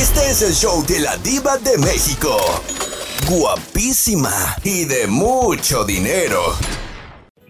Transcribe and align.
Este 0.00 0.30
es 0.30 0.42
el 0.42 0.54
show 0.54 0.86
de 0.86 1.00
la 1.00 1.16
diva 1.16 1.58
de 1.58 1.76
México. 1.76 2.36
Guapísima 3.28 4.54
y 4.62 4.84
de 4.84 5.08
mucho 5.08 5.84
dinero. 5.84 6.56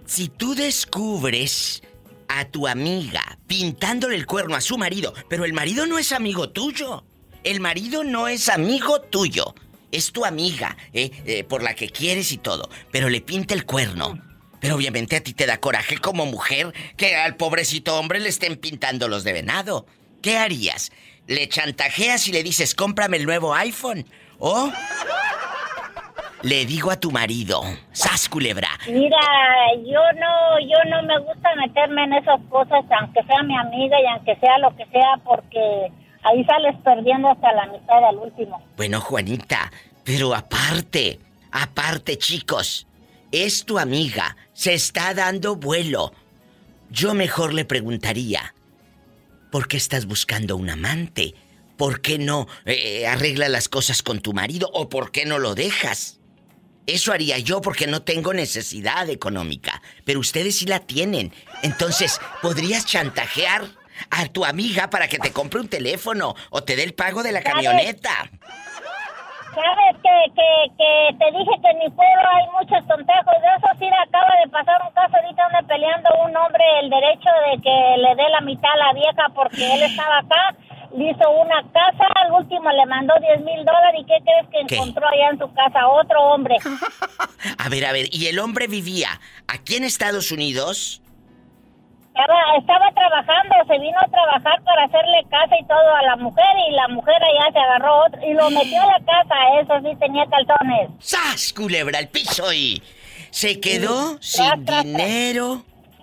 Si 0.07 0.29
tú 0.29 0.55
descubres 0.55 1.83
a 2.27 2.47
tu 2.47 2.67
amiga 2.67 3.39
pintándole 3.47 4.17
el 4.17 4.25
cuerno 4.25 4.57
a 4.57 4.63
su 4.63 4.79
marido, 4.79 5.13
pero 5.29 5.45
el 5.45 5.53
marido 5.53 5.85
no 5.85 5.99
es 5.99 6.11
amigo 6.11 6.49
tuyo. 6.49 7.05
El 7.45 7.61
marido 7.61 8.03
no 8.03 8.29
es 8.29 8.49
amigo 8.49 9.03
tuyo. 9.03 9.55
Es 9.93 10.12
tu 10.12 10.25
amiga, 10.25 10.75
¿eh? 10.95 11.11
Eh, 11.27 11.45
por 11.45 11.62
la 11.62 11.75
que 11.75 11.91
quieres 11.91 12.33
y 12.33 12.39
todo. 12.39 12.71
Pero 12.91 13.11
le 13.11 13.21
pinta 13.21 13.53
el 13.53 13.67
cuerno. 13.67 14.23
Pero 14.59 14.77
obviamente 14.77 15.17
a 15.17 15.23
ti 15.23 15.35
te 15.35 15.45
da 15.45 15.61
coraje 15.61 15.99
como 15.99 16.25
mujer 16.25 16.73
que 16.96 17.15
al 17.15 17.37
pobrecito 17.37 17.99
hombre 17.99 18.21
le 18.21 18.30
estén 18.30 18.57
pintando 18.57 19.07
los 19.07 19.23
de 19.23 19.35
venado. 19.35 19.85
¿Qué 20.23 20.39
harías? 20.39 20.91
¿Le 21.29 21.47
chantajeas 21.47 22.27
y 22.27 22.33
le 22.33 22.43
dices, 22.43 22.75
cómprame 22.75 23.19
el 23.19 23.27
nuevo 23.27 23.55
iPhone? 23.55 24.07
¿O 24.39 24.73
le 26.41 26.64
digo 26.64 26.91
a 26.91 26.99
tu 26.99 27.11
marido, 27.11 27.63
sas 27.93 28.31
culebra? 28.31 28.69
Mira, 28.86 29.19
yo 29.85 30.00
no, 30.19 30.59
yo 30.61 30.91
no 30.91 31.03
me 31.03 31.19
gusta 31.19 31.55
meterme 31.57 32.05
en 32.05 32.14
esas 32.14 32.41
cosas, 32.48 32.83
aunque 32.98 33.22
sea 33.25 33.42
mi 33.42 33.55
amiga 33.59 34.00
y 34.00 34.06
aunque 34.06 34.36
sea 34.36 34.56
lo 34.56 34.75
que 34.75 34.86
sea, 34.86 35.17
porque 35.22 35.92
ahí 36.22 36.42
sales 36.45 36.77
perdiendo 36.83 37.28
hasta 37.28 37.53
la 37.53 37.67
mitad 37.67 38.03
al 38.08 38.17
último. 38.17 38.62
Bueno, 38.78 38.98
Juanita, 39.03 39.70
pero 40.05 40.34
aparte, 40.34 41.20
aparte, 41.53 42.17
chicos, 42.17 42.86
es 43.33 43.67
tu 43.67 43.78
amiga, 43.78 44.34
se 44.55 44.72
está 44.72 45.12
dando 45.12 45.56
vuelo. 45.56 46.11
Yo 46.89 47.12
mejor 47.12 47.53
le 47.53 47.67
preguntaría, 47.67 48.55
¿por 49.50 49.69
qué 49.69 49.77
estás 49.77 50.06
buscando 50.06 50.56
un 50.56 50.70
amante? 50.70 51.34
¿Por 51.77 52.00
qué 52.00 52.19
no 52.19 52.48
eh, 52.64 53.06
arregla 53.06 53.48
las 53.48 53.69
cosas 53.69 54.02
con 54.02 54.20
tu 54.20 54.33
marido 54.33 54.69
o 54.72 54.88
por 54.88 55.12
qué 55.12 55.27
no 55.27 55.38
lo 55.38 55.55
dejas? 55.55 56.18
Eso 56.86 57.12
haría 57.12 57.38
yo 57.38 57.60
porque 57.60 57.86
no 57.86 58.02
tengo 58.02 58.32
necesidad 58.32 59.10
económica, 59.10 59.82
pero 60.05 60.20
ustedes 60.20 60.56
sí 60.56 60.66
la 60.66 60.80
tienen. 60.80 61.32
Entonces, 61.62 62.18
¿podrías 62.40 62.86
chantajear 62.86 63.68
a 64.10 64.27
tu 64.27 64.44
amiga 64.44 64.88
para 64.90 65.06
que 65.06 65.18
te 65.18 65.30
compre 65.30 65.60
un 65.60 65.68
teléfono 65.68 66.34
o 66.50 66.62
te 66.62 66.77
dé 66.77 66.84
el 66.84 66.94
pago 66.94 67.22
de 67.22 67.33
la 67.33 67.42
camioneta? 67.42 68.30
Sabes 69.59 69.98
que, 70.03 70.17
que, 70.39 70.51
que 70.78 71.19
te 71.19 71.27
dije 71.34 71.51
que 71.61 71.70
en 71.70 71.78
mi 71.78 71.91
pueblo 71.91 72.27
hay 72.31 72.47
muchos 72.55 72.78
tontajos 72.87 73.42
de 73.42 73.48
eso. 73.59 73.69
Sí, 73.78 73.87
acaba 73.91 74.31
de 74.39 74.48
pasar 74.51 74.81
un 74.87 74.95
caso 74.95 75.17
ahorita 75.17 75.42
donde 75.51 75.67
peleando 75.67 76.09
un 76.25 76.37
hombre 76.37 76.62
el 76.83 76.91
derecho 76.91 77.31
de 77.51 77.61
que 77.61 77.77
le 77.98 78.14
dé 78.14 78.29
la 78.31 78.41
mitad 78.41 78.70
a 78.70 78.77
la 78.77 78.92
vieja 78.95 79.27
porque 79.34 79.75
él 79.75 79.83
estaba 79.83 80.19
acá. 80.19 80.55
Le 80.95 81.11
hizo 81.11 81.31
una 81.31 81.62
casa, 81.75 82.06
al 82.14 82.33
último 82.33 82.70
le 82.70 82.86
mandó 82.86 83.14
10 83.20 83.42
mil 83.42 83.64
dólares 83.64 84.01
y 84.01 84.05
¿qué 84.05 84.17
crees 84.23 84.47
que 84.48 84.77
encontró 84.77 85.06
allá 85.06 85.29
en 85.31 85.39
su 85.39 85.53
casa? 85.53 85.89
Otro 85.89 86.23
hombre. 86.31 86.56
a 87.59 87.69
ver, 87.69 87.84
a 87.84 87.92
ver, 87.92 88.06
¿y 88.11 88.29
el 88.29 88.39
hombre 88.39 88.69
vivía 88.69 89.20
aquí 89.48 89.75
en 89.75 89.84
Estados 89.84 90.31
Unidos? 90.31 91.03
Estaba, 92.19 92.91
trabajando, 92.92 93.55
se 93.69 93.78
vino 93.78 93.97
a 94.00 94.08
trabajar 94.08 94.61
para 94.64 94.84
hacerle 94.84 95.24
casa 95.30 95.55
y 95.61 95.64
todo 95.66 95.94
a 95.94 96.02
la 96.02 96.16
mujer 96.16 96.44
y 96.69 96.72
la 96.72 96.88
mujer 96.88 97.14
allá 97.14 97.52
se 97.52 97.58
agarró 97.61 98.06
otro 98.06 98.20
y 98.28 98.34
lo 98.34 98.50
metió 98.50 98.83
a 98.83 98.86
la 98.86 98.98
casa, 99.05 99.34
eso 99.62 99.88
sí 99.88 99.97
tenía 100.00 100.27
calzones. 100.27 100.91
¡Sas, 100.98 101.52
culebra 101.52 101.98
al 101.98 102.08
piso 102.08 102.52
y 102.52 102.83
se 103.30 103.61
quedó 103.61 104.20
sin 104.20 104.64
dinero, 104.64 105.62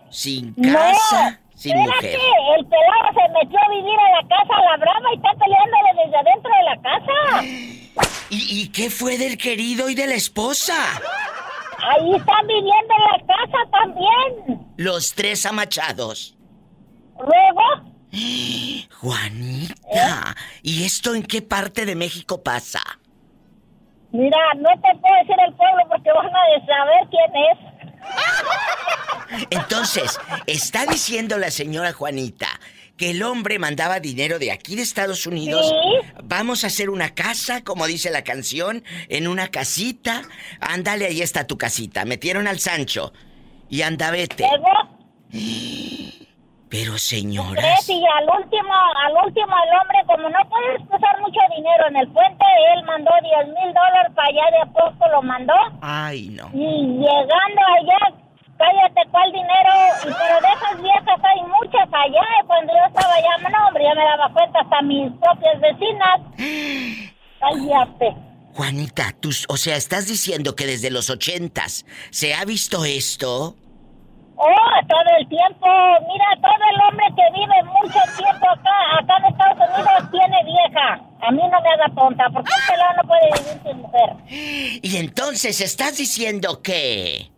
sin 0.10 0.54
casa, 0.54 1.42
sin 1.54 1.78
mujer? 1.80 2.18
el 2.58 2.66
pelado 2.66 3.10
se 3.14 3.34
metió 3.34 3.60
a 3.60 3.70
vivir 3.70 4.00
a 4.00 4.22
la 4.22 4.28
casa 4.30 4.54
a 4.56 4.72
la 4.72 4.78
brava 4.78 5.10
y 5.12 5.16
está 5.18 5.34
peleándole 5.34 6.06
desde 6.06 6.18
adentro 6.18 6.52
de 6.56 6.64
la 6.64 6.82
casa. 6.82 7.44
¿Y, 8.30 8.62
¿Y 8.62 8.70
qué 8.70 8.90
fue 8.90 9.18
del 9.18 9.38
querido 9.38 9.90
y 9.90 9.96
de 9.96 10.08
la 10.08 10.16
esposa? 10.16 10.76
Ahí 11.88 12.16
están 12.16 12.48
viviendo 12.48 12.94
en 12.98 13.04
la 13.12 13.36
casa 13.36 13.58
también. 13.72 14.68
Los 14.78 15.14
tres 15.14 15.46
amachados. 15.46 16.36
¿Luego? 17.18 17.62
Juanita, 19.02 20.36
¿y 20.64 20.86
esto 20.86 21.14
en 21.14 21.24
qué 21.24 21.42
parte 21.42 21.86
de 21.86 21.96
México 21.96 22.42
pasa? 22.42 22.82
Mira, 24.12 24.38
no 24.56 24.70
te 24.82 24.98
puedo 25.00 25.16
decir 25.20 25.36
el 25.46 25.54
pueblo 25.56 25.84
porque 25.90 26.10
van 26.12 26.28
a 26.28 26.66
saber 26.66 27.08
quién 27.10 27.32
es. 27.52 27.58
Entonces, 29.50 30.20
está 30.48 30.86
diciendo 30.86 31.38
la 31.38 31.52
señora 31.52 31.92
Juanita 31.92 32.48
que 32.98 33.12
el 33.12 33.24
hombre 33.24 33.60
mandaba 33.60 34.00
dinero 34.00 34.40
de 34.40 34.52
aquí 34.52 34.76
de 34.76 34.82
Estados 34.82 35.26
Unidos. 35.28 35.74
Vamos 36.24 36.64
a 36.64 36.68
hacer 36.68 36.90
una 36.90 37.14
casa, 37.14 37.64
como 37.64 37.88
dice 37.88 38.10
la 38.10 38.24
canción, 38.24 38.84
en 39.10 39.28
una 39.28 39.50
casita. 39.50 40.22
Ándale, 40.60 41.06
ahí 41.08 41.22
está 41.22 41.46
tu 41.48 41.58
casita. 41.58 42.06
Metieron 42.06 42.48
al 42.48 42.60
Sancho. 42.60 43.14
Y 43.70 43.82
anda, 43.82 44.12
vete. 44.12 44.48
Pero 46.70 46.98
señora. 46.98 47.62
Y 47.88 48.04
al 48.06 48.42
último, 48.42 48.74
al 48.74 49.26
último 49.26 49.54
el 49.64 49.80
hombre, 49.80 49.98
como 50.08 50.30
no 50.30 50.40
puedes 50.50 50.82
usar 50.82 51.22
mucho 51.22 51.40
dinero 51.56 51.88
en 51.88 51.96
el 51.98 52.08
puente, 52.10 52.46
él 52.76 52.84
mandó 52.84 53.12
10 53.22 53.48
mil 53.48 53.74
dólares 53.74 54.12
para 54.16 54.28
allá 54.28 54.44
de 54.52 55.06
a 55.06 55.08
lo 55.10 55.22
mandó. 55.22 55.54
Ay, 55.82 56.30
no. 56.30 56.50
Y 56.54 56.98
llegando 56.98 57.62
allá, 57.80 58.25
cállate, 58.58 59.02
¿cuál 59.12 59.32
dinero? 59.32 59.72
Y, 60.04 60.06
pero 60.06 60.42
de 60.42 60.48
esas 60.48 60.82
viejas 60.82 61.20
hay 61.24 61.42
muchas 61.44 61.88
allá. 61.92 62.26
Cuando 62.48 62.74
yo 62.74 62.86
estaba 62.88 63.14
allá, 63.14 63.50
no, 63.50 63.68
hombre, 63.68 63.84
ya 63.84 63.96
me 63.96 64.04
daba 64.04 64.34
cuenta 64.34 64.60
hasta 64.60 64.82
mis 64.82 65.12
propias 65.14 65.62
vecinas. 65.62 66.20
Cállate. 67.40 68.16
Juanita, 68.54 69.12
tú, 69.20 69.30
o 69.50 69.58
sea, 69.58 69.76
¿estás 69.76 70.08
diciendo 70.08 70.56
que 70.56 70.66
desde 70.66 70.90
los 70.90 71.10
ochentas 71.10 71.86
se 72.10 72.34
ha 72.34 72.46
visto 72.46 72.86
esto? 72.86 73.56
Oh, 74.38 74.88
todo 74.88 75.18
el 75.20 75.28
tiempo. 75.28 75.68
Mira, 76.08 76.26
todo 76.42 76.64
el 76.74 76.82
hombre 76.88 77.06
que 77.16 77.40
vive 77.40 77.64
mucho 77.64 78.00
tiempo 78.18 78.50
acá, 78.50 78.98
acá 79.00 79.18
en 79.18 79.26
Estados 79.26 79.70
Unidos, 79.70 80.12
tiene 80.12 80.44
vieja. 80.44 81.02
A 81.22 81.32
mí 81.32 81.42
no 81.52 81.62
me 81.62 81.70
haga 81.70 81.96
tonta, 81.96 82.30
porque 82.34 82.52
este 82.58 82.78
lado 82.78 82.94
no 82.98 83.04
puede 83.08 83.26
vivir 83.32 83.62
sin 83.64 83.82
mujer. 83.82 84.80
Y 84.82 84.98
entonces, 84.98 85.62
¿estás 85.62 85.98
diciendo 85.98 86.62
que 86.62 87.32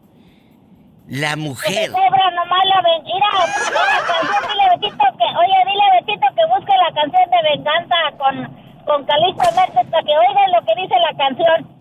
la 1.07 1.35
mujer. 1.35 1.91
Cobra 1.91 2.31
nomás 2.31 2.65
la 2.65 2.81
Mira, 3.03 3.27
busca 3.45 3.79
la 3.79 3.99
canción, 4.05 4.41
dile 4.51 4.69
Betito 4.75 5.05
que. 5.17 5.27
Oye, 5.37 5.57
dile 5.65 5.85
Betito 5.99 6.27
que 6.35 6.45
busque 6.53 6.73
la 6.77 6.93
canción 6.93 7.29
de 7.29 7.49
venganza 7.49 7.95
con, 8.17 8.85
con 8.85 9.05
Calixto 9.05 9.55
Mercedes 9.55 9.87
para 9.91 10.03
que 10.03 10.17
oigan 10.17 10.51
lo 10.51 10.65
que 10.65 10.75
dice 10.81 10.95
la 10.99 11.17
canción. 11.17 11.77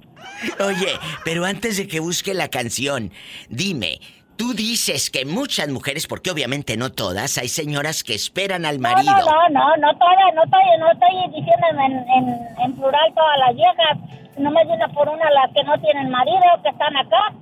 Oye, 0.67 0.99
pero 1.25 1.45
antes 1.45 1.77
de 1.77 1.87
que 1.87 2.01
busque 2.01 2.35
la 2.35 2.49
canción, 2.49 3.13
dime, 3.49 4.01
Tú 4.37 4.53
dices 4.53 5.09
que 5.11 5.25
muchas 5.25 5.69
mujeres, 5.71 6.07
porque 6.07 6.31
obviamente 6.31 6.77
no 6.77 6.93
todas, 6.93 7.39
hay 7.39 7.49
señoras 7.49 8.05
que 8.05 8.15
esperan 8.15 8.67
al 8.67 8.79
marido. 8.79 9.11
No, 9.17 9.25
no, 9.25 9.49
no, 9.49 9.77
no 9.79 9.97
todas, 9.97 10.35
no 10.35 10.45
estoy, 10.45 10.61
no 10.79 10.93
estoy 10.93 11.41
diciendo 11.41 11.67
en, 11.71 11.93
en, 12.11 12.49
en 12.63 12.73
plural 12.75 13.15
todas 13.15 13.39
las 13.39 13.57
viejas, 13.57 13.97
no 14.37 14.51
me 14.51 14.63
viene 14.67 14.87
por 14.91 15.09
una 15.09 15.31
las 15.31 15.51
que 15.55 15.65
no 15.65 15.81
tienen 15.81 16.11
marido, 16.11 16.43
que 16.63 16.69
están 16.69 16.95
acá. 16.99 17.33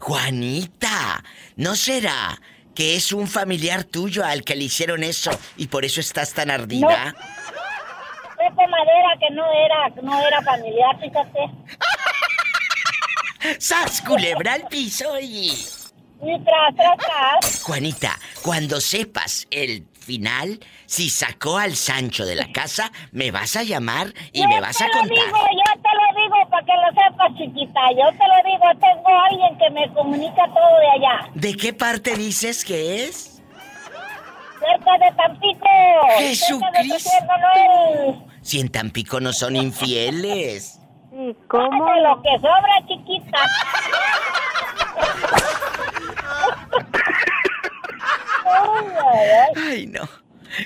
Juanita, 0.00 1.22
¿no 1.56 1.76
será 1.76 2.40
que 2.74 2.96
es 2.96 3.12
un 3.12 3.28
familiar 3.28 3.84
tuyo 3.84 4.24
al 4.24 4.42
que 4.42 4.56
le 4.56 4.64
hicieron 4.64 5.02
eso 5.02 5.30
y 5.56 5.66
por 5.66 5.84
eso 5.84 6.00
estás 6.00 6.32
tan 6.32 6.50
ardida? 6.50 7.12
No. 7.12 8.44
de 8.56 8.66
madera 8.68 9.08
que 9.18 9.30
no 9.34 9.44
era, 9.52 9.88
no 10.02 10.26
era 10.26 10.42
familiar, 10.42 10.98
fíjate. 11.00 11.40
¡Sas, 13.58 14.02
culebra 14.02 14.54
al 14.54 14.66
piso 14.68 15.18
y... 15.20 15.50
Y 16.22 16.38
tras, 16.44 16.76
tras, 16.76 16.98
tras. 16.98 17.62
Juanita, 17.62 18.18
cuando 18.42 18.78
sepas 18.80 19.46
el 19.50 19.86
final, 20.00 20.60
si 20.86 21.08
sacó 21.10 21.58
al 21.58 21.76
Sancho 21.76 22.24
de 22.24 22.34
la 22.34 22.50
casa, 22.52 22.90
me 23.12 23.30
vas 23.30 23.56
a 23.56 23.62
llamar 23.62 24.12
y 24.32 24.46
me 24.46 24.60
vas 24.60 24.80
a 24.80 24.88
contar. 24.88 25.08
Digo, 25.08 25.24
yo 25.26 25.72
te 25.80 25.88
lo 25.94 26.22
digo 26.22 26.50
para 26.50 26.64
que 26.64 26.72
lo 26.72 26.88
sepas, 26.88 27.36
chiquita. 27.36 27.80
Yo 27.92 28.10
te 28.18 28.26
lo 28.26 28.36
digo, 28.44 28.64
tengo 28.80 29.08
a 29.08 29.26
alguien 29.26 29.58
que 29.58 29.70
me 29.70 29.92
comunica 29.94 30.46
todo 30.48 30.78
de 30.80 30.90
allá. 30.90 31.30
¿De 31.34 31.56
qué 31.56 31.72
parte 31.72 32.16
dices 32.16 32.64
que 32.64 33.04
es? 33.04 33.42
Cerca 34.58 34.98
de 34.98 35.10
Tampico. 35.16 35.68
¡Jesucristo! 36.18 37.10
Si 38.42 38.60
en 38.60 38.68
Tampico 38.68 39.20
no 39.20 39.32
son 39.32 39.56
infieles. 39.56 40.80
¿Cómo? 41.48 41.92
De 41.92 42.00
lo 42.02 42.22
que 42.22 42.38
sobra, 42.38 42.86
chiquita. 42.86 43.38
Ay, 49.56 49.86
no. 49.86 50.08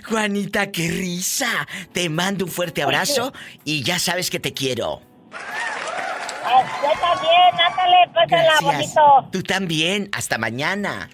Juanita, 0.09 0.71
qué 0.71 0.89
risa. 0.89 1.67
Te 1.93 2.09
mando 2.09 2.45
un 2.45 2.51
fuerte 2.51 2.83
abrazo 2.83 3.33
y 3.65 3.83
ya 3.83 3.99
sabes 3.99 4.31
que 4.31 4.41
te 4.41 4.53
quiero. 4.53 5.03
Yo 5.33 7.01
también, 7.01 7.61
ándale, 7.67 7.97
pásala 8.15 8.61
bonito. 8.61 9.29
Tú 9.33 9.43
también, 9.43 10.09
hasta 10.13 10.39
mañana. 10.39 11.11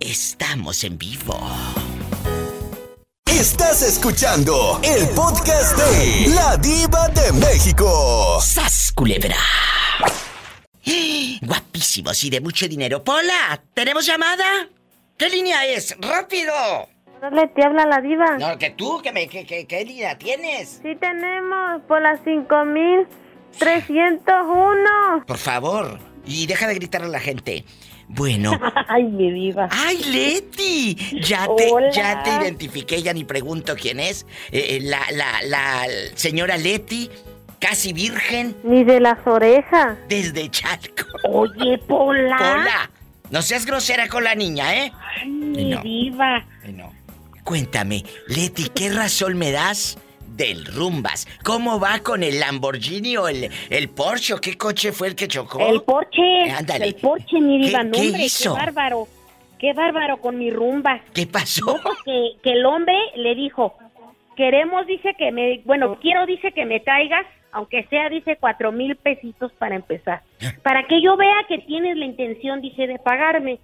Estamos 0.00 0.84
en 0.84 0.98
vivo. 0.98 1.38
Estás 3.26 3.82
escuchando 3.82 4.80
el 4.82 5.08
podcast 5.10 5.76
de 5.76 6.28
La 6.34 6.56
Diva 6.56 7.08
de 7.08 7.32
México. 7.32 8.40
¡Sas, 8.40 8.92
culebra! 8.92 9.36
Guapísimos 11.42 12.24
y 12.24 12.30
de 12.30 12.40
mucho 12.40 12.66
dinero. 12.66 13.04
Pola, 13.04 13.62
¿tenemos 13.74 14.06
llamada? 14.06 14.68
¿Qué 15.18 15.28
línea 15.28 15.66
es? 15.66 15.94
¡Rápido! 16.00 16.52
Dale, 17.20 17.48
te 17.48 17.64
habla 17.64 17.84
la 17.86 18.00
diva. 18.00 18.38
No, 18.38 18.56
que 18.56 18.70
tú, 18.70 19.00
que 19.02 19.10
me, 19.12 19.26
que, 19.26 19.44
que- 19.44 19.66
¿qué 19.66 19.84
línea 19.84 20.16
tienes? 20.16 20.78
Sí 20.82 20.94
tenemos 21.00 21.82
por 21.88 22.00
las 22.00 22.20
5301. 22.24 25.24
Por 25.26 25.38
favor, 25.38 25.98
y 26.24 26.46
deja 26.46 26.68
de 26.68 26.74
gritarle 26.76 27.08
a 27.08 27.10
la 27.10 27.18
gente. 27.20 27.64
Bueno. 28.06 28.52
Ay, 28.88 29.02
mi 29.04 29.32
diva. 29.32 29.68
¡Ay, 29.72 29.98
Leti! 30.04 30.94
Ya 31.20 31.48
te, 31.56 31.70
Hola. 31.72 31.90
ya 31.90 32.22
te 32.22 32.30
identifiqué, 32.30 33.02
ya 33.02 33.12
ni 33.12 33.24
pregunto 33.24 33.74
quién 33.74 33.98
es. 34.00 34.24
Eh, 34.52 34.76
eh, 34.76 34.78
la, 34.82 35.00
la, 35.12 35.42
la 35.42 35.82
señora 36.14 36.56
Leti, 36.56 37.10
casi 37.58 37.92
virgen, 37.92 38.54
Ni 38.62 38.84
de 38.84 39.00
las 39.00 39.18
orejas. 39.26 39.98
desde 40.08 40.48
Chalco. 40.50 41.04
Oye, 41.28 41.78
Pola. 41.78 42.36
Hola. 42.36 42.90
No 43.30 43.42
seas 43.42 43.66
grosera 43.66 44.08
con 44.08 44.24
la 44.24 44.34
niña, 44.34 44.74
¿eh? 44.74 44.92
Ay, 45.22 45.28
No. 45.66 45.82
diva. 45.82 46.44
No. 46.74 46.92
Cuéntame, 47.44 48.04
Leti, 48.28 48.68
¿qué 48.74 48.90
razón 48.90 49.36
me 49.38 49.50
das 49.52 49.98
del 50.36 50.64
Rumbas? 50.66 51.26
¿Cómo 51.44 51.80
va 51.80 51.98
con 52.00 52.22
el 52.22 52.40
Lamborghini 52.40 53.16
o 53.16 53.28
el, 53.28 53.50
el 53.70 53.88
Porsche? 53.88 54.34
¿O 54.34 54.40
¿Qué 54.40 54.56
coche 54.56 54.92
fue 54.92 55.08
el 55.08 55.14
que 55.14 55.28
chocó? 55.28 55.60
El 55.66 55.82
Porsche. 55.82 56.20
Eh, 56.46 56.50
ándale. 56.50 56.86
El 56.88 56.94
Porsche, 56.96 57.40
mi 57.40 57.58
diva. 57.66 57.80
¿Qué- 57.80 57.84
no, 57.86 57.92
qué 57.92 58.04
hizo? 58.24 58.54
qué 58.54 58.60
bárbaro. 58.60 59.08
Qué 59.58 59.72
bárbaro 59.72 60.18
con 60.18 60.38
mi 60.38 60.50
rumba. 60.50 61.00
¿Qué 61.14 61.26
pasó? 61.26 61.64
No, 61.66 61.90
que, 62.04 62.32
que 62.42 62.52
el 62.52 62.64
hombre 62.64 62.94
le 63.16 63.34
dijo, 63.34 63.76
queremos, 64.36 64.86
dice 64.86 65.14
que 65.18 65.32
me, 65.32 65.62
bueno, 65.64 65.98
quiero, 66.00 66.26
dice 66.26 66.52
que 66.52 66.64
me 66.64 66.78
traigas, 66.80 67.26
aunque 67.52 67.84
sea, 67.90 68.08
dice, 68.08 68.36
cuatro 68.38 68.72
mil 68.72 68.96
pesitos 68.96 69.52
para 69.52 69.74
empezar. 69.76 70.22
Para 70.62 70.86
que 70.86 71.00
yo 71.02 71.16
vea 71.16 71.44
que 71.48 71.58
tienes 71.58 71.96
la 71.96 72.04
intención, 72.04 72.60
dice, 72.60 72.86
de 72.86 72.98
pagarme. 72.98 73.58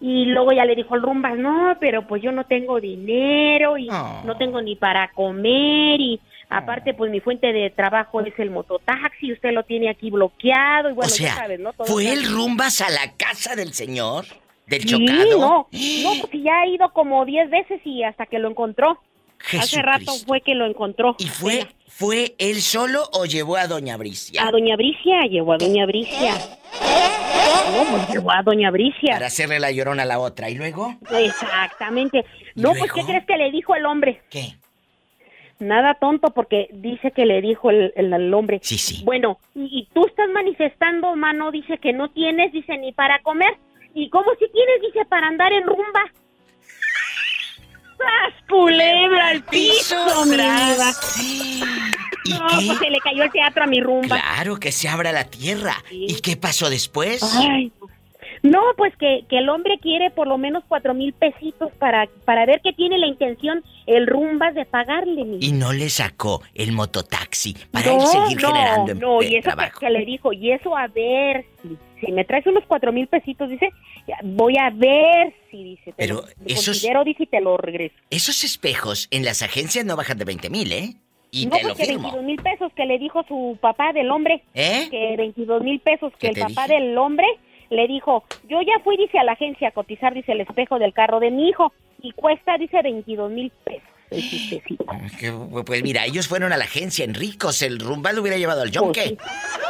Y 0.00 0.24
luego 0.26 0.52
ya 0.52 0.64
le 0.64 0.74
dijo 0.74 0.96
el 0.96 1.02
Rumbas, 1.02 1.38
no, 1.38 1.76
pero 1.78 2.06
pues 2.08 2.20
yo 2.22 2.32
no 2.32 2.44
tengo 2.44 2.80
dinero 2.80 3.78
y 3.78 3.88
Oh. 3.90 4.22
no 4.24 4.36
tengo 4.36 4.60
ni 4.60 4.74
para 4.74 5.08
comer 5.12 6.00
y 6.00 6.20
aparte 6.50 6.92
pues 6.92 7.10
mi 7.10 7.20
fuente 7.20 7.52
de 7.52 7.70
trabajo 7.70 8.20
es 8.20 8.36
el 8.38 8.50
mototaxi, 8.50 9.32
usted 9.32 9.52
lo 9.52 9.62
tiene 9.62 9.88
aquí 9.88 10.10
bloqueado 10.10 10.90
y 10.90 10.92
bueno, 10.92 11.06
o 11.06 11.14
sea, 11.14 11.28
ya 11.28 11.34
sabes, 11.36 11.60
¿no? 11.60 11.72
Todo 11.72 11.86
¿fue 11.86 12.12
el 12.12 12.24
Rumbas 12.26 12.80
a 12.80 12.90
la 12.90 13.12
casa 13.16 13.54
del 13.54 13.72
señor? 13.74 14.24
¿Del 14.66 14.82
Sí, 14.82 14.88
chocado? 14.88 15.38
no, 15.38 15.68
no, 16.02 16.10
porque 16.20 16.40
ya 16.42 16.60
ha 16.60 16.66
ido 16.66 16.92
como 16.92 17.24
10 17.24 17.48
veces 17.50 17.80
y 17.84 18.02
hasta 18.02 18.26
que 18.26 18.38
lo 18.40 18.50
encontró. 18.50 18.98
Hace 19.58 19.82
rato 19.82 20.12
fue 20.26 20.40
que 20.40 20.54
lo 20.54 20.66
encontró. 20.66 21.16
¿Y 21.18 21.26
fue, 21.26 21.54
Mira, 21.54 21.68
fue 21.88 22.34
él 22.38 22.60
solo 22.62 23.02
o 23.12 23.24
llevó 23.26 23.56
a 23.56 23.66
Doña 23.66 23.96
Bricia? 23.96 24.46
A 24.46 24.50
Doña 24.50 24.76
Bricia, 24.76 25.22
llevó 25.28 25.52
a 25.54 25.58
Doña 25.58 25.84
Bricia. 25.86 26.34
No, 27.74 27.84
pues 27.90 28.08
llevó 28.10 28.30
a 28.32 28.42
Doña 28.42 28.70
Bricia. 28.70 29.14
Para 29.14 29.26
hacerle 29.26 29.58
la 29.60 29.70
llorona 29.70 30.02
a 30.02 30.06
la 30.06 30.18
otra. 30.18 30.50
¿Y 30.50 30.54
luego? 30.54 30.94
Exactamente. 31.10 32.24
¿Y 32.54 32.60
No, 32.60 32.72
pues, 32.74 32.92
¿qué 32.92 33.02
crees 33.04 33.24
que 33.26 33.36
le 33.36 33.50
dijo 33.50 33.74
el 33.74 33.86
hombre? 33.86 34.20
¿Qué? 34.30 34.54
Nada 35.58 35.94
tonto, 35.94 36.30
porque 36.34 36.68
dice 36.72 37.12
que 37.12 37.24
le 37.24 37.40
dijo 37.40 37.70
el, 37.70 37.92
el- 37.96 38.12
el 38.12 38.34
hombre. 38.34 38.58
Sí, 38.62 38.78
sí. 38.78 39.02
Bueno, 39.04 39.38
y, 39.54 39.62
y 39.80 39.88
tú 39.94 40.06
estás 40.06 40.28
manifestando, 40.30 41.14
mano, 41.14 41.50
dice 41.52 41.78
que 41.78 41.92
no 41.92 42.10
tienes, 42.10 42.52
dice, 42.52 42.76
ni 42.78 42.92
para 42.92 43.20
comer. 43.22 43.56
¿Y 43.94 44.08
cómo 44.10 44.26
si 44.38 44.46
tienes, 44.50 44.80
dice, 44.82 45.04
para 45.06 45.28
andar 45.28 45.52
en 45.52 45.64
rumba? 45.64 46.02
¡Sas, 48.02 48.34
culebra 48.48 49.28
al 49.28 49.42
piso, 49.44 49.96
tras. 50.30 51.18
¿Y 51.22 51.60
No, 52.30 52.46
qué? 52.48 52.66
pues 52.66 52.78
se 52.78 52.90
le 52.90 52.98
cayó 53.00 53.24
el 53.24 53.30
teatro 53.32 53.64
a 53.64 53.66
mi 53.66 53.80
rumba. 53.80 54.16
Claro 54.20 54.56
que 54.56 54.72
se 54.72 54.88
abra 54.88 55.12
la 55.12 55.24
tierra. 55.24 55.74
Sí. 55.88 56.06
¿Y 56.08 56.20
qué 56.20 56.36
pasó 56.36 56.70
después? 56.70 57.22
Ay, 57.36 57.72
no, 58.42 58.60
pues 58.76 58.92
que, 58.96 59.24
que 59.28 59.38
el 59.38 59.48
hombre 59.48 59.78
quiere 59.80 60.10
por 60.10 60.26
lo 60.26 60.36
menos 60.36 60.64
cuatro 60.66 60.94
mil 60.94 61.12
pesitos 61.12 61.70
para, 61.78 62.08
para 62.24 62.44
ver 62.44 62.60
que 62.60 62.72
tiene 62.72 62.98
la 62.98 63.06
intención 63.06 63.62
el 63.86 64.06
rumbas 64.08 64.54
de 64.54 64.64
pagarle. 64.64 65.24
Mi. 65.24 65.38
Y 65.40 65.52
no 65.52 65.72
le 65.72 65.88
sacó 65.88 66.42
el 66.54 66.72
mototaxi 66.72 67.54
para 67.70 67.86
no, 67.92 68.00
él 68.00 68.06
seguir 68.08 68.42
no, 68.42 68.48
generando 68.48 68.94
no, 68.94 69.22
y 69.22 69.26
eso 69.26 69.34
que, 69.36 69.42
trabajo. 69.42 69.80
que 69.80 69.90
le 69.90 70.04
dijo, 70.04 70.32
y 70.32 70.50
eso 70.50 70.76
a 70.76 70.88
ver, 70.88 71.44
si, 71.62 71.76
si 72.04 72.12
me 72.12 72.24
traes 72.24 72.46
unos 72.46 72.64
cuatro 72.66 72.92
mil 72.92 73.06
pesitos, 73.06 73.48
dice, 73.48 73.70
voy 74.24 74.54
a 74.58 74.70
ver 74.70 75.32
si 75.50 75.62
dice, 75.62 75.84
te 75.86 75.92
Pero 75.96 76.14
lo- 76.16 76.24
esos- 76.46 76.66
considero, 76.80 77.04
dice, 77.04 77.22
y 77.22 77.26
te 77.26 77.40
lo 77.40 77.56
regreso. 77.56 77.94
Esos 78.10 78.44
espejos 78.44 79.08
en 79.10 79.24
las 79.24 79.42
agencias 79.42 79.84
no 79.84 79.96
bajan 79.96 80.18
de 80.18 80.24
20 80.24 80.50
mil, 80.50 80.72
¿eh? 80.72 80.94
Y 81.30 81.46
no, 81.46 81.56
te 81.56 81.64
lo 81.64 81.74
firmo. 81.74 82.10
22 82.12 82.24
mil 82.24 82.36
pesos 82.42 82.72
que 82.74 82.84
le 82.84 82.98
dijo 82.98 83.22
su 83.26 83.56
papá 83.60 83.92
del 83.94 84.10
hombre, 84.10 84.42
¿Eh? 84.54 84.88
que 84.90 85.14
22 85.16 85.62
mil 85.62 85.80
pesos 85.80 86.12
¿Qué 86.18 86.30
que 86.30 86.40
el 86.40 86.46
papá 86.48 86.66
dije? 86.68 86.80
del 86.80 86.98
hombre 86.98 87.26
le 87.70 87.86
dijo, 87.88 88.24
yo 88.50 88.60
ya 88.60 88.78
fui, 88.84 88.98
dice, 88.98 89.18
a 89.18 89.24
la 89.24 89.32
agencia 89.32 89.68
a 89.68 89.70
cotizar, 89.70 90.12
dice, 90.12 90.32
el 90.32 90.42
espejo 90.42 90.78
del 90.78 90.92
carro 90.92 91.20
de 91.20 91.30
mi 91.30 91.48
hijo 91.48 91.72
y 92.02 92.12
cuesta, 92.12 92.58
dice, 92.58 92.82
22 92.82 93.30
mil 93.30 93.50
pesos 93.64 93.88
el 94.12 94.22
chistecito. 94.28 94.84
Que, 95.18 95.32
Pues 95.64 95.82
mira, 95.82 96.04
ellos 96.06 96.28
fueron 96.28 96.52
a 96.52 96.56
la 96.56 96.64
agencia 96.64 97.04
en 97.04 97.14
Ricos. 97.14 97.62
El 97.62 97.78
rumba 97.80 98.12
lo 98.12 98.22
hubiera 98.22 98.38
llevado 98.38 98.62
al 98.62 98.70
yonque 98.70 99.16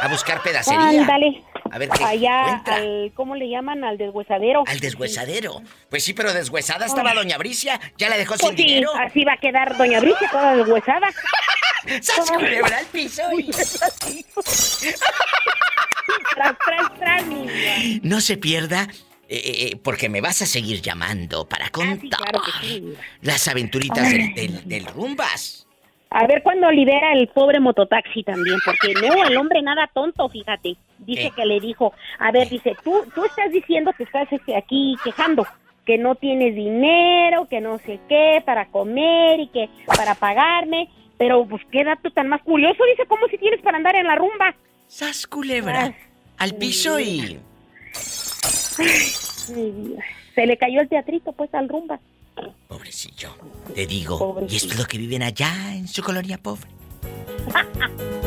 a 0.01 0.07
buscar 0.07 0.41
pedacería. 0.43 1.01
Ándale. 1.01 1.43
A 1.71 1.77
ver 1.79 1.89
qué 1.89 2.03
Allá, 2.03 2.41
encuentra. 2.43 2.75
al, 2.75 3.11
¿cómo 3.15 3.35
le 3.35 3.49
llaman? 3.49 3.83
Al 3.83 3.97
deshuesadero. 3.97 4.63
Al 4.67 4.79
deshuesadero. 4.79 5.61
Pues 5.89 6.03
sí, 6.03 6.13
pero 6.13 6.31
deshuesada 6.33 6.85
estaba 6.85 7.13
Doña 7.15 7.37
Bricia. 7.37 7.79
Ya 7.97 8.09
la 8.09 8.17
dejó 8.17 8.37
sin 8.37 8.49
Pues 8.49 8.57
sí, 8.59 8.65
dinero. 8.65 8.91
así 8.95 9.23
va 9.23 9.33
a 9.33 9.37
quedar 9.37 9.75
Doña 9.77 9.99
Bricia 9.99 10.29
toda 10.29 10.55
deshuesada. 10.55 11.07
¡Sas, 12.01 12.29
culebra 12.31 12.77
al 12.77 12.85
piso! 12.85 13.23
y- 13.37 13.51
tras, 16.35 16.55
tras, 16.65 16.99
tras, 16.99 17.29
vida. 17.29 17.99
No 18.03 18.21
se 18.21 18.37
pierda, 18.37 18.87
eh, 19.33 19.41
eh, 19.43 19.67
eh, 19.73 19.75
porque 19.83 20.09
me 20.09 20.21
vas 20.21 20.41
a 20.41 20.45
seguir 20.45 20.81
llamando 20.81 21.45
para 21.47 21.65
Ah, 21.65 21.69
sí, 21.73 22.09
contar 22.09 22.19
claro 22.19 22.41
sí, 22.61 22.93
las 23.21 23.47
aventuritas 23.47 24.11
del, 24.11 24.33
del- 24.35 24.67
del 24.67 24.85
rumbas. 24.85 25.67
A 26.15 26.27
ver 26.27 26.43
cuándo 26.43 26.69
libera 26.71 27.13
el 27.13 27.27
pobre 27.29 27.59
mototaxi 27.59 28.21
también, 28.23 28.59
porque 28.63 28.93
no, 28.93 29.25
el 29.25 29.35
hombre 29.35 29.63
nada 29.63 29.89
tonto, 29.91 30.29
fíjate. 30.29 30.75
Dice 30.99 31.31
que 31.35 31.43
le 31.45 31.59
dijo, 31.59 31.91
a 32.19 32.31
ver, 32.31 32.47
dice, 32.49 32.75
tú, 32.83 33.03
tú 33.15 33.25
estás 33.25 33.51
diciendo 33.51 33.91
que 33.97 34.03
estás 34.03 34.31
este, 34.31 34.55
aquí 34.55 34.95
quejando, 35.03 35.47
que 35.87 35.97
no 35.97 36.13
tienes 36.13 36.53
dinero, 36.55 37.47
que 37.49 37.59
no 37.61 37.79
sé 37.79 37.99
qué, 38.07 38.43
para 38.45 38.67
comer 38.67 39.39
y 39.39 39.47
que 39.47 39.69
para 39.87 40.13
pagarme, 40.13 40.87
pero 41.17 41.47
pues 41.47 41.63
qué 41.71 41.83
dato 41.83 42.11
tan 42.11 42.27
más 42.29 42.43
curioso, 42.43 42.83
dice, 42.91 43.07
como 43.07 43.27
si 43.27 43.39
tienes 43.39 43.61
para 43.61 43.77
andar 43.77 43.95
en 43.95 44.05
la 44.05 44.15
rumba. 44.15 44.53
¡Sas, 44.87 45.25
culebra! 45.25 45.95
Al 46.37 46.53
piso 46.55 46.99
y... 46.99 47.39
Se 49.45 50.45
le 50.45 50.57
cayó 50.57 50.81
el 50.81 50.89
teatrito, 50.89 51.33
pues, 51.33 51.53
al 51.53 51.69
rumba. 51.69 51.99
Pobrecillo. 52.67 53.35
Te 53.75 53.85
digo, 53.85 54.43
y 54.47 54.55
esto 54.55 54.73
es 54.73 54.79
lo 54.79 54.85
que 54.85 54.97
viven 54.97 55.21
allá 55.23 55.75
en 55.75 55.87
su 55.87 56.01
colonia 56.01 56.37
pobre. 56.37 56.67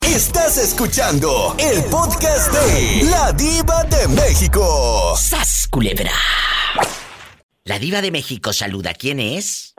Estás 0.00 0.56
escuchando 0.58 1.54
el 1.58 1.84
podcast 1.84 2.52
de 2.52 3.04
La 3.10 3.32
Diva 3.32 3.84
de 3.84 4.08
México. 4.08 5.14
¡Sas, 5.16 5.68
culebra! 5.70 6.12
La 7.64 7.78
diva 7.80 8.00
de 8.00 8.12
México 8.12 8.52
saluda. 8.52 8.94
¿Quién 8.94 9.18
es? 9.18 9.74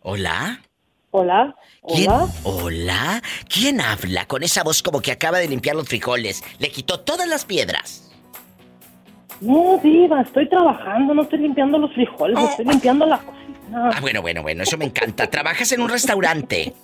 ¿Hola? 0.00 0.60
Hola, 1.12 1.54
¿Quién? 1.86 2.10
hola. 2.10 2.32
¿Hola? 2.42 3.22
¿Quién 3.48 3.80
habla 3.80 4.26
con 4.26 4.42
esa 4.42 4.64
voz 4.64 4.82
como 4.82 5.00
que 5.00 5.12
acaba 5.12 5.38
de 5.38 5.46
limpiar 5.46 5.76
los 5.76 5.86
frijoles? 5.88 6.42
Le 6.58 6.70
quitó 6.72 7.00
todas 7.00 7.28
las 7.28 7.44
piedras. 7.44 8.03
No, 9.44 9.78
diva, 9.82 10.22
estoy 10.22 10.48
trabajando, 10.48 11.14
no 11.14 11.22
estoy 11.22 11.40
limpiando 11.40 11.78
los 11.78 11.92
frijoles, 11.92 12.36
Oh. 12.38 12.48
estoy 12.48 12.64
limpiando 12.64 13.06
la 13.06 13.18
cocina. 13.18 13.90
Ah, 13.92 13.98
bueno, 14.00 14.22
bueno, 14.22 14.42
bueno, 14.42 14.62
eso 14.62 14.76
me 14.78 14.84
encanta. 14.86 15.26
Trabajas 15.28 15.70
en 15.72 15.80
un 15.82 15.88
restaurante. 15.88 16.74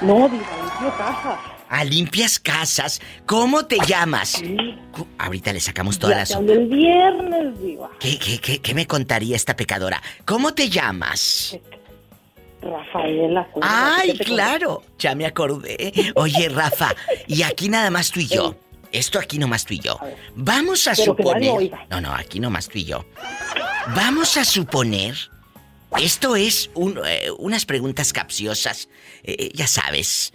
No, 0.00 0.28
diva, 0.28 0.44
limpio 0.62 0.94
cajas. 0.98 1.38
Ah, 1.68 1.84
limpias 1.84 2.38
casas. 2.38 3.00
¿Cómo 3.26 3.66
te 3.66 3.78
llamas? 3.86 4.28
Sí, 4.30 4.56
Ahorita 5.18 5.52
le 5.52 5.60
sacamos 5.60 5.98
todas 5.98 6.28
ya 6.28 6.36
las... 6.38 6.46
te 6.46 6.52
el 6.52 6.66
viernes, 6.68 7.60
diva. 7.60 7.90
¿Qué, 7.98 8.18
qué, 8.18 8.38
qué, 8.38 8.60
qué 8.60 8.74
me 8.74 8.86
contaría 8.86 9.34
esta 9.34 9.56
pecadora? 9.56 10.00
¿Cómo 10.24 10.54
te 10.54 10.68
llamas? 10.68 11.58
Rafaela. 12.62 13.48
¿cómo 13.52 13.66
¡Ay, 13.68 14.16
claro! 14.18 14.82
Ya 14.98 15.14
me 15.14 15.26
acordé. 15.26 15.92
Oye, 16.14 16.48
Rafa, 16.48 16.94
y 17.26 17.42
aquí 17.42 17.68
nada 17.68 17.90
más 17.90 18.10
tú 18.10 18.20
y 18.20 18.26
yo. 18.28 18.54
Esto 18.96 19.18
aquí 19.18 19.38
nomás 19.38 19.64
tú 19.66 19.74
y 19.74 19.80
yo. 19.80 20.00
A. 20.00 20.06
Vamos 20.34 20.86
a 20.88 20.92
Pero 20.92 21.04
suponer... 21.04 21.70
No, 21.90 22.00
no, 22.00 22.14
aquí 22.14 22.40
nomás 22.40 22.68
tú 22.68 22.78
y 22.78 22.84
yo. 22.84 23.04
Vamos 23.94 24.36
a 24.36 24.44
suponer... 24.44 25.14
Esto 26.00 26.36
es 26.36 26.70
un, 26.74 26.98
eh, 27.06 27.30
unas 27.38 27.64
preguntas 27.64 28.12
capciosas. 28.12 28.88
Eh, 29.22 29.50
ya 29.54 29.66
sabes. 29.66 30.32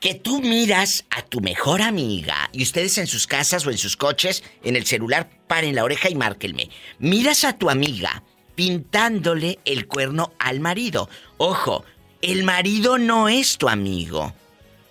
Que 0.00 0.14
tú 0.14 0.40
miras 0.40 1.04
a 1.10 1.22
tu 1.22 1.40
mejor 1.40 1.82
amiga 1.82 2.48
y 2.52 2.62
ustedes 2.62 2.96
en 2.98 3.06
sus 3.06 3.26
casas 3.26 3.66
o 3.66 3.70
en 3.70 3.78
sus 3.78 3.96
coches, 3.96 4.42
en 4.64 4.76
el 4.76 4.86
celular, 4.86 5.28
paren 5.46 5.74
la 5.74 5.84
oreja 5.84 6.08
y 6.08 6.14
márquenme. 6.14 6.70
Miras 6.98 7.44
a 7.44 7.58
tu 7.58 7.70
amiga 7.70 8.22
pintándole 8.54 9.58
el 9.64 9.86
cuerno 9.86 10.32
al 10.38 10.60
marido. 10.60 11.08
Ojo, 11.36 11.84
el 12.22 12.44
marido 12.44 12.98
no 12.98 13.28
es 13.28 13.58
tu 13.58 13.68
amigo. 13.68 14.34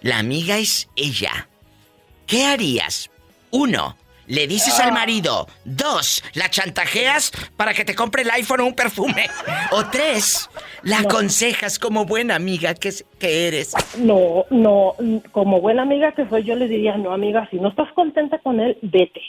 La 0.02 0.20
amiga 0.20 0.58
es 0.58 0.88
ella. 0.96 1.50
¿Qué 2.30 2.46
harías? 2.46 3.10
Uno, 3.50 3.96
le 4.28 4.46
dices 4.46 4.80
al 4.80 4.92
marido. 4.92 5.48
Dos, 5.66 6.24
la 6.36 6.48
chantajeas 6.48 7.32
para 7.58 7.74
que 7.74 7.84
te 7.84 7.96
compre 7.96 8.22
el 8.22 8.30
iPhone 8.30 8.60
o 8.60 8.66
un 8.68 8.76
perfume. 8.76 9.26
O 9.72 9.86
tres, 9.92 10.48
la 10.84 11.00
aconsejas 11.00 11.80
como 11.80 12.06
buena 12.06 12.36
amiga 12.36 12.76
que, 12.76 12.92
que 13.20 13.48
eres. 13.48 13.74
No, 13.98 14.46
no, 14.52 14.94
como 15.32 15.60
buena 15.60 15.82
amiga 15.82 16.12
que 16.12 16.28
soy, 16.28 16.44
yo 16.44 16.56
le 16.56 16.68
diría, 16.68 16.98
no, 16.98 17.12
amiga, 17.14 17.48
si 17.50 17.58
no 17.58 17.70
estás 17.70 17.92
contenta 17.94 18.38
con 18.38 18.60
él, 18.60 18.78
vete. 18.84 19.22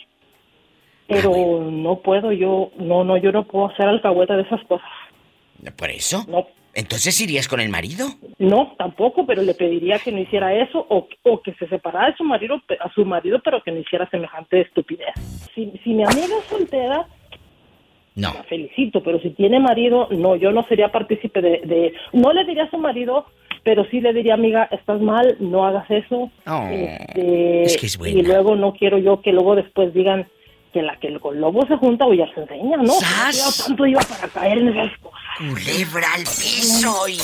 Pero 1.08 1.70
no 1.70 2.00
puedo, 2.00 2.32
yo, 2.32 2.70
no, 2.76 3.02
no, 3.04 3.16
yo 3.16 3.32
no 3.32 3.46
puedo 3.46 3.70
hacer 3.70 3.86
alcahueta 3.86 4.36
de 4.36 4.42
esas 4.42 4.62
cosas. 4.64 4.88
¿Por 5.76 5.90
eso? 5.90 6.24
No, 6.28 6.46
Entonces 6.74 7.20
irías 7.20 7.48
con 7.48 7.60
el 7.60 7.68
marido. 7.68 8.06
no, 8.38 8.74
tampoco, 8.78 9.26
pero 9.26 9.42
le 9.42 9.54
pediría 9.54 9.98
que 9.98 10.12
no 10.12 10.18
hiciera 10.20 10.54
eso 10.54 10.86
o, 10.88 11.08
o 11.24 11.42
que 11.42 11.52
se 11.54 11.66
separara 11.68 12.10
de 12.10 12.16
su 12.16 12.24
marido, 12.24 12.60
a 12.80 12.92
su 12.92 13.04
marido, 13.04 13.40
pero 13.44 13.62
que 13.62 13.72
no 13.72 13.78
hiciera 13.80 14.08
semejante 14.10 14.60
estupidez. 14.60 15.14
Si, 15.54 15.72
si 15.82 15.90
mi 15.94 16.04
amiga 16.04 16.36
es 16.38 16.44
soltera, 16.48 17.06
No. 18.14 18.32
la 18.34 18.42
felicito, 18.44 19.02
pero 19.02 19.18
si 19.20 19.30
tiene 19.30 19.58
marido, 19.58 20.08
no, 20.10 20.36
yo 20.36 20.52
no 20.52 20.62
sería 20.68 20.90
partícipe 20.92 21.40
de, 21.40 21.60
de- 21.64 21.92
no 22.12 22.32
le 22.32 22.44
diría 22.44 22.64
a 22.64 22.70
su 22.70 22.78
marido, 22.78 23.26
pero 23.64 23.84
sí 23.90 24.00
le 24.00 24.12
diría, 24.12 24.34
amiga, 24.34 24.68
estás 24.70 25.00
mal, 25.00 25.36
no 25.40 25.66
hagas 25.66 25.90
eso. 25.90 26.30
Oh, 26.46 26.68
Este, 26.70 27.62
es 27.64 27.76
que 27.76 27.86
es 27.86 27.98
buena. 27.98 28.18
Y 28.18 28.22
luego 28.22 28.54
no 28.56 28.72
quiero 28.74 28.96
yo 28.98 29.20
que 29.22 29.32
luego 29.32 29.54
después 29.56 29.92
digan 29.92 30.28
que 30.72 30.82
la 30.82 30.96
que 30.98 31.08
el 31.08 31.20
con 31.20 31.40
lobo 31.40 31.66
se 31.66 31.76
junta 31.76 32.06
o 32.06 32.14
ya 32.14 32.26
se 32.34 32.40
enseña, 32.40 32.76
¿no? 32.78 32.92
¡Sas! 32.94 33.64
Tanto 33.66 33.86
iba 33.86 34.00
para 34.00 34.28
caer 34.28 34.58
en 34.58 34.68
esas 34.68 34.98
cosas. 34.98 35.20
Culebra 35.38 36.14
al 36.14 36.22
piso 36.22 37.08
y... 37.08 37.18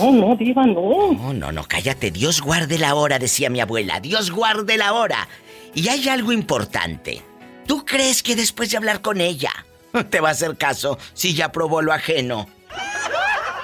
No, 0.00 0.12
no, 0.12 0.36
diva, 0.36 0.64
no. 0.66 1.12
No, 1.12 1.32
no, 1.32 1.52
no, 1.52 1.64
cállate. 1.64 2.10
Dios 2.10 2.40
guarde 2.40 2.78
la 2.78 2.94
hora, 2.94 3.18
decía 3.18 3.50
mi 3.50 3.60
abuela. 3.60 4.00
Dios 4.00 4.30
guarde 4.30 4.76
la 4.76 4.92
hora. 4.92 5.28
Y 5.74 5.88
hay 5.88 6.08
algo 6.08 6.32
importante. 6.32 7.22
¿Tú 7.66 7.84
crees 7.84 8.22
que 8.22 8.36
después 8.36 8.70
de 8.70 8.76
hablar 8.76 9.00
con 9.00 9.20
ella 9.20 9.52
te 10.10 10.20
va 10.20 10.28
a 10.28 10.32
hacer 10.32 10.56
caso 10.56 10.98
si 11.14 11.34
ya 11.34 11.52
probó 11.52 11.80
lo 11.80 11.92
ajeno? 11.92 12.48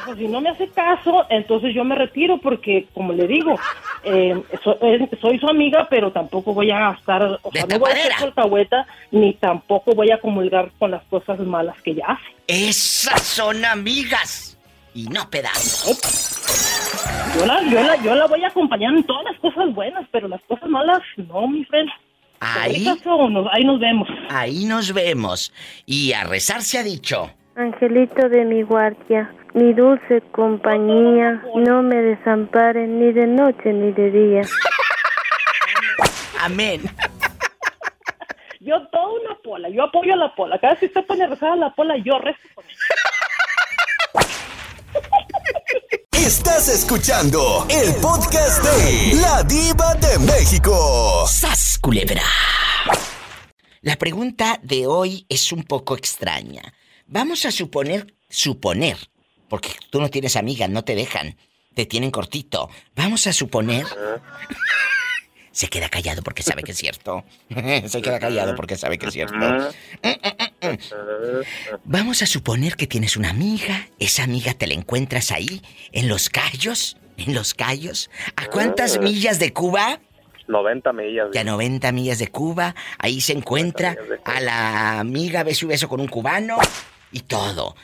Pues 0.09 0.21
si 0.21 0.27
no 0.29 0.41
me 0.41 0.49
hace 0.49 0.69
caso, 0.69 1.27
entonces 1.29 1.75
yo 1.75 1.85
me 1.85 1.95
retiro 1.95 2.39
porque, 2.39 2.87
como 2.95 3.13
le 3.13 3.27
digo, 3.27 3.59
eh, 4.05 4.41
so- 4.65 4.79
eh, 4.81 5.07
soy 5.21 5.39
su 5.39 5.47
amiga, 5.47 5.87
pero 5.91 6.11
tampoco 6.11 6.55
voy 6.55 6.71
a 6.71 6.79
gastar, 6.93 7.23
o 7.43 7.51
De 7.53 7.61
sea, 7.61 7.67
no 7.69 7.79
voy 7.79 7.91
a 7.91 7.95
hacer 7.95 8.33
ni 9.11 9.35
tampoco 9.35 9.93
voy 9.95 10.11
a 10.11 10.19
comulgar 10.19 10.71
con 10.79 10.93
las 10.93 11.03
cosas 11.05 11.39
malas 11.41 11.77
que 11.83 11.91
ella 11.91 12.07
hace. 12.09 12.25
Esas 12.47 13.21
son 13.23 13.63
amigas 13.67 14.57
y 14.95 15.05
no 15.09 15.29
pedazos. 15.29 16.01
Yo 17.39 17.45
la, 17.45 17.63
yo, 17.65 17.83
la, 17.83 17.97
yo 18.03 18.15
la 18.15 18.27
voy 18.27 18.43
a 18.45 18.49
acompañar 18.49 18.95
en 18.95 19.05
todas 19.05 19.25
las 19.25 19.39
cosas 19.41 19.75
buenas, 19.75 20.07
pero 20.11 20.27
las 20.27 20.41
cosas 20.49 20.71
malas, 20.71 21.01
no, 21.19 21.47
mi 21.49 21.67
friend. 21.67 21.91
Ahí, 22.41 22.87
ahí 23.53 23.65
nos 23.65 23.79
vemos. 23.81 24.09
ahí 24.31 24.65
nos 24.65 24.93
vemos. 24.95 25.53
Y 25.85 26.13
a 26.15 26.25
rezar 26.25 26.63
se 26.63 26.79
ha 26.79 26.83
dicho. 26.83 27.31
Angelito 27.59 28.29
de 28.29 28.45
mi 28.45 28.63
guardia, 28.63 29.35
mi 29.53 29.73
dulce 29.73 30.23
compañía, 30.31 31.43
no 31.57 31.83
me 31.83 31.97
desamparen 31.97 33.01
ni 33.01 33.13
de 33.13 33.27
noche 33.27 33.73
ni 33.73 33.91
de 33.91 34.13
día. 34.13 34.43
Amén. 36.39 36.83
Yo 38.61 38.77
toda 38.93 39.09
una 39.09 39.37
pola, 39.43 39.69
yo 39.71 39.83
apoyo 39.83 40.13
a 40.13 40.17
la 40.17 40.33
pola. 40.37 40.61
Cada 40.61 40.75
vez 40.75 40.79
que 40.79 40.87
usted 40.87 41.05
pone 41.05 41.25
a 41.25 41.27
rezar 41.27 41.51
a 41.51 41.57
la 41.57 41.75
pola, 41.75 41.97
yo 41.97 42.21
rezo 42.21 42.39
con 42.55 42.65
ella. 42.65 42.77
Estás 46.13 46.69
escuchando 46.69 47.67
el 47.69 47.93
podcast 48.01 48.63
de 48.63 49.21
La 49.21 49.43
Diva 49.43 49.95
de 49.97 50.17
México. 50.21 51.27
¡Sas, 51.27 51.77
culebra! 51.83 52.23
La 53.81 53.97
pregunta 53.97 54.61
de 54.63 54.87
hoy 54.87 55.27
es 55.29 55.51
un 55.51 55.65
poco 55.65 55.97
extraña. 55.97 56.63
Vamos 57.11 57.47
a 57.47 57.51
suponer, 57.51 58.15
suponer, 58.29 58.99
porque 59.49 59.71
tú 59.89 59.99
no 59.99 60.11
tienes 60.11 60.37
amigas, 60.37 60.69
no 60.69 60.85
te 60.85 60.95
dejan, 60.95 61.37
te 61.73 61.87
tienen 61.87 62.11
cortito. 62.11 62.69
Vamos 62.95 63.27
a 63.27 63.33
suponer... 63.33 63.87
Se 65.51 65.69
queda 65.69 65.89
callado 65.89 66.23
porque 66.23 66.43
sabe 66.43 66.63
que 66.63 66.73
es 66.73 66.79
cierto. 66.79 67.25
Se 67.87 68.03
queda 68.03 68.21
callado 68.21 68.55
porque 68.55 68.77
sabe 68.77 68.99
que 68.99 69.07
es 69.07 69.13
cierto. 69.15 69.37
Vamos 71.83 72.23
a 72.23 72.27
suponer 72.27 72.77
que 72.77 72.87
tienes 72.87 73.17
una 73.17 73.31
amiga. 73.31 73.89
Esa 73.99 74.23
amiga 74.23 74.55
te 74.55 74.69
la 74.69 74.75
encuentras 74.75 75.33
ahí, 75.33 75.63
en 75.91 76.09
Los 76.09 76.29
Cayos. 76.29 76.99
En 77.17 77.35
Los 77.35 77.55
Cayos. 77.55 78.09
¿A 78.37 78.47
cuántas 78.47 79.01
millas 79.01 79.41
de 79.41 79.53
Cuba? 79.53 79.99
90 80.47 80.93
millas. 80.93 81.29
que 81.33 81.39
a 81.41 81.45
90 81.45 81.91
millas 81.91 82.19
de 82.19 82.29
Cuba, 82.29 82.75
ahí 82.99 83.21
se 83.21 83.33
encuentra 83.33 83.97
a 84.25 84.41
la 84.41 85.01
amiga 85.01 85.43
beso 85.43 85.65
y 85.65 85.69
beso 85.69 85.89
con 85.89 86.01
un 86.01 86.09
cubano 86.09 86.59
y 87.13 87.21
todo. 87.21 87.75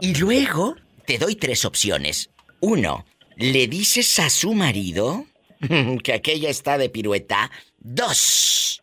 Y 0.00 0.14
luego 0.14 0.76
te 1.06 1.18
doy 1.18 1.36
tres 1.36 1.64
opciones. 1.64 2.30
Uno, 2.60 3.04
le 3.36 3.66
dices 3.66 4.18
a 4.18 4.30
su 4.30 4.54
marido 4.54 5.26
que 6.02 6.12
aquella 6.12 6.50
está 6.50 6.78
de 6.78 6.88
pirueta. 6.88 7.50
Dos, 7.78 8.82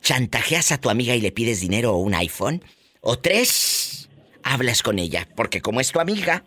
chantajeas 0.00 0.72
a 0.72 0.80
tu 0.80 0.90
amiga 0.90 1.14
y 1.14 1.20
le 1.20 1.32
pides 1.32 1.60
dinero 1.60 1.94
o 1.94 1.98
un 1.98 2.14
iPhone. 2.14 2.64
O 3.00 3.18
tres, 3.18 4.08
hablas 4.42 4.82
con 4.82 4.98
ella, 4.98 5.28
porque 5.36 5.60
como 5.60 5.80
es 5.80 5.92
tu 5.92 6.00
amiga 6.00 6.44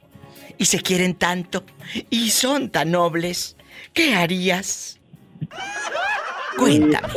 y 0.57 0.65
se 0.65 0.81
quieren 0.81 1.15
tanto 1.15 1.63
y 2.09 2.29
son 2.29 2.69
tan 2.69 2.91
nobles, 2.91 3.55
¿qué 3.93 4.13
harías? 4.13 4.99
Cuéntame. 6.57 7.07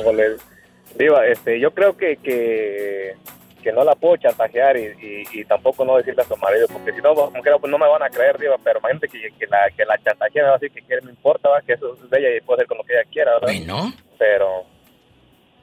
Diva, 0.98 1.26
este, 1.26 1.58
yo 1.58 1.74
creo 1.74 1.96
que, 1.96 3.16
que 3.64 3.72
no 3.72 3.82
la 3.82 3.94
puedo 3.94 4.18
chantajear 4.18 4.76
y, 4.76 4.84
y, 5.00 5.40
y 5.40 5.44
tampoco 5.46 5.86
no 5.86 5.96
decirle 5.96 6.20
a 6.20 6.26
su 6.26 6.36
marido, 6.36 6.66
porque 6.70 6.92
si 6.92 7.00
no, 7.00 7.14
como 7.14 7.40
quiera, 7.40 7.58
pues 7.58 7.70
no 7.70 7.78
me 7.78 7.88
van 7.88 8.02
a 8.02 8.10
creer, 8.10 8.38
Diva, 8.38 8.56
pero 8.62 8.78
imagínate 8.78 9.08
que, 9.08 9.32
que 9.38 9.46
la, 9.46 9.70
que 9.74 9.86
la 9.86 9.96
chantajea, 10.04 10.42
me 10.42 10.48
va 10.50 10.54
a 10.56 10.58
decir 10.58 10.70
que 10.70 10.82
quiere, 10.82 11.00
me 11.00 11.10
importa, 11.10 11.48
¿va? 11.48 11.62
que 11.62 11.72
eso 11.72 11.94
es 11.94 12.10
de 12.10 12.18
ella 12.18 12.36
y 12.36 12.40
puede 12.42 12.58
hacer 12.58 12.68
con 12.68 12.76
lo 12.78 12.84
que 12.84 12.92
ella 12.92 13.08
quiera, 13.10 13.32
¿verdad? 13.32 13.48
Bueno, 13.48 13.94
Pero, 14.18 14.64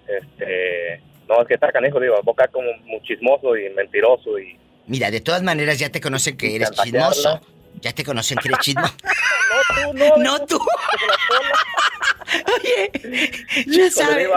este, 0.07 0.99
no, 1.29 1.41
es 1.41 1.47
que 1.47 1.53
está 1.53 1.71
canijo, 1.71 1.99
Diva, 1.99 2.19
boca 2.23 2.47
como 2.47 2.73
muy 2.85 2.99
chismoso 3.03 3.55
y 3.55 3.69
mentiroso 3.69 4.39
y... 4.39 4.57
mira, 4.87 5.11
de 5.11 5.21
todas 5.21 5.43
maneras 5.43 5.77
ya 5.77 5.89
te 5.89 6.01
conocen 6.01 6.35
que 6.35 6.55
eres 6.55 6.71
chismoso. 6.71 7.39
Ya 7.79 7.93
te 7.93 8.03
conocen 8.03 8.37
que 8.39 8.47
eres 8.49 8.59
chismoso. 8.65 8.95
No, 8.97 9.91
tú, 9.91 9.93
no, 9.93 10.17
No 10.17 10.45
tú. 10.45 10.59
Oye, 12.57 12.91
ya 13.67 13.89
sabes. 13.91 14.27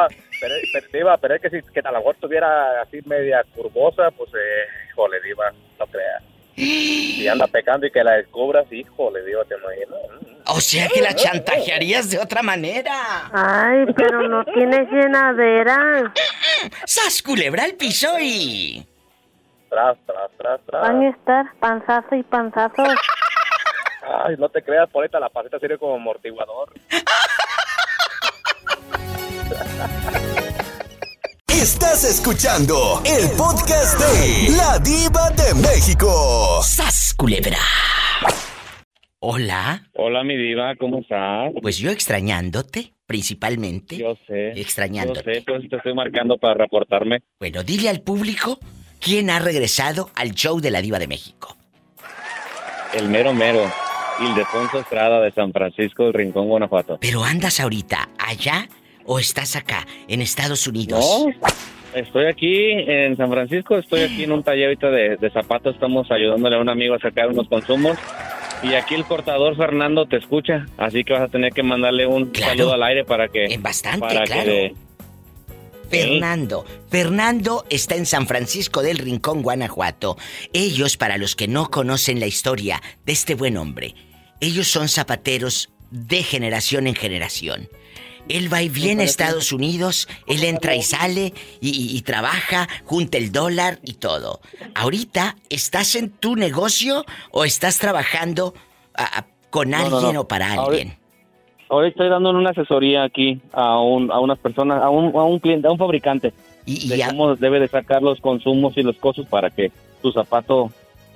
Pero, 0.44 0.54
pero, 0.72 0.86
Diva, 0.92 1.16
pero 1.16 1.34
es 1.34 1.40
que 1.40 1.48
si 1.48 1.62
que 1.72 1.80
a 1.80 1.90
lo 1.90 1.98
mejor 1.98 2.16
tuviera 2.16 2.82
así 2.82 3.00
media 3.06 3.42
curvosa, 3.54 4.10
pues, 4.10 4.28
eh, 4.34 4.66
híjole, 4.90 5.18
Diva, 5.20 5.50
no 5.78 5.86
creas. 5.86 6.22
Si 7.14 7.28
anda 7.28 7.46
pecando 7.46 7.86
y 7.86 7.90
que 7.90 8.04
la 8.04 8.16
descubras, 8.16 8.70
híjole, 8.70 9.24
Diva, 9.24 9.44
te 9.44 9.54
imaginas. 9.54 10.44
O 10.48 10.60
sea 10.60 10.88
que 10.88 11.00
la 11.00 11.14
chantajearías 11.14 12.10
de 12.10 12.18
otra 12.18 12.42
manera. 12.42 12.92
Ay, 13.32 13.86
pero 13.96 14.28
no 14.28 14.44
tienes 14.44 14.90
llenadera. 14.90 16.12
¡Sas 16.84 17.22
culebra 17.22 17.64
al 17.64 17.72
piso 17.74 18.08
y. 18.20 18.86
Tras, 19.70 19.96
tras, 20.04 20.30
tras, 20.36 20.60
tras. 20.66 20.82
Van 20.82 21.02
a 21.02 21.08
estar 21.08 21.46
panzazo 21.58 22.14
y 22.14 22.22
panzazo. 22.24 22.82
Ay, 24.26 24.36
no 24.36 24.50
te 24.50 24.62
creas, 24.62 24.90
por 24.90 25.00
ahorita 25.00 25.18
la 25.18 25.30
paseta 25.30 25.58
sirve 25.58 25.78
como 25.78 25.94
amortiguador. 25.94 26.70
Estás 31.48 32.04
escuchando 32.04 33.00
el 33.04 33.30
podcast 33.36 33.98
de 33.98 34.56
La 34.56 34.78
Diva 34.78 35.30
de 35.30 35.54
México. 35.54 36.60
¡Sas 36.62 37.14
culebra! 37.16 37.58
Hola. 39.20 39.88
Hola, 39.94 40.24
mi 40.24 40.36
diva, 40.36 40.74
¿cómo 40.76 41.00
estás? 41.00 41.52
Pues 41.62 41.78
yo 41.78 41.90
extrañándote, 41.90 42.92
principalmente. 43.06 43.96
Yo 43.96 44.16
sé. 44.26 44.60
Extrañándote. 44.60 45.22
Yo 45.24 45.34
sé, 45.34 45.42
pues 45.46 45.70
te 45.70 45.76
estoy 45.76 45.94
marcando 45.94 46.36
para 46.36 46.54
reportarme. 46.54 47.22
Bueno, 47.38 47.62
dile 47.62 47.88
al 47.88 48.02
público 48.02 48.58
quién 49.00 49.30
ha 49.30 49.38
regresado 49.38 50.10
al 50.14 50.32
show 50.32 50.60
de 50.60 50.70
la 50.70 50.82
Diva 50.82 50.98
de 50.98 51.06
México. 51.06 51.56
El 52.92 53.08
mero 53.08 53.32
mero. 53.32 53.62
Ildefonso 54.20 54.80
Estrada 54.80 55.20
de 55.20 55.32
San 55.32 55.52
Francisco, 55.52 56.04
del 56.04 56.14
Rincón, 56.14 56.48
Guanajuato. 56.48 56.98
Pero 57.00 57.24
andas 57.24 57.58
ahorita 57.58 58.10
allá 58.18 58.68
o 59.04 59.18
estás 59.18 59.56
acá, 59.56 59.86
en 60.08 60.22
Estados 60.22 60.66
Unidos. 60.66 61.00
No, 61.00 61.48
estoy 61.94 62.26
aquí 62.26 62.70
en 62.70 63.16
San 63.16 63.30
Francisco, 63.30 63.78
estoy 63.78 64.02
aquí 64.02 64.24
en 64.24 64.32
un 64.32 64.42
taller 64.42 64.76
de, 64.78 65.16
de 65.16 65.30
zapatos, 65.30 65.74
estamos 65.74 66.10
ayudándole 66.10 66.56
a 66.56 66.60
un 66.60 66.68
amigo 66.68 66.94
a 66.94 66.98
sacar 66.98 67.28
unos 67.28 67.48
consumos. 67.48 67.96
Y 68.62 68.74
aquí 68.74 68.94
el 68.94 69.04
cortador 69.04 69.56
Fernando 69.56 70.06
te 70.06 70.16
escucha, 70.16 70.66
así 70.78 71.04
que 71.04 71.12
vas 71.12 71.22
a 71.22 71.28
tener 71.28 71.52
que 71.52 71.62
mandarle 71.62 72.06
un 72.06 72.26
Claro. 72.30 72.52
saludo 72.52 72.72
al 72.74 72.82
aire 72.84 73.04
para 73.04 73.28
que... 73.28 73.44
En 73.46 73.62
bastante, 73.62 74.00
para 74.00 74.24
claro. 74.24 74.44
que 74.44 74.74
Fernando. 75.90 76.64
Fernando 76.88 77.64
está 77.68 77.94
en 77.94 78.06
San 78.06 78.26
Francisco 78.26 78.82
del 78.82 78.98
Rincón, 78.98 79.42
Guanajuato. 79.42 80.16
Ellos, 80.52 80.96
para 80.96 81.18
los 81.18 81.36
que 81.36 81.46
no 81.46 81.70
conocen 81.70 82.20
la 82.20 82.26
historia 82.26 82.82
de 83.04 83.12
este 83.12 83.34
buen 83.34 83.56
hombre, 83.56 83.94
ellos 84.40 84.66
son 84.66 84.88
zapateros 84.88 85.70
de 85.90 86.22
generación 86.22 86.86
en 86.86 86.94
generación. 86.94 87.68
Él 88.28 88.52
va 88.52 88.62
y 88.62 88.68
viene 88.68 89.02
a 89.02 89.06
Estados 89.06 89.52
Unidos, 89.52 90.08
él 90.26 90.44
entra 90.44 90.74
y 90.74 90.82
sale 90.82 91.34
y, 91.60 91.96
y 91.96 92.02
trabaja, 92.02 92.68
junta 92.84 93.18
el 93.18 93.32
dólar 93.32 93.80
y 93.84 93.94
todo. 93.94 94.40
Ahorita, 94.74 95.36
¿estás 95.50 95.94
en 95.94 96.10
tu 96.10 96.34
negocio 96.36 97.04
o 97.30 97.44
estás 97.44 97.78
trabajando 97.78 98.54
a- 98.94 99.18
a- 99.18 99.26
con 99.50 99.70
No, 99.70 99.76
alguien 99.76 100.14
no. 100.14 100.20
o 100.22 100.28
para 100.28 100.52
alguien? 100.52 100.96
Hoy 101.68 101.88
estoy 101.88 102.08
dando 102.08 102.30
una 102.30 102.50
asesoría 102.50 103.04
aquí 103.04 103.40
a, 103.52 103.78
un, 103.80 104.10
a 104.10 104.20
unas 104.20 104.38
personas, 104.38 104.82
a 104.82 104.90
un, 104.90 105.14
a 105.16 105.22
un 105.24 105.38
cliente, 105.38 105.68
a 105.68 105.70
un 105.72 105.78
fabricante. 105.78 106.32
Y, 106.66 106.90
cómo 107.08 107.36
debe 107.36 107.60
de 107.60 107.68
sacar 107.68 108.02
los 108.02 108.20
consumos 108.20 108.72
y 108.78 108.82
los 108.82 108.96
costos 108.96 109.26
para 109.26 109.50
que 109.50 109.70
tu 110.00 110.12
zapato 110.12 110.70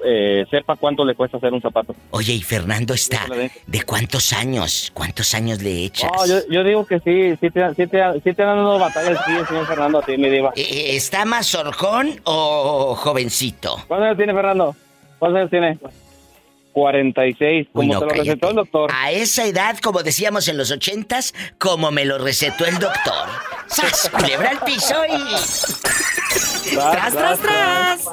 eh, 0.04 0.46
sepa 0.50 0.76
cuánto 0.76 1.04
le 1.04 1.14
cuesta 1.14 1.36
hacer 1.38 1.52
un 1.52 1.60
zapato. 1.60 1.94
Oye, 2.10 2.32
y 2.34 2.42
Fernando 2.42 2.94
está. 2.94 3.26
De- 3.28 3.50
¿De 3.66 3.82
cuántos 3.82 4.32
años? 4.32 4.90
¿Cuántos 4.94 5.34
años 5.34 5.60
le 5.62 5.84
echas? 5.84 6.10
No, 6.16 6.26
yo, 6.26 6.40
yo 6.50 6.64
digo 6.64 6.86
que 6.86 6.98
sí, 7.00 7.36
sí 7.40 7.50
te, 7.50 7.74
sí 7.74 7.86
te, 7.86 8.02
sí 8.22 8.32
te 8.34 8.42
dan 8.42 8.58
unas 8.58 8.80
batallas, 8.80 9.18
sí, 9.26 9.32
señor 9.48 9.66
Fernando, 9.66 9.98
a 9.98 10.02
ti, 10.02 10.16
mi 10.16 10.28
diva. 10.30 10.52
Eh, 10.56 10.62
eh, 10.62 10.96
¿Está 10.96 11.24
más 11.24 11.54
orjón 11.54 12.20
o 12.24 12.94
jovencito? 12.96 13.76
¿Cuántos 13.88 14.06
años 14.06 14.16
tiene 14.16 14.32
Fernando? 14.34 14.76
¿Cuántos 15.18 15.38
años 15.40 15.50
tiene? 15.50 15.78
46, 16.72 17.68
como 17.72 17.92
no, 17.94 17.98
te 17.98 18.04
lo 18.04 18.10
cállate. 18.12 18.28
recetó 18.28 18.50
el 18.50 18.56
doctor. 18.56 18.90
A 18.94 19.10
esa 19.10 19.44
edad, 19.46 19.78
como 19.82 20.02
decíamos 20.04 20.46
en 20.46 20.56
los 20.56 20.70
ochentas, 20.70 21.34
como 21.58 21.90
me 21.90 22.04
lo 22.04 22.18
recetó 22.18 22.66
el 22.66 22.78
doctor. 22.78 23.26
¡Sas! 23.66 24.08
Culebra 24.16 24.50
al 24.50 24.60
piso 24.60 24.94
y... 25.06 26.74
¡Tras, 26.74 27.12
tras, 27.14 27.38
tras! 27.40 28.04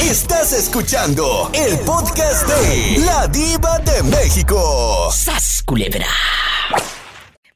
Estás 0.00 0.52
escuchando 0.52 1.50
el 1.52 1.76
podcast 1.80 2.46
de 2.46 2.98
La 3.00 3.26
Diva 3.26 3.78
de 3.80 4.02
México. 4.04 5.10
¡Sas! 5.12 5.62
Culebra. 5.66 6.06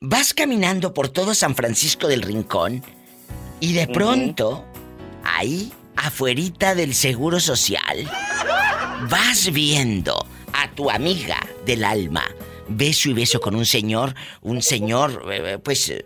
Vas 0.01 0.35
caminando 0.35 0.93
por 0.93 1.09
todo 1.09 1.35
San 1.35 1.55
Francisco 1.55 2.09
del 2.09 2.21
Rincón 2.21 2.85
y 3.61 3.73
de 3.75 3.87
pronto, 3.87 4.67
ahí, 5.25 5.73
afuerita 5.97 6.75
del 6.75 6.95
Seguro 6.95 7.39
Social, 7.39 8.11
vas 9.09 9.51
viendo 9.53 10.27
a 10.53 10.69
tu 10.73 10.91
amiga 10.91 11.39
del 11.65 11.85
alma, 11.85 12.25
beso 12.69 13.09
y 13.09 13.13
beso 13.15 13.41
con 13.41 13.55
un 13.55 13.65
señor, 13.65 14.15
un 14.43 14.63
señor, 14.63 15.27
eh, 15.33 15.59
pues, 15.63 15.89
eh, 15.89 16.05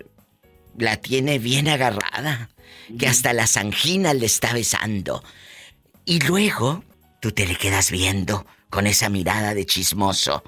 la 0.77 0.99
tiene 0.99 1.39
bien 1.39 1.67
agarrada, 1.67 2.51
que 2.99 3.09
hasta 3.09 3.33
las 3.33 3.57
anginas 3.57 4.15
le 4.15 4.27
está 4.27 4.53
besando. 4.53 5.25
Y 6.09 6.21
luego, 6.21 6.85
tú 7.21 7.33
te 7.33 7.47
le 7.47 7.57
quedas 7.57 7.91
viendo 7.91 8.47
con 8.71 8.87
esa 8.87 9.09
mirada 9.09 9.55
de 9.55 9.67
chismoso. 9.67 10.45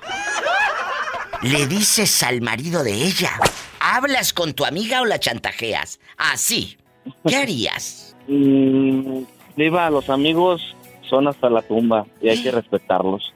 Le 1.43 1.67
dices 1.67 2.23
al 2.23 2.41
marido 2.41 2.85
de 2.85 2.93
ella, 2.93 3.33
¿hablas 3.81 4.33
con 4.33 4.55
tu 4.55 4.65
amiga 4.65 5.03
o 5.03 5.05
la 5.05 5.19
chantajeas? 5.19 5.99
Así. 6.17 6.79
¿Qué 7.27 7.37
harías? 7.37 8.05
Mm, 8.31 9.23
diva, 9.57 9.89
los 9.89 10.11
amigos 10.11 10.77
son 11.09 11.29
hasta 11.29 11.49
la 11.49 11.63
tumba 11.63 12.05
y 12.21 12.29
hay 12.29 12.43
que 12.43 12.51
respetarlos. 12.51 13.33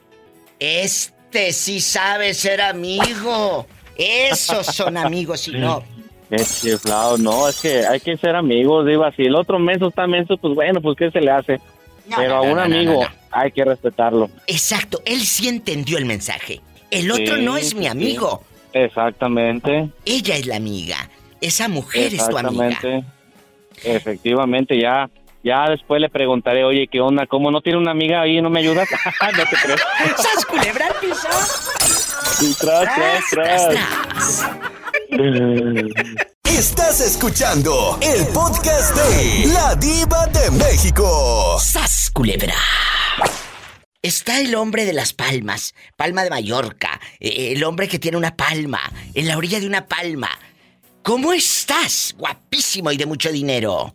Este 0.59 1.51
sí 1.51 1.81
sabe 1.81 2.35
ser 2.35 2.61
amigo. 2.61 3.65
Esos 3.97 4.67
son 4.67 4.97
amigos 4.97 5.47
y 5.47 5.53
no. 5.53 5.83
Es 6.29 6.61
chiflado, 6.61 7.17
no, 7.17 7.49
es 7.49 7.59
que 7.59 7.87
hay 7.87 7.99
que 7.99 8.17
ser 8.17 8.35
amigos, 8.35 8.85
diva. 8.85 9.11
Si 9.15 9.23
el 9.23 9.33
otro 9.33 9.57
menso 9.57 9.87
está 9.87 10.05
menso, 10.05 10.37
pues 10.37 10.53
bueno, 10.53 10.79
pues 10.79 10.95
¿qué 10.95 11.09
se 11.09 11.21
le 11.21 11.31
hace? 11.31 11.59
No, 12.07 12.17
Pero 12.17 12.29
no, 12.29 12.35
a 12.37 12.41
un 12.41 12.59
amigo 12.59 13.05
hay 13.31 13.51
que 13.51 13.63
respetarlo. 13.65 14.29
Exacto, 14.47 15.01
él 15.05 15.21
sí 15.21 15.47
entendió 15.47 15.97
el 15.97 16.05
mensaje. 16.05 16.61
El 16.91 17.11
otro 17.11 17.35
Sí, 17.37 17.41
no 17.41 17.57
es 17.57 17.73
mi 17.73 17.83
sí. 17.83 17.87
amigo. 17.89 18.43
Exactamente. 18.73 19.89
Ella 20.05 20.35
es 20.35 20.45
la 20.45 20.57
amiga. 20.57 21.09
Esa 21.41 21.67
mujer 21.67 22.13
es 22.13 22.27
tu 22.27 22.37
amiga. 22.37 22.67
Exactamente. 22.69 23.05
Efectivamente, 23.83 24.79
ya 24.79 25.09
ya 25.43 25.69
después 25.69 25.99
le 25.99 26.09
preguntaré, 26.09 26.63
oye, 26.63 26.87
¿qué 26.87 27.01
onda? 27.01 27.27
¿Cómo 27.27 27.51
no 27.51 27.59
tiene 27.59 27.77
una 27.77 27.91
amiga 27.91 28.21
ahí? 28.21 28.41
¿No 28.41 28.49
me 28.49 28.59
ayudas? 28.61 28.87
no 29.21 29.43
te 29.43 29.55
creo. 29.57 29.75
¡Sas 30.17 30.45
culebra 30.45 30.87
al 30.87 30.95
piso! 31.01 31.27
Tras, 32.59 32.95
tras, 32.95 32.95
¡Tras, 32.95 33.67
tras. 33.67 33.69
tras! 33.69 34.82
Estás 36.43 36.99
escuchando 37.01 37.99
el 38.01 38.25
podcast 38.29 38.95
de 38.95 39.45
La 39.53 39.75
Diva 39.75 40.25
de 40.27 40.49
México. 40.51 41.59
¡Sas, 41.59 42.09
culebra! 42.11 42.55
Está 44.01 44.39
el 44.39 44.55
hombre 44.55 44.85
de 44.85 44.93
las 44.93 45.13
palmas, 45.13 45.75
palma 45.97 46.23
de 46.23 46.31
Mallorca, 46.31 46.99
eh, 47.19 47.51
el 47.51 47.63
hombre 47.63 47.87
que 47.87 47.99
tiene 47.99 48.17
una 48.17 48.35
palma, 48.35 48.81
en 49.13 49.27
la 49.27 49.37
orilla 49.37 49.59
de 49.59 49.67
una 49.67 49.85
palma. 49.85 50.29
¿Cómo 51.03 51.31
estás? 51.31 52.15
Guapísimo 52.17 52.91
y 52.91 52.97
de 52.97 53.05
mucho 53.05 53.31
dinero. 53.31 53.93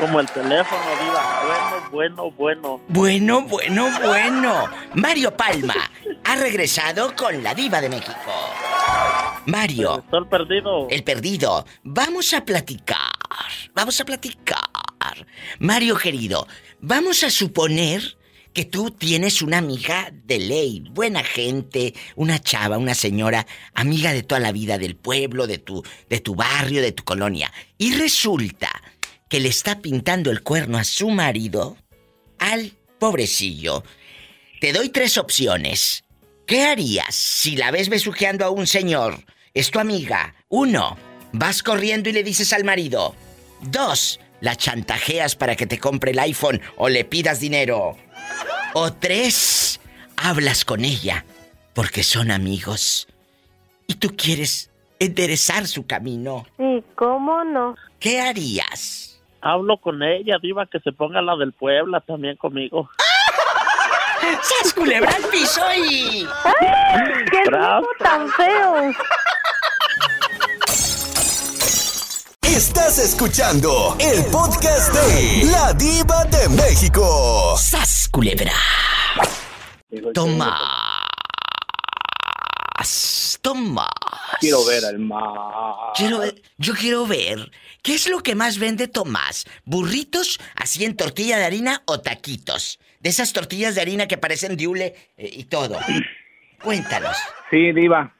Como 0.00 0.18
el 0.18 0.30
teléfono, 0.30 0.82
diva. 1.04 1.88
Bueno, 1.90 2.30
bueno, 2.30 2.30
bueno. 2.30 2.80
Bueno, 2.88 3.42
bueno, 3.42 3.90
bueno. 4.02 4.64
Mario 4.94 5.36
Palma 5.36 5.74
ha 6.24 6.36
regresado 6.36 7.14
con 7.14 7.42
la 7.42 7.54
diva 7.54 7.82
de 7.82 7.90
México. 7.90 8.30
Mario, 9.46 9.98
Está 10.04 10.18
el 10.18 10.26
perdido. 10.26 10.88
el 10.88 11.02
perdido, 11.04 11.66
vamos 11.82 12.32
a 12.32 12.44
platicar. 12.44 12.98
Vamos 13.74 14.00
a 14.00 14.04
platicar. 14.04 14.58
Mario 15.58 15.96
querido, 15.96 16.46
vamos 16.80 17.22
a 17.24 17.30
suponer 17.30 18.16
que 18.52 18.64
tú 18.64 18.90
tienes 18.90 19.42
una 19.42 19.58
amiga 19.58 20.12
de 20.12 20.38
ley, 20.38 20.84
buena 20.90 21.24
gente, 21.24 21.94
una 22.16 22.38
chava, 22.38 22.78
una 22.78 22.94
señora, 22.94 23.46
amiga 23.74 24.12
de 24.12 24.22
toda 24.22 24.40
la 24.40 24.52
vida 24.52 24.78
del 24.78 24.94
pueblo, 24.94 25.46
de 25.46 25.58
tu, 25.58 25.82
de 26.08 26.20
tu 26.20 26.34
barrio, 26.34 26.82
de 26.82 26.92
tu 26.92 27.02
colonia. 27.02 27.50
Y 27.78 27.94
resulta 27.94 28.70
que 29.28 29.40
le 29.40 29.48
está 29.48 29.80
pintando 29.80 30.30
el 30.30 30.42
cuerno 30.42 30.76
a 30.78 30.84
su 30.84 31.08
marido, 31.10 31.76
al 32.38 32.72
pobrecillo. 32.98 33.82
Te 34.60 34.72
doy 34.72 34.90
tres 34.90 35.16
opciones. 35.16 36.04
¿Qué 36.52 36.66
harías 36.66 37.14
si 37.14 37.56
la 37.56 37.70
ves 37.70 37.88
besuqueando 37.88 38.44
a 38.44 38.50
un 38.50 38.66
señor? 38.66 39.14
Es 39.54 39.70
tu 39.70 39.78
amiga. 39.78 40.34
Uno, 40.50 40.98
vas 41.32 41.62
corriendo 41.62 42.10
y 42.10 42.12
le 42.12 42.22
dices 42.22 42.52
al 42.52 42.62
marido. 42.62 43.14
Dos, 43.62 44.20
la 44.42 44.54
chantajeas 44.54 45.34
para 45.34 45.56
que 45.56 45.66
te 45.66 45.78
compre 45.78 46.10
el 46.10 46.18
iPhone 46.18 46.60
o 46.76 46.90
le 46.90 47.06
pidas 47.06 47.40
dinero. 47.40 47.96
O 48.74 48.92
tres, 48.92 49.80
hablas 50.18 50.66
con 50.66 50.84
ella 50.84 51.24
porque 51.72 52.02
son 52.02 52.30
amigos 52.30 53.08
y 53.86 53.94
tú 53.94 54.14
quieres 54.14 54.70
enderezar 54.98 55.66
su 55.66 55.86
camino. 55.86 56.44
Sí, 56.58 56.84
¿cómo 56.96 57.44
no? 57.44 57.76
¿Qué 57.98 58.20
harías? 58.20 59.22
Hablo 59.40 59.78
con 59.78 60.02
ella, 60.02 60.36
diva, 60.42 60.66
que 60.66 60.80
se 60.80 60.92
ponga 60.92 61.22
la 61.22 61.34
del 61.36 61.54
Puebla 61.54 62.00
también 62.00 62.36
conmigo. 62.36 62.90
¡Sas 64.22 64.72
culebra 64.74 65.10
al 65.12 65.24
piso 65.24 65.60
y... 65.74 66.26
¡Ay! 66.44 67.24
¡Qué 67.30 67.50
tan 67.98 68.28
feo! 68.30 68.92
Estás 72.42 72.98
escuchando 72.98 73.96
el 73.98 74.24
podcast 74.26 74.92
de 74.94 75.44
La 75.50 75.72
Diva 75.72 76.24
de 76.26 76.48
México. 76.50 77.56
¡Sas 77.58 78.08
culebra! 78.10 78.52
Toma. 80.14 80.58
Toma. 83.40 83.88
Quiero 84.40 84.64
ver 84.64 84.84
al 84.84 84.98
mar. 85.00 85.22
Quiero 85.96 86.18
ver- 86.20 86.40
yo 86.58 86.74
quiero 86.74 87.06
ver 87.06 87.50
qué 87.82 87.94
es 87.94 88.08
lo 88.08 88.22
que 88.22 88.34
más 88.36 88.58
vende 88.58 88.86
Tomás. 88.86 89.46
¿Burritos 89.64 90.38
así 90.56 90.84
en 90.84 90.96
tortilla 90.96 91.38
de 91.38 91.44
harina 91.44 91.82
o 91.86 92.00
taquitos? 92.00 92.78
De 93.02 93.10
esas 93.10 93.32
tortillas 93.32 93.74
de 93.74 93.80
harina 93.80 94.06
que 94.08 94.16
parecen 94.16 94.56
diule 94.56 94.94
eh, 95.16 95.28
y 95.32 95.44
todo. 95.44 95.78
Cuéntanos. 96.62 97.16
Sí, 97.50 97.72
diva. 97.72 98.14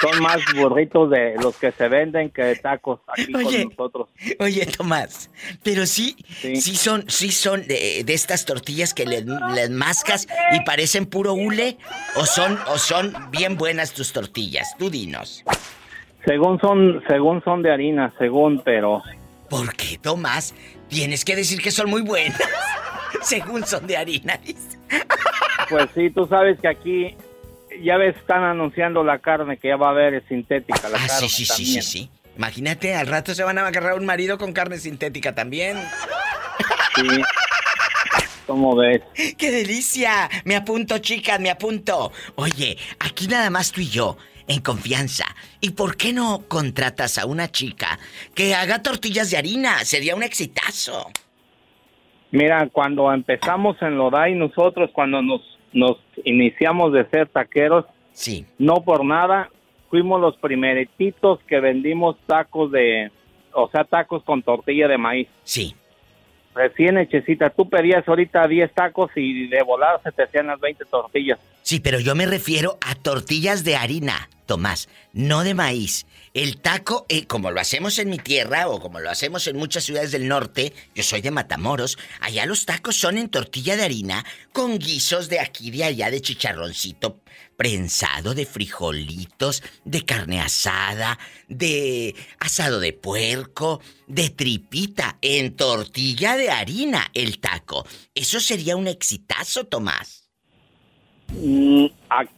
Son 0.00 0.22
más 0.22 0.38
burritos 0.56 1.10
de 1.10 1.34
los 1.42 1.56
que 1.56 1.72
se 1.72 1.86
venden 1.88 2.30
que 2.30 2.42
de 2.42 2.56
tacos 2.56 3.00
aquí 3.06 3.32
Oye. 3.34 3.64
con 3.64 3.68
nosotros. 3.76 4.08
Oye, 4.38 4.64
Tomás, 4.66 5.30
pero 5.62 5.84
sí, 5.84 6.16
sí, 6.40 6.56
Sí. 6.60 6.74
son, 6.76 7.04
sí 7.10 7.30
son 7.30 7.66
de, 7.66 8.02
de 8.04 8.14
estas 8.14 8.46
tortillas 8.46 8.94
que 8.94 9.04
le- 9.04 9.24
les 9.54 9.68
mascas 9.70 10.26
y 10.52 10.60
parecen 10.64 11.04
puro 11.04 11.34
hule, 11.34 11.76
o 12.16 12.24
son, 12.24 12.58
o 12.68 12.78
son 12.78 13.12
bien 13.30 13.58
buenas 13.58 13.92
tus 13.92 14.12
tortillas. 14.14 14.74
Tú 14.78 14.88
dinos. 14.88 15.44
Según 16.24 16.58
son, 16.60 17.02
según 17.06 17.42
son 17.44 17.62
de 17.62 17.70
harina, 17.70 18.12
según, 18.18 18.62
pero 18.64 19.02
¿Por 19.50 19.74
qué, 19.74 19.98
Tomás? 19.98 20.54
Tienes 20.88 21.24
que 21.26 21.36
decir 21.36 21.60
que 21.60 21.70
son 21.72 21.90
muy 21.90 22.00
buenas. 22.02 22.40
Según 23.22 23.66
son 23.66 23.86
de 23.86 23.96
harina, 23.96 24.36
dice. 24.44 24.78
pues 25.68 25.88
sí, 25.94 26.10
tú 26.10 26.26
sabes 26.26 26.58
que 26.60 26.68
aquí 26.68 27.16
ya 27.82 27.96
ves 27.96 28.16
están 28.16 28.42
anunciando 28.42 29.02
la 29.04 29.18
carne 29.18 29.56
que 29.56 29.68
ya 29.68 29.76
va 29.76 29.88
a 29.88 29.90
haber 29.90 30.14
es 30.14 30.24
sintética 30.28 30.88
la 30.88 30.98
Ah, 30.98 31.06
carne 31.06 31.28
sí, 31.28 31.44
sí, 31.44 31.64
sí, 31.66 31.82
sí. 31.82 32.10
Imagínate, 32.36 32.94
al 32.94 33.06
rato 33.06 33.34
se 33.34 33.42
van 33.44 33.58
a 33.58 33.66
agarrar 33.66 33.94
un 33.98 34.06
marido 34.06 34.38
con 34.38 34.52
carne 34.52 34.78
sintética 34.78 35.34
también. 35.34 35.78
Sí. 36.94 37.22
¿Cómo 38.46 38.74
ves? 38.74 39.02
¡Qué 39.36 39.50
delicia! 39.50 40.28
Me 40.44 40.56
apunto, 40.56 40.98
chicas, 40.98 41.38
me 41.38 41.50
apunto. 41.50 42.10
Oye, 42.34 42.76
aquí 42.98 43.28
nada 43.28 43.48
más 43.50 43.70
tú 43.70 43.80
y 43.80 43.88
yo, 43.88 44.16
en 44.48 44.60
confianza. 44.60 45.24
¿Y 45.60 45.70
por 45.70 45.96
qué 45.96 46.12
no 46.12 46.44
contratas 46.48 47.18
a 47.18 47.26
una 47.26 47.50
chica 47.50 47.98
que 48.34 48.54
haga 48.54 48.82
tortillas 48.82 49.30
de 49.30 49.36
harina? 49.36 49.84
Sería 49.84 50.16
un 50.16 50.22
exitazo. 50.24 51.10
Mira, 52.32 52.68
cuando 52.72 53.12
empezamos 53.12 53.76
en 53.82 53.96
Lodai, 53.96 54.34
nosotros 54.34 54.90
cuando 54.92 55.20
nos, 55.22 55.40
nos 55.72 55.96
iniciamos 56.24 56.92
de 56.92 57.04
ser 57.10 57.28
taqueros, 57.28 57.84
Sí. 58.12 58.44
no 58.58 58.76
por 58.84 59.04
nada, 59.04 59.48
fuimos 59.88 60.20
los 60.20 60.36
primeritos 60.36 61.40
que 61.48 61.58
vendimos 61.60 62.16
tacos 62.26 62.70
de, 62.70 63.10
o 63.52 63.68
sea, 63.70 63.84
tacos 63.84 64.22
con 64.24 64.42
tortilla 64.42 64.86
de 64.88 64.98
maíz. 64.98 65.28
Sí. 65.42 65.74
Recién 66.54 66.98
hechecita, 66.98 67.50
tú 67.50 67.68
pedías 67.68 68.06
ahorita 68.08 68.46
10 68.48 68.72
tacos 68.74 69.10
y 69.14 69.46
de 69.46 69.62
volar 69.62 70.00
se 70.02 70.10
te 70.10 70.24
hacían 70.24 70.48
las 70.48 70.58
20 70.60 70.84
tortillas. 70.84 71.38
Sí, 71.62 71.78
pero 71.78 72.00
yo 72.00 72.14
me 72.16 72.26
refiero 72.26 72.76
a 72.80 72.94
tortillas 72.96 73.62
de 73.64 73.76
harina, 73.76 74.28
Tomás, 74.46 74.88
no 75.12 75.44
de 75.44 75.54
maíz. 75.54 76.06
El 76.32 76.60
taco, 76.60 77.06
eh, 77.08 77.26
como 77.26 77.50
lo 77.50 77.60
hacemos 77.60 77.98
en 77.98 78.08
mi 78.08 78.18
tierra 78.18 78.68
o 78.68 78.78
como 78.78 79.00
lo 79.00 79.10
hacemos 79.10 79.48
en 79.48 79.56
muchas 79.56 79.82
ciudades 79.82 80.12
del 80.12 80.28
norte, 80.28 80.72
yo 80.94 81.02
soy 81.02 81.22
de 81.22 81.32
Matamoros, 81.32 81.98
allá 82.20 82.46
los 82.46 82.66
tacos 82.66 82.96
son 82.96 83.18
en 83.18 83.28
tortilla 83.28 83.76
de 83.76 83.82
harina 83.82 84.24
con 84.52 84.78
guisos 84.78 85.28
de 85.28 85.40
aquí 85.40 85.72
de 85.72 85.82
allá 85.82 86.08
de 86.08 86.20
chicharroncito 86.20 87.20
prensado, 87.56 88.34
de 88.34 88.46
frijolitos, 88.46 89.62
de 89.84 90.02
carne 90.02 90.40
asada, 90.40 91.18
de 91.48 92.14
asado 92.38 92.80
de 92.80 92.92
puerco, 92.92 93.80
de 94.06 94.30
tripita, 94.30 95.18
en 95.20 95.56
tortilla 95.56 96.36
de 96.36 96.50
harina 96.50 97.08
el 97.12 97.38
taco. 97.40 97.84
Eso 98.14 98.40
sería 98.40 98.76
un 98.76 98.86
exitazo, 98.86 99.64
Tomás. 99.64 100.30
Mm, 101.34 101.86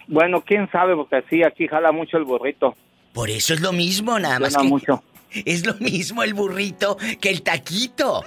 bueno, 0.09 0.42
quién 0.42 0.68
sabe, 0.72 0.96
porque 0.96 1.22
sí, 1.31 1.44
aquí 1.44 1.68
jala 1.68 1.92
mucho 1.92 2.16
el 2.16 2.24
burrito. 2.24 2.74
Por 3.12 3.31
eso 3.31 3.55
es 3.55 3.61
lo 3.61 3.72
mismo, 3.72 4.18
nada 4.18 4.38
más 4.38 4.53
Suena 4.53 4.68
que 4.68 4.70
mucho. 4.70 5.03
es 5.44 5.66
lo 5.66 5.75
mismo 5.75 6.22
el 6.22 6.35
burrito 6.35 6.96
que 7.20 7.31
el 7.31 7.42
taquito. 7.42 8.25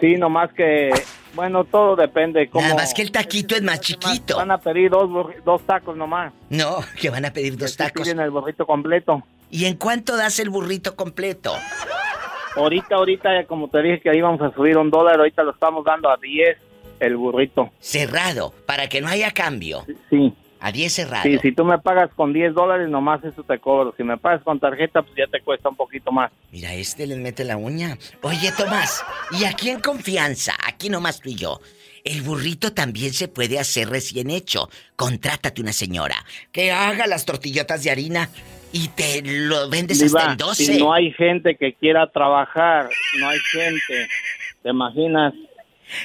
Sí, 0.00 0.16
nomás 0.16 0.52
que, 0.52 0.90
bueno, 1.34 1.64
todo 1.64 1.96
depende. 1.96 2.48
Cómo, 2.48 2.62
Nada 2.62 2.76
más 2.76 2.94
que 2.94 3.02
el 3.02 3.10
taquito 3.10 3.56
es 3.56 3.62
más 3.62 3.80
chiquito. 3.80 4.36
Van 4.36 4.50
a 4.50 4.58
pedir 4.58 4.90
dos, 4.90 5.10
dos 5.44 5.62
tacos 5.62 5.96
nomás. 5.96 6.32
No, 6.50 6.78
que 7.00 7.10
van 7.10 7.24
a 7.24 7.32
pedir 7.32 7.56
dos 7.56 7.76
tacos. 7.76 8.02
Piden 8.02 8.20
el 8.20 8.30
burrito 8.30 8.66
completo. 8.66 9.22
¿Y 9.50 9.64
en 9.64 9.76
cuánto 9.76 10.16
das 10.16 10.38
el 10.40 10.50
burrito 10.50 10.94
completo? 10.94 11.54
Ahorita, 12.54 12.96
ahorita, 12.96 13.44
como 13.46 13.68
te 13.68 13.80
dije 13.82 14.00
que 14.00 14.16
íbamos 14.16 14.40
a 14.42 14.52
subir 14.52 14.76
un 14.76 14.90
dólar, 14.90 15.18
ahorita 15.18 15.42
lo 15.42 15.52
estamos 15.52 15.84
dando 15.84 16.10
a 16.10 16.16
10 16.16 16.58
el 17.00 17.16
burrito. 17.16 17.70
Cerrado, 17.78 18.52
para 18.66 18.88
que 18.88 19.00
no 19.00 19.08
haya 19.08 19.30
cambio. 19.30 19.84
Sí. 20.10 20.34
A 20.60 20.72
10 20.72 20.92
cerrado. 20.92 21.22
Sí, 21.22 21.38
si 21.40 21.52
tú 21.52 21.64
me 21.64 21.78
pagas 21.78 22.10
con 22.14 22.32
10 22.32 22.54
dólares, 22.54 22.88
nomás 22.88 23.22
eso 23.24 23.42
te 23.42 23.58
cobro. 23.58 23.94
Si 23.96 24.02
me 24.02 24.16
pagas 24.16 24.42
con 24.42 24.58
tarjeta, 24.58 25.02
pues 25.02 25.14
ya 25.16 25.26
te 25.26 25.40
cuesta 25.40 25.68
un 25.68 25.76
poquito 25.76 26.10
más. 26.10 26.32
Mira, 26.50 26.74
este 26.74 27.06
le 27.06 27.16
mete 27.16 27.44
la 27.44 27.56
uña. 27.56 27.96
Oye, 28.22 28.50
Tomás, 28.56 29.04
y 29.38 29.44
aquí 29.44 29.70
en 29.70 29.80
confianza, 29.80 30.54
aquí 30.66 30.88
nomás 30.88 31.20
tú 31.20 31.28
y 31.28 31.36
yo. 31.36 31.60
El 32.04 32.22
burrito 32.22 32.72
también 32.72 33.12
se 33.12 33.28
puede 33.28 33.58
hacer 33.58 33.88
recién 33.88 34.30
hecho. 34.30 34.68
Contrátate 34.96 35.60
una 35.60 35.72
señora 35.72 36.16
que 36.52 36.72
haga 36.72 37.06
las 37.06 37.24
tortillotas 37.24 37.84
de 37.84 37.90
harina 37.90 38.30
y 38.72 38.88
te 38.88 39.22
lo 39.22 39.68
vendes 39.68 40.02
hasta 40.02 40.32
en 40.32 40.36
12. 40.36 40.64
si 40.64 40.78
no 40.78 40.92
hay 40.92 41.12
gente 41.12 41.56
que 41.56 41.74
quiera 41.74 42.06
trabajar, 42.10 42.88
no 43.20 43.28
hay 43.28 43.38
gente. 43.38 44.08
¿Te 44.62 44.70
imaginas? 44.70 45.34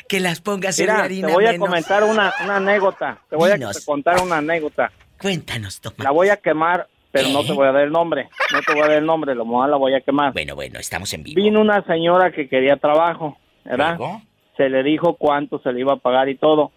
Que 0.08 0.20
las 0.20 0.42
pongas 0.42 0.78
en 0.80 0.86
Mira, 0.86 0.98
la 1.00 1.04
harina 1.04 1.28
te 1.28 1.34
voy 1.34 1.46
a 1.46 1.52
menos. 1.52 1.68
comentar 1.68 2.04
una, 2.04 2.34
una 2.44 2.56
anécdota. 2.58 3.18
Te 3.30 3.36
voy 3.36 3.52
Dinos. 3.54 3.78
a 3.78 3.86
contar 3.86 4.22
una 4.22 4.38
anécdota. 4.38 4.92
Cuéntanos, 5.22 5.80
Tomás. 5.82 6.00
La 6.00 6.12
voy 6.12 6.30
a 6.30 6.38
quemar, 6.38 6.88
pero 7.12 7.30
no 7.30 7.44
te 7.44 7.54
voy 7.54 7.68
a 7.68 7.72
dar 7.72 7.84
el 7.84 7.92
nombre. 7.92 8.30
No 8.52 8.60
te 8.62 8.74
voy 8.74 8.82
a 8.84 8.88
dar 8.88 8.98
el 8.98 9.06
nombre, 9.06 9.36
lo 9.36 9.46
mejor 9.46 9.70
la 9.70 9.78
voy 9.78 9.94
a 9.96 10.02
quemar. 10.02 10.34
Bueno, 10.34 10.56
bueno, 10.56 10.80
estamos 10.80 11.14
en 11.14 11.24
vivo. 11.24 11.42
Vino 11.42 11.62
una 11.62 11.84
señora 11.86 12.32
que 12.32 12.48
quería 12.50 12.76
trabajo, 12.78 13.38
¿verdad? 13.64 13.98
Luego, 13.98 14.22
Se 14.58 14.70
le 14.70 14.84
dijo 14.84 15.16
cuánto 15.16 15.60
se 15.60 15.72
le 15.72 15.80
iba 15.82 15.94
a 15.94 15.98
pagar 15.98 16.30
y 16.30 16.36
todo. 16.36 16.72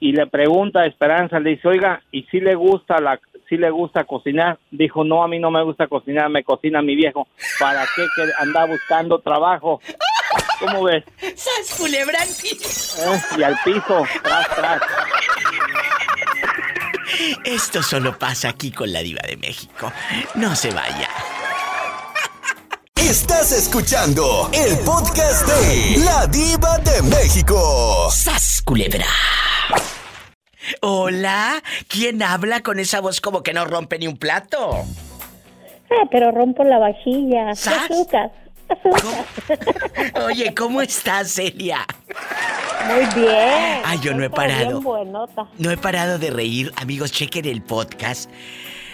Y 0.00 0.12
le 0.12 0.26
pregunta 0.26 0.80
a 0.80 0.86
Esperanza, 0.86 1.38
le 1.40 1.50
dice, 1.50 1.68
oiga, 1.68 2.02
¿y 2.10 2.24
si 2.24 2.40
le 2.40 2.54
gusta 2.54 3.00
la, 3.00 3.18
si 3.48 3.56
le 3.56 3.70
gusta 3.70 4.04
cocinar? 4.04 4.58
Dijo, 4.70 5.02
no, 5.04 5.22
a 5.22 5.28
mí 5.28 5.38
no 5.38 5.50
me 5.50 5.62
gusta 5.62 5.86
cocinar, 5.86 6.28
me 6.28 6.42
cocina 6.44 6.82
mi 6.82 6.94
viejo. 6.96 7.26
¿Para 7.60 7.82
qué 7.96 8.02
que 8.16 8.22
anda 8.38 8.66
buscando 8.66 9.18
trabajo? 9.20 9.80
¿Cómo 10.64 10.84
ves? 10.84 11.04
¡Sas 11.36 11.76
culebra! 11.76 12.18
¿Eh? 12.24 13.20
Y 13.36 13.42
al 13.42 13.58
piso, 13.64 14.06
tras, 14.22 14.48
tras. 14.56 14.80
Esto 17.44 17.82
solo 17.82 18.18
pasa 18.18 18.48
aquí 18.48 18.70
con 18.70 18.90
la 18.90 19.00
diva 19.00 19.20
de 19.28 19.36
México. 19.36 19.92
No 20.36 20.56
se 20.56 20.70
vaya. 20.70 21.10
Estás 22.96 23.52
escuchando 23.52 24.48
el 24.54 24.78
podcast 24.78 25.46
de 25.46 26.02
La 26.02 26.26
Diva 26.28 26.78
de 26.78 27.02
México. 27.02 28.08
¡Sas 28.10 28.62
culebra! 28.64 29.04
Hola, 30.80 31.62
¿quién 31.88 32.22
habla 32.22 32.62
con 32.62 32.78
esa 32.78 33.02
voz 33.02 33.20
como 33.20 33.42
que 33.42 33.52
no 33.52 33.66
rompe 33.66 33.98
ni 33.98 34.06
un 34.06 34.16
plato? 34.16 34.82
Ah, 35.90 36.08
pero 36.10 36.30
rompo 36.30 36.64
la 36.64 36.78
vajilla. 36.78 37.54
¿Sas? 37.54 37.90
Oye, 40.26 40.54
¿cómo 40.54 40.82
estás, 40.82 41.32
Celia? 41.32 41.86
Muy 42.86 43.22
bien. 43.22 43.82
Ay, 43.84 43.98
yo 44.02 44.14
no 44.14 44.24
he 44.24 44.30
parado. 44.30 44.80
No 45.58 45.70
he 45.70 45.76
parado 45.76 46.18
de 46.18 46.30
reír. 46.30 46.72
Amigos, 46.76 47.12
chequen 47.12 47.46
el 47.46 47.62
podcast. 47.62 48.30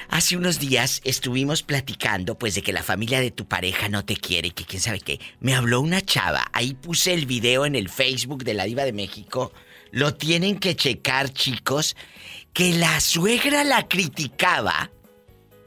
Hace 0.09 0.37
unos 0.37 0.59
días 0.59 1.00
estuvimos 1.04 1.62
platicando, 1.62 2.37
pues, 2.37 2.56
de 2.56 2.62
que 2.62 2.72
la 2.72 2.83
familia 2.83 3.20
de 3.20 3.30
tu 3.30 3.46
pareja 3.46 3.88
no 3.88 4.04
te 4.04 4.16
quiere 4.16 4.48
y 4.48 4.50
que 4.50 4.64
quién 4.64 4.83
sabe 4.83 5.00
qué. 5.00 5.20
Me 5.38 5.54
habló 5.54 5.80
una 5.80 6.00
chava. 6.00 6.46
Ahí 6.52 6.74
puse 6.74 7.14
el 7.14 7.26
video 7.26 7.64
en 7.64 7.76
el 7.76 7.88
Facebook 7.88 8.42
de 8.42 8.54
la 8.54 8.64
Diva 8.64 8.85
de 8.85 8.92
México. 8.92 9.52
Lo 9.92 10.14
tienen 10.14 10.59
que 10.59 10.74
checar, 10.74 11.30
chicos. 11.30 11.96
Que 12.52 12.74
la 12.74 13.00
suegra 13.00 13.62
la 13.62 13.87
criticaba 13.87 14.90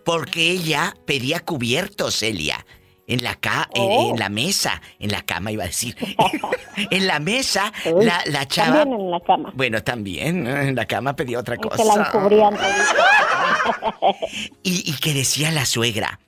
porque 0.03 0.51
ella 0.51 0.95
pedía 1.05 1.39
cubiertos, 1.39 2.15
Celia. 2.19 2.65
En 3.05 3.21
la, 3.23 3.35
ca 3.35 3.67
en- 3.73 3.83
Oh. 3.83 4.11
en 4.11 4.19
la 4.19 4.29
mesa, 4.29 4.81
en 4.99 5.11
la 5.11 5.21
cama 5.23 5.51
iba 5.51 5.63
a 5.63 5.67
decir. 5.67 5.95
en 6.89 7.05
la 7.07 7.19
mesa, 7.19 7.71
la, 8.01 8.21
la 8.27 8.47
chava. 8.47 8.79
También 8.79 9.01
en 9.01 9.11
la 9.11 9.19
cama. 9.19 9.51
Bueno, 9.53 9.83
también, 9.83 10.47
en 10.47 10.75
la 10.75 10.85
cama 10.85 11.13
pedía 11.15 11.39
otra 11.39 11.57
cosa. 11.57 11.75
que 11.77 11.83
la 11.83 11.93
encubrían. 11.95 12.57
Y, 14.63 14.89
y 14.89 14.93
que 14.97 15.13
decía 15.13 15.51
la 15.51 15.65
suegra, 15.65 16.19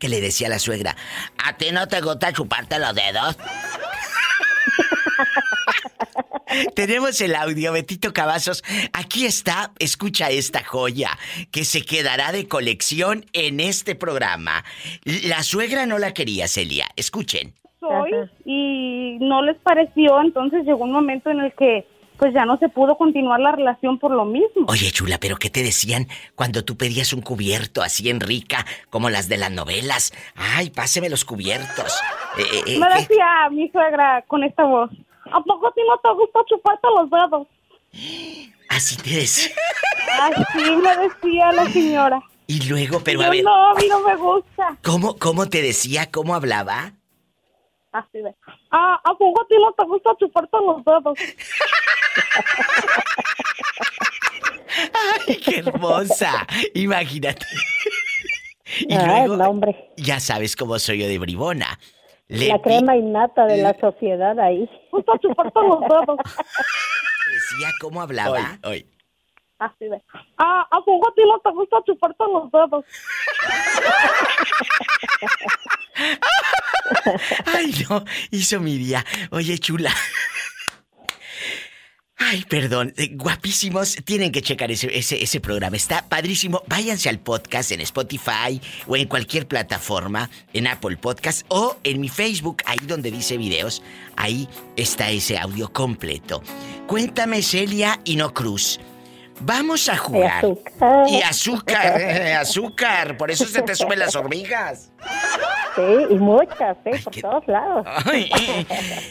que 0.00 0.08
le 0.08 0.20
decía 0.20 0.48
la 0.48 0.58
suegra, 0.58 0.96
¿a 1.44 1.56
ti 1.56 1.66
no 1.72 1.86
te 1.86 2.00
gusta 2.00 2.32
chuparte 2.32 2.78
los 2.80 2.94
dedos? 2.94 3.36
Tenemos 6.74 7.20
el 7.20 7.34
audio, 7.34 7.72
Betito 7.72 8.12
Cavazos. 8.12 8.62
Aquí 8.92 9.26
está, 9.26 9.72
escucha 9.78 10.30
esta 10.30 10.64
joya 10.64 11.18
que 11.50 11.64
se 11.64 11.84
quedará 11.84 12.32
de 12.32 12.48
colección 12.48 13.26
en 13.32 13.60
este 13.60 13.94
programa. 13.94 14.64
La 15.04 15.42
suegra 15.42 15.86
no 15.86 15.98
la 15.98 16.14
quería, 16.14 16.48
Celia. 16.48 16.86
Escuchen. 16.96 17.54
soy 17.80 18.10
y 18.44 19.18
no 19.20 19.42
les 19.42 19.56
pareció, 19.58 20.20
entonces 20.20 20.64
llegó 20.64 20.84
un 20.84 20.92
momento 20.92 21.30
en 21.30 21.40
el 21.40 21.52
que 21.52 21.86
pues 22.18 22.34
ya 22.34 22.44
no 22.44 22.56
se 22.58 22.68
pudo 22.68 22.96
continuar 22.98 23.38
la 23.38 23.52
relación 23.52 23.98
por 23.98 24.10
lo 24.10 24.24
mismo. 24.24 24.66
Oye, 24.66 24.90
chula, 24.90 25.18
¿pero 25.20 25.36
qué 25.36 25.50
te 25.50 25.62
decían 25.62 26.08
cuando 26.34 26.64
tú 26.64 26.76
pedías 26.76 27.12
un 27.12 27.20
cubierto 27.22 27.80
así 27.80 28.10
en 28.10 28.18
rica, 28.18 28.66
como 28.90 29.08
las 29.08 29.28
de 29.28 29.36
las 29.36 29.52
novelas? 29.52 30.12
Ay, 30.34 30.70
páseme 30.70 31.08
los 31.08 31.24
cubiertos. 31.24 31.96
Eh, 32.36 32.42
eh, 32.42 32.74
eh, 32.74 32.78
Me 32.80 32.88
¿qué? 32.88 32.94
decía 33.02 33.48
mi 33.52 33.68
suegra 33.70 34.24
con 34.26 34.42
esta 34.42 34.64
voz, 34.64 34.90
¿a 35.32 35.40
poco 35.42 35.68
a 35.68 35.72
ti 35.72 35.80
no 35.88 35.98
te 35.98 36.12
gusta 36.14 36.40
chuparte 36.48 36.88
los 36.96 37.10
dedos? 37.10 37.46
Así 38.68 38.96
te 38.96 39.10
decía. 39.10 39.54
Así 40.20 40.76
me 40.76 40.96
decía 40.96 41.52
la 41.52 41.66
señora. 41.70 42.20
Y 42.46 42.66
luego, 42.68 43.00
pero 43.04 43.22
a 43.22 43.30
ver, 43.30 43.44
no, 43.44 43.70
a 43.70 43.74
mí 43.74 43.86
no 43.88 44.00
me 44.00 44.16
gusta. 44.16 44.76
¿cómo, 44.82 45.16
¿cómo 45.18 45.48
te 45.48 45.60
decía? 45.62 46.10
¿Cómo 46.10 46.34
hablaba? 46.34 46.92
Así 47.92 48.18
de, 48.18 48.34
ah, 48.70 49.00
¿a 49.04 49.14
poco 49.14 49.42
a 49.42 49.46
ti 49.46 49.54
no 49.58 49.72
te 49.72 49.84
gusta 49.84 50.10
chuparte 50.18 50.56
los 50.64 50.84
dedos? 50.84 51.18
¡Ay, 55.28 55.36
qué 55.36 55.58
hermosa! 55.58 56.46
Imagínate. 56.74 57.46
Y 58.80 58.94
Ay, 58.94 59.26
luego, 59.26 59.36
no, 59.36 59.50
hombre. 59.50 59.90
ya 59.96 60.20
sabes 60.20 60.54
cómo 60.54 60.78
soy 60.78 60.98
yo 61.00 61.08
de 61.08 61.18
bribona. 61.18 61.78
Le 62.28 62.48
La 62.48 62.60
crema 62.60 62.94
innata 62.94 63.46
de 63.46 63.62
la 63.62 63.74
sociedad 63.80 64.38
ahí. 64.38 64.68
Gusta 64.92 65.12
chuparte 65.18 65.60
los 65.60 65.80
dedos. 65.80 66.18
decía 67.32 67.68
cómo 67.80 68.02
hablaba. 68.02 68.58
Así 69.58 69.88
de, 69.88 70.00
ah, 70.36 70.68
¿a 70.70 70.76
no 70.76 71.40
te 71.42 71.50
gusta 71.50 71.78
chuparte 71.84 72.24
los 72.32 72.50
dedos? 72.52 72.84
Ay, 77.46 77.72
no, 77.90 78.04
hizo 78.30 78.60
mi 78.60 78.78
día. 78.78 79.04
Oye, 79.32 79.58
chula. 79.58 79.90
Ay, 82.20 82.44
perdón, 82.48 82.92
eh, 82.96 83.10
guapísimos, 83.14 83.96
tienen 84.04 84.32
que 84.32 84.42
checar 84.42 84.72
ese, 84.72 84.88
ese, 84.92 85.40
programa, 85.40 85.76
está 85.76 86.08
padrísimo. 86.08 86.62
Váyanse 86.66 87.08
al 87.08 87.20
podcast 87.20 87.70
en 87.70 87.80
Spotify 87.82 88.60
o 88.88 88.96
en 88.96 89.06
cualquier 89.06 89.46
plataforma, 89.46 90.28
en 90.52 90.66
Apple 90.66 90.96
Podcast 90.96 91.46
o 91.48 91.76
en 91.84 92.00
mi 92.00 92.08
Facebook, 92.08 92.62
ahí 92.66 92.78
donde 92.88 93.12
dice 93.12 93.36
videos, 93.36 93.82
ahí 94.16 94.48
está 94.76 95.10
ese 95.10 95.38
audio 95.38 95.72
completo. 95.72 96.42
Cuéntame, 96.88 97.40
Celia 97.40 98.00
y 98.04 98.16
no 98.16 98.34
Cruz. 98.34 98.80
Vamos 99.40 99.88
a 99.88 99.96
jugar. 99.96 100.38
azúcar. 100.44 101.08
Y 101.08 101.22
azúcar, 101.22 102.00
eh, 102.00 102.34
azúcar, 102.34 103.16
por 103.16 103.30
eso 103.30 103.44
se 103.46 103.62
te 103.62 103.74
suben 103.74 103.98
las 103.98 104.16
hormigas. 104.16 104.90
Sí, 105.76 105.82
y 106.10 106.14
muchas, 106.16 106.76
¿eh? 106.84 106.98
Por 107.04 107.14
todos 107.14 107.46
lados. 107.46 107.86
Ay, 108.06 108.28
eh. 108.40 108.66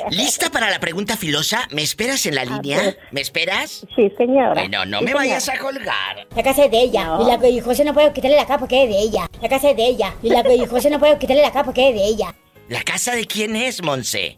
¿Lista 0.10 0.50
para 0.50 0.70
la 0.70 0.80
pregunta 0.80 1.16
filosa? 1.16 1.66
¿Me 1.72 1.82
esperas 1.82 2.26
en 2.26 2.36
la 2.36 2.44
línea? 2.44 2.80
pues. 2.84 2.98
¿Me 3.12 3.22
esperas? 3.22 3.86
Sí, 3.96 4.12
señora. 4.18 4.54
Bueno, 4.54 4.86
no 4.86 5.00
Sí, 5.00 5.06
me 5.06 5.12
señora. 5.12 5.26
vayas 5.28 5.50
a 5.50 5.58
colgar. 5.60 6.28
La 6.36 6.44
casa 6.44 6.66
es 6.66 6.72
de 6.72 6.82
ella. 6.82 7.18
Y 7.22 7.26
la 7.26 7.40
que 7.40 7.62
José 7.62 7.86
no 7.86 7.94
puede 7.94 8.12
quitarle 8.12 8.36
la 8.36 8.46
capa 8.46 8.60
porque 8.60 8.84
es 8.84 8.90
de 8.90 9.00
ella. 9.00 9.30
La 9.42 9.48
casa 9.50 9.70
es 9.70 9.78
de 9.78 9.86
ella. 9.88 10.14
Y 10.22 10.30
la 10.30 10.44
que 10.44 10.68
José 10.68 10.90
no 10.90 11.00
puede 11.00 11.18
quitarle 11.18 11.42
la 11.42 11.52
capa 11.52 11.66
porque 11.66 11.90
es 11.90 11.96
de 11.96 12.04
ella. 12.06 12.36
¿La 12.68 12.84
casa 12.84 13.16
de 13.16 13.26
quién 13.26 13.56
es, 13.56 13.82
Monse? 13.82 14.38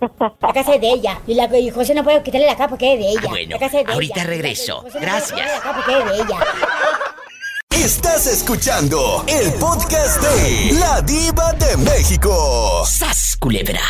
La 0.00 0.52
casa 0.52 0.74
es 0.74 0.80
de 0.80 0.90
ella. 0.90 1.20
Y 1.26 1.34
la 1.34 1.48
que 1.48 1.70
José 1.70 1.94
no 1.94 2.04
puede 2.04 2.22
quitarle 2.22 2.46
la 2.46 2.56
capa 2.56 2.70
porque 2.70 2.94
es 2.94 2.98
de 3.00 3.08
ella. 3.10 3.20
Ah, 3.24 3.28
bueno, 3.30 3.50
La 3.52 3.58
casa 3.58 3.80
es 3.80 3.86
de 3.86 3.92
ahorita 3.92 4.14
ella. 4.20 4.24
regreso. 4.30 4.80
José 4.82 4.94
no 4.94 5.00
Gracias. 5.00 5.30
quitarle 5.40 5.52
la 5.54 5.60
capa 5.60 5.84
porque 5.84 5.98
es 5.98 6.04
de 6.04 6.14
ella. 6.24 6.38
Estás 7.84 8.26
escuchando 8.26 9.24
el 9.26 9.52
podcast 9.54 10.20
de 10.22 10.72
La 10.78 11.00
Diva 11.02 11.52
de 11.54 11.76
México. 11.78 12.84
¡Sas, 12.86 13.36
culebra! 13.38 13.80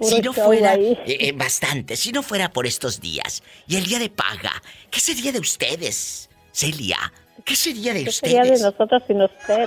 Si 0.00 0.20
no 0.20 0.32
fuera, 0.32 0.74
eh, 0.74 0.98
eh, 1.06 1.32
bastante, 1.32 1.96
si 1.96 2.10
no 2.12 2.22
fuera 2.22 2.50
por 2.50 2.66
estos 2.66 3.00
días 3.00 3.42
y 3.68 3.76
el 3.76 3.84
día 3.86 3.98
de 4.00 4.10
paga, 4.10 4.50
¿qué 4.90 4.98
sería 5.00 5.30
de 5.32 5.38
ustedes, 5.38 6.28
Celia? 6.52 6.98
¿Qué 7.44 7.54
sería 7.54 7.94
de 7.94 8.04
¿Qué 8.04 8.12
sería 8.12 8.42
de 8.42 8.52
ustedes? 8.52 8.62
nosotros 8.72 9.02
sin 9.06 9.22
usted? 9.22 9.66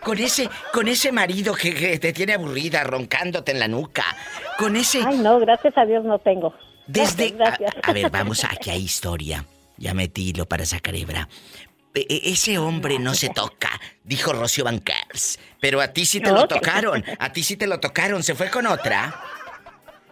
Con 0.00 0.18
ese, 0.18 0.48
con 0.72 0.86
ese 0.86 1.10
marido 1.10 1.54
que, 1.54 1.74
que 1.74 1.98
te 1.98 2.12
tiene 2.12 2.34
aburrida, 2.34 2.84
roncándote 2.84 3.52
en 3.52 3.58
la 3.58 3.68
nuca. 3.68 4.04
Con 4.58 4.76
ese. 4.76 5.02
Ay, 5.04 5.18
no, 5.18 5.38
gracias 5.40 5.76
a 5.76 5.84
Dios 5.84 6.04
no 6.04 6.18
tengo. 6.20 6.54
Desde. 6.86 7.30
Gracias. 7.30 7.74
A, 7.82 7.90
a 7.90 7.92
ver, 7.92 8.10
vamos 8.10 8.44
a 8.44 8.52
aquí 8.52 8.70
hay 8.70 8.82
historia. 8.82 9.44
Ya 9.76 9.92
metí 9.92 10.32
lo 10.32 10.46
para 10.46 10.64
sacar 10.64 10.94
hebra. 10.94 11.28
E- 11.94 12.06
e- 12.08 12.30
ese 12.32 12.58
hombre 12.58 12.98
no 12.98 13.14
se 13.14 13.30
toca, 13.30 13.70
dijo 14.04 14.32
Rocío 14.32 14.64
Banquers. 14.64 15.38
Pero 15.60 15.80
a 15.80 15.88
ti 15.88 16.06
sí 16.06 16.20
te 16.20 16.30
lo 16.30 16.46
tocaron. 16.46 17.04
A 17.18 17.32
ti 17.32 17.42
sí 17.42 17.56
te 17.56 17.66
lo 17.66 17.80
tocaron. 17.80 18.22
¿Se 18.22 18.34
fue 18.34 18.50
con 18.50 18.66
otra? 18.66 19.20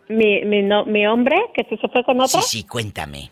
Mi, 0.08 0.44
mi, 0.44 0.62
no, 0.62 0.84
mi 0.84 1.06
hombre, 1.06 1.36
que 1.54 1.64
se 1.64 1.76
fue 1.88 2.02
con 2.04 2.20
otra. 2.20 2.42
Sí, 2.42 2.58
sí, 2.58 2.64
cuéntame. 2.64 3.30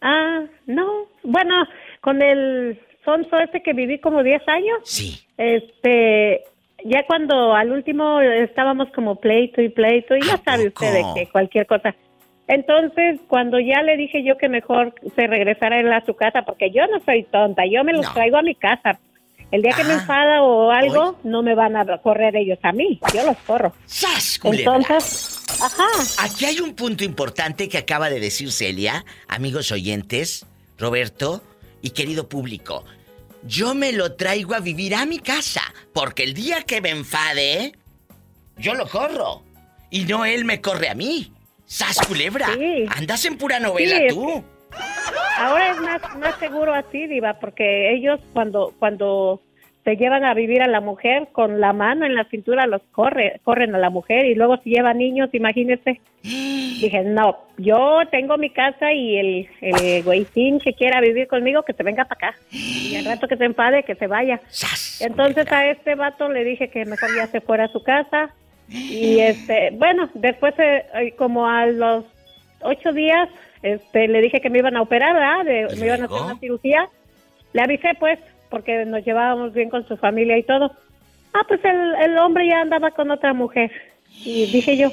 Ah, 0.00 0.42
no. 0.66 1.06
Bueno, 1.22 1.66
con 2.00 2.20
el 2.22 2.80
sonso 3.04 3.38
este 3.38 3.62
que 3.62 3.72
viví 3.72 3.98
como 3.98 4.22
10 4.22 4.42
años. 4.48 4.78
Sí. 4.84 5.20
Este, 5.36 6.44
ya 6.84 7.04
cuando 7.06 7.54
al 7.54 7.72
último 7.72 8.20
estábamos 8.20 8.88
como 8.94 9.16
pleito 9.16 9.62
y 9.62 9.68
pleito, 9.68 10.16
y 10.16 10.22
ya 10.22 10.40
sabe 10.44 10.68
usted 10.68 10.92
de 10.92 11.04
que 11.14 11.30
cualquier 11.30 11.66
cosa. 11.66 11.94
Entonces, 12.46 13.20
cuando 13.26 13.58
ya 13.58 13.82
le 13.82 13.96
dije 13.96 14.22
yo 14.22 14.36
que 14.36 14.48
mejor 14.48 14.94
se 15.16 15.26
regresara 15.26 15.80
él 15.80 15.90
a 15.92 16.04
su 16.04 16.14
casa, 16.14 16.42
porque 16.42 16.70
yo 16.70 16.86
no 16.88 17.00
soy 17.00 17.24
tonta, 17.24 17.62
yo 17.66 17.84
me 17.84 17.94
los 17.94 18.12
traigo 18.12 18.36
a 18.36 18.42
mi 18.42 18.54
casa. 18.54 18.98
El 19.50 19.62
día 19.62 19.72
que 19.72 19.84
me 19.84 19.94
enfada 19.94 20.42
o 20.42 20.70
algo, 20.70 21.18
no 21.22 21.42
me 21.42 21.54
van 21.54 21.76
a 21.76 21.98
correr 21.98 22.34
ellos 22.36 22.58
a 22.62 22.72
mí, 22.72 22.98
yo 23.14 23.24
los 23.24 23.36
corro. 23.46 23.72
¡Sas, 23.86 24.38
culebra! 24.38 24.76
Entonces, 24.76 25.44
ajá. 25.62 26.24
Aquí 26.24 26.44
hay 26.44 26.60
un 26.60 26.74
punto 26.74 27.04
importante 27.04 27.68
que 27.68 27.78
acaba 27.78 28.10
de 28.10 28.20
decir 28.20 28.50
Celia, 28.50 29.04
amigos 29.28 29.70
oyentes, 29.70 30.44
Roberto 30.76 31.42
y 31.82 31.90
querido 31.90 32.28
público. 32.28 32.84
Yo 33.46 33.74
me 33.74 33.92
lo 33.92 34.14
traigo 34.14 34.54
a 34.54 34.60
vivir 34.60 34.94
a 34.94 35.04
mi 35.04 35.18
casa, 35.18 35.60
porque 35.92 36.22
el 36.24 36.32
día 36.32 36.62
que 36.62 36.80
me 36.80 36.90
enfade, 36.90 37.74
yo 38.56 38.74
lo 38.74 38.88
corro. 38.88 39.42
Y 39.90 40.04
no 40.04 40.24
él 40.24 40.44
me 40.44 40.60
corre 40.60 40.88
a 40.88 40.94
mí. 40.94 41.30
¡Sas, 41.66 41.98
culebra! 42.06 42.48
Andas 42.96 43.24
en 43.26 43.36
pura 43.36 43.60
novela 43.60 43.98
Sí, 43.98 44.06
tú. 44.08 44.44
Ahora 45.38 45.72
es 45.72 45.80
más, 45.80 46.16
más 46.18 46.38
seguro 46.38 46.72
así, 46.72 47.06
Diva, 47.06 47.38
porque 47.38 47.94
ellos 47.94 48.18
cuando, 48.32 48.74
cuando 48.78 49.42
se 49.84 49.96
llevan 49.96 50.24
a 50.24 50.32
vivir 50.34 50.62
a 50.62 50.66
la 50.66 50.80
mujer 50.80 51.28
con 51.32 51.60
la 51.60 51.72
mano 51.74 52.06
en 52.06 52.14
la 52.14 52.24
cintura 52.24 52.66
los 52.66 52.80
corre, 52.92 53.40
corren 53.44 53.74
a 53.74 53.78
la 53.78 53.90
mujer 53.90 54.24
y 54.24 54.34
luego 54.34 54.56
si 54.58 54.70
llevan 54.70 54.96
niños, 54.98 55.28
imagínese. 55.34 56.00
Dije, 56.22 57.02
no, 57.04 57.36
yo 57.58 58.00
tengo 58.10 58.36
mi 58.38 58.50
casa 58.50 58.92
y 58.92 59.16
el, 59.16 59.48
el 59.60 60.02
güeycín 60.02 60.58
que 60.58 60.72
quiera 60.72 61.00
vivir 61.00 61.28
conmigo 61.28 61.62
que 61.62 61.72
se 61.74 61.82
venga 61.82 62.04
para 62.06 62.28
acá. 62.30 62.38
Y 62.50 62.96
al 62.96 63.04
rato 63.04 63.28
que 63.28 63.36
se 63.36 63.44
enfade, 63.44 63.82
que 63.84 63.94
se 63.94 64.06
vaya. 64.06 64.40
Entonces 65.00 65.50
a 65.52 65.66
este 65.70 65.94
vato 65.94 66.28
le 66.30 66.44
dije 66.44 66.68
que 66.68 66.84
mejor 66.86 67.10
ya 67.14 67.26
se 67.26 67.40
fuera 67.40 67.64
a 67.64 67.68
su 67.68 67.82
casa. 67.82 68.30
Y 68.68 69.20
este, 69.20 69.70
bueno, 69.72 70.08
después 70.14 70.54
eh, 70.58 70.84
eh, 70.94 71.12
como 71.16 71.46
a 71.46 71.66
los 71.66 72.04
ocho 72.62 72.92
días, 72.92 73.28
este, 73.62 74.08
le 74.08 74.20
dije 74.22 74.40
que 74.40 74.48
me 74.50 74.58
iban 74.58 74.76
a 74.76 74.82
operar, 74.82 75.12
¿verdad? 75.14 75.44
De- 75.44 75.76
me 75.78 75.86
iban 75.86 76.00
a 76.02 76.04
hacer 76.06 76.18
una 76.22 76.38
cirugía. 76.38 76.88
Le 77.52 77.60
avisé, 77.62 77.90
pues, 78.00 78.18
porque 78.54 78.84
nos 78.84 79.04
llevábamos 79.04 79.52
bien 79.52 79.68
con 79.68 79.84
su 79.88 79.96
familia 79.96 80.38
y 80.38 80.44
todo. 80.44 80.70
Ah, 81.32 81.42
pues 81.48 81.58
el, 81.64 81.94
el 81.96 82.16
hombre 82.18 82.46
ya 82.46 82.60
andaba 82.60 82.92
con 82.92 83.10
otra 83.10 83.32
mujer. 83.32 83.72
Y 84.24 84.46
dije 84.46 84.76
yo, 84.76 84.90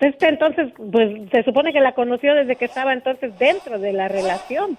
pues 0.00 0.14
este 0.14 0.26
entonces, 0.26 0.72
pues 0.90 1.30
se 1.30 1.44
supone 1.44 1.72
que 1.72 1.78
la 1.78 1.92
conoció 1.92 2.34
desde 2.34 2.56
que 2.56 2.64
estaba 2.64 2.92
entonces 2.92 3.38
dentro 3.38 3.78
de 3.78 3.92
la 3.92 4.08
relación. 4.08 4.76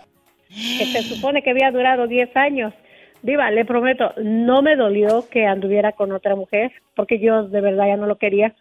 Que 0.49 0.83
se 0.83 1.01
supone 1.03 1.41
que 1.43 1.51
había 1.51 1.71
durado 1.71 2.07
10 2.07 2.35
años. 2.35 2.73
Diva, 3.21 3.51
le 3.51 3.63
prometo, 3.63 4.11
no 4.17 4.61
me 4.61 4.75
dolió 4.75 5.29
que 5.29 5.45
anduviera 5.45 5.93
con 5.93 6.11
otra 6.11 6.35
mujer, 6.35 6.73
porque 6.97 7.19
yo 7.19 7.47
de 7.47 7.61
verdad 7.61 7.87
ya 7.87 7.95
no 7.95 8.05
lo 8.05 8.17
quería. 8.17 8.53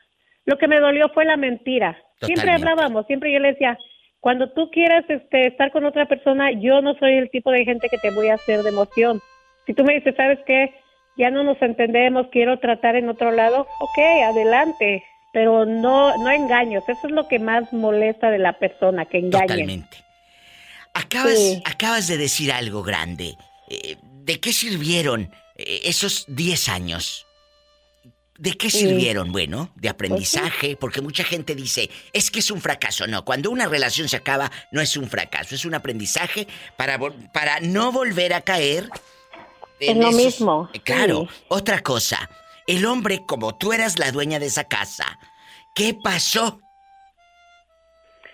Lo 0.44 0.56
que 0.56 0.68
me 0.68 0.78
dolió 0.78 1.08
fue 1.08 1.24
la 1.24 1.36
mentira. 1.36 1.98
Siempre 2.20 2.52
hablábamos, 2.52 3.08
siempre 3.08 3.32
yo 3.32 3.40
le 3.40 3.54
decía, 3.54 3.76
cuando 4.20 4.50
tú 4.50 4.70
quieras 4.70 5.04
este, 5.08 5.48
estar 5.48 5.72
con 5.72 5.84
otra 5.84 6.06
persona, 6.06 6.52
yo 6.52 6.80
no 6.80 6.94
soy 6.94 7.14
el 7.14 7.28
tipo 7.30 7.50
de 7.50 7.64
gente 7.64 7.88
que 7.88 7.98
te 7.98 8.12
voy 8.12 8.28
a 8.28 8.34
hacer 8.34 8.62
de 8.62 8.68
emoción. 8.68 9.20
Si 9.68 9.74
tú 9.74 9.84
me 9.84 9.94
dices, 9.94 10.14
¿sabes 10.16 10.38
qué? 10.46 10.74
Ya 11.18 11.30
no 11.30 11.44
nos 11.44 11.60
entendemos, 11.60 12.26
quiero 12.32 12.58
tratar 12.58 12.96
en 12.96 13.08
otro 13.10 13.30
lado, 13.32 13.66
ok, 13.80 13.98
adelante. 14.24 15.04
Pero 15.34 15.66
no, 15.66 16.16
no 16.16 16.30
engaños, 16.30 16.82
eso 16.88 17.06
es 17.06 17.10
lo 17.12 17.28
que 17.28 17.38
más 17.38 17.70
molesta 17.70 18.30
de 18.30 18.38
la 18.38 18.58
persona, 18.58 19.04
que 19.04 19.18
engañen. 19.18 19.46
Totalmente. 19.46 19.96
Acabas, 20.94 21.38
Sí. 21.38 21.62
acabas 21.66 22.08
de 22.08 22.16
decir 22.16 22.50
algo 22.50 22.82
grande. 22.82 23.34
Eh, 23.68 23.96
¿De 24.24 24.40
qué 24.40 24.54
sirvieron 24.54 25.30
eh, 25.56 25.82
esos 25.84 26.24
10 26.28 26.70
años? 26.70 27.26
¿De 28.38 28.52
qué 28.52 28.70
Sí. 28.70 28.78
sirvieron? 28.86 29.30
Bueno, 29.32 29.70
de 29.76 29.88
aprendizaje, 29.90 30.76
porque 30.76 31.02
mucha 31.02 31.24
gente 31.24 31.54
dice, 31.54 31.90
es 32.14 32.30
que 32.30 32.38
es 32.38 32.50
un 32.50 32.60
fracaso. 32.62 33.06
No, 33.06 33.24
cuando 33.24 33.50
una 33.50 33.66
relación 33.66 34.08
se 34.08 34.16
acaba, 34.16 34.50
no 34.72 34.80
es 34.80 34.96
un 34.96 35.08
fracaso, 35.10 35.54
es 35.56 35.64
un 35.66 35.74
aprendizaje 35.74 36.46
para, 36.76 36.98
para 37.34 37.60
no 37.60 37.92
volver 37.92 38.32
a 38.32 38.40
caer. 38.40 38.88
Es 39.80 39.96
lo 39.96 40.08
esos- 40.08 40.14
mismo, 40.14 40.68
Eh, 40.72 40.80
Claro, 40.80 41.26
sí. 41.30 41.44
otra 41.48 41.80
cosa. 41.80 42.28
El 42.66 42.84
hombre, 42.86 43.24
como 43.26 43.56
tú 43.56 43.72
eras 43.72 43.98
la 43.98 44.10
dueña 44.12 44.38
de 44.38 44.46
esa 44.46 44.64
casa, 44.64 45.04
¿qué 45.74 45.94
pasó? 46.02 46.58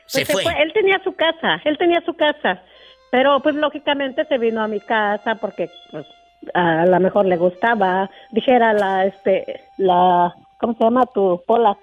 Se 0.07 0.25
Pues 0.27 0.43
fue. 0.43 0.63
Él 0.63 0.73
tenía 0.73 1.01
su 1.03 1.15
casa, 1.15 1.61
él 1.65 1.79
tenía 1.79 2.03
su 2.05 2.15
casa, 2.15 2.63
pero 3.11 3.41
pues 3.41 3.55
lógicamente 3.55 4.25
se 4.27 4.39
vino 4.39 4.63
a 4.63 4.69
mi 4.69 4.81
casa 4.81 5.37
porque 5.37 5.71
pues 5.91 6.07
a 6.53 6.85
lo 6.85 7.01
mejor 7.01 7.25
le 7.27 7.37
gustaba, 7.37 8.11
dijera 8.31 8.75
la 8.75 9.07
este 9.07 9.65
la 9.79 10.35
¿cómo 10.61 10.75
se 10.75 10.85
llama 10.85 11.07
tu 11.15 11.43
pola? 11.47 11.77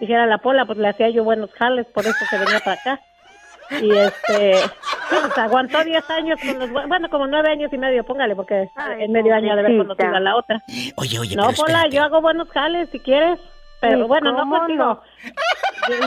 Dijera 0.00 0.26
la 0.26 0.38
pola, 0.38 0.66
pues 0.66 0.78
le 0.78 0.88
hacía 0.88 1.08
yo 1.10 1.24
buenos 1.24 1.50
jales, 1.52 1.86
por 1.94 2.04
eso 2.04 2.24
se 2.28 2.38
venía 2.38 2.60
para 2.60 2.80
acá. 2.80 3.00
Y 3.80 3.90
este, 3.96 4.52
pues 5.20 5.38
aguantó 5.38 5.82
10 5.84 6.10
años 6.10 6.40
con 6.40 6.58
los, 6.58 6.70
bu- 6.70 6.88
bueno, 6.88 7.08
como 7.10 7.26
9 7.26 7.50
años 7.50 7.72
y 7.72 7.78
medio, 7.78 8.04
póngale, 8.04 8.34
porque 8.36 8.68
en 8.98 9.12
medio 9.12 9.34
año 9.34 9.54
de 9.54 9.60
haber 9.60 9.76
conocido 9.78 10.14
a 10.16 10.20
la 10.20 10.36
otra. 10.36 10.60
Oye, 10.96 11.18
oye, 11.18 11.36
No, 11.36 11.50
Pola, 11.52 11.86
yo 11.90 12.02
hago 12.02 12.20
buenos 12.20 12.48
jales 12.50 12.88
si 12.90 12.98
quieres. 13.00 13.38
Pero 13.80 13.98
¿Y 13.98 14.02
bueno, 14.02 14.30
no 14.32 14.48
contigo. 14.48 15.02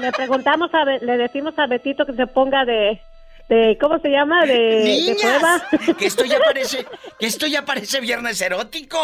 Le 0.02 0.12
preguntamos 0.14 0.74
a 0.74 0.86
le 0.86 1.18
decimos 1.18 1.54
a 1.60 1.68
Betito 1.68 2.06
que 2.06 2.14
se 2.14 2.26
ponga 2.26 2.64
de 2.64 3.02
de 3.50 3.78
¿cómo 3.80 4.00
se 4.00 4.10
llama? 4.10 4.46
De, 4.46 4.54
de 4.54 4.84
Niñas, 4.84 5.18
prueba. 5.22 5.96
que 5.98 6.06
esto 6.06 6.26
ya 6.26 6.40
parece, 6.40 6.86
que 7.20 7.26
esto 7.28 7.48
ya 7.48 7.64
parece 7.64 8.00
viernes 8.02 8.42
erótico. 8.42 8.98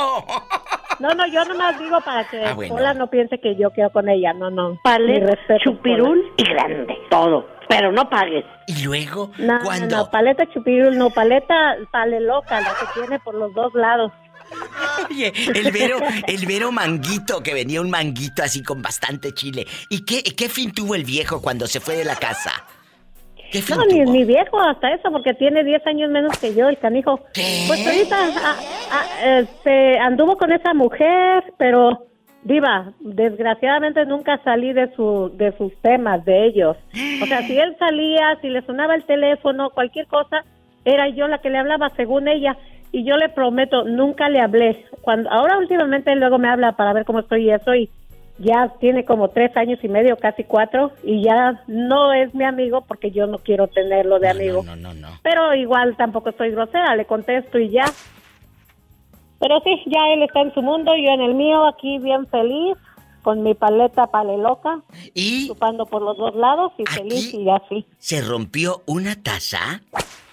No, 0.99 1.09
no, 1.13 1.27
yo 1.27 1.43
nomás 1.45 1.79
digo 1.79 1.99
para 2.01 2.27
que 2.29 2.43
Ah, 2.45 2.53
bueno. 2.53 2.75
Pola 2.75 2.93
no 2.93 3.09
piense 3.09 3.39
que 3.39 3.55
yo 3.55 3.71
quedo 3.71 3.89
con 3.91 4.09
ella. 4.09 4.33
No, 4.33 4.49
no. 4.49 4.79
Respeto, 4.83 5.53
chupirul 5.63 6.21
Pola. 6.21 6.33
y 6.37 6.43
grande, 6.53 6.97
todo. 7.09 7.47
pero 7.69 7.91
no 7.91 8.09
pagues. 8.09 8.45
Y 8.67 8.83
luego, 8.83 9.31
No, 9.37 9.59
cuando... 9.63 9.97
no, 9.97 10.11
paleta 10.11 10.45
chupirul, 10.53 10.97
no, 10.97 11.09
paleta 11.09 11.75
pale 11.91 12.19
loca, 12.19 12.61
la 12.61 12.69
que 12.75 12.99
tiene 12.99 13.19
por 13.19 13.35
los 13.35 13.53
dos 13.53 13.73
lados. 13.73 14.11
Oye, 15.09 15.31
el 15.55 15.71
Vero, 15.71 15.97
el 16.27 16.45
Vero 16.45 16.71
manguito, 16.71 17.41
que 17.41 17.53
venía 17.53 17.79
un 17.79 17.89
manguito 17.89 18.43
así 18.43 18.61
con 18.61 18.81
bastante 18.81 19.33
chile. 19.33 19.65
¿Y 19.89 20.03
qué, 20.03 20.21
qué 20.23 20.49
fin 20.49 20.73
tuvo 20.73 20.95
el 20.95 21.05
viejo 21.05 21.41
cuando 21.41 21.67
se 21.67 21.79
fue 21.79 21.95
de 21.95 22.03
la 22.05 22.15
casa? 22.15 22.51
¿Qué 23.51 23.61
No, 23.69 23.85
ni, 23.85 23.99
ni 24.09 24.23
viejo 24.23 24.59
hasta 24.59 24.93
eso, 24.93 25.11
porque 25.11 25.33
tiene 25.33 25.63
10 25.63 25.85
años 25.85 26.09
menos 26.09 26.37
que 26.39 26.55
yo, 26.55 26.69
el 26.69 26.77
canijo. 26.77 27.19
Pues 27.67 27.85
ahorita 27.85 28.15
ah, 28.17 28.55
ah, 28.91 29.05
eh, 29.23 29.45
se 29.63 29.99
anduvo 29.99 30.37
con 30.37 30.53
esa 30.53 30.73
mujer, 30.73 31.43
pero, 31.57 32.07
diva, 32.43 32.93
desgraciadamente 33.01 34.05
nunca 34.05 34.39
salí 34.43 34.71
de, 34.71 34.93
su, 34.95 35.31
de 35.35 35.51
sus 35.57 35.75
temas, 35.81 36.23
de 36.23 36.45
ellos. 36.45 36.77
O 37.21 37.25
sea, 37.25 37.41
si 37.45 37.57
él 37.57 37.75
salía, 37.77 38.37
si 38.41 38.49
le 38.49 38.61
sonaba 38.61 38.95
el 38.95 39.03
teléfono, 39.03 39.69
cualquier 39.71 40.07
cosa, 40.07 40.45
era 40.85 41.09
yo 41.09 41.27
la 41.27 41.39
que 41.39 41.49
le 41.49 41.57
hablaba, 41.57 41.91
según 41.95 42.29
ella. 42.29 42.57
Y 42.93 43.03
yo 43.03 43.15
le 43.17 43.29
prometo, 43.29 43.83
nunca 43.83 44.29
le 44.29 44.39
hablé. 44.39 44.85
Cuando 45.01 45.29
Ahora 45.29 45.57
últimamente 45.57 46.15
luego 46.15 46.39
me 46.39 46.49
habla 46.49 46.73
para 46.73 46.93
ver 46.93 47.05
cómo 47.05 47.19
estoy 47.19 47.45
y 47.45 47.51
eso, 47.51 47.75
y 47.75 47.89
ya 48.37 48.73
tiene 48.79 49.05
como 49.05 49.29
tres 49.29 49.55
años 49.55 49.79
y 49.83 49.87
medio, 49.87 50.17
casi 50.17 50.43
cuatro, 50.43 50.91
y 51.03 51.23
ya 51.23 51.63
no 51.67 52.13
es 52.13 52.33
mi 52.33 52.43
amigo 52.43 52.83
porque 52.87 53.11
yo 53.11 53.27
no 53.27 53.37
quiero 53.37 53.67
tenerlo 53.67 54.19
de 54.19 54.29
amigo. 54.29 54.63
No, 54.63 54.75
no, 54.75 54.93
no. 54.93 55.09
Pero 55.21 55.53
igual 55.53 55.95
tampoco 55.97 56.31
soy 56.33 56.51
grosera, 56.51 56.95
le 56.95 57.05
contesto 57.05 57.59
y 57.59 57.69
ya. 57.69 57.85
Pero 59.39 59.59
sí, 59.61 59.81
ya 59.87 60.13
él 60.13 60.23
está 60.23 60.41
en 60.41 60.53
su 60.53 60.61
mundo, 60.61 60.91
yo 60.95 61.11
en 61.11 61.21
el 61.21 61.33
mío, 61.33 61.65
aquí 61.65 61.97
bien 61.99 62.27
feliz, 62.27 62.77
con 63.21 63.43
mi 63.43 63.53
paleta 63.53 64.07
paleloca, 64.07 64.81
y 65.13 65.47
chupando 65.47 65.85
por 65.85 66.01
los 66.01 66.17
dos 66.17 66.35
lados 66.35 66.73
y 66.77 66.85
feliz 66.85 67.33
y 67.33 67.49
así. 67.49 67.85
Se 67.97 68.21
rompió 68.21 68.81
una 68.85 69.15
taza 69.15 69.81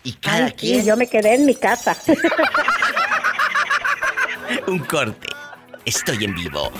y 0.03 0.13
cada 0.13 0.47
Ay, 0.47 0.55
sí, 0.57 0.57
quien... 0.57 0.87
yo 0.87 0.97
me 0.97 1.07
quedé 1.07 1.35
en 1.35 1.47
mi 1.47 1.55
casa. 1.55 1.97
Un 4.67 4.79
corte. 4.79 5.29
Estoy 5.85 6.25
en 6.25 6.35
vivo. 6.35 6.71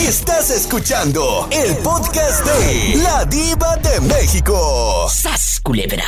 Estás 0.00 0.50
escuchando 0.50 1.46
el 1.52 1.76
podcast 1.82 2.44
de 2.46 3.02
La 3.02 3.24
Diva 3.26 3.76
de 3.76 4.00
México. 4.00 5.06
¡Sas, 5.10 5.60
culebra! 5.62 6.04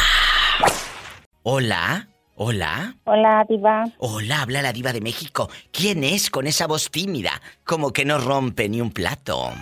Hola, 1.43 2.09
hola. 2.37 2.97
Hola, 3.05 3.45
Diva. 3.47 3.85
Hola, 3.99 4.41
habla 4.43 4.63
la 4.63 4.73
diva 4.73 4.95
de 4.95 5.03
México. 5.03 5.51
¿Quién 5.71 6.05
es 6.05 6.31
con 6.31 6.47
esa 6.47 6.67
voz 6.67 6.91
tímida? 6.91 7.43
Como 7.65 7.93
que 7.93 8.07
no 8.07 8.19
rompe 8.19 8.67
ni 8.71 8.81
un 8.81 8.91
plato. 8.91 9.53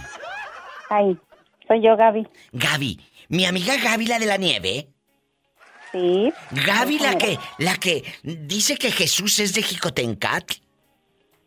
Ay, 0.89 1.19
soy 1.67 1.83
yo, 1.83 1.97
Gaby. 1.97 2.27
Gaby, 2.53 3.01
mi 3.31 3.47
amiga 3.47 3.77
Gaby 3.83 4.07
la 4.07 4.21
de 4.21 4.27
la 4.27 4.37
nieve. 4.37 4.89
Sí. 5.91 6.33
Gaby 6.53 6.99
la 7.01 7.19
que, 7.19 7.37
la 7.59 7.77
que 7.77 8.05
dice 8.23 8.77
que 8.77 8.93
Jesús 8.93 9.41
es 9.41 9.55
de 9.55 9.63
Jicotencat. 9.63 10.53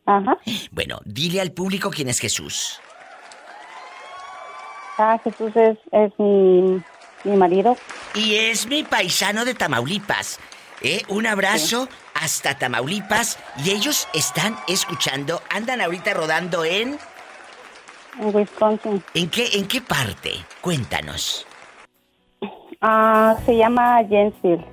Ajá. 0.06 0.38
Bueno, 0.72 1.00
dile 1.06 1.42
al 1.42 1.52
público 1.52 1.90
quién 1.90 2.10
es 2.10 2.20
Jesús. 2.20 2.80
Ah, 4.98 5.20
Jesús 5.24 5.52
es, 5.56 5.78
es 5.92 6.12
mi, 6.20 6.82
mi 7.24 7.36
marido. 7.38 7.76
Y 8.14 8.36
es 8.36 8.68
mi 8.68 8.84
paisano 8.84 9.46
de 9.46 9.54
Tamaulipas. 9.54 10.40
¿eh? 10.82 11.02
Un 11.08 11.26
abrazo 11.26 11.88
hasta 12.14 12.58
Tamaulipas. 12.58 13.40
Y 13.64 13.72
ellos 13.72 14.08
están 14.14 14.56
escuchando, 14.68 15.42
andan 15.50 15.82
ahorita 15.82 16.14
rodando 16.14 16.64
en... 16.64 17.00
En 18.20 18.36
Wisconsin. 18.36 19.04
¿En 19.16 19.30
qué, 19.30 19.50
en 19.54 19.68
qué 19.68 19.82
parte? 19.82 20.34
Cuéntanos. 20.62 21.48
Ah, 22.82 23.36
se 23.46 23.58
llama 23.58 24.04
Jensville. 24.08 24.64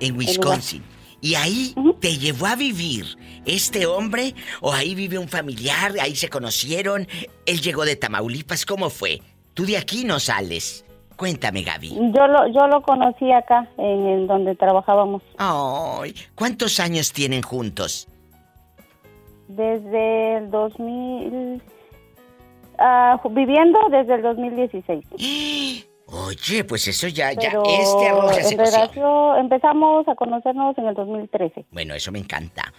En 0.00 0.16
Wisconsin. 0.18 0.84
¿Y 1.22 1.36
ahí 1.36 1.72
te 2.00 2.18
llevó 2.18 2.46
a 2.46 2.56
vivir 2.56 3.06
este 3.46 3.86
hombre? 3.86 4.34
¿O 4.60 4.72
ahí 4.72 4.96
vive 4.96 5.18
un 5.18 5.28
familiar? 5.28 5.92
¿Ahí 6.00 6.16
se 6.16 6.28
conocieron? 6.28 7.06
¿Él 7.46 7.60
llegó 7.60 7.84
de 7.84 7.94
Tamaulipas? 7.94 8.66
¿Cómo 8.66 8.90
fue? 8.90 9.22
Tú 9.54 9.64
de 9.64 9.78
aquí 9.78 10.04
no 10.04 10.18
sales. 10.18 10.84
Cuéntame, 11.16 11.62
Gaby. 11.62 11.90
Yo 12.12 12.26
lo, 12.26 12.48
yo 12.48 12.66
lo 12.66 12.82
conocí 12.82 13.30
acá, 13.30 13.68
en 13.78 14.26
donde 14.26 14.56
trabajábamos. 14.56 15.22
Ay, 15.38 16.12
¿cuántos 16.34 16.80
años 16.80 17.12
tienen 17.12 17.42
juntos? 17.42 18.08
Desde 19.46 20.38
el 20.38 20.50
2000... 20.50 21.62
ah, 22.80 23.20
viviendo 23.30 23.78
desde 23.90 24.16
el 24.16 24.22
2016. 24.22 25.04
Oye, 26.12 26.64
pues 26.64 26.86
eso 26.88 27.08
ya, 27.08 27.32
ya, 27.32 27.50
Pero 27.50 27.62
este 27.64 28.08
arroz 28.08 28.36
ya 28.36 28.44
se 28.44 28.56
coció. 28.56 29.36
empezamos 29.36 30.06
a 30.06 30.14
conocernos 30.14 30.76
en 30.76 30.86
el 30.86 30.94
2013. 30.94 31.64
Bueno, 31.70 31.94
eso 31.94 32.12
me 32.12 32.18
encanta. 32.18 32.72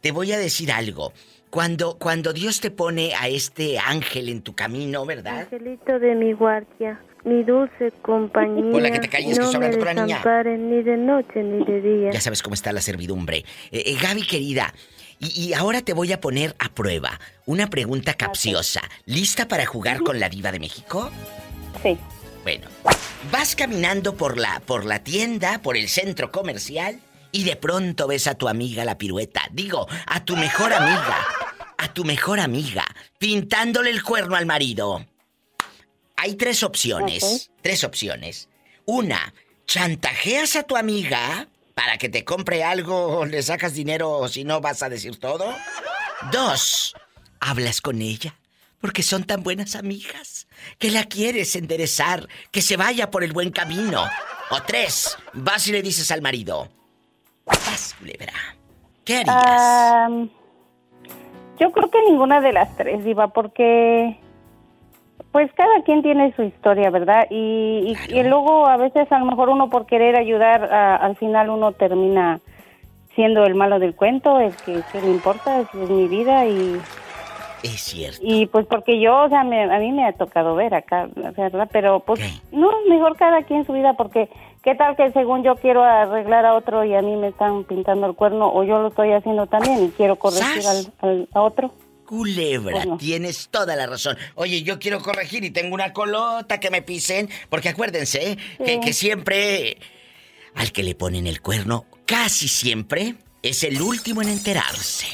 Te 0.00 0.10
voy 0.10 0.32
a 0.32 0.38
decir 0.38 0.72
algo. 0.72 1.12
Cuando, 1.50 1.98
cuando 1.98 2.32
Dios 2.32 2.60
te 2.60 2.70
pone 2.70 3.14
a 3.14 3.28
este 3.28 3.78
ángel 3.78 4.30
en 4.30 4.40
tu 4.40 4.54
camino, 4.54 5.04
¿verdad? 5.04 5.40
Angelito 5.40 5.98
de 5.98 6.14
mi 6.14 6.32
guardia, 6.32 6.98
mi 7.24 7.42
dulce 7.42 7.92
compañía. 8.00 8.74
Hola, 8.74 8.90
que 8.90 9.00
te 9.00 9.08
calles, 9.08 9.38
que 9.38 9.40
no 9.40 9.50
estoy 9.50 9.56
hablando 9.56 9.78
con 9.78 9.86
la 9.86 10.04
niña. 10.04 10.22
ni 10.56 10.82
de 10.82 10.96
noche 10.96 11.42
ni 11.42 11.64
de 11.66 11.80
día. 11.82 12.10
Ya 12.10 12.20
sabes 12.20 12.42
cómo 12.42 12.54
está 12.54 12.72
la 12.72 12.80
servidumbre. 12.80 13.44
Eh, 13.70 13.82
eh, 13.84 13.96
Gaby, 14.00 14.26
querida, 14.26 14.72
y, 15.18 15.48
y 15.48 15.52
ahora 15.52 15.82
te 15.82 15.92
voy 15.92 16.12
a 16.12 16.20
poner 16.20 16.54
a 16.58 16.70
prueba 16.70 17.18
una 17.44 17.68
pregunta 17.68 18.14
capciosa. 18.14 18.80
¿Lista 19.04 19.46
para 19.46 19.66
jugar 19.66 20.00
con 20.00 20.20
la 20.20 20.30
diva 20.30 20.52
de 20.52 20.60
México? 20.60 21.10
Sí. 21.82 21.98
Bueno, 22.48 22.66
vas 23.30 23.54
caminando 23.54 24.14
por 24.14 24.38
la, 24.38 24.60
por 24.60 24.86
la 24.86 25.04
tienda, 25.04 25.60
por 25.60 25.76
el 25.76 25.86
centro 25.86 26.32
comercial, 26.32 26.98
y 27.30 27.44
de 27.44 27.56
pronto 27.56 28.06
ves 28.06 28.26
a 28.26 28.36
tu 28.36 28.48
amiga 28.48 28.86
la 28.86 28.96
pirueta. 28.96 29.42
Digo, 29.52 29.86
a 30.06 30.24
tu 30.24 30.34
mejor 30.34 30.72
amiga. 30.72 31.26
A 31.76 31.92
tu 31.92 32.06
mejor 32.06 32.40
amiga. 32.40 32.86
Pintándole 33.18 33.90
el 33.90 34.02
cuerno 34.02 34.34
al 34.34 34.46
marido. 34.46 35.04
Hay 36.16 36.36
tres 36.36 36.62
opciones. 36.62 37.50
Tres 37.60 37.84
opciones. 37.84 38.48
Una, 38.86 39.34
chantajeas 39.66 40.56
a 40.56 40.62
tu 40.62 40.78
amiga 40.78 41.48
para 41.74 41.98
que 41.98 42.08
te 42.08 42.24
compre 42.24 42.64
algo 42.64 43.26
le 43.26 43.42
sacas 43.42 43.74
dinero 43.74 44.10
o 44.10 44.26
si 44.26 44.44
no 44.44 44.62
vas 44.62 44.82
a 44.82 44.88
decir 44.88 45.20
todo. 45.20 45.54
Dos, 46.32 46.94
hablas 47.40 47.82
con 47.82 48.00
ella 48.00 48.34
porque 48.80 49.02
son 49.02 49.24
tan 49.24 49.42
buenas 49.42 49.74
amigas 49.76 50.46
que 50.78 50.90
la 50.90 51.04
quieres 51.04 51.56
enderezar, 51.56 52.28
que 52.50 52.62
se 52.62 52.76
vaya 52.76 53.10
por 53.10 53.24
el 53.24 53.32
buen 53.32 53.50
camino. 53.50 54.02
O 54.50 54.62
tres, 54.62 55.16
vas 55.34 55.66
y 55.68 55.72
le 55.72 55.82
dices 55.82 56.10
al 56.10 56.22
marido. 56.22 56.68
Vas, 57.46 57.94
culebra. 57.98 58.32
¿Qué 59.04 59.16
harías? 59.18 60.10
Yo 61.58 61.72
creo 61.72 61.90
que 61.90 61.98
ninguna 62.08 62.40
de 62.40 62.52
las 62.52 62.76
tres, 62.76 63.04
Diva, 63.04 63.28
porque 63.28 64.18
pues 65.32 65.50
cada 65.54 65.82
quien 65.82 66.02
tiene 66.02 66.32
su 66.36 66.42
historia, 66.42 66.90
¿verdad? 66.90 67.26
Y, 67.30 67.94
y- 68.08 68.14
y 68.18 68.22
luego 68.22 68.66
a 68.68 68.76
veces 68.76 69.10
a 69.10 69.18
lo 69.18 69.24
mejor 69.26 69.48
uno 69.48 69.68
por 69.68 69.86
querer 69.86 70.16
ayudar, 70.16 70.72
a- 70.72 70.96
al 70.96 71.16
final 71.16 71.50
uno 71.50 71.72
termina 71.72 72.40
siendo 73.14 73.44
el 73.44 73.54
malo 73.54 73.78
del 73.80 73.94
cuento, 73.96 74.38
el 74.38 74.54
que, 74.64 74.80
que 74.92 75.00
le 75.00 75.10
importa, 75.10 75.60
es, 75.60 75.66
es 75.74 75.90
mi 75.90 76.06
vida 76.06 76.46
y, 76.46 76.80
Es 77.62 77.80
cierto. 77.80 78.20
y 78.22 78.46
pues 78.46 78.66
porque 78.66 79.00
yo, 79.00 79.22
o 79.24 79.28
sea, 79.28 79.42
me- 79.44 79.64
a 79.74 79.78
mí 79.78 79.90
me 79.92 80.06
ha 80.06 80.12
tocado 80.12 80.54
ver 80.54 80.74
acá, 80.74 81.08
¿verdad? 81.14 81.68
Pero 81.72 82.00
pues 82.00 82.20
no, 82.52 82.70
mejor 82.88 83.16
cada 83.16 83.42
quien 83.42 83.64
su 83.66 83.72
vida 83.72 83.94
porque 83.94 84.28
qué 84.62 84.74
tal 84.74 84.94
que 84.96 85.10
según 85.12 85.42
yo 85.42 85.56
quiero 85.56 85.82
arreglar 85.82 86.44
a 86.46 86.54
otro 86.54 86.84
y 86.84 86.94
a 86.94 87.02
mí 87.02 87.16
me 87.16 87.28
están 87.28 87.64
pintando 87.64 88.06
el 88.06 88.14
cuerno 88.14 88.52
o 88.52 88.62
yo 88.64 88.78
lo 88.80 88.88
estoy 88.88 89.12
haciendo 89.12 89.46
también 89.46 89.84
y 89.84 89.88
quiero 89.90 90.16
corregir 90.16 90.66
al, 90.66 90.92
al- 91.00 91.28
a 91.34 91.42
otro. 91.42 91.72
Culebra, 92.06 92.72
Pues 92.72 92.86
no. 92.86 92.96
tienes 92.96 93.48
toda 93.50 93.76
la 93.76 93.86
razón. 93.86 94.16
Oye, 94.34 94.62
yo 94.62 94.78
quiero 94.78 95.00
corregir 95.00 95.44
y 95.44 95.50
tengo 95.50 95.74
una 95.74 95.92
colota 95.92 96.58
que 96.58 96.70
me 96.70 96.80
pisen, 96.80 97.28
porque 97.50 97.68
acuérdense 97.68 98.32
¿eh? 98.32 98.38
que, 98.64 98.80
que 98.80 98.92
siempre 98.94 99.76
al 100.54 100.72
que 100.72 100.82
le 100.82 100.94
ponen 100.94 101.26
el 101.26 101.42
cuerno, 101.42 101.84
casi 102.06 102.48
siempre 102.48 103.16
es 103.42 103.62
el 103.62 103.82
último 103.82 104.22
en 104.22 104.30
enterarse. 104.30 105.06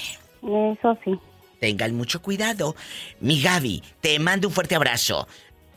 Eso 0.42 0.96
sí. 1.04 1.18
Tengan 1.64 1.94
mucho 1.94 2.20
cuidado. 2.20 2.76
Mi 3.20 3.40
Gaby, 3.40 3.82
te 4.02 4.18
mando 4.18 4.48
un 4.48 4.52
fuerte 4.52 4.74
abrazo. 4.74 5.26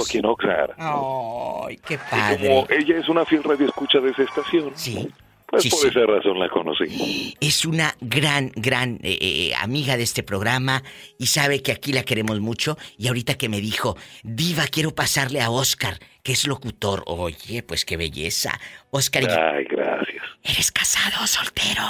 Ay, 0.78 1.76
qué 1.86 1.94
Y 1.94 1.96
padre. 1.96 2.48
como 2.48 2.66
ella 2.70 2.98
es 2.98 3.08
una 3.08 3.24
fiel 3.24 3.42
radio 3.42 3.66
escucha 3.66 3.98
de 4.00 4.10
esa 4.10 4.22
estación, 4.22 4.72
Sí. 4.76 5.08
Pues 5.50 5.62
Sí, 5.62 5.70
por 5.70 5.80
sí. 5.80 5.88
esa 5.88 6.00
razón 6.06 6.38
la 6.38 6.48
conocí. 6.50 7.34
Es 7.40 7.64
una 7.64 7.94
gran, 8.00 8.52
gran 8.54 8.96
eh, 9.02 9.18
eh, 9.20 9.52
amiga 9.58 9.96
de 9.96 10.02
este 10.02 10.22
programa 10.22 10.82
y 11.18 11.26
sabe 11.26 11.62
que 11.62 11.72
aquí 11.72 11.92
la 11.92 12.02
queremos 12.04 12.38
mucho. 12.40 12.76
Y 12.98 13.08
ahorita 13.08 13.36
que 13.38 13.48
me 13.48 13.60
dijo, 13.60 13.96
Diva, 14.22 14.64
quiero 14.66 14.94
pasarle 14.94 15.40
a 15.40 15.50
Oscar, 15.50 15.98
que 16.22 16.32
es 16.32 16.46
locutor. 16.46 17.02
Oye, 17.06 17.62
pues 17.62 17.84
qué 17.86 17.96
belleza. 17.96 18.60
Oscar, 18.90 19.22
¿y- 19.22 19.26
Ay, 19.26 19.64
gracias. 19.70 20.22
¿eres 20.44 20.70
casado 20.70 21.24
o 21.24 21.26
soltero? 21.26 21.82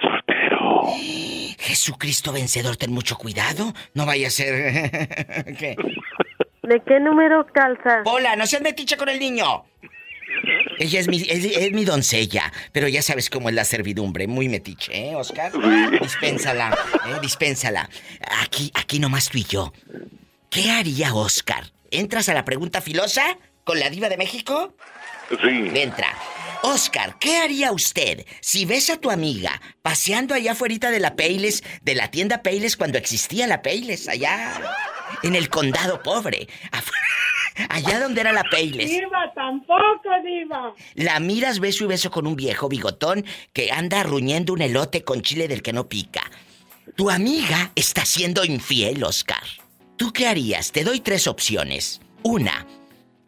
Soltero. 0.00 0.82
Jesucristo 1.60 2.32
vencedor, 2.32 2.76
ten 2.76 2.92
mucho 2.92 3.16
cuidado. 3.16 3.72
No 3.94 4.06
vaya 4.06 4.26
a 4.26 4.30
ser... 4.30 4.54
¿Qué? 5.58 5.76
¿De 6.62 6.82
qué 6.86 7.00
número 7.00 7.46
calzas? 7.54 8.00
Hola, 8.04 8.36
no 8.36 8.46
seas 8.46 8.62
metiche 8.62 8.96
con 8.96 9.08
el 9.08 9.18
niño. 9.18 9.64
Ella 10.78 11.00
es 11.00 11.08
mi, 11.08 11.20
es, 11.22 11.44
es 11.44 11.72
mi 11.72 11.84
doncella, 11.84 12.52
pero 12.72 12.88
ya 12.88 13.02
sabes 13.02 13.30
cómo 13.30 13.48
es 13.48 13.54
la 13.54 13.64
servidumbre, 13.64 14.26
muy 14.26 14.48
metiche, 14.48 15.10
¿eh, 15.10 15.14
Oscar? 15.16 15.52
Dispénsala, 16.00 16.76
¿eh? 17.06 17.18
Dispénsala. 17.20 17.88
Aquí, 18.42 18.70
aquí 18.74 18.98
nomás 18.98 19.28
tú 19.28 19.38
y 19.38 19.44
yo. 19.44 19.72
¿Qué 20.50 20.70
haría 20.70 21.14
Oscar? 21.14 21.70
¿Entras 21.90 22.28
a 22.28 22.34
la 22.34 22.44
pregunta 22.44 22.80
filosa 22.80 23.38
con 23.64 23.78
la 23.80 23.90
diva 23.90 24.08
de 24.08 24.16
México? 24.16 24.74
Sí. 25.30 25.70
Entra. 25.74 26.16
Oscar, 26.62 27.16
¿qué 27.20 27.36
haría 27.38 27.70
usted 27.70 28.24
si 28.40 28.64
ves 28.64 28.90
a 28.90 28.96
tu 28.96 29.10
amiga 29.10 29.60
paseando 29.82 30.34
allá 30.34 30.52
afuera 30.52 30.90
de 30.90 30.98
la 31.00 31.14
Peiles, 31.14 31.62
de 31.82 31.94
la 31.94 32.10
tienda 32.10 32.42
Peiles 32.42 32.76
cuando 32.76 32.98
existía 32.98 33.46
la 33.46 33.62
Peiles, 33.62 34.08
allá 34.08 34.60
en 35.22 35.36
el 35.36 35.48
condado 35.50 36.02
pobre, 36.02 36.48
afu- 36.72 36.92
allá 37.68 38.00
donde 38.00 38.20
era 38.20 38.32
la 38.32 38.44
Peiles? 38.44 38.90
Diva, 38.90 39.32
tampoco, 39.34 40.08
Diva. 40.24 40.74
La 40.94 41.20
miras 41.20 41.60
beso 41.60 41.84
y 41.84 41.88
beso 41.88 42.10
con 42.10 42.26
un 42.26 42.36
viejo 42.36 42.68
bigotón 42.68 43.24
que 43.52 43.72
anda 43.72 44.02
ruñendo 44.02 44.52
un 44.52 44.62
elote 44.62 45.04
con 45.04 45.22
chile 45.22 45.48
del 45.48 45.62
que 45.62 45.72
no 45.72 45.88
pica. 45.88 46.22
Tu 46.96 47.10
amiga 47.10 47.72
está 47.74 48.04
siendo 48.04 48.44
infiel, 48.44 49.04
Oscar. 49.04 49.42
¿Tú 49.96 50.12
qué 50.12 50.26
harías? 50.26 50.72
Te 50.72 50.84
doy 50.84 51.00
tres 51.00 51.26
opciones. 51.26 52.00
Una, 52.22 52.66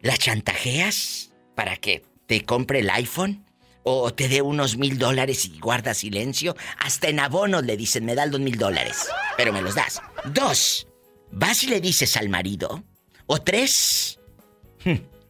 ¿la 0.03 0.17
chantajeas 0.17 1.33
para 1.55 1.77
que 1.77 2.05
te 2.27 2.45
compre 2.45 2.81
el 2.81 2.91
iPhone? 2.91 3.45
¿O 3.83 4.13
te 4.13 4.29
dé 4.29 4.43
unos 4.43 4.77
mil 4.77 4.99
dólares 4.99 5.47
y 5.47 5.59
guarda 5.59 5.95
silencio? 5.95 6.55
Hasta 6.79 7.09
en 7.09 7.19
abonos 7.19 7.65
le 7.65 7.77
dicen, 7.77 8.05
me 8.05 8.15
das 8.15 8.31
dos 8.31 8.41
mil 8.41 8.57
dólares. 8.57 9.09
Pero 9.37 9.53
me 9.53 9.63
los 9.63 9.75
das. 9.75 10.01
Dos, 10.27 10.87
¿vas 11.33 11.65
y 11.65 11.67
le 11.67 11.81
dices 11.81 12.17
al 12.17 12.29
marido? 12.29 12.85
O 13.27 13.41
tres, 13.41 14.20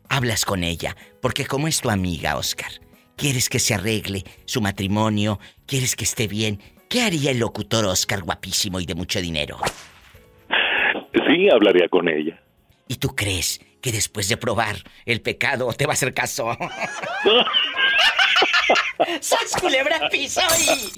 Hablas 0.09 0.44
con 0.44 0.64
ella, 0.64 0.96
porque 1.20 1.46
como 1.46 1.68
es 1.68 1.80
tu 1.80 1.90
amiga, 1.90 2.36
Oscar, 2.36 2.70
quieres 3.16 3.48
que 3.48 3.59
se 3.59 3.74
arregle 3.74 4.24
su 4.44 4.61
matrimonio, 4.61 5.38
quieres 5.66 5.94
que 5.96 6.05
esté 6.05 6.26
bien. 6.26 6.61
¿Qué 6.88 7.03
haría 7.03 7.30
el 7.30 7.38
locutor 7.38 7.84
Oscar 7.84 8.22
guapísimo 8.22 8.80
y 8.80 8.86
de 8.86 8.94
mucho 8.94 9.20
dinero? 9.20 9.59
Sí, 11.28 11.48
hablaría 11.48 11.88
con 11.88 12.09
ella. 12.09 12.40
¿Y 12.88 12.96
tú 12.96 13.14
crees 13.14 13.61
que 13.80 13.92
después 13.92 14.28
de 14.28 14.36
probar 14.36 14.76
el 15.07 15.20
pecado 15.20 15.72
te 15.72 15.86
va 15.86 15.92
a 15.92 15.94
hacer 15.94 16.12
caso? 16.12 16.57
¡Sas 19.20 19.57
culebra 19.61 20.09
piso 20.11 20.40
y... 20.59 20.92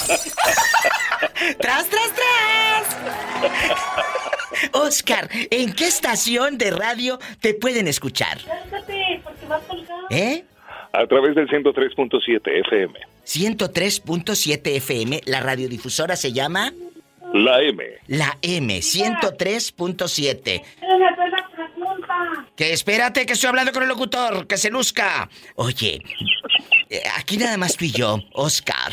¡Tras, 1.59 1.89
tras, 1.89 2.13
tras! 2.15 2.97
Oscar, 4.73 5.29
¿en 5.51 5.73
qué 5.73 5.87
estación 5.87 6.59
de 6.59 6.71
radio 6.71 7.19
te 7.41 7.55
pueden 7.55 7.89
escuchar? 7.89 8.39
porque 9.25 9.47
vas 9.47 9.63
colgado. 9.63 10.07
¿Eh? 10.11 10.45
A 10.93 11.07
través 11.07 11.35
del 11.35 11.49
103.7 11.49 12.61
FM. 12.67 13.01
103.7 13.25 14.77
FM, 14.77 15.23
la 15.27 15.41
radiodifusora 15.41 16.17
se 16.17 16.33
llama 16.33 16.73
La 17.33 17.63
M. 17.63 17.83
La 18.09 18.37
M, 18.43 18.79
103.7. 18.79 20.63
Que 22.57 22.73
espérate 22.73 23.25
que 23.25 23.33
estoy 23.33 23.49
hablando 23.49 23.73
con 23.73 23.83
el 23.83 23.89
locutor, 23.89 24.47
que 24.47 24.59
se 24.59 24.71
luzca. 24.71 25.31
Oye, 25.55 26.03
eh, 26.91 27.03
aquí 27.17 27.39
nada 27.39 27.57
más 27.57 27.77
tú 27.77 27.87
y 27.87 27.91
yo, 27.91 28.19
Oscar. 28.33 28.93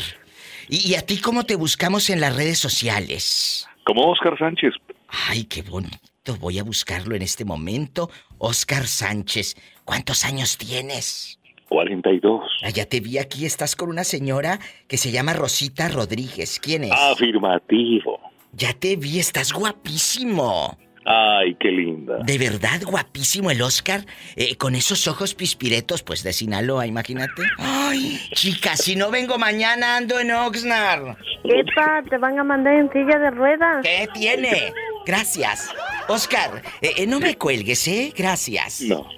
¿Y, 0.70 0.92
y 0.92 0.94
a 0.94 1.02
ti 1.02 1.20
cómo 1.20 1.44
te 1.44 1.56
buscamos 1.56 2.10
en 2.10 2.20
las 2.20 2.36
redes 2.36 2.58
sociales? 2.58 3.68
Como 3.84 4.08
Oscar 4.10 4.38
Sánchez. 4.38 4.72
Ay, 5.28 5.44
qué 5.44 5.62
bonito. 5.62 5.98
Voy 6.38 6.60
a 6.60 6.62
buscarlo 6.62 7.16
en 7.16 7.22
este 7.22 7.44
momento. 7.44 8.08
Oscar 8.38 8.86
Sánchez. 8.86 9.56
¿Cuántos 9.84 10.24
años 10.24 10.56
tienes? 10.56 11.40
42. 11.68 12.42
Ah, 12.62 12.70
ya 12.70 12.84
te 12.84 13.00
vi 13.00 13.18
aquí, 13.18 13.46
estás 13.46 13.76
con 13.76 13.88
una 13.88 14.04
señora 14.04 14.58
que 14.88 14.96
se 14.96 15.10
llama 15.10 15.32
Rosita 15.32 15.88
Rodríguez. 15.88 16.60
¿Quién 16.60 16.84
es? 16.84 16.92
Afirmativo. 16.92 18.20
Ya 18.52 18.72
te 18.72 18.96
vi, 18.96 19.18
estás 19.18 19.52
guapísimo. 19.52 20.76
Ay, 21.04 21.56
qué 21.58 21.68
linda. 21.70 22.18
De 22.24 22.36
verdad, 22.38 22.82
guapísimo 22.84 23.50
el 23.50 23.62
Oscar. 23.62 24.04
eh, 24.36 24.56
con 24.56 24.74
esos 24.74 25.08
ojos 25.08 25.34
pispiretos, 25.34 26.02
pues 26.02 26.22
de 26.22 26.32
Sinaloa, 26.32 26.86
imagínate. 26.86 27.42
Ay, 27.58 28.20
chica, 28.34 28.76
si 28.76 28.96
no 28.96 29.10
vengo 29.10 29.38
mañana, 29.38 29.96
ando 29.96 30.18
en 30.20 30.30
Oxnard. 30.30 31.16
Epa, 31.44 32.02
te 32.08 32.18
van 32.18 32.38
a 32.38 32.44
mandar 32.44 32.74
en 32.74 32.92
silla 32.92 33.18
de 33.18 33.30
ruedas. 33.30 33.82
¿Qué 33.82 34.08
tiene? 34.14 34.72
Gracias. 35.06 35.70
Oscar, 36.08 36.62
eh, 36.82 36.92
eh, 36.96 37.06
no 37.06 37.18
me 37.18 37.36
cuelgues, 37.36 37.88
¿eh? 37.88 38.12
Gracias. 38.16 38.82
No. 38.82 39.08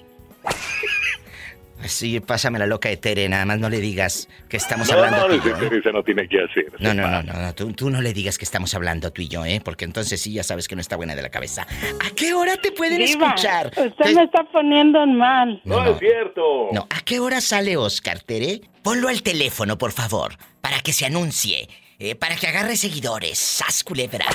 Sí, 1.87 2.21
pásame 2.21 2.59
la 2.59 2.67
loca 2.67 2.89
de 2.89 2.97
Tere, 2.97 3.29
nada 3.29 3.45
más 3.45 3.59
no 3.59 3.69
le 3.69 3.81
digas 3.81 4.29
que 4.49 4.57
estamos 4.57 4.89
No, 4.91 4.95
hablando 4.97 5.19
no, 5.19 5.27
tú 5.27 5.35
y 5.35 5.51
desde 5.51 5.81
yo, 5.83 5.91
¿eh? 5.91 5.93
No 5.93 6.03
tiene 6.03 6.29
que 6.29 6.41
hacer. 6.43 6.67
No, 6.79 6.95
no, 6.95 7.09
no, 7.09 7.23
no, 7.23 7.33
no, 7.35 7.55
tú, 7.55 7.73
tú 7.73 7.91
no 7.91 8.01
le 8.01 8.13
digas 8.13 8.39
que 8.39 8.45
estamos 8.45 8.75
hablando 8.75 9.11
tú 9.13 9.23
y 9.23 9.29
yo, 9.29 9.45
¿eh? 9.45 9.61
Porque 9.65 9.85
entonces 9.85 10.21
sí 10.21 10.33
ya 10.33 10.43
sabes 10.43 10.69
que 10.69 10.75
no 10.75 10.81
está 10.81 10.97
buena 10.97 11.15
de 11.15 11.23
la 11.23 11.31
cabeza. 11.31 11.63
¿A 12.05 12.11
qué 12.15 12.35
hora 12.35 12.57
te 12.57 12.73
pueden 12.73 12.99
Diva, 13.05 13.29
escuchar? 13.29 13.67
Usted 13.69 13.93
Te- 14.05 14.15
me 14.15 14.25
está 14.25 14.45
poniendo 14.53 15.03
en 15.03 15.17
mal. 15.17 15.61
No, 15.65 15.85
no. 15.85 15.99
cierto. 15.99 16.69
No, 16.73 16.87
¿a 16.91 17.01
qué 17.05 17.21
hora 17.21 17.41
sale 17.41 17.77
Oscar, 17.77 18.21
Tere? 18.21 18.61
Ponlo 18.83 19.09
al 19.09 19.23
teléfono, 19.23 19.79
por 19.79 19.93
favor, 19.93 20.35
para 20.61 20.81
que 20.81 20.93
se 20.93 21.07
anuncie, 21.07 21.69
eh, 21.99 22.15
para 22.15 22.37
que 22.37 22.47
agarre 22.49 22.77
seguidores, 22.77 23.39
sas 23.39 23.85
culebra, 23.85 24.27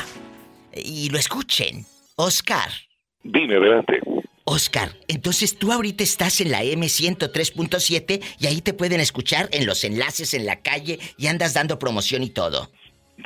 y 0.73 1.09
lo 1.09 1.17
escuchen. 1.17 1.85
Oscar, 2.15 2.69
Dime, 3.23 3.55
adelante. 3.57 3.99
Oscar, 4.49 4.91
entonces 5.09 5.59
tú 5.59 5.73
ahorita 5.73 6.05
estás 6.05 6.39
en 6.39 6.51
la 6.51 6.63
M103.7 6.63 8.23
y 8.39 8.47
ahí 8.47 8.61
te 8.61 8.73
pueden 8.73 9.01
escuchar 9.01 9.49
en 9.51 9.65
los 9.65 9.83
enlaces 9.83 10.33
en 10.33 10.45
la 10.45 10.61
calle 10.61 10.99
y 11.17 11.27
andas 11.27 11.53
dando 11.53 11.77
promoción 11.77 12.23
y 12.23 12.29
todo. 12.29 12.69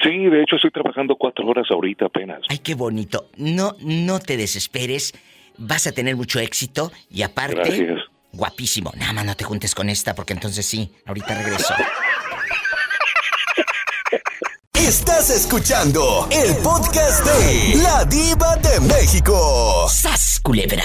Sí, 0.02 0.10
de 0.10 0.42
hecho 0.42 0.56
estoy 0.56 0.72
trabajando 0.72 1.16
cuatro 1.16 1.46
horas 1.46 1.68
ahorita 1.70 2.06
apenas. 2.06 2.40
Ay, 2.50 2.58
qué 2.58 2.74
bonito. 2.74 3.30
No, 3.38 3.76
no 3.82 4.20
te 4.20 4.36
desesperes. 4.36 5.14
Vas 5.60 5.86
a 5.86 5.92
tener 5.92 6.16
mucho 6.16 6.40
éxito 6.40 6.92
y 7.12 7.22
aparte, 7.22 7.56
Gracias. 7.56 8.00
Guapísimo. 8.34 8.92
Nada 8.98 9.14
más 9.14 9.26
no 9.26 9.36
te 9.36 9.44
juntes 9.44 9.76
con 9.76 9.90
esta 9.90 10.16
porque 10.16 10.34
entonces 10.34 10.66
sí, 10.66 10.92
ahorita 11.06 11.36
regreso. 11.36 11.74
Estás 14.92 15.30
escuchando 15.30 16.28
el 16.30 16.54
podcast 16.62 17.24
de 17.26 17.82
La 17.82 18.04
Diva 18.04 18.58
de 18.58 18.78
México. 18.94 19.86
¡Sas, 19.88 20.42
culebra! 20.44 20.84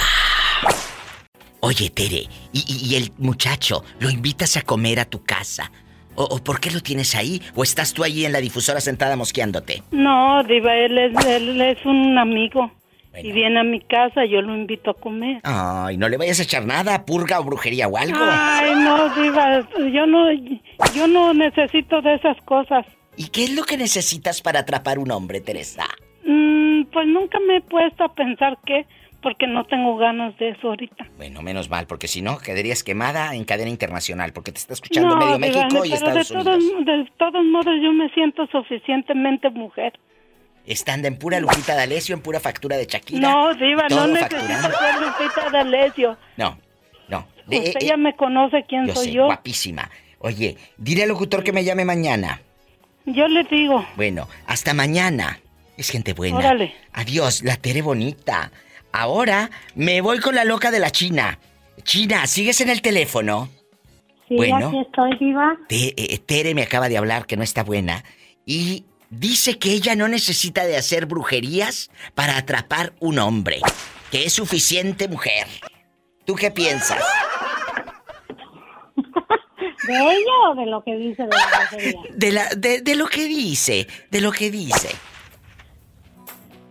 Oye, 1.58 1.90
Tere, 1.90 2.28
¿y, 2.52 2.60
y- 2.68 2.88
y 2.88 2.94
el 2.94 3.10
muchacho 3.18 3.82
lo 3.98 4.08
invitas 4.08 4.56
a 4.56 4.62
comer 4.62 5.00
a 5.00 5.06
tu 5.06 5.24
casa? 5.24 5.72
¿O, 6.14 6.22
o 6.22 6.38
por 6.38 6.60
qué 6.60 6.70
lo 6.70 6.80
tienes 6.82 7.16
ahí? 7.16 7.42
¿O 7.56 7.64
estás 7.64 7.92
tú 7.94 8.04
allí 8.04 8.24
en 8.24 8.30
la 8.30 8.38
difusora 8.40 8.80
sentada 8.80 9.16
mosqueándote? 9.16 9.82
No, 9.90 10.40
Diva, 10.44 10.72
él 10.76 10.96
es, 10.98 11.26
él 11.26 11.60
es 11.60 11.84
un 11.84 12.16
amigo. 12.16 12.70
Y 13.20 13.32
viene 13.32 13.58
a 13.58 13.64
mi 13.64 13.80
casa, 13.80 14.24
yo 14.30 14.40
lo 14.40 14.54
invito 14.54 14.90
a 14.90 14.94
comer. 14.94 15.40
Ay, 15.42 15.96
no 15.96 16.08
le 16.08 16.16
vayas 16.16 16.38
a 16.38 16.42
echar 16.44 16.64
nada, 16.64 17.04
purga 17.06 17.40
o 17.40 17.44
brujería 17.44 17.88
o 17.88 17.96
algo. 17.96 18.18
Ay, 18.20 18.72
no, 18.76 19.08
Diva, 19.20 19.66
yo 19.92 20.06
no, 20.06 20.30
yo 20.94 21.08
no 21.08 21.34
necesito 21.34 22.00
de 22.02 22.14
esas 22.14 22.36
cosas. 22.44 22.84
¿Y 23.16 23.28
qué 23.28 23.44
es 23.44 23.54
lo 23.54 23.64
que 23.64 23.76
necesitas 23.76 24.42
para 24.42 24.60
atrapar 24.60 24.98
un 24.98 25.10
hombre, 25.10 25.40
Teresa? 25.40 25.86
Mm, 26.24 26.84
pues 26.92 27.06
nunca 27.06 27.38
me 27.46 27.56
he 27.58 27.60
puesto 27.62 28.04
a 28.04 28.14
pensar 28.14 28.58
qué, 28.66 28.86
porque 29.22 29.46
no 29.46 29.64
tengo 29.64 29.96
ganas 29.96 30.36
de 30.38 30.50
eso 30.50 30.68
ahorita. 30.68 31.08
Bueno, 31.16 31.42
menos 31.42 31.70
mal, 31.70 31.86
porque 31.86 32.08
si 32.08 32.20
no, 32.22 32.38
quedarías 32.38 32.84
quemada 32.84 33.34
en 33.34 33.44
cadena 33.44 33.70
internacional, 33.70 34.32
porque 34.32 34.52
te 34.52 34.58
está 34.58 34.74
escuchando 34.74 35.16
no, 35.16 35.16
medio 35.16 35.38
México 35.38 35.84
y 35.84 35.90
pero 35.90 36.12
de 36.14 36.20
Estados 36.20 36.28
todos, 36.28 36.62
Unidos. 36.62 36.84
de 36.86 37.12
todos 37.18 37.44
modos 37.46 37.74
yo 37.82 37.92
me 37.92 38.08
siento 38.10 38.46
suficientemente 38.48 39.50
mujer. 39.50 39.98
Estando 40.66 41.06
en 41.08 41.16
pura 41.16 41.38
Lupita 41.40 41.74
D'Alessio, 41.74 42.14
en 42.14 42.22
pura 42.22 42.40
factura 42.40 42.76
de 42.76 42.86
Shakira. 42.86 43.20
No, 43.20 43.54
Diva, 43.54 43.86
no 43.88 44.08
necesito 44.08 44.40
ser 44.40 44.94
Lupita 45.00 45.50
D'Alessio. 45.50 46.16
No, 46.36 46.58
no. 47.08 47.26
Usted 47.46 47.76
eh, 47.80 47.86
ya 47.86 47.96
me 47.96 48.14
conoce 48.16 48.64
quién 48.68 48.86
yo 48.86 48.94
soy 48.94 49.06
sé, 49.06 49.12
yo. 49.12 49.26
guapísima. 49.26 49.88
Oye, 50.18 50.56
dile 50.76 51.04
al 51.04 51.08
locutor 51.10 51.44
que 51.44 51.52
me 51.52 51.62
llame 51.62 51.84
mañana. 51.84 52.40
Yo 53.06 53.28
le 53.28 53.44
digo. 53.44 53.86
Bueno, 53.96 54.28
hasta 54.46 54.74
mañana. 54.74 55.40
Es 55.76 55.90
gente 55.90 56.12
buena. 56.14 56.38
Órale. 56.38 56.74
Adiós, 56.92 57.42
la 57.42 57.56
Tere 57.56 57.82
bonita. 57.82 58.50
Ahora 58.92 59.50
me 59.74 60.00
voy 60.00 60.20
con 60.20 60.34
la 60.34 60.44
loca 60.44 60.70
de 60.70 60.80
la 60.80 60.90
China. 60.90 61.38
China, 61.82 62.26
¿sigues 62.26 62.60
en 62.62 62.70
el 62.70 62.80
teléfono? 62.82 63.48
Sí, 64.28 64.36
Bueno. 64.36 64.68
aquí 64.68 64.78
estoy, 64.80 65.16
Diva. 65.18 65.56
Te- 65.68 65.94
eh, 65.96 66.18
Tere 66.18 66.54
me 66.54 66.62
acaba 66.62 66.88
de 66.88 66.96
hablar 66.96 67.26
que 67.26 67.36
no 67.36 67.42
está 67.44 67.62
buena 67.62 68.02
y 68.46 68.84
dice 69.10 69.58
que 69.58 69.70
ella 69.72 69.94
no 69.94 70.08
necesita 70.08 70.64
de 70.64 70.76
hacer 70.76 71.06
brujerías 71.06 71.90
para 72.14 72.36
atrapar 72.38 72.94
un 72.98 73.18
hombre, 73.18 73.60
que 74.10 74.24
es 74.24 74.32
suficiente 74.32 75.06
mujer. 75.08 75.46
¿Tú 76.24 76.34
qué 76.34 76.50
piensas? 76.50 77.04
¿De 79.86 79.94
ella 79.94 80.50
o 80.50 80.54
de 80.54 80.66
lo 80.66 80.82
que 80.82 80.96
dice 80.96 81.22
de 81.22 81.28
la 81.28 81.68
brujería? 81.68 82.00
De, 82.14 82.32
la, 82.32 82.48
de, 82.56 82.80
de 82.80 82.96
lo 82.96 83.06
que 83.06 83.26
dice, 83.26 83.86
de 84.10 84.20
lo 84.20 84.32
que 84.32 84.50
dice. 84.50 84.88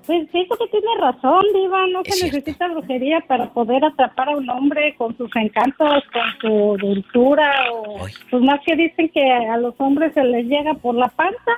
Pues 0.05 0.27
pienso 0.31 0.55
que 0.55 0.67
tiene 0.67 0.87
razón, 0.99 1.43
Diva. 1.53 1.87
No 1.87 2.01
Es 2.03 2.19
se 2.19 2.25
necesita 2.25 2.67
brujería 2.67 3.21
para 3.21 3.49
poder 3.51 3.83
atrapar 3.83 4.29
a 4.29 4.37
un 4.37 4.47
hombre 4.49 4.95
con 4.97 5.17
sus 5.17 5.35
encantos, 5.35 6.03
con 6.13 6.39
su 6.41 6.77
dulzura. 6.77 7.51
O, 7.73 8.05
pues 8.29 8.43
más 8.43 8.59
que 8.65 8.75
dicen 8.75 9.09
que 9.09 9.31
a 9.31 9.57
los 9.57 9.73
hombres 9.79 10.13
se 10.13 10.23
les 10.23 10.45
llega 10.45 10.75
por 10.75 10.95
la 10.95 11.07
panza. 11.07 11.51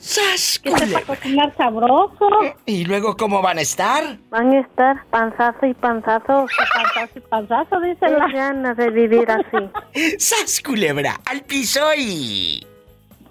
¡Sas! 0.00 0.58
Que 0.58 0.70
sepa 0.76 1.02
cocinar 1.02 1.54
sabroso. 1.56 2.28
¿Y 2.64 2.84
luego 2.86 3.16
cómo 3.16 3.42
van 3.42 3.58
a 3.58 3.60
estar? 3.60 4.18
Van 4.30 4.50
a 4.50 4.60
estar 4.60 5.04
panzazo 5.10 5.66
y 5.66 5.74
panzazo. 5.74 6.46
Panzazo 6.74 7.18
y 7.18 7.20
panzazo, 7.20 7.80
dice 7.80 8.08
la... 8.08 8.26
Ganas 8.28 8.76
de 8.78 8.90
vivir 8.90 9.30
así. 9.30 10.16
¡Sas, 10.18 10.60
culebra! 10.62 11.20
¡Al 11.26 11.42
piso 11.42 11.80
y... 11.96 12.66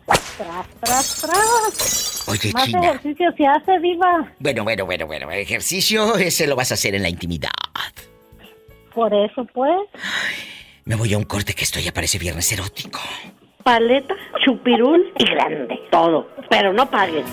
Tras, 0.05 0.67
tras, 0.79 1.21
tras. 1.21 2.27
Oye, 2.29 2.51
Más 2.53 2.65
China. 2.65 2.79
ejercicio 2.89 3.31
se 3.35 3.45
hace, 3.45 3.79
Diva. 3.79 4.31
Bueno, 4.39 4.63
bueno, 4.63 4.85
bueno, 4.85 5.05
bueno. 5.07 5.29
Ejercicio 5.31 6.15
ese 6.17 6.47
lo 6.47 6.55
vas 6.55 6.71
a 6.71 6.75
hacer 6.75 6.95
en 6.95 7.01
la 7.03 7.09
intimidad. 7.09 7.49
Por 8.93 9.13
eso, 9.13 9.45
pues. 9.53 9.77
Me 10.85 10.95
voy 10.95 11.13
a 11.13 11.17
un 11.17 11.25
corte 11.25 11.53
que 11.53 11.63
esto 11.63 11.79
ya 11.79 11.91
parece 11.93 12.17
viernes 12.17 12.51
erótico. 12.51 12.99
Paleta, 13.69 14.15
chupirul 14.43 15.13
y 15.19 15.25
grande. 15.25 15.79
Todo. 15.91 16.27
Pero 16.49 16.73
no 16.73 16.89
paguen. 16.89 17.23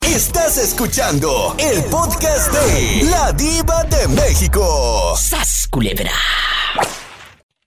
Estás 0.00 0.56
escuchando 0.56 1.54
el 1.58 1.84
podcast 1.90 2.50
de 2.54 3.10
La 3.10 3.30
Diva 3.32 3.84
de 3.84 4.08
México. 4.08 5.14
¡Sas, 5.18 5.68
culebra! 5.70 6.12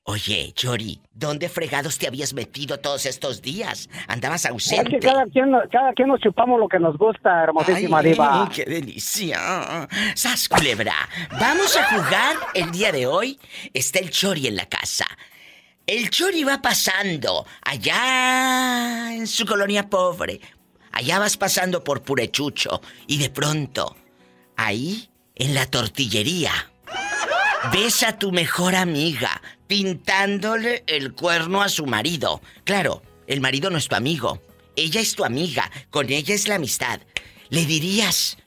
Oye, 0.05 0.53
Chori, 0.55 0.99
¿dónde 1.13 1.49
fregados 1.49 1.99
te 1.99 2.07
habías 2.07 2.33
metido 2.33 2.79
todos 2.79 3.05
estos 3.05 3.43
días? 3.43 3.87
Andabas 4.07 4.45
Es 4.45 4.51
ausente. 4.51 4.89
que 4.89 4.99
cada 5.01 5.25
quien, 5.27 5.51
cada 5.71 5.93
quien 5.93 6.07
nos 6.07 6.19
chupamos 6.19 6.59
lo 6.59 6.67
que 6.67 6.79
nos 6.79 6.97
gusta, 6.97 7.43
hermosísima 7.43 7.99
Ay, 7.99 8.09
diva. 8.13 8.49
¡Qué 8.51 8.65
delicia! 8.65 9.87
¡Sas, 10.15 10.49
culebra! 10.49 10.95
Vamos 11.39 11.77
a 11.77 11.83
jugar 11.95 12.37
el 12.55 12.71
día 12.71 12.91
de 12.91 13.05
hoy. 13.05 13.39
Está 13.71 13.99
el 13.99 14.09
Chori 14.09 14.47
en 14.47 14.55
la 14.55 14.65
casa. 14.65 15.05
El 15.87 16.09
Chori 16.09 16.43
va 16.43 16.61
pasando 16.61 17.45
allá 17.63 19.13
en 19.13 19.27
su 19.27 19.45
colonia 19.45 19.89
pobre. 19.89 20.39
Allá 20.91 21.19
vas 21.19 21.37
pasando 21.37 21.83
por 21.83 22.03
Purechucho 22.03 22.81
y 23.07 23.17
de 23.17 23.29
pronto, 23.29 23.95
ahí, 24.55 25.09
en 25.35 25.53
la 25.55 25.65
tortillería, 25.65 26.71
ves 27.71 28.03
a 28.03 28.19
tu 28.19 28.31
mejor 28.31 28.75
amiga 28.75 29.41
pintándole 29.67 30.83
el 30.87 31.13
cuerno 31.13 31.61
a 31.61 31.69
su 31.69 31.85
marido. 31.85 32.41
Claro, 32.63 33.01
el 33.25 33.41
marido 33.41 33.69
no 33.69 33.77
es 33.77 33.87
tu 33.87 33.95
amigo. 33.95 34.41
Ella 34.75 35.01
es 35.01 35.15
tu 35.15 35.25
amiga. 35.25 35.71
Con 35.89 36.11
ella 36.11 36.35
es 36.35 36.47
la 36.47 36.55
amistad. 36.55 37.01
Le 37.49 37.65
dirías, 37.65 38.37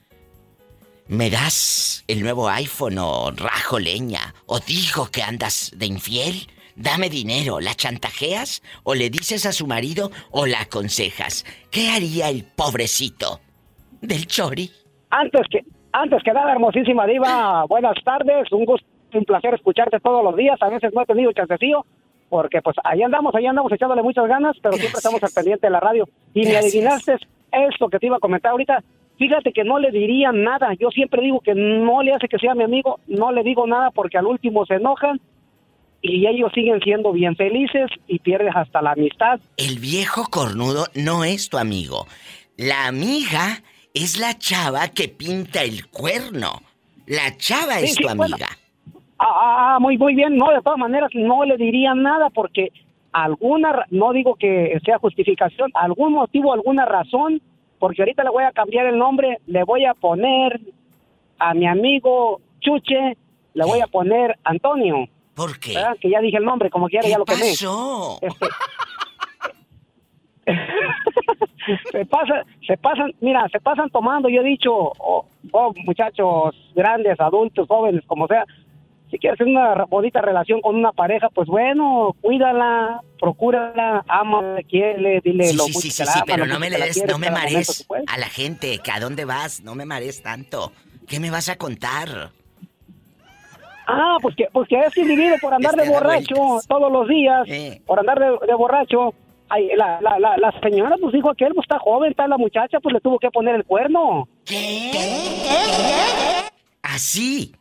¿me 1.09 1.31
das 1.31 2.05
el 2.07 2.23
nuevo 2.23 2.49
iPhone 2.49 2.99
o 2.99 3.31
rajo 3.33 3.79
leña? 3.79 4.35
¿O 4.47 4.61
digo 4.61 5.11
que 5.11 5.23
andas 5.23 5.73
de 5.75 5.87
infiel? 5.87 6.49
Dame 6.77 7.09
dinero, 7.09 7.61
¿la 7.61 7.75
chantajeas? 7.75 8.61
¿O 8.83 8.95
le 8.95 9.09
dices 9.09 9.47
a 9.47 9.53
su 9.53 9.67
marido 9.67 10.11
o 10.33 10.47
la 10.47 10.63
aconsejas? 10.63 11.45
¿Qué 11.71 11.91
haría 11.91 12.29
el 12.29 12.45
pobrecito 12.45 13.39
del 14.01 14.27
chori? 14.27 14.71
Antes 15.11 15.43
que, 15.49 15.61
antes 15.93 16.21
que 16.25 16.33
nada, 16.33 16.51
hermosísima 16.51 17.07
diva, 17.07 17.65
buenas 17.69 17.95
tardes, 18.05 18.51
un 18.51 18.65
gusto, 18.65 18.87
un 19.13 19.25
placer 19.25 19.55
escucharte 19.55 20.01
todos 20.01 20.25
los 20.25 20.35
días, 20.35 20.61
a 20.61 20.69
veces 20.69 20.93
no 20.93 21.03
he 21.03 21.07
tenido 21.07 21.31
chancecillo, 21.33 21.87
porque 22.29 22.61
pues 22.61 22.75
ahí 22.83 23.03
andamos, 23.03 23.33
ahí 23.37 23.47
andamos 23.47 23.71
echándole 23.71 24.03
muchas 24.03 24.27
ganas, 24.27 24.57
pero 24.61 24.75
siempre 24.75 24.99
estamos 24.99 25.23
al 25.23 25.31
pendiente 25.33 25.69
de 25.69 25.71
la 25.71 25.79
radio. 25.79 26.09
Y 26.35 26.45
me 26.45 26.57
adivinaste 26.57 27.19
esto 27.53 27.89
que 27.89 28.01
te 28.01 28.07
iba 28.07 28.17
a 28.17 28.21
comentar 28.21 28.51
ahorita, 28.51 28.83
fíjate 29.17 29.53
que 29.53 29.63
no 29.63 29.79
le 29.79 29.93
diría 29.93 30.33
nada, 30.33 30.75
yo 30.75 30.91
siempre 30.91 31.23
digo 31.23 31.39
que 31.39 31.55
no 31.55 32.03
le 32.03 32.15
hace 32.15 32.27
que 32.27 32.41
sea 32.41 32.57
mi 32.57 32.65
amigo, 32.65 32.99
no 33.07 33.31
le 33.31 33.45
digo 33.45 33.65
nada 33.65 33.93
porque 33.93 34.19
al 34.19 34.27
último 34.27 34.67
se 34.67 34.75
enojan 34.75 35.21
y 36.07 36.27
ellos 36.27 36.53
siguen 36.55 36.81
siendo 36.81 37.13
bien 37.13 37.35
felices 37.35 37.91
y 38.07 38.19
pierdes 38.19 38.55
hasta 38.55 38.83
la 38.83 38.93
amistad. 38.93 39.41
El 39.57 39.79
viejo 39.79 40.25
cornudo 40.31 40.85
no 40.95 41.25
es 41.25 41.49
tu 41.49 41.57
amigo. 41.57 42.07
La 42.59 42.87
amiga 42.87 43.63
es 43.95 44.19
la 44.21 44.37
chava 44.39 44.89
que 44.89 45.09
pinta 45.09 45.63
el 45.63 45.87
cuerno. 45.89 46.61
La 47.07 47.35
chava 47.39 47.79
Sí, 47.79 47.85
es 47.87 47.95
sí, 47.95 48.03
tu 48.03 48.09
bueno. 48.09 48.25
amiga. 48.25 48.49
Ah, 49.19 49.77
ah, 49.77 49.79
muy, 49.81 49.97
muy 49.97 50.15
bien. 50.15 50.37
No, 50.37 50.51
de 50.51 50.61
todas 50.61 50.79
maneras, 50.79 51.11
no 51.15 51.43
le 51.47 51.57
diría 51.57 51.95
nada 51.95 52.29
porque 52.29 52.69
alguna, 53.13 53.87
no 53.91 54.13
digo 54.13 54.35
que 54.35 54.79
sea 54.85 54.99
justificación, 54.99 55.71
algún 55.73 56.13
motivo, 56.13 56.53
alguna 56.53 56.85
razón, 56.85 57.41
porque 57.79 58.03
ahorita 58.03 58.25
le 58.25 58.31
voy 58.31 58.45
a 58.45 58.53
cambiar 58.53 58.87
el 58.87 58.99
nombre, 58.99 59.39
le 59.47 59.65
voy 59.65 59.87
a 59.87 59.95
poner 59.95 60.61
a 61.39 61.55
mi 61.55 61.67
amigo 61.67 62.43
Chuche, 62.61 63.17
le 63.55 63.65
voy 63.65 63.81
a 63.81 63.87
poner 63.87 64.37
Antonio. 64.45 65.09
¿Por 65.35 65.59
qué? 65.59 65.75
¿verdad? 65.75 65.97
Que 66.01 66.11
ya 66.11 66.21
dije 66.21 66.37
el 66.37 66.45
nombre, 66.45 66.71
como 66.71 66.89
quiera, 66.89 67.09
ya 67.09 67.19
lo 67.19 67.25
quemé. 67.25 67.51
pasó? 67.51 68.19
Este- 68.23 68.47
se 71.93 72.05
pasa, 72.07 72.45
se 72.67 72.77
pasan, 72.77 73.13
mira, 73.21 73.49
se 73.51 73.61
pasan 73.61 73.89
tomando, 73.91 74.29
yo 74.29 74.41
he 74.43 74.45
dicho, 74.45 74.71
oh, 74.73 75.27
oh, 75.53 75.73
muchachos 75.85 76.55
grandes, 76.75 77.19
adultos, 77.21 77.67
jóvenes, 77.67 78.03
como 78.07 78.27
sea, 78.27 78.45
si 79.11 79.19
quieres 79.19 79.41
una 79.41 79.85
bonita 79.85 80.21
relación 80.21 80.61
con 80.61 80.77
una 80.77 80.93
pareja, 80.93 81.29
pues 81.31 81.49
bueno, 81.49 82.15
cuídala, 82.21 83.01
procúrala, 83.21 84.05
ama, 84.09 84.57
quiere, 84.69 85.21
dile 85.23 85.45
Sí, 85.45 85.57
lo 85.57 85.65
sí, 85.65 85.73
mucho 85.73 85.81
sí, 85.81 85.89
que 86.03 86.07
sí, 86.07 86.21
pero 86.27 86.47
no 86.47 86.59
me 86.59 86.69
le 86.69 86.79
des, 86.79 87.05
no 87.07 87.19
me 87.19 87.31
marees 87.31 87.87
a 88.09 88.19
la 88.19 88.27
gente. 88.27 88.79
que 88.83 88.91
¿A 88.91 89.01
dónde 89.01 89.25
vas? 89.25 89.63
No 89.63 89.75
me 89.75 89.85
marees 89.87 90.23
tanto. 90.23 90.73
¿Qué 91.07 91.21
me 91.21 91.31
vas 91.31 91.49
a 91.49 91.57
contar? 91.57 92.31
Ah, 93.87 94.17
pues 94.23 94.35
que, 94.37 94.47
pues 94.53 94.69
que 94.69 94.79
es 94.79 94.97
individuo 94.97 95.37
por 95.41 95.55
andar 95.55 95.75
de 95.75 95.89
borracho 95.89 96.35
todos 96.69 96.93
los 96.93 97.09
días, 97.09 97.47
por 97.87 97.99
andar 97.99 98.19
de, 98.19 98.47
de 98.47 98.55
borracho. 98.55 99.15
Ay, 99.49 99.69
la, 99.77 100.01
la, 100.01 100.19
la, 100.19 100.37
la 100.39 100.61
señora 100.63 100.97
pues 101.01 101.13
dijo 101.13 101.35
que 101.35 101.45
él 101.45 101.53
pues, 101.55 101.65
está 101.65 101.79
joven, 101.79 102.11
está 102.11 102.27
la 102.27 102.39
muchacha, 102.39 102.81
pues 102.81 102.95
le 102.95 103.01
tuvo 103.01 103.19
que 103.19 103.31
poner 103.31 103.55
el 103.57 103.65
cuerno. 103.65 104.27
Así. 106.83 107.55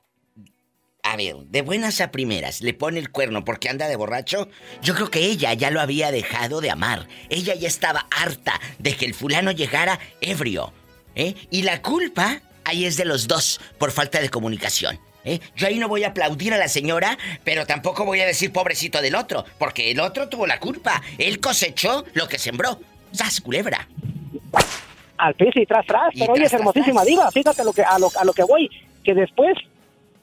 a 1.04 1.18
ver, 1.18 1.36
de 1.36 1.62
buenas 1.62 2.00
a 2.00 2.12
primeras, 2.12 2.62
le 2.62 2.74
pone 2.74 3.00
el 3.00 3.12
cuerno 3.12 3.44
porque 3.44 3.70
anda 3.70 3.88
de 3.88 3.98
borracho, 3.98 4.48
yo 4.82 4.96
creo 4.96 5.12
que 5.12 5.26
ella 5.26 5.54
ya 5.54 5.72
lo 5.72 5.82
había 5.82 6.12
dejado 6.12 6.62
de 6.62 6.72
amar. 6.72 7.08
Ella 7.30 7.54
ya 7.56 7.68
estaba 7.68 8.08
harta 8.18 8.60
de 8.80 8.96
que 8.96 9.06
el 9.06 9.14
fulano 9.14 9.52
llegara 9.52 10.00
ebrio. 10.22 10.72
¿eh? 11.16 11.36
Y 11.52 11.64
la 11.64 11.82
culpa 11.82 12.42
ahí 12.64 12.86
es 12.86 12.96
de 12.98 13.06
los 13.06 13.28
dos 13.28 13.60
por 13.78 13.92
falta 13.92 14.22
de 14.22 14.30
comunicación. 14.30 15.00
¿Eh? 15.26 15.40
Yo 15.56 15.68
ahí 15.68 15.80
no 15.80 15.88
voy 15.88 16.04
a 16.04 16.10
aplaudir 16.10 16.54
a 16.54 16.58
la 16.58 16.68
señora, 16.68 17.18
pero 17.44 17.66
tampoco 17.66 18.06
voy 18.06 18.20
a 18.22 18.26
decir 18.26 18.52
pobrecito 18.52 19.02
del 19.02 19.16
otro, 19.16 19.44
porque 19.58 19.92
el 19.92 20.00
otro 20.00 20.30
tuvo 20.30 20.46
la 20.48 20.60
culpa. 20.60 21.02
Él 21.18 21.40
cosechó 21.40 22.04
lo 22.14 22.28
que 22.28 22.38
sembró. 22.40 22.78
¡Sas, 23.12 23.42
culebra! 23.42 23.88
Al 25.18 25.36
piso 25.36 25.60
y 25.60 25.66
tras, 25.66 25.86
tras. 25.86 26.14
Y 26.16 26.20
Pero 26.20 26.34
oye, 26.34 26.46
es 26.46 26.54
hermosísima 26.54 27.04
diva. 27.06 27.30
Fíjate 27.32 27.64
lo 27.64 27.72
que, 27.72 27.84
a, 27.84 27.98
lo, 28.00 28.10
a 28.20 28.26
lo 28.26 28.34
que 28.34 28.44
voy. 28.44 28.70
Que 29.04 29.14
después, 29.14 29.56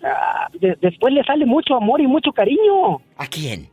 ah, 0.03 0.49
de- 0.53 0.77
después 0.81 1.15
le 1.15 1.23
sale 1.25 1.47
mucho 1.47 1.75
amor 1.77 2.01
y 2.01 2.07
mucho 2.07 2.33
cariño. 2.33 2.97
¿A 3.17 3.27
quién? 3.29 3.71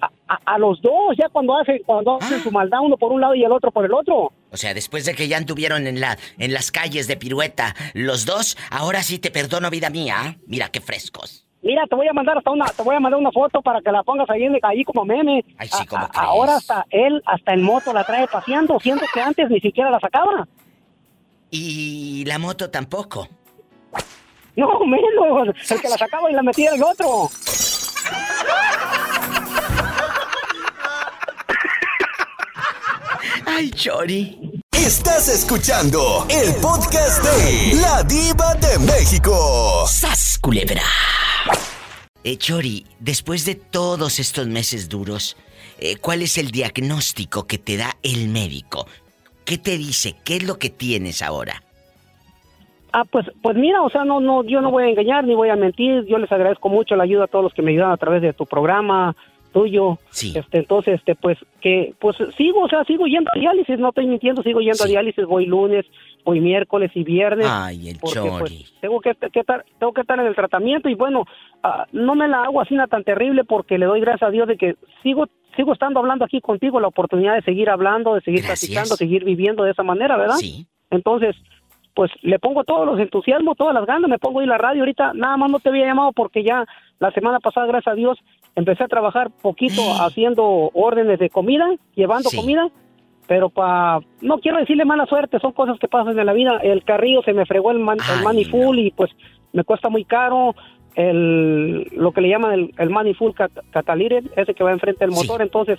A, 0.00 0.08
a- 0.28 0.40
a 0.54 0.58
los 0.58 0.80
dos, 0.80 1.16
ya 1.18 1.28
cuando 1.28 1.58
hacen, 1.58 1.82
cuando 1.84 2.18
hacen 2.20 2.40
su 2.42 2.50
maldad 2.52 2.78
uno 2.82 2.96
por 2.96 3.12
un 3.12 3.20
lado 3.20 3.34
y 3.34 3.42
el 3.44 3.50
otro 3.52 3.70
por 3.70 3.84
el 3.84 3.92
otro. 3.92 4.32
O 4.50 4.56
sea, 4.56 4.72
después 4.74 5.04
de 5.04 5.14
que 5.14 5.28
ya 5.28 5.36
anduvieron 5.36 5.86
en, 5.86 6.00
la, 6.00 6.16
en 6.38 6.52
las 6.54 6.70
calles 6.72 7.06
de 7.06 7.16
pirueta 7.16 7.74
los 7.94 8.24
dos, 8.24 8.56
ahora 8.70 9.02
sí 9.02 9.18
te 9.18 9.30
perdono, 9.30 9.68
vida 9.70 9.90
mía. 9.90 10.38
Mira 10.46 10.68
qué 10.70 10.80
frescos. 10.80 11.44
Mira, 11.60 11.82
te 11.88 11.96
voy 11.96 12.06
a 12.08 12.12
mandar 12.12 12.38
hasta 12.38 12.50
una, 12.50 12.66
te 12.66 12.82
voy 12.82 12.94
a 12.94 13.00
mandar 13.00 13.20
una 13.20 13.32
foto 13.32 13.60
para 13.60 13.80
que 13.82 13.90
la 13.90 14.02
pongas 14.04 14.30
ahí, 14.30 14.46
ahí 14.62 14.84
como 14.84 15.04
meme. 15.04 15.44
Ay, 15.58 15.68
sí, 15.68 15.84
¿cómo 15.86 16.04
A- 16.04 16.10
ahora 16.22 16.56
hasta 16.56 16.86
él, 16.90 17.20
hasta 17.26 17.52
en 17.52 17.62
moto 17.62 17.92
la 17.92 18.04
trae 18.04 18.26
paseando, 18.28 18.78
siendo 18.80 19.04
que 19.12 19.20
antes 19.20 19.50
ni 19.50 19.60
siquiera 19.60 19.90
la 19.90 19.98
sacaba. 20.00 20.46
Y 21.50 22.24
la 22.26 22.38
moto 22.38 22.70
tampoco. 22.70 23.28
No, 24.56 24.80
menos. 24.86 25.70
El 25.70 25.80
que 25.80 25.88
la 25.88 25.98
sacaba 25.98 26.30
y 26.30 26.34
la 26.34 26.42
metía 26.42 26.72
el 26.74 26.82
otro. 26.82 27.28
Ay, 33.58 33.70
Chori. 33.70 34.38
Estás 34.70 35.28
escuchando 35.28 35.98
el 36.30 36.54
podcast 36.62 37.24
de 37.24 37.80
La 37.82 38.04
Diva 38.04 38.54
de 38.54 38.78
México. 38.86 39.84
¡Sas, 39.84 40.38
culebra! 40.40 40.82
Eh, 42.22 42.36
Chori, 42.36 42.86
después 43.00 43.44
de 43.44 43.56
todos 43.56 44.20
estos 44.20 44.46
meses 44.46 44.88
duros, 44.88 45.36
eh, 45.80 45.96
¿cuál 45.96 46.22
es 46.22 46.38
el 46.38 46.52
diagnóstico 46.52 47.48
que 47.48 47.58
te 47.58 47.76
da 47.76 47.96
el 48.04 48.28
médico? 48.28 48.86
¿Qué 49.44 49.58
te 49.58 49.76
dice? 49.76 50.14
¿Qué 50.24 50.36
es 50.36 50.44
lo 50.44 50.60
que 50.60 50.70
tienes 50.70 51.20
ahora? 51.20 51.64
Ah, 52.92 53.04
pues, 53.10 53.26
pues 53.42 53.56
mira, 53.56 53.82
o 53.82 53.90
sea, 53.90 54.04
no, 54.04 54.20
no, 54.20 54.44
yo 54.44 54.60
no 54.60 54.70
voy 54.70 54.84
a 54.84 54.88
engañar 54.88 55.24
ni 55.24 55.34
voy 55.34 55.48
a 55.48 55.56
mentir. 55.56 56.06
Yo 56.06 56.18
les 56.18 56.30
agradezco 56.30 56.68
mucho 56.68 56.94
la 56.94 57.02
ayuda 57.02 57.24
a 57.24 57.26
todos 57.26 57.42
los 57.42 57.54
que 57.54 57.62
me 57.62 57.72
ayudan 57.72 57.90
a 57.90 57.96
través 57.96 58.22
de 58.22 58.32
tu 58.32 58.46
programa, 58.46 59.16
tuyo. 59.48 59.98
Sí. 60.10 60.32
Este, 60.36 60.58
entonces, 60.58 60.94
este, 60.94 61.14
pues, 61.14 61.38
que, 61.60 61.94
pues 61.98 62.16
sigo, 62.36 62.62
o 62.62 62.68
sea, 62.68 62.84
sigo 62.84 63.06
yendo 63.06 63.30
a 63.34 63.38
diálisis, 63.38 63.78
no 63.78 63.88
estoy 63.88 64.06
mintiendo, 64.06 64.42
sigo 64.42 64.60
yendo 64.60 64.84
a 64.84 64.86
diálisis, 64.86 65.24
voy 65.26 65.46
lunes, 65.46 65.84
voy 66.24 66.40
miércoles 66.40 66.90
y 66.94 67.04
viernes. 67.04 67.46
Ay, 67.48 67.90
el 67.90 67.98
porque, 67.98 68.30
pues, 68.38 68.74
tengo 68.80 69.00
que, 69.00 69.14
que 69.14 69.40
estar, 69.40 69.64
tengo 69.78 69.92
que 69.92 70.02
estar 70.02 70.18
en 70.20 70.26
el 70.26 70.34
tratamiento 70.34 70.88
y 70.88 70.94
bueno, 70.94 71.24
ah, 71.62 71.86
no 71.92 72.14
me 72.14 72.28
la 72.28 72.44
hago 72.44 72.60
así 72.60 72.74
nada 72.74 72.86
tan 72.86 73.04
terrible 73.04 73.44
porque 73.44 73.78
le 73.78 73.86
doy 73.86 74.00
gracias 74.00 74.28
a 74.28 74.32
Dios 74.32 74.48
de 74.48 74.56
que 74.56 74.76
sigo, 75.02 75.26
sigo 75.56 75.72
estando 75.72 76.00
hablando 76.00 76.24
aquí 76.24 76.40
contigo, 76.40 76.80
la 76.80 76.88
oportunidad 76.88 77.34
de 77.34 77.42
seguir 77.42 77.70
hablando, 77.70 78.14
de 78.14 78.20
seguir 78.20 78.42
Gracias. 78.42 78.70
platicando, 78.70 78.96
seguir 78.96 79.24
viviendo 79.24 79.64
de 79.64 79.72
esa 79.72 79.82
manera, 79.82 80.16
¿verdad? 80.16 80.36
Sí. 80.36 80.66
Entonces, 80.90 81.36
pues 81.98 82.12
le 82.22 82.38
pongo 82.38 82.62
todos 82.62 82.86
los 82.86 83.00
entusiasmos, 83.00 83.56
todas 83.56 83.74
las 83.74 83.84
ganas, 83.84 84.08
me 84.08 84.20
pongo 84.20 84.38
ahí 84.38 84.46
la 84.46 84.56
radio 84.56 84.82
ahorita, 84.82 85.14
nada 85.14 85.36
más 85.36 85.50
no 85.50 85.58
te 85.58 85.70
había 85.70 85.86
llamado 85.86 86.12
porque 86.12 86.44
ya 86.44 86.64
la 87.00 87.10
semana 87.10 87.40
pasada, 87.40 87.66
gracias 87.66 87.92
a 87.92 87.96
Dios, 87.96 88.16
empecé 88.58 88.84
a 88.84 88.88
trabajar 88.88 89.30
poquito 89.42 89.94
haciendo 90.00 90.70
órdenes 90.74 91.18
de 91.18 91.30
comida, 91.30 91.66
llevando 91.94 92.28
Sí. 92.30 92.36
comida, 92.36 92.68
pero 93.26 93.50
pa, 93.50 94.00
no 94.20 94.38
quiero 94.38 94.58
decirle 94.58 94.84
mala 94.84 95.06
suerte, 95.06 95.38
son 95.38 95.52
cosas 95.52 95.78
que 95.78 95.86
pasan 95.88 96.18
en 96.18 96.26
la 96.26 96.32
vida, 96.32 96.58
el 96.62 96.82
carrillo 96.84 97.22
se 97.22 97.32
me 97.32 97.46
fregó 97.46 97.70
el, 97.70 97.78
man, 97.78 97.98
el 98.08 98.18
Ay, 98.18 98.22
money 98.24 98.44
full 98.46 98.78
y 98.78 98.90
pues 98.90 99.10
me 99.52 99.64
cuesta 99.64 99.88
muy 99.88 100.04
caro, 100.04 100.54
el, 100.94 101.84
lo 101.92 102.12
que 102.12 102.20
le 102.20 102.28
llaman 102.28 102.52
el, 102.52 102.74
el 102.78 103.14
full 103.16 103.32
cat- 103.32 103.52
ese 104.36 104.54
que 104.54 104.64
va 104.64 104.72
enfrente 104.72 105.04
del 105.04 105.14
Sí. 105.14 105.20
motor, 105.20 105.42
entonces 105.42 105.78